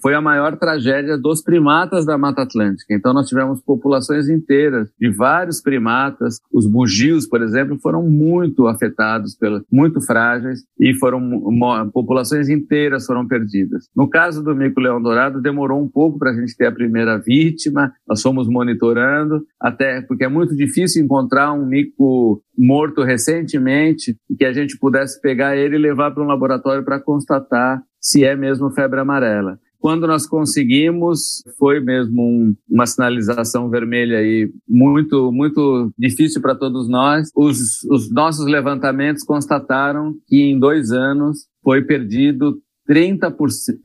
foi 0.00 0.14
a 0.14 0.20
maior 0.20 0.56
tragédia 0.56 1.18
dos 1.18 1.42
primatas 1.42 2.06
da 2.06 2.16
Mata 2.16 2.42
Atlântica. 2.42 2.94
Então 2.94 3.12
nós 3.12 3.28
tivemos 3.28 3.60
populações 3.60 4.28
inteiras 4.28 4.88
de 4.98 5.10
vários 5.10 5.60
primatas, 5.60 6.38
os 6.52 6.66
bugios, 6.66 7.26
por 7.26 7.42
exemplo, 7.42 7.78
foram 7.82 8.08
muito 8.08 8.66
afetados, 8.68 9.36
muito 9.70 10.00
frágeis 10.00 10.60
e 10.78 10.94
foram 10.94 11.20
populações 11.92 12.48
inteiras 12.48 13.06
foram 13.06 13.26
perdidas. 13.26 13.88
No 13.96 14.08
caso 14.08 14.44
do 14.44 14.54
mico-leão 14.54 15.02
dourado 15.02 15.40
demorou 15.40 15.82
um 15.82 15.88
pouco 15.88 16.18
para 16.18 16.30
a 16.30 16.34
gente 16.34 16.56
ter 16.56 16.66
a 16.66 16.72
primeira 16.72 17.18
vítima, 17.18 17.92
nós 18.06 18.22
fomos 18.22 18.48
monitorando, 18.48 19.42
até 19.60 20.02
porque 20.02 20.24
é 20.24 20.28
muito 20.28 20.54
difícil 20.54 21.02
encontrar 21.02 21.52
um 21.52 21.66
mico 21.66 22.42
morto 22.60 23.02
recentemente 23.02 24.16
e 24.28 24.36
que 24.36 24.44
a 24.44 24.52
gente 24.52 24.78
pudesse 24.78 25.20
pegar 25.20 25.56
ele 25.56 25.78
levar 25.80 26.12
para 26.12 26.22
um 26.22 26.26
laboratório 26.26 26.84
para 26.84 27.00
constatar 27.00 27.82
se 28.00 28.24
é 28.24 28.36
mesmo 28.36 28.70
febre 28.70 29.00
amarela. 29.00 29.58
Quando 29.80 30.06
nós 30.06 30.26
conseguimos, 30.26 31.42
foi 31.58 31.80
mesmo 31.80 32.22
um, 32.22 32.54
uma 32.68 32.86
sinalização 32.86 33.70
vermelha 33.70 34.18
aí 34.18 34.52
muito, 34.68 35.32
muito 35.32 35.90
difícil 35.98 36.42
para 36.42 36.54
todos 36.54 36.86
nós. 36.86 37.30
Os, 37.34 37.82
os 37.84 38.12
nossos 38.12 38.46
levantamentos 38.46 39.24
constataram 39.24 40.14
que 40.28 40.36
em 40.36 40.58
dois 40.58 40.92
anos 40.92 41.46
foi 41.62 41.82
perdido 41.82 42.58
30%, 42.88 43.32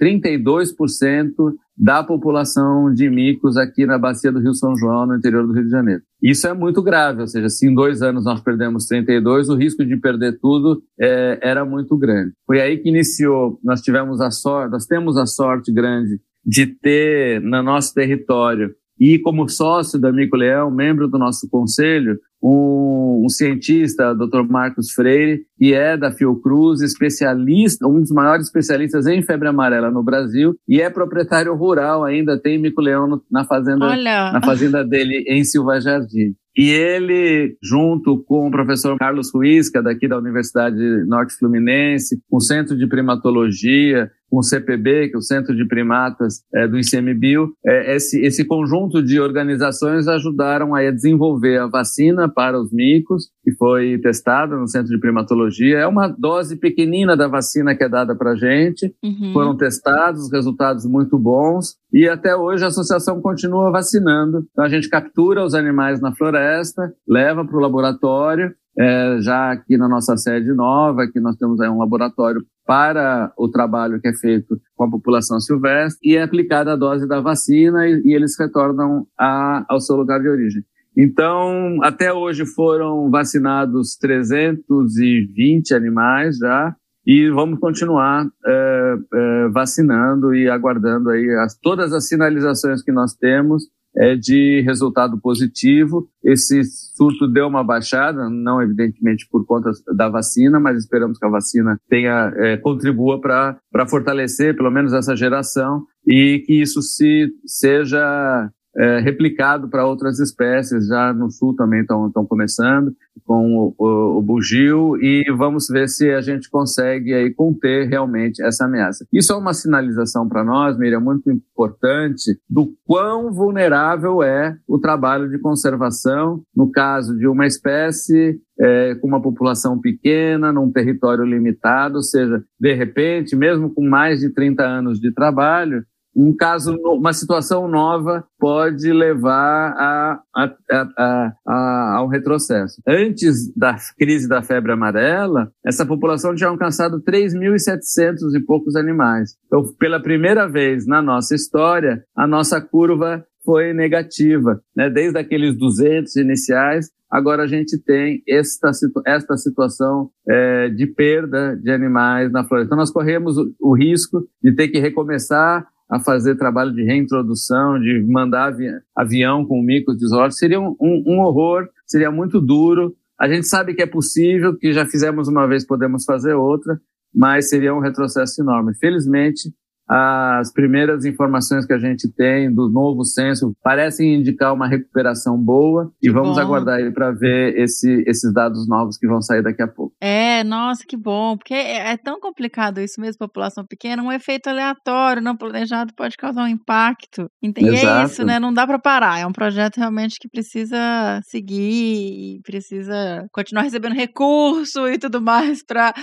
32% 0.02 1.54
da 1.78 2.04
população 2.04 2.94
de 2.94 3.10
micos 3.10 3.58
aqui 3.58 3.86
na 3.86 3.98
bacia 3.98 4.32
do 4.32 4.40
Rio 4.40 4.54
São 4.54 4.76
João, 4.78 5.06
no 5.06 5.16
interior 5.16 5.46
do 5.46 5.54
Rio 5.54 5.66
de 5.66 5.70
Janeiro. 5.70 6.02
Isso 6.22 6.48
é 6.48 6.54
muito 6.54 6.82
grave, 6.82 7.22
ou 7.22 7.28
seja, 7.28 7.50
se 7.50 7.68
em 7.68 7.74
dois 7.74 8.02
anos 8.02 8.26
nós 8.26 8.42
perdemos 8.42 8.86
32, 8.86 9.50
o 9.50 9.56
risco 9.56 9.86
de 9.86 9.98
perder 9.98 10.40
tudo 10.40 10.82
é, 11.00 11.40
era 11.42 11.66
muito 11.66 11.98
grande. 11.98 12.34
Foi 12.46 12.62
aí 12.62 12.78
que 12.78 12.90
iniciou, 12.90 13.60
nós 13.64 13.82
tivemos 13.82 14.22
a 14.22 14.32
sorte, 14.32 14.72
nós 14.72 14.86
temos 14.86 15.18
a 15.18 15.26
sorte 15.26 15.72
grande 15.72 16.20
de 16.46 16.66
ter 16.66 17.42
no 17.42 17.62
nosso 17.62 17.94
território 17.94 18.74
e 19.00 19.20
como 19.20 19.50
sócio 19.50 20.00
da 20.00 20.12
Mico 20.12 20.38
Leão, 20.38 20.72
membro 20.72 21.08
do 21.08 21.18
nosso 21.18 21.50
conselho, 21.50 22.18
um, 22.48 23.24
um, 23.26 23.30
cientista, 23.30 24.14
Dr. 24.14 24.44
Marcos 24.48 24.92
Freire, 24.92 25.42
que 25.58 25.74
é 25.74 25.98
da 25.98 26.12
Fiocruz, 26.12 26.82
especialista, 26.82 27.88
um 27.88 28.00
dos 28.00 28.12
maiores 28.12 28.46
especialistas 28.46 29.08
em 29.08 29.24
febre 29.24 29.48
amarela 29.48 29.90
no 29.90 30.04
Brasil, 30.04 30.54
e 30.68 30.80
é 30.80 30.90
proprietário 30.90 31.56
rural 31.56 32.04
ainda, 32.04 32.40
tem 32.40 32.60
mico-leão 32.60 33.20
na 33.32 33.46
fazenda, 33.46 33.86
Olha. 33.86 34.32
na 34.32 34.42
fazenda 34.44 34.86
dele 34.86 35.26
em 35.28 35.44
Silva 35.44 35.82
Jardim. 35.82 36.36
E 36.58 36.70
ele, 36.70 37.58
junto 37.62 38.24
com 38.24 38.48
o 38.48 38.52
professor 38.52 38.98
Carlos 38.98 39.30
Ruiz, 39.34 39.70
que 39.70 39.78
é 39.78 39.82
daqui 39.82 40.08
da 40.08 40.18
Universidade 40.18 40.78
Norte 41.06 41.34
Fluminense, 41.38 42.18
com 42.30 42.38
o 42.38 42.42
Centro 42.42 42.78
de 42.78 42.88
Primatologia, 42.88 44.10
com 44.30 44.40
o 44.40 44.44
CPB, 44.44 45.10
que 45.10 45.16
é 45.16 45.18
o 45.18 45.22
Centro 45.22 45.56
de 45.56 45.66
Primatas 45.68 46.42
é, 46.54 46.68
do 46.68 46.78
ICMBio, 46.78 47.54
é, 47.66 47.96
esse, 47.96 48.20
esse 48.22 48.46
conjunto 48.46 49.02
de 49.02 49.20
organizações 49.20 50.08
ajudaram 50.08 50.74
a 50.76 50.82
desenvolver 50.92 51.60
a 51.60 51.68
vacina 51.68 52.28
para 52.28 52.60
os 52.60 52.72
micos, 52.72 53.30
que 53.44 53.52
foi 53.54 54.00
testada 54.00 54.56
no 54.56 54.68
Centro 54.68 54.90
de 54.90 55.00
Primatologia. 55.00 55.80
É 55.80 55.88
uma 55.88 56.08
dose 56.08 56.58
pequenina 56.58 57.16
da 57.16 57.28
vacina 57.28 57.76
que 57.76 57.84
é 57.84 57.90
dada 57.90 58.16
para 58.16 58.32
a 58.32 58.36
gente. 58.36 58.94
Uhum. 59.04 59.34
Foram 59.34 59.56
testados, 59.56 60.32
resultados 60.32 60.86
muito 60.86 61.18
bons. 61.18 61.76
E 61.94 62.08
até 62.10 62.36
hoje 62.36 62.64
a 62.64 62.68
associação 62.68 63.22
continua 63.22 63.72
vacinando. 63.72 64.46
Então 64.52 64.66
a 64.66 64.70
gente 64.70 64.90
captura 64.90 65.44
os 65.44 65.54
animais 65.54 66.02
na 66.02 66.14
floresta, 66.14 66.94
leva 67.08 67.46
para 67.46 67.58
o 67.58 67.62
laboratório 67.62 68.54
é, 68.78 69.18
já 69.22 69.52
aqui 69.52 69.78
na 69.78 69.88
nossa 69.88 70.18
sede 70.18 70.54
nova, 70.54 71.08
que 71.08 71.20
nós 71.20 71.36
temos 71.36 71.60
aí 71.62 71.70
um 71.70 71.80
laboratório 71.80 72.42
para 72.66 73.32
o 73.38 73.48
trabalho 73.50 74.02
que 74.02 74.08
é 74.08 74.14
feito 74.14 74.60
com 74.76 74.86
a 74.86 74.90
população 74.90 75.40
silvestre 75.40 76.00
e 76.04 76.16
é 76.16 76.24
aplicada 76.24 76.74
a 76.74 76.76
dose 76.76 77.08
da 77.08 77.22
vacina 77.22 77.88
e, 77.88 78.02
e 78.06 78.14
eles 78.14 78.38
retornam 78.40 79.06
a, 79.20 79.66
ao 79.70 79.80
seu 79.80 79.96
lugar 79.96 80.20
de 80.20 80.28
origem. 80.28 80.64
Então, 80.98 81.80
até 81.84 82.14
hoje 82.14 82.46
foram 82.46 83.10
vacinados 83.12 83.98
320 83.98 85.74
animais 85.74 86.38
já, 86.38 86.74
e 87.06 87.30
vamos 87.30 87.60
continuar 87.60 88.26
é, 88.46 88.96
é, 89.14 89.48
vacinando 89.50 90.34
e 90.34 90.50
aguardando 90.50 91.12
aí 91.12 91.30
as, 91.44 91.56
todas 91.60 91.94
as 91.94 92.08
sinalizações 92.08 92.82
que 92.82 92.92
nós 92.92 93.14
temos 93.14 93.64
é, 93.98 94.16
de 94.16 94.62
resultado 94.62 95.20
positivo. 95.20 96.08
Esse 96.24 96.64
surto 96.96 97.28
deu 97.28 97.48
uma 97.48 97.64
baixada, 97.64 98.30
não 98.30 98.62
evidentemente 98.62 99.28
por 99.30 99.46
conta 99.46 99.72
da 99.96 100.10
vacina, 100.10 100.60
mas 100.60 100.78
esperamos 100.78 101.18
que 101.18 101.26
a 101.26 101.30
vacina 101.30 101.80
tenha 101.90 102.34
é, 102.36 102.58
contribua 102.58 103.20
para 103.22 103.88
fortalecer 103.88 104.56
pelo 104.56 104.72
menos 104.72 104.94
essa 104.94 105.16
geração 105.16 105.84
e 106.08 106.44
que 106.46 106.62
isso 106.62 106.82
se 106.82 107.30
seja 107.46 108.50
é, 108.78 109.00
replicado 109.00 109.70
para 109.70 109.86
outras 109.86 110.20
espécies. 110.20 110.88
Já 110.88 111.14
no 111.14 111.30
sul 111.30 111.56
também 111.56 111.82
estão 111.82 112.26
começando 112.28 112.94
com 113.24 113.58
o, 113.58 113.76
o, 113.78 114.18
o, 114.18 114.22
bugio 114.22 114.98
e 115.02 115.26
vamos 115.36 115.68
ver 115.68 115.88
se 115.88 116.12
a 116.12 116.22
gente 116.22 116.50
consegue 116.50 117.14
aí 117.14 117.34
conter 117.34 117.88
realmente 117.88 118.44
essa 118.44 118.66
ameaça. 118.66 119.06
Isso 119.12 119.32
é 119.32 119.36
uma 119.36 119.54
sinalização 119.54 120.28
para 120.28 120.44
nós, 120.44 120.78
Miriam, 120.78 121.00
muito 121.00 121.32
importante 121.32 122.38
do 122.50 122.74
quão 122.86 123.32
vulnerável 123.32 124.22
é 124.22 124.58
o 124.68 124.78
trabalho 124.78 125.30
de 125.30 125.40
conservação 125.40 126.44
no 126.56 126.70
caso 126.70 127.18
de 127.18 127.28
uma 127.28 127.48
espécie 127.48 128.40
é, 128.60 128.96
com 128.96 129.08
uma 129.08 129.22
população 129.22 129.80
pequena, 129.80 130.52
num 130.52 130.72
território 130.72 131.26
limitado, 131.26 131.98
ou 131.98 132.04
seja, 132.04 132.44
de 132.60 132.74
repente, 132.74 133.36
mesmo 133.36 133.74
com 133.74 133.84
mais 133.88 134.20
de 134.20 134.30
30 134.30 134.64
anos 134.64 135.00
de 135.00 135.14
trabalho, 135.14 135.84
um 136.16 136.34
caso, 136.34 136.76
uma 136.84 137.12
situação 137.12 137.68
nova 137.68 138.26
pode 138.40 138.92
levar 138.94 139.74
a, 139.78 140.20
a, 140.34 140.56
a, 140.72 141.34
a, 141.46 141.98
a 141.98 142.04
um 142.06 142.08
retrocesso. 142.08 142.82
Antes 142.88 143.54
da 143.56 143.76
crise 143.98 144.28
da 144.28 144.42
febre 144.42 144.72
amarela, 144.72 145.52
essa 145.66 145.86
população 145.86 146.34
tinha 146.34 146.50
alcançado 146.50 147.02
3.700 147.02 148.36
e 148.36 148.46
poucos 148.46 148.76
animais. 148.76 149.36
Então, 149.48 149.64
pela 149.78 150.02
primeira 150.02 150.48
vez 150.48 150.88
na 150.88 151.02
nossa 151.02 151.36
história, 151.36 152.04
a 152.16 152.26
nossa 152.26 152.62
curva 152.62 153.26
foi 153.44 153.74
negativa, 153.74 154.60
né? 154.76 154.90
Desde 154.90 155.20
aqueles 155.20 155.56
200 155.56 156.16
iniciais, 156.16 156.90
agora 157.12 157.44
a 157.44 157.48
gente 157.48 157.78
tem 157.78 158.24
esta, 158.28 158.72
esta 159.06 159.38
situação 159.38 160.10
é, 160.28 160.70
de 160.70 160.88
perda 160.88 161.56
de 161.56 161.70
animais 161.72 162.32
na 162.32 162.44
floresta. 162.44 162.68
Então 162.68 162.78
nós 162.78 162.92
corremos 162.92 163.38
o, 163.38 163.54
o 163.60 163.78
risco 163.78 164.28
de 164.42 164.54
ter 164.56 164.70
que 164.70 164.80
recomeçar 164.80 165.68
a 165.90 166.00
fazer 166.00 166.36
trabalho 166.36 166.74
de 166.74 166.84
reintrodução, 166.84 167.80
de 167.80 168.04
mandar 168.08 168.48
avi 168.48 168.68
avião 168.96 169.46
com 169.46 169.62
micos 169.62 169.98
de 169.98 170.06
isótopos, 170.06 170.38
seria 170.38 170.60
um, 170.60 170.76
um, 170.80 171.04
um, 171.06 171.20
horror, 171.20 171.68
seria 171.86 172.12
muito 172.12 172.42
duro. 172.42 172.96
A 173.20 173.30
gente 173.30 173.48
sabe 173.48 173.74
que 173.74 173.82
é 173.82 173.86
possível, 173.86 174.58
que 174.58 174.74
já 174.74 174.86
fizemos 174.86 175.28
uma 175.28 175.48
vez, 175.48 175.66
podemos 175.66 176.04
fazer 176.04 176.34
outra, 176.34 176.80
mas 177.14 177.50
seria 177.50 177.74
um 177.74 177.80
retrocesso 177.80 178.42
enorme. 178.42 178.76
Felizmente, 178.76 179.54
as 179.88 180.52
primeiras 180.52 181.06
informações 181.06 181.66
que 181.66 181.74
a 181.74 181.78
gente 181.78 182.12
tem 182.12 182.52
do 182.54 182.70
novo 182.70 183.04
censo 183.04 183.56
parecem 183.64 184.16
indicar 184.16 184.54
uma 184.54 184.68
recuperação 184.68 185.38
boa 185.38 185.92
e 186.02 186.10
vamos 186.10 186.36
bom. 186.36 186.42
aguardar 186.42 186.80
aí 186.80 186.92
para 186.92 187.12
ver 187.12 187.56
esse, 187.58 188.04
esses 188.08 188.34
dados 188.34 188.68
novos 188.68 188.98
que 188.98 189.08
vão 189.08 189.22
sair 189.22 189.44
daqui 189.44 189.62
a 189.62 189.68
pouco. 189.68 189.94
É, 190.02 190.44
nossa, 190.44 190.84
que 190.88 190.98
bom, 190.98 191.38
porque 191.38 191.54
é, 191.54 191.92
é 191.92 191.98
tão 191.98 192.20
complicado 192.20 192.80
isso 192.80 193.00
mesmo, 193.00 193.20
população 193.20 193.64
pequena, 193.64 194.02
um 194.02 194.12
efeito 194.12 194.50
aleatório, 194.50 195.22
não 195.22 195.38
planejado 195.38 195.94
pode 195.96 196.18
causar 196.18 196.44
um 196.44 196.48
impacto. 196.48 197.30
E 197.44 197.70
é 197.70 198.04
isso, 198.04 198.26
né? 198.26 198.40
Não 198.40 198.54
dá 198.54 198.66
para 198.66 198.80
parar, 198.80 199.20
é 199.20 199.28
um 199.28 199.32
projeto 199.32 199.78
realmente 199.78 200.18
que 200.20 200.28
precisa 200.28 201.22
seguir 201.24 202.40
precisa 202.44 203.28
continuar 203.32 203.64
recebendo 203.64 203.94
recurso 203.94 204.88
e 204.88 204.98
tudo 204.98 205.22
mais 205.22 205.64
para 205.64 205.94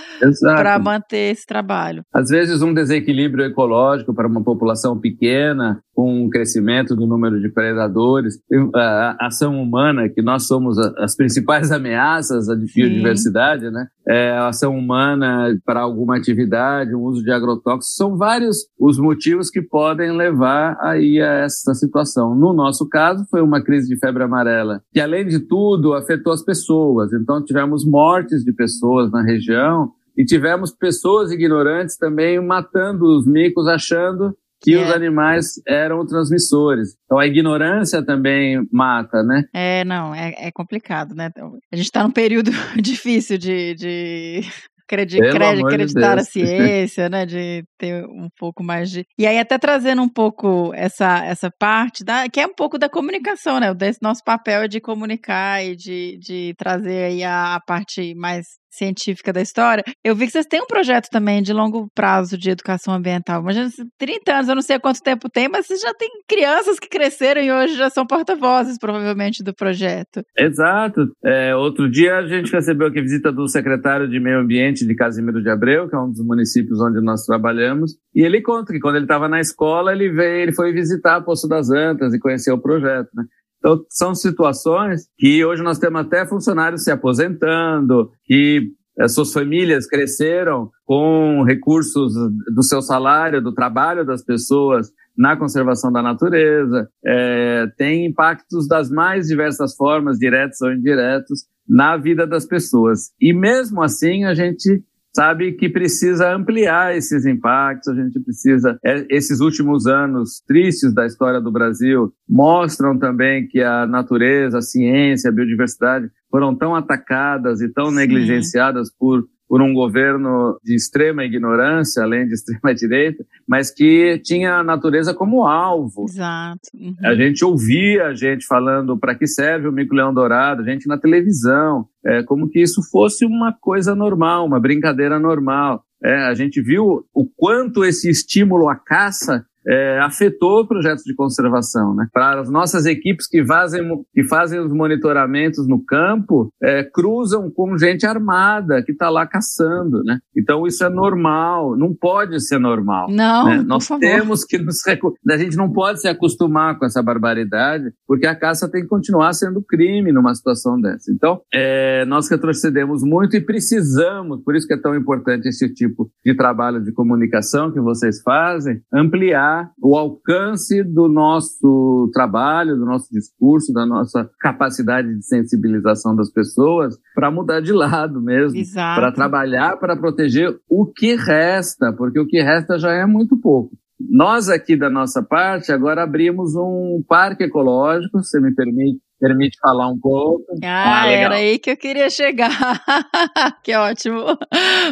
manter 0.79 1.33
esse 1.33 1.45
trabalho. 1.45 2.03
Às 2.13 2.29
vezes 2.29 2.61
um 2.61 2.73
desequilíbrio 2.73 3.45
ecológico 3.45 3.72
para 4.13 4.27
uma 4.27 4.43
população 4.43 4.99
pequena 4.99 5.81
com 5.93 6.25
o 6.25 6.29
crescimento 6.29 6.95
do 6.95 7.05
número 7.05 7.39
de 7.39 7.49
predadores, 7.49 8.39
a 8.75 9.27
ação 9.27 9.61
humana, 9.61 10.09
que 10.09 10.21
nós 10.21 10.47
somos 10.47 10.77
as 10.97 11.15
principais 11.15 11.69
ameaças 11.71 12.49
à 12.49 12.55
biodiversidade, 12.55 13.69
né? 13.69 13.87
É, 14.07 14.31
a 14.31 14.47
ação 14.47 14.77
humana 14.77 15.57
para 15.65 15.81
alguma 15.81 16.17
atividade, 16.17 16.93
o 16.93 17.01
uso 17.01 17.23
de 17.23 17.31
agrotóxicos, 17.31 17.95
são 17.95 18.17
vários 18.17 18.65
os 18.79 18.97
motivos 18.97 19.49
que 19.49 19.61
podem 19.61 20.11
levar 20.11 20.77
aí 20.81 21.21
a 21.21 21.45
essa 21.45 21.73
situação. 21.73 22.35
No 22.35 22.53
nosso 22.53 22.89
caso, 22.89 23.25
foi 23.29 23.41
uma 23.41 23.63
crise 23.63 23.87
de 23.87 23.97
febre 23.97 24.23
amarela, 24.23 24.81
que 24.91 24.99
além 24.99 25.27
de 25.27 25.39
tudo 25.39 25.93
afetou 25.93 26.33
as 26.33 26.43
pessoas. 26.43 27.13
Então 27.13 27.43
tivemos 27.43 27.85
mortes 27.85 28.43
de 28.43 28.51
pessoas 28.51 29.11
na 29.11 29.21
região 29.23 29.91
e 30.17 30.25
tivemos 30.25 30.71
pessoas 30.71 31.31
ignorantes 31.31 31.97
também 31.97 32.39
matando 32.39 33.05
os 33.05 33.25
micos, 33.25 33.67
achando 33.67 34.35
que 34.63 34.73
é. 34.73 34.81
os 34.81 34.91
animais 34.91 35.61
eram 35.67 36.05
transmissores. 36.05 36.95
Então 37.03 37.19
a 37.19 37.27
ignorância 37.27 38.03
também 38.03 38.65
mata, 38.71 39.21
né? 39.21 39.43
É, 39.53 39.83
não, 39.83 40.15
é, 40.15 40.33
é 40.37 40.51
complicado, 40.51 41.13
né? 41.13 41.27
Então, 41.29 41.57
a 41.71 41.75
gente 41.75 41.85
está 41.85 42.01
num 42.01 42.11
período 42.11 42.49
difícil 42.81 43.37
de, 43.37 43.75
de 43.75 44.41
acreditar 44.87 46.15
de 46.15 46.21
a 46.21 46.23
ciência, 46.23 47.09
né? 47.09 47.25
De 47.25 47.65
ter 47.77 48.05
um 48.05 48.29
pouco 48.37 48.63
mais 48.63 48.89
de. 48.89 49.05
E 49.17 49.27
aí, 49.27 49.37
até 49.37 49.57
trazendo 49.57 50.01
um 50.01 50.09
pouco 50.09 50.73
essa, 50.73 51.25
essa 51.25 51.51
parte, 51.59 52.03
da, 52.05 52.29
que 52.29 52.39
é 52.39 52.47
um 52.47 52.55
pouco 52.55 52.77
da 52.77 52.87
comunicação, 52.87 53.59
né? 53.59 53.69
O 53.69 53.75
nosso 54.01 54.23
papel 54.23 54.61
é 54.61 54.67
de 54.69 54.79
comunicar 54.79 55.61
e 55.61 55.75
de, 55.75 56.17
de 56.19 56.53
trazer 56.57 57.05
aí 57.05 57.23
a, 57.23 57.55
a 57.55 57.59
parte 57.59 58.15
mais 58.15 58.45
científica 58.75 59.31
da 59.31 59.41
história, 59.41 59.83
eu 60.03 60.15
vi 60.15 60.25
que 60.25 60.31
vocês 60.31 60.45
têm 60.45 60.61
um 60.61 60.67
projeto 60.67 61.07
também 61.09 61.41
de 61.41 61.53
longo 61.53 61.87
prazo 61.93 62.37
de 62.37 62.49
educação 62.49 62.93
ambiental. 62.93 63.41
Imagina, 63.41 63.69
30 63.97 64.33
anos, 64.33 64.49
eu 64.49 64.55
não 64.55 64.61
sei 64.61 64.79
quanto 64.79 65.01
tempo 65.01 65.29
tem, 65.29 65.47
mas 65.47 65.67
vocês 65.67 65.81
já 65.81 65.93
têm 65.93 66.09
crianças 66.27 66.79
que 66.79 66.89
cresceram 66.89 67.41
e 67.41 67.51
hoje 67.51 67.75
já 67.75 67.89
são 67.89 68.05
porta-vozes, 68.05 68.77
provavelmente, 68.77 69.43
do 69.43 69.53
projeto. 69.53 70.21
Exato. 70.37 71.07
É, 71.23 71.55
outro 71.55 71.89
dia 71.89 72.17
a 72.17 72.27
gente 72.27 72.51
recebeu 72.51 72.87
aqui 72.87 73.01
visita 73.01 73.31
do 73.31 73.47
secretário 73.47 74.09
de 74.09 74.19
Meio 74.19 74.39
Ambiente 74.39 74.85
de 74.85 74.95
Casimiro 74.95 75.41
de 75.41 75.49
Abreu, 75.49 75.87
que 75.87 75.95
é 75.95 75.99
um 75.99 76.09
dos 76.09 76.23
municípios 76.25 76.79
onde 76.81 77.01
nós 77.01 77.23
trabalhamos, 77.25 77.95
e 78.15 78.21
ele 78.23 78.41
conta 78.41 78.73
que 78.73 78.79
quando 78.79 78.95
ele 78.95 79.05
estava 79.05 79.27
na 79.27 79.39
escola, 79.39 79.91
ele 79.91 80.09
veio, 80.09 80.43
ele 80.43 80.53
foi 80.53 80.71
visitar 80.71 81.21
Poço 81.21 81.47
das 81.47 81.69
Antas 81.69 82.13
e 82.13 82.19
conhecer 82.19 82.51
o 82.51 82.61
projeto, 82.61 83.09
né? 83.13 83.23
Então, 83.63 83.81
são 83.89 84.13
situações 84.13 85.07
que 85.17 85.45
hoje 85.45 85.63
nós 85.63 85.79
temos 85.79 86.01
até 86.01 86.27
funcionários 86.27 86.83
se 86.83 86.91
aposentando, 86.91 88.11
que 88.25 88.73
as 88.99 89.13
suas 89.13 89.31
famílias 89.31 89.87
cresceram 89.87 90.69
com 90.85 91.43
recursos 91.43 92.13
do 92.53 92.61
seu 92.61 92.81
salário, 92.81 93.41
do 93.41 93.53
trabalho 93.53 94.05
das 94.05 94.21
pessoas 94.21 94.91
na 95.17 95.37
conservação 95.37 95.91
da 95.91 96.01
natureza, 96.01 96.89
é, 97.05 97.67
tem 97.77 98.05
impactos 98.07 98.67
das 98.67 98.89
mais 98.89 99.27
diversas 99.27 99.75
formas, 99.75 100.17
diretos 100.17 100.59
ou 100.61 100.73
indiretos, 100.73 101.45
na 101.67 101.95
vida 101.95 102.27
das 102.27 102.45
pessoas. 102.45 103.11
E 103.21 103.31
mesmo 103.31 103.81
assim, 103.81 104.25
a 104.25 104.33
gente 104.33 104.83
sabe 105.15 105.53
que 105.53 105.69
precisa 105.69 106.33
ampliar 106.33 106.95
esses 106.95 107.25
impactos, 107.25 107.87
a 107.87 107.95
gente 107.95 108.19
precisa. 108.19 108.79
É, 108.83 109.05
esses 109.09 109.39
últimos 109.39 109.85
anos 109.85 110.41
tristes 110.47 110.93
da 110.93 111.05
história 111.05 111.39
do 111.39 111.51
Brasil 111.51 112.11
mostram 112.27 112.97
também 112.97 113.47
que 113.47 113.61
a 113.61 113.85
natureza, 113.85 114.57
a 114.57 114.61
ciência, 114.61 115.29
a 115.29 115.33
biodiversidade 115.33 116.09
foram 116.31 116.55
tão 116.55 116.75
atacadas 116.75 117.61
e 117.61 117.69
tão 117.69 117.89
Sim. 117.89 117.95
negligenciadas 117.95 118.89
por 118.91 119.23
por 119.53 119.61
um 119.61 119.71
governo 119.71 120.59
de 120.63 120.73
extrema 120.73 121.23
ignorância, 121.23 122.01
além 122.01 122.25
de 122.25 122.33
extrema 122.33 122.73
direita, 122.73 123.23
mas 123.47 123.69
que 123.69 124.19
tinha 124.23 124.55
a 124.55 124.63
natureza 124.63 125.13
como 125.13 125.45
alvo. 125.45 126.05
Exato. 126.09 126.59
Uhum. 126.73 126.95
A 127.03 127.13
gente 127.13 127.45
ouvia 127.45 128.07
a 128.07 128.15
gente 128.15 128.47
falando 128.47 128.97
para 128.97 129.13
que 129.13 129.27
serve 129.27 129.67
o 129.67 129.71
mico-leão 129.71 130.11
dourado, 130.11 130.63
a 130.63 130.65
gente 130.65 130.87
na 130.87 130.97
televisão, 130.97 131.85
é, 132.03 132.23
como 132.23 132.49
que 132.49 132.63
isso 132.63 132.81
fosse 132.89 133.27
uma 133.27 133.53
coisa 133.53 133.93
normal, 133.93 134.47
uma 134.47 134.59
brincadeira 134.59 135.19
normal. 135.19 135.83
É, 136.03 136.15
a 136.25 136.33
gente 136.33 136.59
viu 136.59 137.05
o 137.13 137.23
quanto 137.37 137.85
esse 137.85 138.09
estímulo 138.09 138.67
à 138.67 138.75
caça 138.75 139.45
é, 139.67 139.99
afetou 139.99 140.67
projetos 140.67 141.03
de 141.03 141.15
conservação. 141.15 141.95
Né? 141.95 142.07
Para 142.11 142.41
as 142.41 142.49
nossas 142.49 142.85
equipes 142.85 143.27
que 143.27 143.45
fazem, 143.45 143.81
que 144.13 144.23
fazem 144.23 144.59
os 144.59 144.71
monitoramentos 144.71 145.67
no 145.67 145.83
campo, 145.83 146.51
é, 146.61 146.83
cruzam 146.83 147.49
com 147.49 147.77
gente 147.77 148.05
armada 148.05 148.83
que 148.83 148.91
está 148.91 149.09
lá 149.09 149.25
caçando. 149.25 150.03
Né? 150.03 150.19
Então 150.35 150.67
isso 150.67 150.83
é 150.83 150.89
normal, 150.89 151.77
não 151.77 151.93
pode 151.93 152.39
ser 152.41 152.59
normal. 152.59 153.07
Não, 153.09 153.45
né? 153.45 153.63
Nós 153.65 153.87
temos 153.99 154.43
que 154.43 154.57
nos 154.57 154.83
a 155.29 155.37
gente 155.37 155.55
não 155.55 155.71
pode 155.71 156.01
se 156.01 156.07
acostumar 156.07 156.77
com 156.77 156.85
essa 156.85 157.01
barbaridade, 157.01 157.91
porque 158.07 158.27
a 158.27 158.35
caça 158.35 158.69
tem 158.69 158.81
que 158.81 158.87
continuar 158.87 159.33
sendo 159.33 159.61
crime 159.61 160.11
numa 160.11 160.33
situação 160.35 160.79
dessa. 160.79 161.11
Então 161.11 161.41
é, 161.53 162.05
nós 162.05 162.29
retrocedemos 162.29 163.01
muito 163.03 163.35
e 163.35 163.41
precisamos, 163.41 164.43
por 164.43 164.55
isso 164.55 164.67
que 164.67 164.73
é 164.73 164.81
tão 164.81 164.95
importante 164.95 165.47
esse 165.47 165.73
tipo 165.73 166.09
de 166.25 166.35
trabalho 166.35 166.83
de 166.83 166.91
comunicação 166.91 167.71
que 167.71 167.79
vocês 167.79 168.21
fazem, 168.21 168.81
ampliar 168.93 169.52
o 169.81 169.97
alcance 169.97 170.83
do 170.83 171.07
nosso 171.07 172.09
trabalho, 172.13 172.75
do 172.75 172.85
nosso 172.85 173.07
discurso, 173.11 173.73
da 173.73 173.85
nossa 173.85 174.29
capacidade 174.39 175.13
de 175.13 175.25
sensibilização 175.25 176.15
das 176.15 176.31
pessoas 176.31 176.97
para 177.15 177.31
mudar 177.31 177.61
de 177.61 177.71
lado 177.71 178.21
mesmo, 178.21 178.59
para 178.73 179.11
trabalhar 179.11 179.77
para 179.77 179.97
proteger 179.97 180.55
o 180.69 180.85
que 180.85 181.15
resta, 181.15 181.93
porque 181.93 182.19
o 182.19 182.27
que 182.27 182.41
resta 182.41 182.77
já 182.77 182.91
é 182.91 183.05
muito 183.05 183.37
pouco. 183.37 183.71
Nós 183.99 184.49
aqui 184.49 184.75
da 184.75 184.89
nossa 184.89 185.21
parte 185.23 185.71
agora 185.71 186.03
abrimos 186.03 186.55
um 186.55 187.03
parque 187.07 187.43
ecológico, 187.43 188.21
se 188.23 188.39
me 188.39 188.53
permite, 188.53 188.99
permite 189.19 189.57
falar 189.59 189.89
um 189.89 189.99
pouco. 189.99 190.43
Ah, 190.63 191.03
ah 191.03 191.07
era 191.07 191.35
aí 191.35 191.59
que 191.59 191.71
eu 191.71 191.77
queria 191.77 192.09
chegar. 192.09 192.51
que 193.63 193.75
ótimo. 193.75 194.23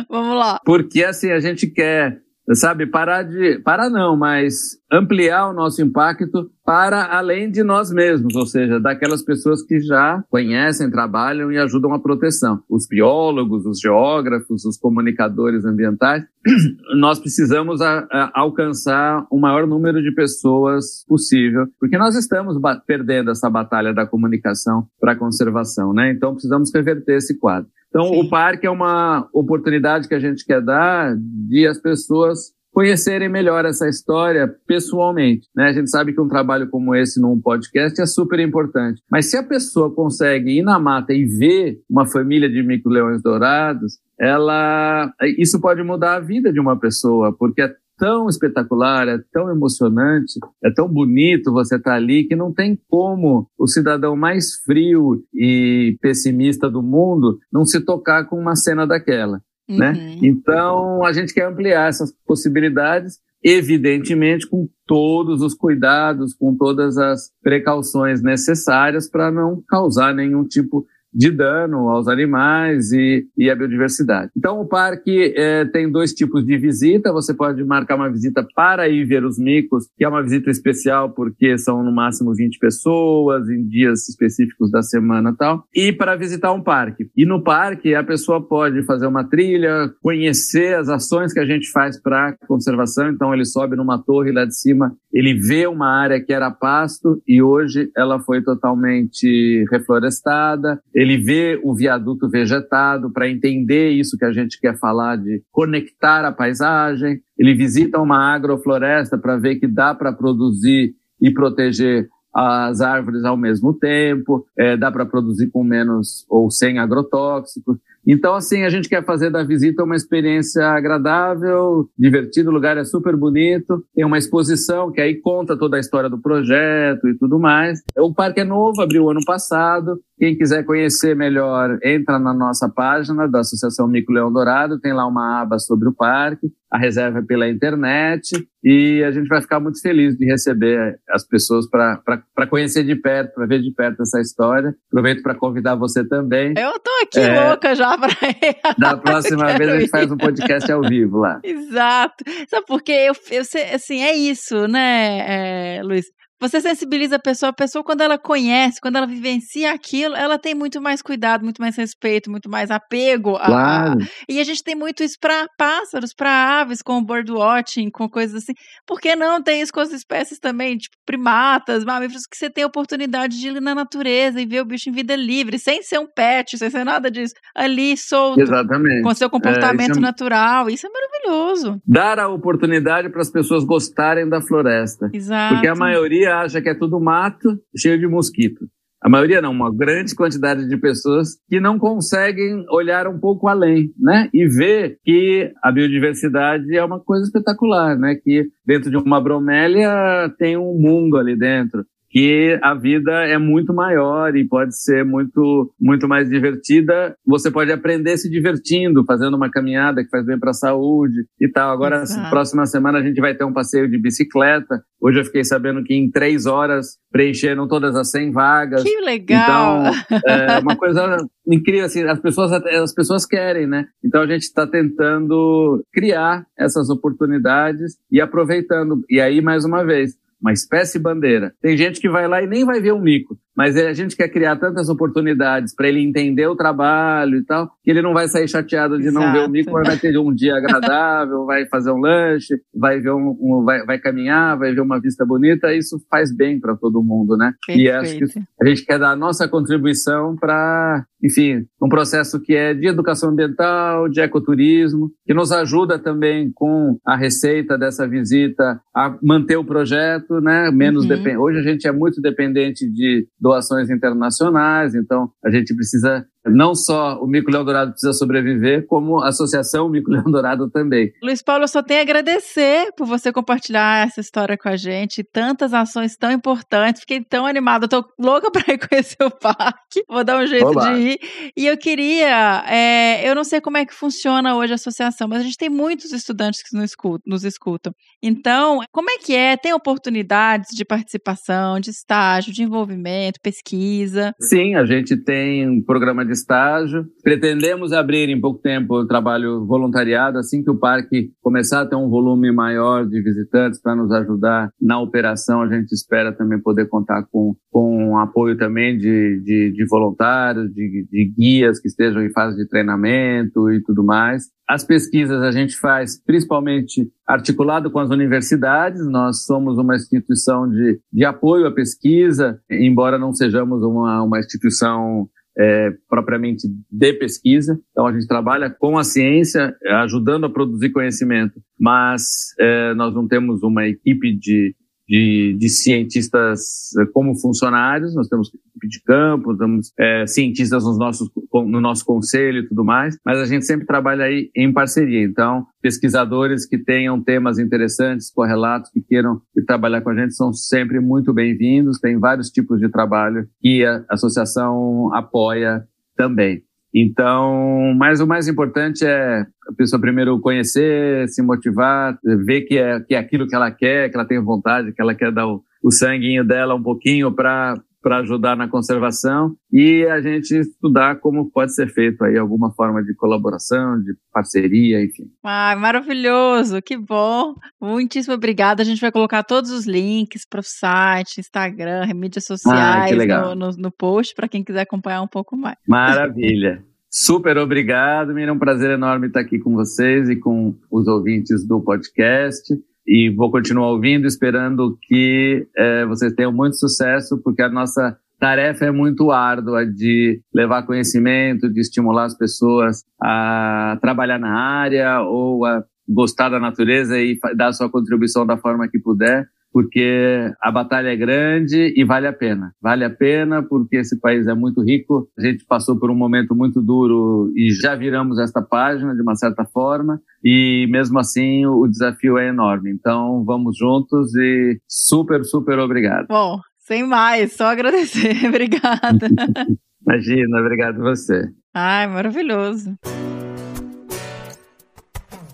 Vamos 0.09 0.35
lá. 0.37 0.59
Porque 0.65 1.03
assim 1.03 1.31
a 1.31 1.39
gente 1.39 1.67
quer 1.67 2.21
sabe, 2.53 2.85
parar 2.85 3.23
de, 3.23 3.59
parar 3.59 3.89
não, 3.89 4.17
mas 4.17 4.79
ampliar 4.91 5.49
o 5.49 5.53
nosso 5.53 5.81
impacto 5.81 6.51
para 6.65 7.17
além 7.17 7.49
de 7.49 7.63
nós 7.63 7.91
mesmos, 7.91 8.35
ou 8.35 8.45
seja, 8.45 8.79
daquelas 8.79 9.23
pessoas 9.23 9.63
que 9.63 9.79
já 9.79 10.23
conhecem, 10.29 10.89
trabalham 10.89 11.51
e 11.51 11.57
ajudam 11.57 11.93
a 11.93 11.99
proteção. 11.99 12.61
Os 12.69 12.87
biólogos, 12.87 13.65
os 13.65 13.79
geógrafos, 13.79 14.65
os 14.65 14.77
comunicadores 14.77 15.65
ambientais, 15.65 16.23
nós 16.97 17.19
precisamos 17.19 17.81
a, 17.81 18.07
a 18.11 18.31
alcançar 18.39 19.25
o 19.31 19.39
maior 19.39 19.65
número 19.65 20.01
de 20.01 20.13
pessoas 20.13 21.05
possível, 21.07 21.67
porque 21.79 21.97
nós 21.97 22.15
estamos 22.15 22.57
perdendo 22.85 23.31
essa 23.31 23.49
batalha 23.49 23.93
da 23.93 24.05
comunicação 24.05 24.87
para 24.99 25.13
a 25.13 25.17
conservação, 25.17 25.93
né? 25.93 26.11
Então 26.11 26.33
precisamos 26.33 26.71
reverter 26.73 27.17
esse 27.17 27.37
quadro. 27.37 27.69
Então, 27.91 28.05
Sim. 28.05 28.21
o 28.21 28.29
parque 28.29 28.65
é 28.65 28.71
uma 28.71 29.27
oportunidade 29.33 30.07
que 30.07 30.15
a 30.15 30.19
gente 30.19 30.45
quer 30.45 30.61
dar 30.61 31.13
de 31.17 31.67
as 31.67 31.77
pessoas 31.77 32.53
conhecerem 32.73 33.27
melhor 33.27 33.65
essa 33.65 33.87
história 33.87 34.47
pessoalmente. 34.65 35.49
Né? 35.53 35.65
A 35.65 35.73
gente 35.73 35.89
sabe 35.89 36.13
que 36.13 36.21
um 36.21 36.27
trabalho 36.27 36.69
como 36.69 36.95
esse 36.95 37.21
num 37.21 37.39
podcast 37.39 38.01
é 38.01 38.05
super 38.05 38.39
importante. 38.39 39.01
Mas 39.11 39.29
se 39.29 39.35
a 39.35 39.43
pessoa 39.43 39.93
consegue 39.93 40.59
ir 40.59 40.63
na 40.63 40.79
mata 40.79 41.13
e 41.13 41.25
ver 41.25 41.81
uma 41.89 42.07
família 42.07 42.49
de 42.49 42.63
micro-leões 42.63 43.21
dourados, 43.21 43.99
ela, 44.17 45.11
isso 45.37 45.59
pode 45.59 45.83
mudar 45.83 46.15
a 46.15 46.19
vida 46.19 46.53
de 46.53 46.59
uma 46.59 46.79
pessoa, 46.79 47.35
porque 47.37 47.61
é 47.61 47.75
tão 48.01 48.27
espetacular, 48.27 49.07
é 49.07 49.19
tão 49.31 49.51
emocionante, 49.51 50.39
é 50.63 50.71
tão 50.71 50.87
bonito 50.87 51.53
você 51.53 51.75
estar 51.75 51.91
tá 51.91 51.95
ali 51.95 52.23
que 52.23 52.35
não 52.35 52.51
tem 52.51 52.75
como 52.89 53.47
o 53.55 53.67
cidadão 53.67 54.15
mais 54.15 54.55
frio 54.65 55.23
e 55.31 55.95
pessimista 56.01 56.67
do 56.67 56.81
mundo 56.81 57.37
não 57.53 57.63
se 57.63 57.79
tocar 57.79 58.25
com 58.25 58.39
uma 58.39 58.55
cena 58.55 58.87
daquela. 58.87 59.39
Né? 59.69 59.91
Uhum. 59.91 59.93
Né? 59.93 60.17
Então, 60.23 61.05
a 61.05 61.13
gente 61.13 61.31
quer 61.31 61.45
ampliar 61.45 61.89
essas 61.89 62.11
possibilidades, 62.25 63.19
evidentemente 63.43 64.49
com 64.49 64.67
todos 64.87 65.43
os 65.43 65.53
cuidados, 65.53 66.33
com 66.33 66.57
todas 66.57 66.97
as 66.97 67.29
precauções 67.43 68.23
necessárias 68.23 69.07
para 69.07 69.31
não 69.31 69.61
causar 69.69 70.11
nenhum 70.11 70.43
tipo 70.43 70.87
de 71.13 71.31
dano 71.31 71.89
aos 71.89 72.07
animais 72.07 72.91
e, 72.91 73.25
e 73.37 73.49
à 73.49 73.55
biodiversidade. 73.55 74.31
Então, 74.35 74.59
o 74.59 74.67
parque 74.67 75.33
é, 75.35 75.65
tem 75.65 75.91
dois 75.91 76.13
tipos 76.13 76.45
de 76.45 76.57
visita. 76.57 77.11
Você 77.11 77.33
pode 77.33 77.63
marcar 77.63 77.95
uma 77.95 78.09
visita 78.09 78.45
para 78.55 78.87
ir 78.87 79.05
ver 79.05 79.25
os 79.25 79.37
micos, 79.37 79.85
que 79.97 80.03
é 80.03 80.07
uma 80.07 80.23
visita 80.23 80.49
especial 80.49 81.13
porque 81.13 81.57
são 81.57 81.83
no 81.83 81.91
máximo 81.91 82.33
20 82.33 82.59
pessoas 82.59 83.49
em 83.49 83.67
dias 83.67 84.07
específicos 84.07 84.71
da 84.71 84.81
semana 84.81 85.35
tal, 85.37 85.63
e 85.75 85.91
para 85.91 86.15
visitar 86.15 86.51
um 86.53 86.61
parque. 86.61 87.09
E 87.15 87.25
no 87.25 87.43
parque, 87.43 87.93
a 87.93 88.03
pessoa 88.03 88.45
pode 88.45 88.83
fazer 88.83 89.07
uma 89.07 89.27
trilha, 89.27 89.91
conhecer 90.01 90.75
as 90.75 90.89
ações 90.89 91.33
que 91.33 91.39
a 91.39 91.45
gente 91.45 91.69
faz 91.71 92.01
para 92.01 92.35
conservação. 92.47 93.09
Então, 93.09 93.33
ele 93.33 93.45
sobe 93.45 93.75
numa 93.75 94.01
torre 94.01 94.31
lá 94.31 94.45
de 94.45 94.55
cima, 94.55 94.95
ele 95.13 95.33
vê 95.33 95.67
uma 95.67 95.87
área 95.87 96.23
que 96.23 96.31
era 96.31 96.51
pasto 96.51 97.21
e 97.27 97.41
hoje 97.41 97.89
ela 97.95 98.19
foi 98.19 98.41
totalmente 98.41 99.65
reflorestada 99.69 100.79
ele 101.01 101.17
vê 101.17 101.59
o 101.63 101.73
viaduto 101.73 102.29
vegetado 102.29 103.11
para 103.11 103.27
entender 103.27 103.89
isso 103.89 104.15
que 104.15 104.23
a 104.23 104.31
gente 104.31 104.59
quer 104.59 104.77
falar 104.77 105.15
de 105.15 105.41
conectar 105.51 106.23
a 106.23 106.31
paisagem, 106.31 107.19
ele 107.35 107.55
visita 107.55 107.99
uma 107.99 108.31
agrofloresta 108.35 109.17
para 109.17 109.35
ver 109.35 109.55
que 109.55 109.65
dá 109.65 109.95
para 109.95 110.13
produzir 110.13 110.93
e 111.19 111.31
proteger 111.31 112.07
as 112.31 112.81
árvores 112.81 113.25
ao 113.25 113.35
mesmo 113.35 113.73
tempo, 113.73 114.45
é, 114.55 114.77
dá 114.77 114.91
para 114.91 115.03
produzir 115.03 115.49
com 115.49 115.63
menos 115.63 116.23
ou 116.29 116.51
sem 116.51 116.77
agrotóxicos. 116.77 117.77
Então, 118.05 118.33
assim, 118.33 118.63
a 118.63 118.69
gente 118.69 118.89
quer 118.89 119.05
fazer 119.05 119.29
da 119.29 119.43
visita 119.43 119.83
uma 119.83 119.95
experiência 119.95 120.65
agradável, 120.67 121.89
divertida, 121.97 122.49
o 122.49 122.53
lugar 122.53 122.77
é 122.77 122.83
super 122.83 123.15
bonito, 123.15 123.83
tem 123.93 124.03
uma 124.03 124.17
exposição 124.17 124.91
que 124.91 124.99
aí 124.99 125.15
conta 125.15 125.57
toda 125.57 125.77
a 125.77 125.79
história 125.79 126.09
do 126.09 126.19
projeto 126.19 127.07
e 127.07 127.17
tudo 127.17 127.39
mais. 127.39 127.81
O 127.97 128.13
parque 128.13 128.39
é 128.39 128.43
novo, 128.43 128.81
abriu 128.81 129.09
ano 129.09 129.23
passado. 129.25 129.99
Quem 130.17 130.37
quiser 130.37 130.63
conhecer 130.63 131.15
melhor, 131.15 131.79
entra 131.83 132.19
na 132.19 132.33
nossa 132.33 132.69
página 132.69 133.27
da 133.27 133.39
Associação 133.39 133.87
Mico 133.87 134.11
Leão 134.11 134.31
Dourado, 134.31 134.79
tem 134.79 134.93
lá 134.93 135.05
uma 135.05 135.41
aba 135.41 135.59
sobre 135.59 135.87
o 135.87 135.93
parque, 135.93 136.51
a 136.71 136.77
reserva 136.77 137.19
é 137.19 137.21
pela 137.21 137.49
internet 137.49 138.29
e 138.63 139.03
a 139.03 139.11
gente 139.11 139.27
vai 139.27 139.41
ficar 139.41 139.59
muito 139.59 139.81
feliz 139.81 140.15
de 140.15 140.25
receber 140.25 140.97
as 141.09 141.27
pessoas 141.27 141.69
para 141.69 142.47
conhecer 142.49 142.83
de 142.83 142.95
perto, 142.95 143.33
para 143.33 143.45
ver 143.45 143.61
de 143.61 143.73
perto 143.73 144.01
essa 144.01 144.21
história. 144.21 144.73
Aproveito 144.87 145.21
para 145.21 145.35
convidar 145.35 145.75
você 145.75 146.07
também. 146.07 146.53
Eu 146.57 146.71
tô 146.79 146.91
aqui 147.03 147.19
é, 147.19 147.49
louca 147.49 147.75
já 147.75 147.97
para 147.97 148.13
Da 148.79 148.95
próxima 148.95 149.57
vez 149.57 149.69
a 149.69 149.79
gente 149.79 149.89
faz 149.89 150.09
um 150.09 150.17
podcast 150.17 150.71
ao 150.71 150.81
vivo 150.81 151.17
lá. 151.17 151.41
Exato. 151.43 152.23
Sabe 152.47 152.65
porque 152.65 152.91
eu, 152.91 153.13
eu 153.31 153.41
assim, 153.75 154.01
é 154.01 154.15
isso, 154.15 154.67
né, 154.67 155.77
é, 155.77 155.83
Luiz? 155.83 156.05
Você 156.41 156.59
sensibiliza 156.59 157.17
a 157.17 157.19
pessoa, 157.19 157.51
a 157.51 157.53
pessoa 157.53 157.83
quando 157.83 158.01
ela 158.01 158.17
conhece, 158.17 158.81
quando 158.81 158.95
ela 158.95 159.05
vivencia 159.05 159.71
aquilo, 159.71 160.15
ela 160.15 160.39
tem 160.39 160.55
muito 160.55 160.81
mais 160.81 160.99
cuidado, 160.99 161.43
muito 161.43 161.61
mais 161.61 161.77
respeito, 161.77 162.31
muito 162.31 162.49
mais 162.49 162.71
apego. 162.71 163.37
Claro. 163.37 164.01
A, 164.01 164.05
e 164.27 164.39
a 164.39 164.43
gente 164.43 164.63
tem 164.63 164.73
muito 164.73 165.03
isso 165.03 165.17
para 165.21 165.47
pássaros, 165.55 166.15
para 166.15 166.61
aves, 166.61 166.81
com 166.81 167.03
birdwatching, 167.03 167.91
com 167.91 168.09
coisas 168.09 168.41
assim. 168.41 168.53
Por 168.87 168.99
que 168.99 169.15
não 169.15 169.41
tem 169.41 169.61
isso 169.61 169.71
com 169.71 169.81
as 169.81 169.93
espécies 169.93 170.39
também, 170.39 170.77
tipo 170.77 170.95
primatas, 171.05 171.83
mamíferos, 171.83 172.25
que 172.25 172.37
você 172.37 172.49
tem 172.49 172.63
a 172.63 172.67
oportunidade 172.67 173.39
de 173.39 173.49
ir 173.49 173.61
na 173.61 173.75
natureza 173.75 174.39
e 174.41 174.45
ver 174.45 174.61
o 174.61 174.65
bicho 174.65 174.89
em 174.89 174.93
vida 174.93 175.15
livre, 175.15 175.59
sem 175.59 175.83
ser 175.83 175.99
um 175.99 176.07
pet, 176.07 176.57
sem 176.57 176.69
ser 176.69 176.83
nada 176.83 177.11
disso, 177.11 177.33
ali 177.53 177.97
solto, 177.97 178.39
Exatamente. 178.39 179.03
com 179.03 179.13
seu 179.13 179.29
comportamento 179.29 179.95
é, 179.95 179.97
é... 179.97 180.01
natural. 180.01 180.69
Isso 180.69 180.87
é 180.87 180.89
maravilhoso. 180.89 181.81
Dar 181.85 182.17
a 182.17 182.29
oportunidade 182.29 183.09
para 183.09 183.21
as 183.21 183.29
pessoas 183.29 183.63
gostarem 183.63 184.27
da 184.27 184.41
floresta. 184.41 185.09
Exato. 185.13 185.55
Porque 185.55 185.67
a 185.67 185.75
maioria 185.75 186.30
acha 186.31 186.61
que 186.61 186.69
é 186.69 186.73
tudo 186.73 186.99
mato 186.99 187.59
cheio 187.77 187.99
de 187.99 188.07
mosquito. 188.07 188.65
A 189.03 189.09
maioria 189.09 189.41
não, 189.41 189.51
uma 189.51 189.75
grande 189.75 190.13
quantidade 190.13 190.67
de 190.67 190.77
pessoas 190.77 191.29
que 191.49 191.59
não 191.59 191.79
conseguem 191.79 192.63
olhar 192.69 193.07
um 193.07 193.19
pouco 193.19 193.47
além, 193.47 193.91
né? 193.97 194.29
E 194.31 194.47
ver 194.47 194.99
que 195.03 195.51
a 195.63 195.71
biodiversidade 195.71 196.77
é 196.77 196.83
uma 196.83 196.99
coisa 196.99 197.25
espetacular, 197.25 197.97
né? 197.97 198.15
Que 198.15 198.47
dentro 198.63 198.91
de 198.91 198.97
uma 198.97 199.19
bromélia 199.19 200.31
tem 200.37 200.55
um 200.55 200.77
mundo 200.77 201.17
ali 201.17 201.35
dentro 201.35 201.83
que 202.11 202.59
a 202.61 202.73
vida 202.75 203.11
é 203.25 203.37
muito 203.37 203.73
maior 203.73 204.35
e 204.35 204.45
pode 204.45 204.77
ser 204.77 205.05
muito 205.05 205.73
muito 205.79 206.07
mais 206.07 206.29
divertida. 206.29 207.15
Você 207.25 207.49
pode 207.49 207.71
aprender 207.71 208.17
se 208.17 208.29
divertindo, 208.29 209.05
fazendo 209.05 209.37
uma 209.37 209.49
caminhada 209.49 210.03
que 210.03 210.09
faz 210.09 210.25
bem 210.25 210.37
para 210.37 210.51
a 210.51 210.53
saúde 210.53 211.25
e 211.39 211.47
tal. 211.47 211.71
Agora, 211.71 212.01
Exato. 212.01 212.29
próxima 212.29 212.65
semana 212.65 212.99
a 212.99 213.03
gente 213.03 213.21
vai 213.21 213.33
ter 213.33 213.45
um 213.45 213.53
passeio 213.53 213.89
de 213.89 213.97
bicicleta. 213.97 214.83
Hoje 214.99 215.19
eu 215.19 215.25
fiquei 215.25 215.43
sabendo 215.43 215.83
que 215.83 215.93
em 215.93 216.11
três 216.11 216.45
horas 216.45 216.97
preencheram 217.11 217.67
todas 217.67 217.95
as 217.95 218.11
100 218.11 218.31
vagas. 218.31 218.83
Que 218.83 218.99
legal! 219.01 219.83
Então, 219.83 220.21
é 220.27 220.59
uma 220.59 220.75
coisa 220.75 221.17
incrível, 221.47 221.85
assim, 221.85 222.03
as 222.03 222.19
pessoas, 222.19 222.51
as 222.51 222.93
pessoas 222.93 223.25
querem, 223.25 223.65
né? 223.65 223.87
Então 224.03 224.21
a 224.21 224.27
gente 224.27 224.43
está 224.43 224.67
tentando 224.67 225.83
criar 225.93 226.45
essas 226.57 226.89
oportunidades 226.89 227.97
e 228.11 228.19
aproveitando. 228.19 229.03
E 229.09 229.19
aí, 229.19 229.41
mais 229.41 229.65
uma 229.65 229.83
vez, 229.83 230.15
uma 230.41 230.51
espécie 230.51 230.97
bandeira. 230.97 231.53
Tem 231.61 231.77
gente 231.77 231.99
que 231.99 232.09
vai 232.09 232.27
lá 232.27 232.41
e 232.41 232.47
nem 232.47 232.65
vai 232.65 232.81
ver 232.81 232.91
o 232.91 232.99
mico, 232.99 233.37
mas 233.61 233.77
a 233.77 233.93
gente 233.93 234.17
quer 234.17 234.27
criar 234.27 234.55
tantas 234.55 234.89
oportunidades 234.89 235.75
para 235.75 235.87
ele 235.87 235.99
entender 235.99 236.47
o 236.47 236.55
trabalho 236.55 237.37
e 237.37 237.45
tal, 237.45 237.71
que 237.83 237.91
ele 237.91 238.01
não 238.01 238.11
vai 238.11 238.27
sair 238.27 238.47
chateado 238.47 238.97
de 238.97 239.05
Exato. 239.05 239.23
não 239.23 239.31
ver 239.31 239.45
o 239.45 239.49
mico, 239.51 239.71
mas 239.71 239.87
vai 239.87 239.97
ter 239.97 240.17
um 240.17 240.33
dia 240.33 240.55
agradável, 240.55 241.45
vai 241.45 241.67
fazer 241.67 241.91
um 241.91 241.99
lanche, 241.99 242.59
vai 242.73 242.99
ver 242.99 243.11
um, 243.11 243.37
um 243.39 243.63
vai, 243.63 243.85
vai, 243.85 243.99
caminhar, 243.99 244.57
vai 244.57 244.73
ver 244.73 244.81
uma 244.81 244.99
vista 244.99 245.23
bonita, 245.23 245.75
isso 245.75 246.01
faz 246.09 246.35
bem 246.35 246.59
para 246.59 246.75
todo 246.75 247.03
mundo, 247.03 247.37
né? 247.37 247.53
Perfeito. 247.67 247.87
E 247.87 247.91
acho 247.91 248.17
que 248.17 248.39
a 248.59 248.67
gente 248.67 248.83
quer 248.83 248.97
dar 248.97 249.11
a 249.11 249.15
nossa 249.15 249.47
contribuição 249.47 250.35
para, 250.35 251.05
enfim, 251.23 251.63
um 251.79 251.87
processo 251.87 252.41
que 252.41 252.55
é 252.55 252.73
de 252.73 252.87
educação 252.87 253.29
ambiental, 253.29 254.09
de 254.09 254.21
ecoturismo, 254.21 255.11
que 255.23 255.35
nos 255.35 255.51
ajuda 255.51 255.99
também 255.99 256.51
com 256.51 256.97
a 257.05 257.15
receita 257.15 257.77
dessa 257.77 258.07
visita 258.07 258.81
a 258.95 259.15
manter 259.21 259.57
o 259.57 259.63
projeto, 259.63 260.41
né? 260.41 260.71
Menos 260.71 261.05
uhum. 261.05 261.41
Hoje 261.41 261.59
a 261.59 261.63
gente 261.63 261.87
é 261.87 261.91
muito 261.91 262.19
dependente 262.19 262.89
de 262.91 263.27
doações 263.51 263.89
internacionais, 263.89 264.95
então 264.95 265.29
a 265.43 265.49
gente 265.51 265.75
precisa 265.75 266.25
não 266.45 266.73
só 266.73 267.19
o 267.21 267.27
Mico 267.27 267.51
Leão 267.51 267.63
Dourado 267.63 267.91
precisa 267.91 268.13
sobreviver, 268.13 268.85
como 268.87 269.19
a 269.19 269.29
Associação 269.29 269.89
Mico 269.89 270.09
Leão 270.09 270.23
Dourado 270.23 270.69
também. 270.69 271.11
Luiz 271.21 271.41
Paulo, 271.41 271.63
eu 271.63 271.67
só 271.67 271.83
tenho 271.83 271.99
a 271.99 272.03
agradecer 272.03 272.91
por 272.97 273.05
você 273.05 273.31
compartilhar 273.31 274.07
essa 274.07 274.19
história 274.19 274.57
com 274.57 274.69
a 274.69 274.75
gente, 274.75 275.23
tantas 275.23 275.73
ações 275.73 276.15
tão 276.17 276.31
importantes. 276.31 277.01
Fiquei 277.01 277.23
tão 277.23 277.45
animada, 277.45 277.87
tô 277.87 278.03
louca 278.19 278.49
para 278.51 278.73
ir 278.73 278.79
conhecer 278.87 279.23
o 279.23 279.31
parque. 279.31 280.03
Vou 280.09 280.23
dar 280.23 280.41
um 280.41 280.47
jeito 280.47 280.67
Olá. 280.67 280.93
de 280.93 280.99
ir. 280.99 281.19
E 281.55 281.67
eu 281.67 281.77
queria, 281.77 282.63
é, 282.67 283.29
eu 283.29 283.35
não 283.35 283.43
sei 283.43 283.61
como 283.61 283.77
é 283.77 283.85
que 283.85 283.93
funciona 283.93 284.55
hoje 284.55 284.73
a 284.73 284.75
associação, 284.75 285.27
mas 285.27 285.41
a 285.41 285.43
gente 285.43 285.57
tem 285.57 285.69
muitos 285.69 286.11
estudantes 286.11 286.61
que 286.63 286.75
nos 286.75 286.85
escutam. 286.85 287.21
Nos 287.25 287.43
escutam. 287.43 287.93
Então, 288.21 288.79
como 288.91 289.09
é 289.09 289.17
que 289.17 289.35
é? 289.35 289.57
Tem 289.57 289.73
oportunidades 289.73 290.75
de 290.75 290.85
participação, 290.85 291.79
de 291.79 291.89
estágio, 291.89 292.53
de 292.53 292.63
envolvimento, 292.63 293.39
pesquisa? 293.41 294.33
Sim, 294.39 294.75
a 294.75 294.85
gente 294.85 295.15
tem 295.17 295.67
um 295.67 295.83
programa 295.83 296.25
de 296.25 296.30
de 296.31 296.37
estágio. 296.37 297.05
Pretendemos 297.21 297.91
abrir 297.91 298.29
em 298.29 298.39
pouco 298.39 298.59
tempo 298.61 298.95
o 298.95 299.07
trabalho 299.07 299.65
voluntariado, 299.65 300.37
assim 300.37 300.63
que 300.63 300.71
o 300.71 300.79
parque 300.79 301.31
começar 301.41 301.81
a 301.81 301.85
ter 301.85 301.95
um 301.95 302.09
volume 302.09 302.51
maior 302.51 303.05
de 303.05 303.21
visitantes 303.21 303.81
para 303.81 303.95
nos 303.95 304.11
ajudar 304.11 304.69
na 304.79 304.99
operação. 304.99 305.61
A 305.61 305.67
gente 305.67 305.91
espera 305.91 306.31
também 306.31 306.59
poder 306.59 306.87
contar 306.87 307.23
com, 307.31 307.55
com 307.69 308.17
apoio 308.17 308.57
também 308.57 308.97
de, 308.97 309.41
de, 309.43 309.71
de 309.71 309.85
voluntários, 309.87 310.73
de, 310.73 311.05
de 311.11 311.33
guias 311.37 311.79
que 311.79 311.87
estejam 311.87 312.23
em 312.23 312.31
fase 312.31 312.57
de 312.57 312.67
treinamento 312.67 313.69
e 313.69 313.81
tudo 313.83 314.03
mais. 314.03 314.43
As 314.67 314.85
pesquisas 314.85 315.41
a 315.41 315.51
gente 315.51 315.75
faz 315.77 316.17
principalmente 316.23 317.11
articulado 317.27 317.91
com 317.91 317.99
as 317.99 318.09
universidades. 318.09 319.05
Nós 319.05 319.43
somos 319.43 319.77
uma 319.77 319.97
instituição 319.97 320.69
de, 320.69 320.97
de 321.11 321.25
apoio 321.25 321.67
à 321.67 321.71
pesquisa, 321.73 322.57
embora 322.69 323.17
não 323.17 323.33
sejamos 323.33 323.83
uma, 323.83 324.23
uma 324.23 324.39
instituição 324.39 325.27
é, 325.61 325.91
propriamente 326.09 326.67
de 326.91 327.13
pesquisa. 327.13 327.79
Então, 327.91 328.07
a 328.07 328.11
gente 328.11 328.27
trabalha 328.27 328.67
com 328.67 328.97
a 328.97 329.03
ciência, 329.03 329.75
ajudando 330.01 330.45
a 330.45 330.49
produzir 330.49 330.89
conhecimento, 330.89 331.61
mas 331.79 332.55
é, 332.59 332.95
nós 332.95 333.13
não 333.13 333.27
temos 333.27 333.61
uma 333.61 333.85
equipe 333.87 334.35
de 334.35 334.75
de, 335.11 335.57
de 335.59 335.67
cientistas 335.67 336.95
eh, 336.97 337.05
como 337.13 337.37
funcionários, 337.37 338.15
nós 338.15 338.29
temos 338.29 338.47
equipe 338.47 338.87
de 338.87 339.03
campo, 339.03 339.57
temos 339.57 339.91
é, 339.99 340.25
cientistas 340.25 340.85
nos 340.85 340.97
nossos, 340.97 341.29
no 341.53 341.81
nosso 341.81 342.05
conselho 342.05 342.59
e 342.59 342.67
tudo 342.69 342.85
mais, 342.85 343.17
mas 343.25 343.37
a 343.37 343.45
gente 343.45 343.65
sempre 343.65 343.85
trabalha 343.85 344.23
aí 344.23 344.49
em 344.55 344.71
parceria. 344.71 345.21
Então, 345.21 345.65
pesquisadores 345.81 346.65
que 346.65 346.77
tenham 346.77 347.21
temas 347.21 347.59
interessantes, 347.59 348.31
correlatos, 348.31 348.89
que 348.89 349.01
queiram 349.01 349.41
trabalhar 349.67 349.99
com 349.99 350.11
a 350.11 350.15
gente, 350.15 350.33
são 350.33 350.53
sempre 350.53 351.01
muito 351.01 351.33
bem-vindos. 351.33 351.99
Tem 351.99 352.17
vários 352.17 352.49
tipos 352.49 352.79
de 352.79 352.87
trabalho 352.87 353.45
que 353.59 353.83
a 353.83 354.05
associação 354.09 355.13
apoia 355.13 355.83
também. 356.15 356.63
Então, 356.93 357.93
mas 357.97 358.19
o 358.19 358.27
mais 358.27 358.47
importante 358.47 359.05
é 359.05 359.45
a 359.67 359.73
pessoa 359.77 360.01
primeiro 360.01 360.39
conhecer, 360.39 361.27
se 361.29 361.41
motivar, 361.41 362.19
ver 362.45 362.61
que 362.61 362.77
é, 362.77 362.99
que 362.99 363.15
é 363.15 363.17
aquilo 363.17 363.47
que 363.47 363.55
ela 363.55 363.71
quer, 363.71 364.09
que 364.09 364.17
ela 364.17 364.25
tem 364.25 364.43
vontade, 364.43 364.91
que 364.91 365.01
ela 365.01 365.15
quer 365.15 365.31
dar 365.31 365.47
o, 365.47 365.63
o 365.81 365.91
sanguinho 365.91 366.43
dela 366.43 366.75
um 366.75 366.83
pouquinho 366.83 367.31
para 367.31 367.75
para 368.01 368.17
ajudar 368.17 368.57
na 368.57 368.67
conservação 368.67 369.55
e 369.71 370.05
a 370.05 370.19
gente 370.21 370.51
estudar 370.51 371.19
como 371.19 371.51
pode 371.51 371.73
ser 371.73 371.87
feito 371.87 372.23
aí 372.23 372.37
alguma 372.37 372.73
forma 372.73 373.03
de 373.03 373.13
colaboração, 373.13 374.01
de 374.01 374.13
parceria, 374.33 375.03
enfim. 375.03 375.25
Ah, 375.43 375.75
maravilhoso, 375.77 376.81
que 376.81 376.97
bom. 376.97 377.55
Muitíssimo 377.79 378.33
obrigada. 378.33 378.81
A 378.81 378.85
gente 378.85 379.01
vai 379.01 379.11
colocar 379.11 379.43
todos 379.43 379.71
os 379.71 379.85
links 379.85 380.45
para 380.49 380.59
o 380.59 380.63
site, 380.63 381.39
Instagram, 381.39 382.13
mídias 382.15 382.45
sociais 382.45 383.17
ah, 383.29 383.55
no, 383.55 383.55
no, 383.55 383.71
no 383.77 383.91
post 383.91 384.33
para 384.35 384.47
quem 384.47 384.63
quiser 384.63 384.81
acompanhar 384.81 385.21
um 385.21 385.27
pouco 385.27 385.55
mais. 385.55 385.77
Maravilha. 385.87 386.83
Super 387.13 387.57
obrigado, 387.57 388.33
Mira. 388.33 388.51
É 388.51 388.53
um 388.53 388.59
prazer 388.59 388.89
enorme 388.91 389.27
estar 389.27 389.41
aqui 389.41 389.59
com 389.59 389.73
vocês 389.73 390.29
e 390.29 390.37
com 390.37 390.73
os 390.89 391.07
ouvintes 391.07 391.67
do 391.67 391.81
podcast. 391.81 392.73
E 393.05 393.29
vou 393.35 393.51
continuar 393.51 393.91
ouvindo, 393.91 394.27
esperando 394.27 394.97
que 395.01 395.67
é, 395.75 396.05
vocês 396.05 396.33
tenham 396.33 396.51
muito 396.51 396.77
sucesso, 396.77 397.41
porque 397.43 397.61
a 397.61 397.69
nossa 397.69 398.17
tarefa 398.39 398.85
é 398.85 398.91
muito 398.91 399.31
árdua 399.31 399.85
de 399.85 400.41
levar 400.53 400.83
conhecimento, 400.83 401.71
de 401.71 401.79
estimular 401.79 402.25
as 402.25 402.37
pessoas 402.37 403.03
a 403.21 403.97
trabalhar 404.01 404.39
na 404.39 404.51
área 404.51 405.21
ou 405.21 405.65
a 405.65 405.83
gostar 406.07 406.49
da 406.49 406.59
natureza 406.59 407.19
e 407.19 407.39
dar 407.55 407.71
sua 407.71 407.89
contribuição 407.89 408.45
da 408.45 408.57
forma 408.57 408.87
que 408.87 408.99
puder 408.99 409.47
porque 409.71 410.51
a 410.61 410.71
batalha 410.71 411.09
é 411.09 411.15
grande 411.15 411.93
e 411.95 412.03
vale 412.03 412.27
a 412.27 412.33
pena. 412.33 412.73
Vale 412.81 413.05
a 413.05 413.09
pena 413.09 413.63
porque 413.63 413.97
esse 413.97 414.19
país 414.19 414.47
é 414.47 414.53
muito 414.53 414.81
rico. 414.81 415.27
A 415.37 415.41
gente 415.41 415.65
passou 415.65 415.97
por 415.97 416.11
um 416.11 416.15
momento 416.15 416.55
muito 416.55 416.81
duro 416.81 417.51
e 417.55 417.71
já 417.71 417.95
viramos 417.95 418.39
esta 418.39 418.61
página 418.61 419.15
de 419.15 419.21
uma 419.21 419.35
certa 419.35 419.65
forma. 419.65 420.19
E 420.43 420.87
mesmo 420.89 421.19
assim 421.19 421.65
o 421.65 421.87
desafio 421.87 422.37
é 422.37 422.49
enorme. 422.49 422.91
Então 422.91 423.43
vamos 423.45 423.77
juntos 423.77 424.35
e 424.35 424.79
super, 424.87 425.43
super 425.45 425.79
obrigado. 425.79 426.27
Bom, 426.27 426.59
sem 426.79 427.05
mais, 427.05 427.53
só 427.53 427.67
agradecer. 427.67 428.35
Obrigada. 428.47 429.27
Imagina, 430.05 430.59
obrigado 430.59 430.99
você. 430.99 431.47
Ai, 431.73 432.07
maravilhoso. 432.07 432.97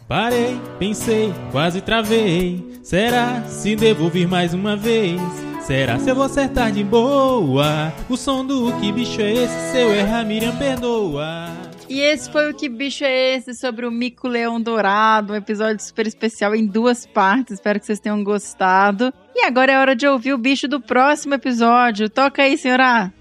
Parei, 0.08 0.58
pensei, 0.80 1.34
quase 1.52 1.82
travei. 1.82 2.80
Será 2.82 3.44
se 3.44 3.76
devo 3.76 4.10
vir 4.10 4.28
mais 4.28 4.54
uma 4.54 4.76
vez? 4.78 5.20
Será 5.62 6.00
se 6.00 6.10
eu 6.10 6.16
vou 6.16 6.24
acertar 6.24 6.72
de 6.72 6.82
boa? 6.82 7.92
O 8.10 8.16
som 8.16 8.46
do 8.46 8.72
que 8.80 8.90
bicho 8.92 9.22
é 9.22 9.34
esse? 9.34 9.72
Se 9.72 9.78
eu 9.78 9.94
errar, 9.94 10.24
Miriam 10.24 10.56
perdoa. 10.56 11.50
E 11.90 12.00
esse 12.00 12.30
foi 12.30 12.52
o 12.52 12.54
Que 12.54 12.68
Bicho 12.68 13.06
é 13.06 13.36
Esse? 13.36 13.54
Sobre 13.54 13.86
o 13.86 13.92
Mico 13.92 14.28
Leão 14.28 14.62
Dourado, 14.62 15.32
um 15.32 15.36
episódio 15.38 15.82
super 15.82 16.06
especial 16.06 16.54
em 16.54 16.66
duas 16.66 17.06
partes. 17.06 17.54
Espero 17.54 17.80
que 17.80 17.86
vocês 17.86 18.00
tenham 18.00 18.22
gostado. 18.26 19.14
E 19.34 19.46
agora 19.46 19.72
é 19.72 19.80
hora 19.80 19.96
de 19.96 20.06
ouvir 20.06 20.34
o 20.34 20.38
bicho 20.38 20.68
do 20.68 20.82
próximo 20.82 21.36
episódio. 21.36 22.10
Toca 22.10 22.44
aí, 22.44 22.58
senhora! 22.58 23.14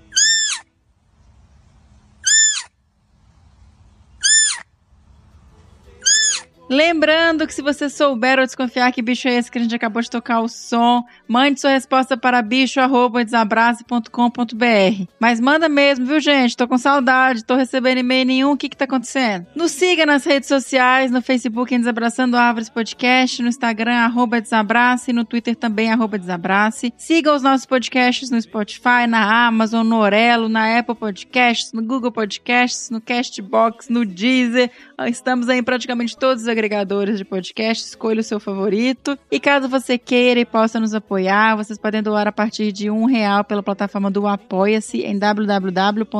Lembrando 6.68 7.46
que 7.46 7.54
se 7.54 7.62
você 7.62 7.88
souber 7.88 8.40
ou 8.40 8.44
desconfiar 8.44 8.92
que 8.92 9.00
bicho 9.00 9.28
é 9.28 9.34
esse 9.34 9.48
que 9.50 9.58
a 9.58 9.60
gente 9.60 9.74
acabou 9.74 10.02
de 10.02 10.10
tocar 10.10 10.40
o 10.40 10.48
som, 10.48 11.04
mande 11.28 11.60
sua 11.60 11.70
resposta 11.70 12.16
para 12.16 12.42
bicho@desabrace.com.br. 12.42 15.04
Mas 15.20 15.40
manda 15.40 15.68
mesmo, 15.68 16.06
viu, 16.06 16.18
gente? 16.18 16.56
Tô 16.56 16.66
com 16.66 16.76
saudade, 16.76 17.44
tô 17.44 17.54
recebendo 17.54 17.98
e-mail 17.98 18.26
nenhum, 18.26 18.50
o 18.52 18.56
que 18.56 18.68
que 18.68 18.76
tá 18.76 18.84
acontecendo? 18.84 19.46
Nos 19.54 19.70
siga 19.72 20.04
nas 20.04 20.24
redes 20.24 20.48
sociais, 20.48 21.08
no 21.10 21.22
Facebook 21.22 21.72
em 21.72 21.78
Desabraçando 21.78 22.36
Árvores 22.36 22.68
Podcast, 22.68 23.40
no 23.42 23.48
Instagram 23.48 23.94
arroba 23.94 24.40
Desabrace, 24.40 25.12
no 25.12 25.24
Twitter 25.24 25.54
também 25.54 25.92
arroba 25.92 26.18
Desabrace. 26.18 26.92
Siga 26.96 27.32
os 27.32 27.42
nossos 27.42 27.66
podcasts 27.66 28.28
no 28.30 28.42
Spotify, 28.42 29.06
na 29.08 29.46
Amazon, 29.46 29.86
no 29.86 29.98
Orelo, 29.98 30.48
na 30.48 30.78
Apple 30.78 30.96
Podcasts, 30.96 31.72
no 31.72 31.82
Google 31.82 32.10
Podcasts, 32.10 32.90
no 32.90 33.00
Castbox, 33.00 33.88
no 33.88 34.04
Deezer. 34.04 34.72
Estamos 35.06 35.48
aí 35.48 35.62
praticamente 35.62 36.16
todos 36.16 36.42
os 36.42 36.48
agregadores 36.56 37.18
de 37.18 37.24
podcast, 37.24 37.84
escolha 37.84 38.20
o 38.20 38.24
seu 38.24 38.40
favorito. 38.40 39.18
E 39.30 39.38
caso 39.38 39.68
você 39.68 39.98
queira 39.98 40.40
e 40.40 40.44
possa 40.46 40.80
nos 40.80 40.94
apoiar, 40.94 41.54
vocês 41.56 41.78
podem 41.78 42.02
doar 42.02 42.26
a 42.26 42.32
partir 42.32 42.72
de 42.72 42.90
um 42.90 43.04
real 43.04 43.44
pela 43.44 43.62
plataforma 43.62 44.10
do 44.10 44.26
Apoia-se 44.26 45.02
em 45.02 45.18
www.apoia.se 45.18 46.16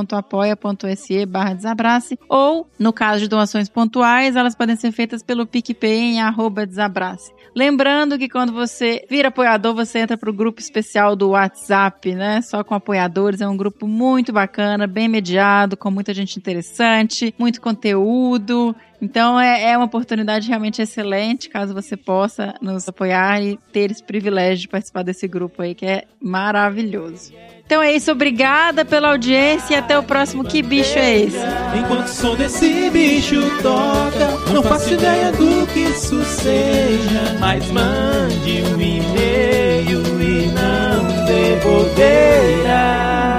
desabrace 1.57 2.19
ou, 2.29 2.69
no 2.79 2.93
caso 2.93 3.21
de 3.21 3.29
doações 3.29 3.71
pontuais, 3.71 4.37
elas 4.37 4.55
podem 4.55 4.77
ser 4.77 4.93
feitas 4.93 5.23
pelo 5.23 5.47
PicPay 5.47 5.99
em 5.99 6.21
arroba 6.21 6.67
desabrace. 6.67 7.33
Lembrando 7.55 8.19
que 8.19 8.29
quando 8.29 8.53
você 8.53 9.07
vira 9.09 9.29
apoiador, 9.29 9.75
você 9.75 10.01
entra 10.01 10.19
para 10.19 10.29
o 10.29 10.33
grupo 10.33 10.61
especial 10.61 11.17
do 11.17 11.31
WhatsApp, 11.31 12.15
né? 12.15 12.43
Só 12.43 12.63
com 12.63 12.75
apoiadores. 12.75 13.41
É 13.41 13.49
um 13.49 13.57
grupo 13.57 13.87
muito 13.87 14.31
bacana, 14.31 14.87
bem 14.87 15.09
mediado, 15.09 15.75
com 15.75 15.91
muita 15.91 16.13
gente 16.13 16.39
interessante, 16.39 17.35
muito 17.39 17.61
conteúdo. 17.63 18.77
Então 19.01 19.39
é, 19.39 19.71
é, 19.71 19.77
uma 19.77 19.87
oportunidade 19.87 20.49
realmente 20.49 20.81
excelente, 20.81 21.49
caso 21.49 21.75
você 21.75 21.97
possa 21.97 22.55
nos 22.61 22.89
apoiar 22.89 23.43
e 23.43 23.59
ter 23.73 23.91
esse 23.91 24.03
privilégio 24.03 24.63
de 24.63 24.69
participar 24.69 25.03
desse 25.03 25.29
grupo 25.29 25.63
aí, 25.63 25.75
que 25.75 25.87
é 25.87 26.05
maravilhoso. 26.21 27.33
Então 27.65 27.83
é 27.83 27.93
isso, 27.93 28.13
obrigada 28.13 28.85
pela 28.85 29.11
audiência 29.11 29.75
e 29.75 29.77
até 29.77 29.99
o 29.99 30.03
próximo 30.03 30.45
Que 30.45 30.63
Bicho 30.63 30.99
é 30.99 31.19
Esse? 31.19 31.39
Enquanto 31.77 32.07
o 32.07 32.09
som 32.09 32.37
desse 32.37 32.89
bicho 32.91 33.41
toca, 33.61 34.53
não 34.53 34.63
faço 34.63 34.95
ideia 34.95 35.33
do 35.33 35.67
que 35.73 35.81
isso 35.81 36.23
seja, 36.25 37.37
mas 37.41 37.69
mande 37.71 38.63
um 38.63 38.81
e-mail 38.81 40.01
e 40.23 40.47
não 40.47 41.27
devolverá. 41.27 43.36